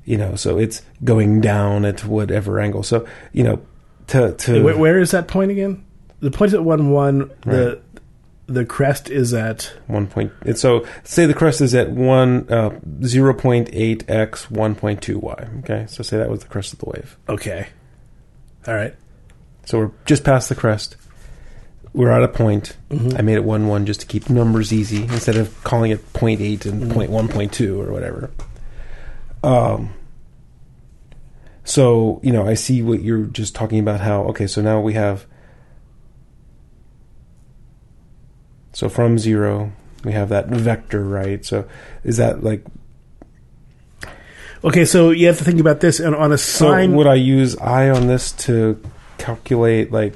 you 0.05 0.17
know, 0.17 0.36
so 0.36 0.57
it's 0.59 0.82
going 1.03 1.41
down 1.41 1.86
at 1.86 2.03
whatever 2.05 2.59
angle. 2.59 2.84
So 2.84 3.07
you 3.32 3.43
know, 3.43 3.61
to 4.07 4.34
to 4.34 4.63
Where, 4.63 4.77
where 4.77 4.99
is 4.99 5.11
that 5.11 5.27
point 5.27 5.49
again? 5.51 5.84
The 6.19 6.29
point 6.29 6.49
is 6.49 6.53
at 6.55 6.63
one 6.63 6.91
one. 6.91 7.32
The 7.45 7.82
the 8.54 8.66
crest 8.66 9.10
is 9.10 9.34
at 9.34 9.72
one 9.88 10.08
point. 10.08 10.32
So 10.56 10.86
say 11.04 11.26
the 11.26 11.34
crest 11.34 11.62
is 11.62 11.74
at 11.76 11.89
one 11.91 12.47
uh, 12.52 12.80
zero 13.04 13.34
point 13.34 13.70
eight 13.74 14.10
x 14.10 14.49
one 14.52 14.76
point 14.76 15.02
two 15.02 15.20
y. 15.20 15.47
Okay, 15.60 15.86
so 15.88 16.04
say 16.04 16.18
that 16.18 16.30
was 16.30 16.41
the 16.41 16.47
crest 16.47 16.74
of 16.74 16.80
the 16.80 16.86
wave. 16.89 17.18
okay. 17.30 17.68
All 18.68 18.76
right. 18.76 18.95
So 19.66 19.78
we're 19.80 19.91
just 20.06 20.24
past 20.24 20.49
the 20.49 20.56
crest. 20.56 20.97
We're 21.93 22.12
at 22.12 22.24
a 22.24 22.28
point. 22.28 22.78
Mhm. 22.89 23.18
I 23.20 23.22
made 23.22 23.36
it 23.36 23.43
one 23.43 23.68
one 23.68 23.86
just 23.86 24.02
to 24.02 24.08
keep 24.08 24.30
numbers 24.30 24.72
easy 24.72 25.04
instead 25.04 25.36
of 25.36 25.64
calling 25.64 25.91
it 25.91 26.14
point 26.14 26.39
eight 26.41 26.66
and 26.66 26.84
Mhm. 26.84 26.93
point 26.93 27.12
one 27.12 27.28
point 27.28 27.52
two 27.52 27.82
or 27.82 27.91
whatever. 27.91 28.30
Um. 29.43 29.93
So 31.64 32.20
you 32.24 32.32
know, 32.32 32.47
I 32.47 32.54
see 32.56 32.82
what 32.82 33.02
you're 33.02 33.26
just 33.26 33.56
talking 33.56 33.80
about. 33.80 33.99
How 34.02 34.24
okay? 34.30 34.47
So 34.47 34.62
now 34.62 34.80
we 34.80 34.93
have. 34.93 35.26
So 38.74 38.89
from 38.89 39.19
zero, 39.19 39.72
we 40.03 40.13
have 40.13 40.30
that 40.30 40.47
vector, 40.47 41.03
right? 41.03 41.43
So 41.45 41.67
is 42.03 42.17
that 42.17 42.43
like 42.43 42.65
Okay, 44.63 44.86
so 44.86 45.09
you 45.09 45.26
have 45.28 45.39
to 45.39 45.43
think 45.43 45.59
about 45.59 45.80
this 45.80 45.99
and 45.99 46.15
on 46.15 46.32
a 46.32 46.38
so? 46.38 46.69
Would 46.95 47.07
I 47.07 47.15
use 47.15 47.57
i 47.57 47.89
on 47.89 48.07
this 48.07 48.32
to 48.34 48.82
calculate 49.17 49.91
like? 49.91 50.15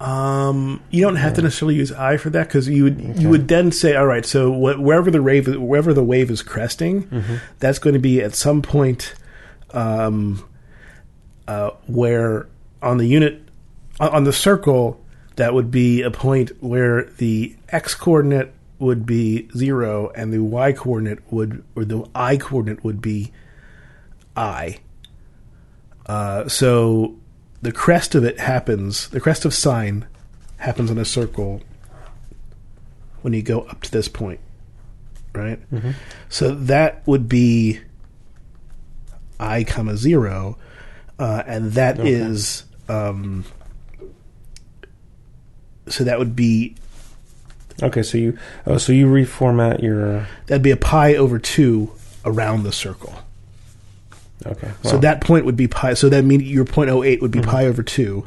Um, 0.00 0.82
you 0.90 1.02
don't 1.02 1.16
have 1.16 1.34
to 1.34 1.42
necessarily 1.42 1.74
use 1.74 1.92
I 1.92 2.16
for 2.16 2.30
that 2.30 2.48
because 2.48 2.66
you 2.68 2.84
would 2.84 3.20
you 3.20 3.28
would 3.28 3.48
then 3.48 3.70
say, 3.70 3.96
all 3.96 4.06
right, 4.06 4.24
so 4.24 4.50
wh- 4.50 4.80
wherever 4.80 5.10
the 5.10 5.22
wave 5.22 5.54
wherever 5.56 5.92
the 5.92 6.02
wave 6.02 6.30
is 6.30 6.40
cresting, 6.40 7.06
that's 7.58 7.78
going 7.78 7.92
to 7.92 8.00
be 8.00 8.22
at 8.22 8.34
some 8.34 8.62
point, 8.62 9.14
um, 9.72 10.42
uh, 11.46 11.72
where 11.86 12.48
on 12.80 12.96
the 12.96 13.04
unit 13.04 13.42
on 14.00 14.24
the 14.24 14.32
circle 14.32 15.04
that 15.40 15.54
would 15.54 15.70
be 15.70 16.02
a 16.02 16.10
point 16.10 16.52
where 16.62 17.04
the 17.16 17.56
x 17.70 17.94
coordinate 17.94 18.52
would 18.78 19.06
be 19.06 19.48
zero 19.56 20.10
and 20.14 20.34
the 20.34 20.42
y 20.42 20.70
coordinate 20.70 21.18
would 21.32 21.64
or 21.74 21.82
the 21.86 22.06
i 22.14 22.36
coordinate 22.36 22.84
would 22.84 23.00
be 23.00 23.32
i. 24.36 24.78
Uh, 26.04 26.46
so 26.46 27.16
the 27.62 27.72
crest 27.72 28.14
of 28.14 28.22
it 28.22 28.38
happens, 28.38 29.08
the 29.08 29.20
crest 29.20 29.46
of 29.46 29.54
sine 29.54 30.06
happens 30.58 30.90
in 30.90 30.98
a 30.98 31.06
circle 31.06 31.62
when 33.22 33.32
you 33.32 33.40
go 33.40 33.62
up 33.62 33.80
to 33.80 33.90
this 33.90 34.08
point, 34.08 34.40
right? 35.32 35.58
So 36.28 36.54
that 36.54 37.06
would 37.06 37.30
be 37.30 37.80
i 39.38 39.64
comma 39.64 39.96
zero, 39.96 40.58
uh, 41.18 41.42
and 41.46 41.72
that 41.72 41.98
is 42.00 42.64
um, 42.90 43.46
so 45.90 46.04
that 46.04 46.18
would 46.18 46.34
be 46.34 46.74
Okay, 47.82 48.02
so 48.02 48.18
you 48.18 48.38
oh, 48.66 48.76
so 48.78 48.92
you 48.92 49.06
reformat 49.06 49.82
your 49.82 50.26
that'd 50.46 50.62
be 50.62 50.70
a 50.70 50.76
pi 50.76 51.14
over 51.14 51.38
two 51.38 51.90
around 52.24 52.62
the 52.62 52.72
circle. 52.72 53.14
okay. 54.46 54.70
So 54.82 54.98
that 54.98 55.22
point 55.22 55.46
would 55.46 55.56
be 55.56 55.66
pi. 55.68 55.94
So 55.94 56.08
that 56.10 56.24
means 56.24 56.42
your 56.42 56.64
point 56.66 56.90
oh 56.90 57.02
eight 57.02 57.22
would 57.22 57.30
be 57.30 57.40
pi 57.40 57.66
over 57.66 57.82
two, 57.82 58.26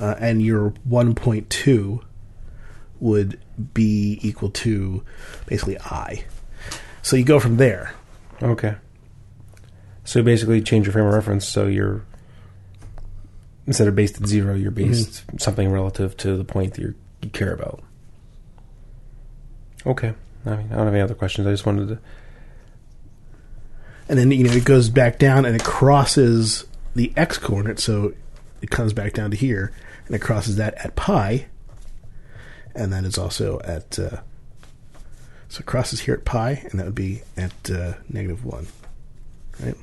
uh, 0.00 0.14
and 0.20 0.40
your 0.40 0.72
one 0.84 1.14
point 1.14 1.50
two 1.50 2.02
would 3.00 3.40
be 3.74 4.20
equal 4.22 4.50
to 4.50 5.02
basically 5.46 5.78
i. 5.80 6.24
So 7.02 7.16
you 7.16 7.24
go 7.24 7.40
from 7.40 7.56
there. 7.56 7.94
okay. 8.40 8.76
So 10.04 10.22
basically 10.22 10.60
change 10.62 10.86
your 10.86 10.92
frame 10.92 11.06
of 11.06 11.14
reference 11.14 11.46
so 11.46 11.66
you're 11.66 12.04
instead 13.66 13.88
of 13.88 13.94
based 13.94 14.20
at 14.20 14.26
zero, 14.26 14.54
you're 14.54 14.70
based 14.70 15.24
something 15.38 15.70
relative 15.70 16.16
to 16.18 16.36
the 16.36 16.44
point 16.44 16.74
that 16.74 16.82
you're, 16.82 16.94
you 17.22 17.30
care 17.30 17.52
about. 17.52 17.82
Okay. 19.86 20.14
I 20.46 20.50
mean, 20.56 20.66
I 20.72 20.76
don't 20.76 20.84
have 20.86 20.94
any 20.94 21.00
other 21.00 21.14
questions. 21.14 21.46
I 21.46 21.50
just 21.50 21.66
wanted 21.66 21.88
to. 21.88 21.98
and 24.08 24.18
then 24.18 24.30
you 24.30 24.44
know 24.44 24.52
it 24.52 24.64
goes 24.64 24.88
back 24.88 25.18
down 25.18 25.44
and 25.44 25.54
it 25.54 25.64
crosses 25.64 26.66
the 26.94 27.12
x 27.16 27.38
coordinate, 27.38 27.78
so 27.78 28.12
it 28.60 28.70
comes 28.70 28.92
back 28.92 29.12
down 29.12 29.30
to 29.30 29.36
here, 29.36 29.72
and 30.06 30.14
it 30.14 30.20
crosses 30.20 30.56
that 30.56 30.74
at 30.84 30.94
pi, 30.96 31.46
and 32.74 32.92
that 32.92 33.04
is 33.04 33.16
also 33.18 33.60
at 33.64 33.98
uh, 33.98 34.18
so 35.48 35.60
it 35.60 35.66
crosses 35.66 36.00
here 36.00 36.14
at 36.14 36.24
pi, 36.24 36.62
and 36.70 36.78
that 36.80 36.86
would 36.86 36.94
be 36.94 37.22
at 37.36 37.70
uh, 37.70 37.94
negative 38.08 38.44
one, 38.44 38.66
right? 39.62 39.76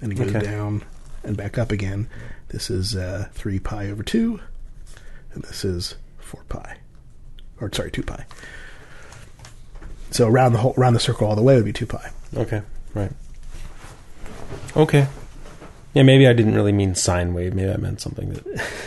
And 0.00 0.12
it 0.12 0.16
goes 0.16 0.34
Okay. 0.34 0.44
down 0.44 0.82
and 1.24 1.36
back 1.36 1.58
up 1.58 1.70
again. 1.72 2.08
This 2.48 2.70
is 2.70 2.94
uh, 2.96 3.28
three 3.32 3.58
pi 3.58 3.88
over 3.88 4.02
two, 4.02 4.40
and 5.34 5.42
this 5.44 5.64
is 5.64 5.94
four 6.18 6.42
pi, 6.48 6.76
or 7.60 7.72
sorry, 7.72 7.90
two 7.90 8.02
pi. 8.02 8.24
So 10.10 10.28
around 10.28 10.52
the 10.52 10.58
whole 10.58 10.74
around 10.76 10.94
the 10.94 11.00
circle 11.00 11.26
all 11.28 11.36
the 11.36 11.42
way 11.42 11.56
would 11.56 11.64
be 11.64 11.72
two 11.72 11.86
pi. 11.86 12.10
Okay. 12.36 12.62
Right. 12.94 13.12
Okay. 14.76 15.06
Yeah, 15.94 16.02
maybe 16.04 16.26
I 16.26 16.32
didn't 16.32 16.54
really 16.54 16.72
mean 16.72 16.94
sine 16.94 17.34
wave. 17.34 17.54
Maybe 17.54 17.70
I 17.70 17.76
meant 17.76 18.00
something 18.00 18.30
that. 18.32 18.44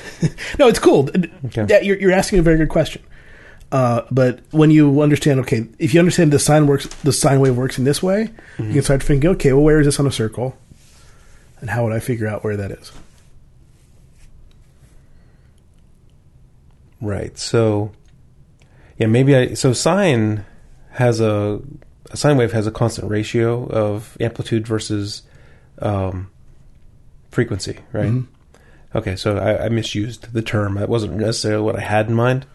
No, 0.58 0.68
it's 0.70 0.80
cool. 0.80 1.10
Okay. 1.48 1.66
Yeah, 1.70 1.82
you're, 1.82 1.98
you're 1.98 2.12
asking 2.12 2.40
a 2.40 2.42
very 2.42 2.58
good 2.58 2.70
question. 2.70 3.04
Uh, 3.72 4.04
but 4.10 4.40
when 4.52 4.72
you 4.72 5.02
understand, 5.02 5.42
okay, 5.42 5.68
if 5.78 5.94
you 5.94 6.00
understand 6.00 6.32
the 6.32 6.40
sine 6.40 6.66
works, 6.68 6.88
the 7.04 7.12
sine 7.12 7.42
wave 7.42 7.58
works 7.58 7.78
in 7.78 7.84
this 7.84 8.02
way, 8.02 8.30
you 8.58 8.74
can 8.74 8.82
start 8.82 9.04
thinking, 9.04 9.30
okay, 9.32 9.52
well, 9.54 9.62
where 9.62 9.80
is 9.80 9.86
this 9.86 10.00
on 10.00 10.08
a 10.08 10.12
circle, 10.12 10.56
and 11.66 11.72
how 11.72 11.84
would 11.84 11.94
I 11.94 12.00
figure 12.00 12.28
out 12.28 12.44
where 12.44 12.56
that 12.58 12.70
is? 12.70 12.92
Right. 17.02 17.36
So, 17.40 17.92
yeah, 19.00 19.08
maybe 19.08 19.36
I. 19.36 19.54
So 19.56 19.74
sine 19.74 20.46
has 20.92 21.20
a, 21.20 21.60
a 22.12 22.18
sine 22.18 22.38
wave 22.38 22.52
has 22.52 22.68
a 22.68 22.72
constant 22.72 23.10
ratio 23.10 23.66
of 23.66 24.16
amplitude 24.20 24.68
versus 24.68 25.24
um, 25.80 26.30
frequency, 27.32 27.80
right? 27.92 28.12
Mhm. 28.12 28.28
Okay, 28.94 29.16
so 29.16 29.38
I, 29.38 29.66
I 29.66 29.70
misused 29.70 30.32
the 30.34 30.44
term. 30.44 30.76
That 30.76 30.88
wasn't 30.88 31.16
necessarily 31.16 31.64
what 31.64 31.76
I 31.76 31.82
had 31.82 32.10
in 32.10 32.14
mind, 32.14 32.46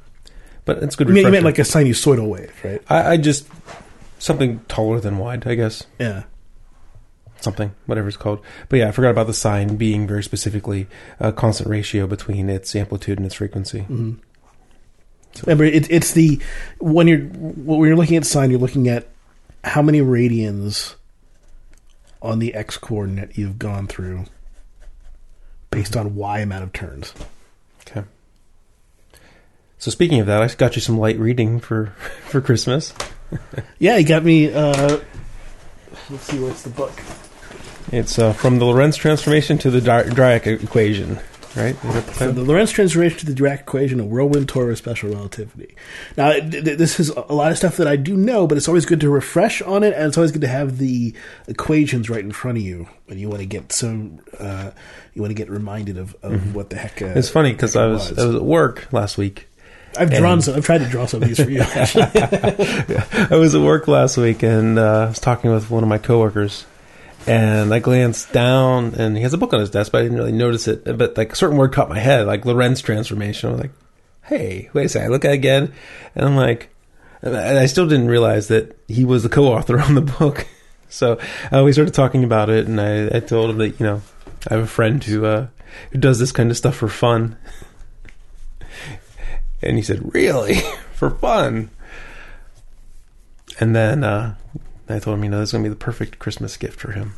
but 0.66 0.80
it's 0.84 0.94
good. 0.94 1.08
You 1.08 1.14
meant, 1.14 1.26
you 1.26 1.32
meant 1.32 1.44
like 1.44 1.58
a 1.58 1.62
sinusoidal 1.62 2.28
wave, 2.28 2.52
right? 2.62 2.80
I, 2.88 3.14
I 3.14 3.16
just 3.16 3.48
something 4.20 4.60
taller 4.68 5.00
than 5.00 5.18
wide, 5.18 5.48
I 5.48 5.56
guess. 5.56 5.84
Yeah. 5.98 6.22
Something, 7.40 7.74
whatever 7.86 8.08
it's 8.08 8.16
called. 8.16 8.40
But 8.68 8.78
yeah, 8.80 8.88
I 8.88 8.92
forgot 8.92 9.10
about 9.10 9.26
the 9.26 9.34
sine 9.34 9.76
being 9.76 10.06
very 10.06 10.22
specifically 10.22 10.86
a 11.18 11.32
constant 11.32 11.68
ratio 11.68 12.06
between 12.06 12.48
its 12.48 12.74
amplitude 12.74 13.18
and 13.18 13.26
its 13.26 13.34
frequency. 13.34 13.80
hmm 13.80 14.14
Remember, 15.46 15.64
it, 15.64 15.88
it's 15.90 16.12
the 16.12 16.40
when 16.80 17.06
you're 17.06 17.20
when 17.20 17.86
you're 17.88 17.96
looking 17.96 18.16
at 18.16 18.26
sine, 18.26 18.50
you're 18.50 18.58
looking 18.58 18.88
at 18.88 19.06
how 19.62 19.80
many 19.80 20.00
radians 20.00 20.96
on 22.20 22.40
the 22.40 22.52
x 22.54 22.76
coordinate 22.76 23.38
you've 23.38 23.58
gone 23.58 23.86
through 23.86 24.24
based 25.70 25.96
on 25.96 26.16
y 26.16 26.40
amount 26.40 26.64
of 26.64 26.72
turns. 26.72 27.14
Okay. 27.86 28.02
So 29.78 29.90
speaking 29.90 30.18
of 30.20 30.26
that, 30.26 30.42
I 30.42 30.48
got 30.48 30.74
you 30.74 30.82
some 30.82 30.98
light 30.98 31.18
reading 31.18 31.60
for 31.60 31.86
for 32.24 32.40
Christmas. 32.40 32.92
Yeah, 33.78 33.96
he 33.96 34.04
got 34.04 34.24
me. 34.24 34.52
Uh, 34.52 34.98
let's 36.10 36.24
see, 36.24 36.40
what's 36.40 36.62
the 36.62 36.70
book? 36.70 36.92
It's 37.92 38.18
uh, 38.18 38.32
from 38.32 38.58
the 38.58 38.64
Lorentz 38.66 38.96
transformation 38.96 39.58
to 39.58 39.70
the 39.70 39.80
Dirac 39.80 40.46
equation, 40.46 41.16
right? 41.56 41.74
The 41.82 42.02
From 42.02 42.34
the 42.36 42.42
Lorentz 42.42 42.70
transformation 42.70 43.18
to 43.18 43.26
the 43.26 43.32
Dirac 43.34 43.60
equation 43.60 43.98
a 43.98 44.04
whirlwind 44.04 44.48
tour 44.48 44.70
of 44.70 44.78
special 44.78 45.10
relativity. 45.10 45.74
Now, 46.16 46.32
th- 46.32 46.50
th- 46.64 46.78
this 46.78 47.00
is 47.00 47.08
a 47.10 47.32
lot 47.32 47.50
of 47.50 47.58
stuff 47.58 47.76
that 47.78 47.88
I 47.88 47.96
do 47.96 48.16
know, 48.16 48.46
but 48.46 48.56
it's 48.56 48.68
always 48.68 48.86
good 48.86 49.00
to 49.00 49.10
refresh 49.10 49.60
on 49.62 49.82
it, 49.82 49.92
and 49.94 50.06
it's 50.06 50.16
always 50.16 50.30
good 50.30 50.42
to 50.42 50.48
have 50.48 50.78
the 50.78 51.14
equations 51.48 52.08
right 52.08 52.22
in 52.22 52.30
front 52.30 52.58
of 52.58 52.62
you 52.64 52.88
when 53.06 53.18
you 53.18 53.28
want 53.28 53.40
to 53.40 53.46
get 53.46 53.72
some. 53.72 54.20
Uh, 54.38 54.70
you 55.14 55.22
want 55.22 55.30
to 55.30 55.34
get 55.34 55.50
reminded 55.50 55.98
of, 55.98 56.14
of 56.22 56.54
what 56.54 56.70
the 56.70 56.76
heck. 56.76 57.02
Uh, 57.02 57.06
It's 57.16 57.28
funny 57.28 57.50
because 57.52 57.74
I 57.74 57.86
was 57.86 58.16
I 58.16 58.24
was 58.26 58.36
at 58.36 58.42
work 58.42 58.86
last 58.92 59.18
week. 59.18 59.48
I've 59.98 60.10
drawn 60.12 60.34
and- 60.34 60.44
some. 60.44 60.54
I've 60.54 60.64
tried 60.64 60.78
to 60.78 60.88
draw 60.88 61.06
some 61.06 61.20
of 61.22 61.26
these 61.28 61.42
for 61.42 61.50
you. 61.50 61.62
Actually. 61.62 62.04
I 63.30 63.36
was 63.36 63.56
at 63.56 63.60
work 63.60 63.88
last 63.88 64.16
week 64.16 64.44
and 64.44 64.78
uh, 64.78 65.06
I 65.06 65.08
was 65.08 65.18
talking 65.18 65.50
with 65.50 65.68
one 65.68 65.82
of 65.82 65.88
my 65.88 65.98
coworkers, 65.98 66.64
and 67.26 67.72
I 67.72 67.78
glanced 67.78 68.32
down 68.32 68.94
and 68.94 69.16
he 69.16 69.22
has 69.22 69.34
a 69.34 69.38
book 69.38 69.52
on 69.52 69.60
his 69.60 69.70
desk, 69.70 69.92
but 69.92 70.00
I 70.00 70.02
didn't 70.04 70.18
really 70.18 70.32
notice 70.32 70.68
it. 70.68 70.84
But 70.96 71.16
like 71.16 71.32
a 71.32 71.36
certain 71.36 71.56
word 71.56 71.72
caught 71.72 71.88
my 71.88 71.98
head, 71.98 72.26
like 72.26 72.44
Lorentz 72.44 72.80
transformation. 72.80 73.48
I 73.48 73.52
was 73.52 73.60
like, 73.60 73.72
"Hey, 74.24 74.70
wait 74.72 74.86
a 74.86 74.88
second!" 74.88 75.08
I 75.08 75.10
look 75.10 75.24
at 75.24 75.32
it 75.32 75.34
again, 75.34 75.72
and 76.14 76.24
I'm 76.24 76.36
like, 76.36 76.70
and 77.22 77.36
I 77.36 77.66
still 77.66 77.86
didn't 77.86 78.08
realize 78.08 78.48
that 78.48 78.78
he 78.88 79.04
was 79.04 79.22
the 79.22 79.28
co-author 79.28 79.80
on 79.80 79.94
the 79.94 80.02
book. 80.02 80.46
So 80.92 81.20
uh, 81.52 81.62
we 81.62 81.72
started 81.72 81.94
talking 81.94 82.24
about 82.24 82.50
it, 82.50 82.66
and 82.66 82.80
I, 82.80 83.18
I 83.18 83.20
told 83.20 83.50
him 83.50 83.58
that 83.58 83.78
you 83.78 83.86
know 83.86 84.02
I 84.50 84.54
have 84.54 84.64
a 84.64 84.66
friend 84.66 85.02
who 85.04 85.24
uh, 85.24 85.46
who 85.92 86.00
does 86.00 86.18
this 86.18 86.32
kind 86.32 86.50
of 86.50 86.56
stuff 86.56 86.74
for 86.74 86.88
fun. 86.88 87.36
And 89.62 89.76
he 89.76 89.84
said, 89.84 90.12
"Really, 90.12 90.54
for 90.94 91.10
fun?" 91.10 91.70
And 93.60 93.76
then 93.76 94.02
uh, 94.02 94.34
I 94.94 94.98
told 94.98 95.18
him, 95.18 95.24
you 95.24 95.30
know, 95.30 95.40
this 95.40 95.50
is 95.50 95.52
going 95.52 95.64
to 95.64 95.70
be 95.70 95.74
the 95.74 95.84
perfect 95.84 96.18
Christmas 96.18 96.56
gift 96.56 96.80
for 96.80 96.92
him. 96.92 97.14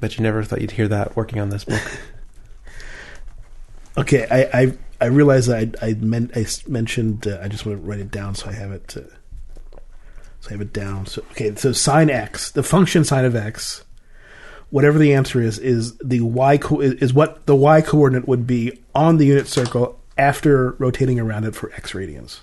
Bet 0.00 0.18
you 0.18 0.22
never 0.22 0.42
thought 0.42 0.60
you'd 0.60 0.72
hear 0.72 0.88
that 0.88 1.16
working 1.16 1.40
on 1.40 1.50
this 1.50 1.64
book. 1.64 1.82
okay, 3.98 4.26
I 4.30 4.60
I, 4.60 4.78
I 5.00 5.06
realized 5.06 5.50
I 5.50 5.70
I, 5.80 5.94
meant, 5.94 6.32
I 6.36 6.46
mentioned. 6.66 7.26
Uh, 7.26 7.38
I 7.42 7.48
just 7.48 7.64
want 7.64 7.80
to 7.80 7.86
write 7.86 8.00
it 8.00 8.10
down 8.10 8.34
so 8.34 8.48
I 8.48 8.52
have 8.52 8.72
it. 8.72 8.96
Uh, 8.96 9.02
so 10.40 10.50
I 10.50 10.52
have 10.52 10.60
it 10.60 10.72
down. 10.72 11.06
So 11.06 11.22
okay, 11.30 11.54
so 11.54 11.72
sine 11.72 12.10
x, 12.10 12.50
the 12.50 12.62
function 12.62 13.04
sine 13.04 13.24
of 13.24 13.36
x, 13.36 13.84
whatever 14.70 14.98
the 14.98 15.14
answer 15.14 15.40
is, 15.40 15.58
is 15.58 15.96
the 15.98 16.20
y 16.20 16.58
co- 16.58 16.80
is, 16.80 16.94
is 16.94 17.14
what 17.14 17.46
the 17.46 17.56
y 17.56 17.80
coordinate 17.80 18.28
would 18.28 18.46
be 18.46 18.78
on 18.94 19.18
the 19.18 19.26
unit 19.26 19.46
circle 19.46 20.00
after 20.18 20.72
rotating 20.72 21.18
around 21.18 21.44
it 21.44 21.54
for 21.54 21.72
x 21.72 21.92
radians. 21.92 22.40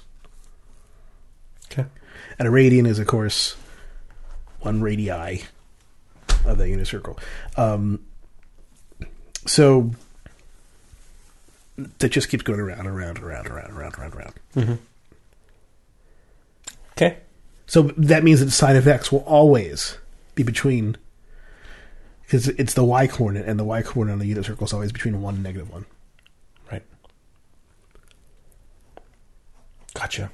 Okay. 1.71 1.85
And 2.39 2.47
a 2.47 2.51
radian 2.51 2.87
is, 2.87 2.99
of 2.99 3.07
course, 3.07 3.55
one 4.61 4.81
radii 4.81 5.43
of 6.45 6.57
that 6.57 6.69
unit 6.69 6.87
circle. 6.87 7.19
Um, 7.57 8.03
so 9.45 9.91
that 11.77 12.09
just 12.09 12.29
keeps 12.29 12.43
going 12.43 12.59
around, 12.59 12.79
and 12.79 12.87
around, 12.87 13.17
and 13.17 13.25
around, 13.25 13.47
around, 13.47 13.71
around, 13.71 13.95
around, 13.95 14.13
around. 14.13 14.33
Mm-hmm. 14.55 14.73
Okay. 16.93 17.17
So 17.67 17.83
that 17.97 18.23
means 18.23 18.39
that 18.39 18.45
the 18.45 18.51
sine 18.51 18.75
of 18.75 18.87
x 18.87 19.11
will 19.11 19.19
always 19.19 19.97
be 20.35 20.43
between, 20.43 20.97
because 22.23 22.47
it's 22.49 22.73
the 22.73 22.83
y 22.83 23.07
coordinate, 23.07 23.47
and 23.47 23.59
the 23.59 23.63
y 23.63 23.81
coordinate 23.81 24.13
on 24.13 24.19
the 24.19 24.27
unit 24.27 24.45
circle 24.45 24.65
is 24.65 24.73
always 24.73 24.91
between 24.91 25.21
one 25.21 25.35
and 25.35 25.43
negative 25.43 25.71
one. 25.71 25.85
Right. 26.71 26.83
Gotcha. 29.93 30.31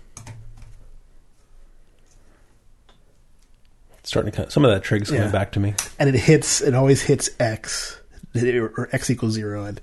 Starting 4.07 4.31
to 4.31 4.37
kind 4.37 4.51
some 4.51 4.63
of 4.63 4.71
that 4.71 4.83
trig's 4.83 5.09
coming 5.09 5.23
Yeah. 5.25 5.31
back 5.31 5.51
to 5.51 5.59
me. 5.59 5.73
and 5.99 6.07
it 6.09 6.15
hits. 6.15 6.61
It 6.61 6.73
always 6.73 7.01
hits 7.01 7.29
x 7.39 7.99
or 8.35 8.87
x 8.93 9.09
equals 9.09 9.33
zero 9.33 9.65
at 9.65 9.81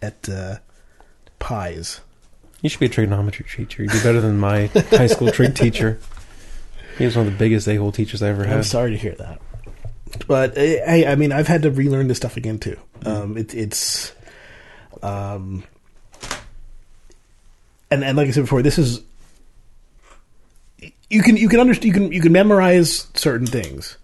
at 0.00 0.28
uh, 0.28 0.56
pies. 1.38 2.00
You 2.62 2.70
should 2.70 2.80
be 2.80 2.86
a 2.86 2.88
trigonometry 2.90 3.44
teacher. 3.44 3.82
You'd 3.82 3.92
be 3.92 4.02
better 4.02 4.20
than 4.20 4.38
my 4.38 4.66
high 4.90 5.06
school 5.08 5.30
trig 5.30 5.54
teacher. 5.54 5.98
He 6.98 7.04
was 7.04 7.16
one 7.16 7.26
of 7.26 7.32
the 7.32 7.38
biggest 7.38 7.68
a-hole 7.68 7.92
teachers 7.92 8.22
I 8.22 8.28
ever 8.28 8.44
had. 8.44 8.56
I'm 8.56 8.62
sorry 8.62 8.90
to 8.92 8.96
hear 8.96 9.14
that, 9.16 9.40
but 10.26 10.56
uh, 10.56 10.60
I, 10.60 11.04
I 11.08 11.14
mean, 11.16 11.30
I've 11.32 11.46
had 11.46 11.62
to 11.62 11.70
relearn 11.70 12.08
this 12.08 12.16
stuff 12.18 12.36
again 12.38 12.58
too. 12.58 12.78
Um, 13.06 13.36
it, 13.38 13.54
it's, 13.54 14.12
um, 15.02 15.64
and 17.90 18.04
and 18.04 18.16
like 18.16 18.28
I 18.28 18.30
said 18.30 18.42
before, 18.44 18.62
this 18.62 18.78
is 18.78 19.00
you 21.10 21.22
can 21.22 21.36
you 21.36 21.48
can 21.48 21.60
understand 21.60 21.84
you 21.86 21.92
can 21.92 22.12
you 22.12 22.20
can 22.20 22.32
memorize 22.32 23.08
certain 23.14 23.46
things, 23.46 23.98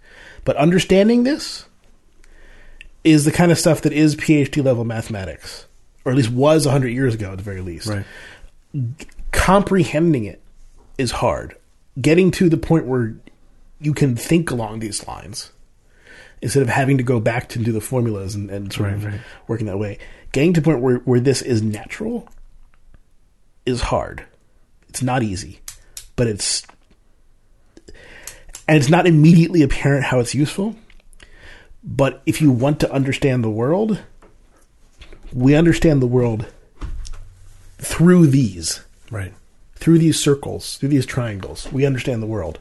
but 0.45 0.55
understanding 0.57 1.23
this 1.23 1.65
is 3.03 3.25
the 3.25 3.31
kind 3.31 3.51
of 3.51 3.57
stuff 3.57 3.81
that 3.81 3.93
is 3.93 4.15
PhD 4.15 4.63
level 4.63 4.83
mathematics, 4.83 5.65
or 6.05 6.11
at 6.11 6.17
least 6.17 6.29
was 6.29 6.65
hundred 6.65 6.89
years 6.89 7.15
ago 7.15 7.31
at 7.31 7.37
the 7.37 7.43
very 7.43 7.61
least. 7.61 7.87
Right. 7.87 8.05
Comprehending 9.31 10.25
it 10.25 10.41
is 10.97 11.11
hard. 11.11 11.55
Getting 11.99 12.31
to 12.31 12.49
the 12.49 12.57
point 12.57 12.85
where 12.85 13.15
you 13.79 13.93
can 13.93 14.15
think 14.15 14.51
along 14.51 14.79
these 14.79 15.07
lines 15.07 15.51
instead 16.41 16.61
of 16.61 16.69
having 16.69 16.97
to 16.97 17.03
go 17.03 17.19
back 17.19 17.49
to 17.49 17.59
do 17.59 17.71
the 17.71 17.81
formulas 17.81 18.35
and, 18.35 18.51
and 18.51 18.71
sort 18.71 18.93
of 18.93 19.03
Right, 19.05 19.13
right. 19.13 19.21
working 19.47 19.65
that 19.67 19.79
way. 19.79 19.97
Getting 20.31 20.53
to 20.53 20.61
the 20.61 20.65
point 20.65 20.81
where, 20.81 20.97
where 20.97 21.19
this 21.19 21.41
is 21.41 21.63
natural 21.63 22.27
is 23.65 23.81
hard. 23.81 24.25
It's 24.89 25.01
not 25.01 25.23
easy, 25.23 25.61
but 26.15 26.27
it's 26.27 26.63
and 28.67 28.77
it's 28.77 28.89
not 28.89 29.07
immediately 29.07 29.61
apparent 29.61 30.05
how 30.05 30.19
it's 30.19 30.35
useful. 30.35 30.75
But 31.83 32.21
if 32.25 32.41
you 32.41 32.51
want 32.51 32.79
to 32.81 32.91
understand 32.91 33.43
the 33.43 33.49
world, 33.49 34.01
we 35.31 35.55
understand 35.55 36.01
the 36.01 36.07
world 36.07 36.47
through 37.77 38.27
these 38.27 38.81
Right. 39.11 39.33
through 39.75 39.99
these 39.99 40.19
circles, 40.19 40.77
through 40.77 40.89
these 40.89 41.05
triangles, 41.05 41.71
we 41.71 41.85
understand 41.85 42.21
the 42.21 42.27
world. 42.27 42.59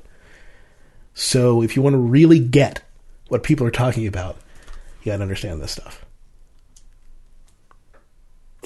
So 1.14 1.62
if 1.62 1.74
you 1.74 1.82
want 1.82 1.94
to 1.94 1.98
really 1.98 2.38
get 2.38 2.82
what 3.28 3.42
people 3.42 3.66
are 3.66 3.70
talking 3.72 4.06
about, 4.06 4.36
you 5.02 5.10
got 5.10 5.16
to 5.16 5.22
understand 5.22 5.60
this 5.60 5.72
stuff. 5.72 6.04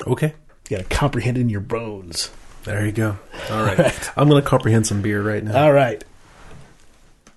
Okay. 0.06 0.34
You 0.68 0.76
got 0.76 0.88
to 0.90 0.96
comprehend 0.96 1.36
it 1.38 1.42
in 1.42 1.48
your 1.48 1.60
bones. 1.60 2.30
There 2.64 2.84
you 2.84 2.92
go. 2.92 3.18
All 3.50 3.62
right. 3.64 4.10
I'm 4.18 4.28
going 4.28 4.42
to 4.42 4.48
comprehend 4.48 4.86
some 4.86 5.00
beer 5.02 5.22
right 5.22 5.42
now. 5.42 5.64
All 5.64 5.72
right. 5.72 6.02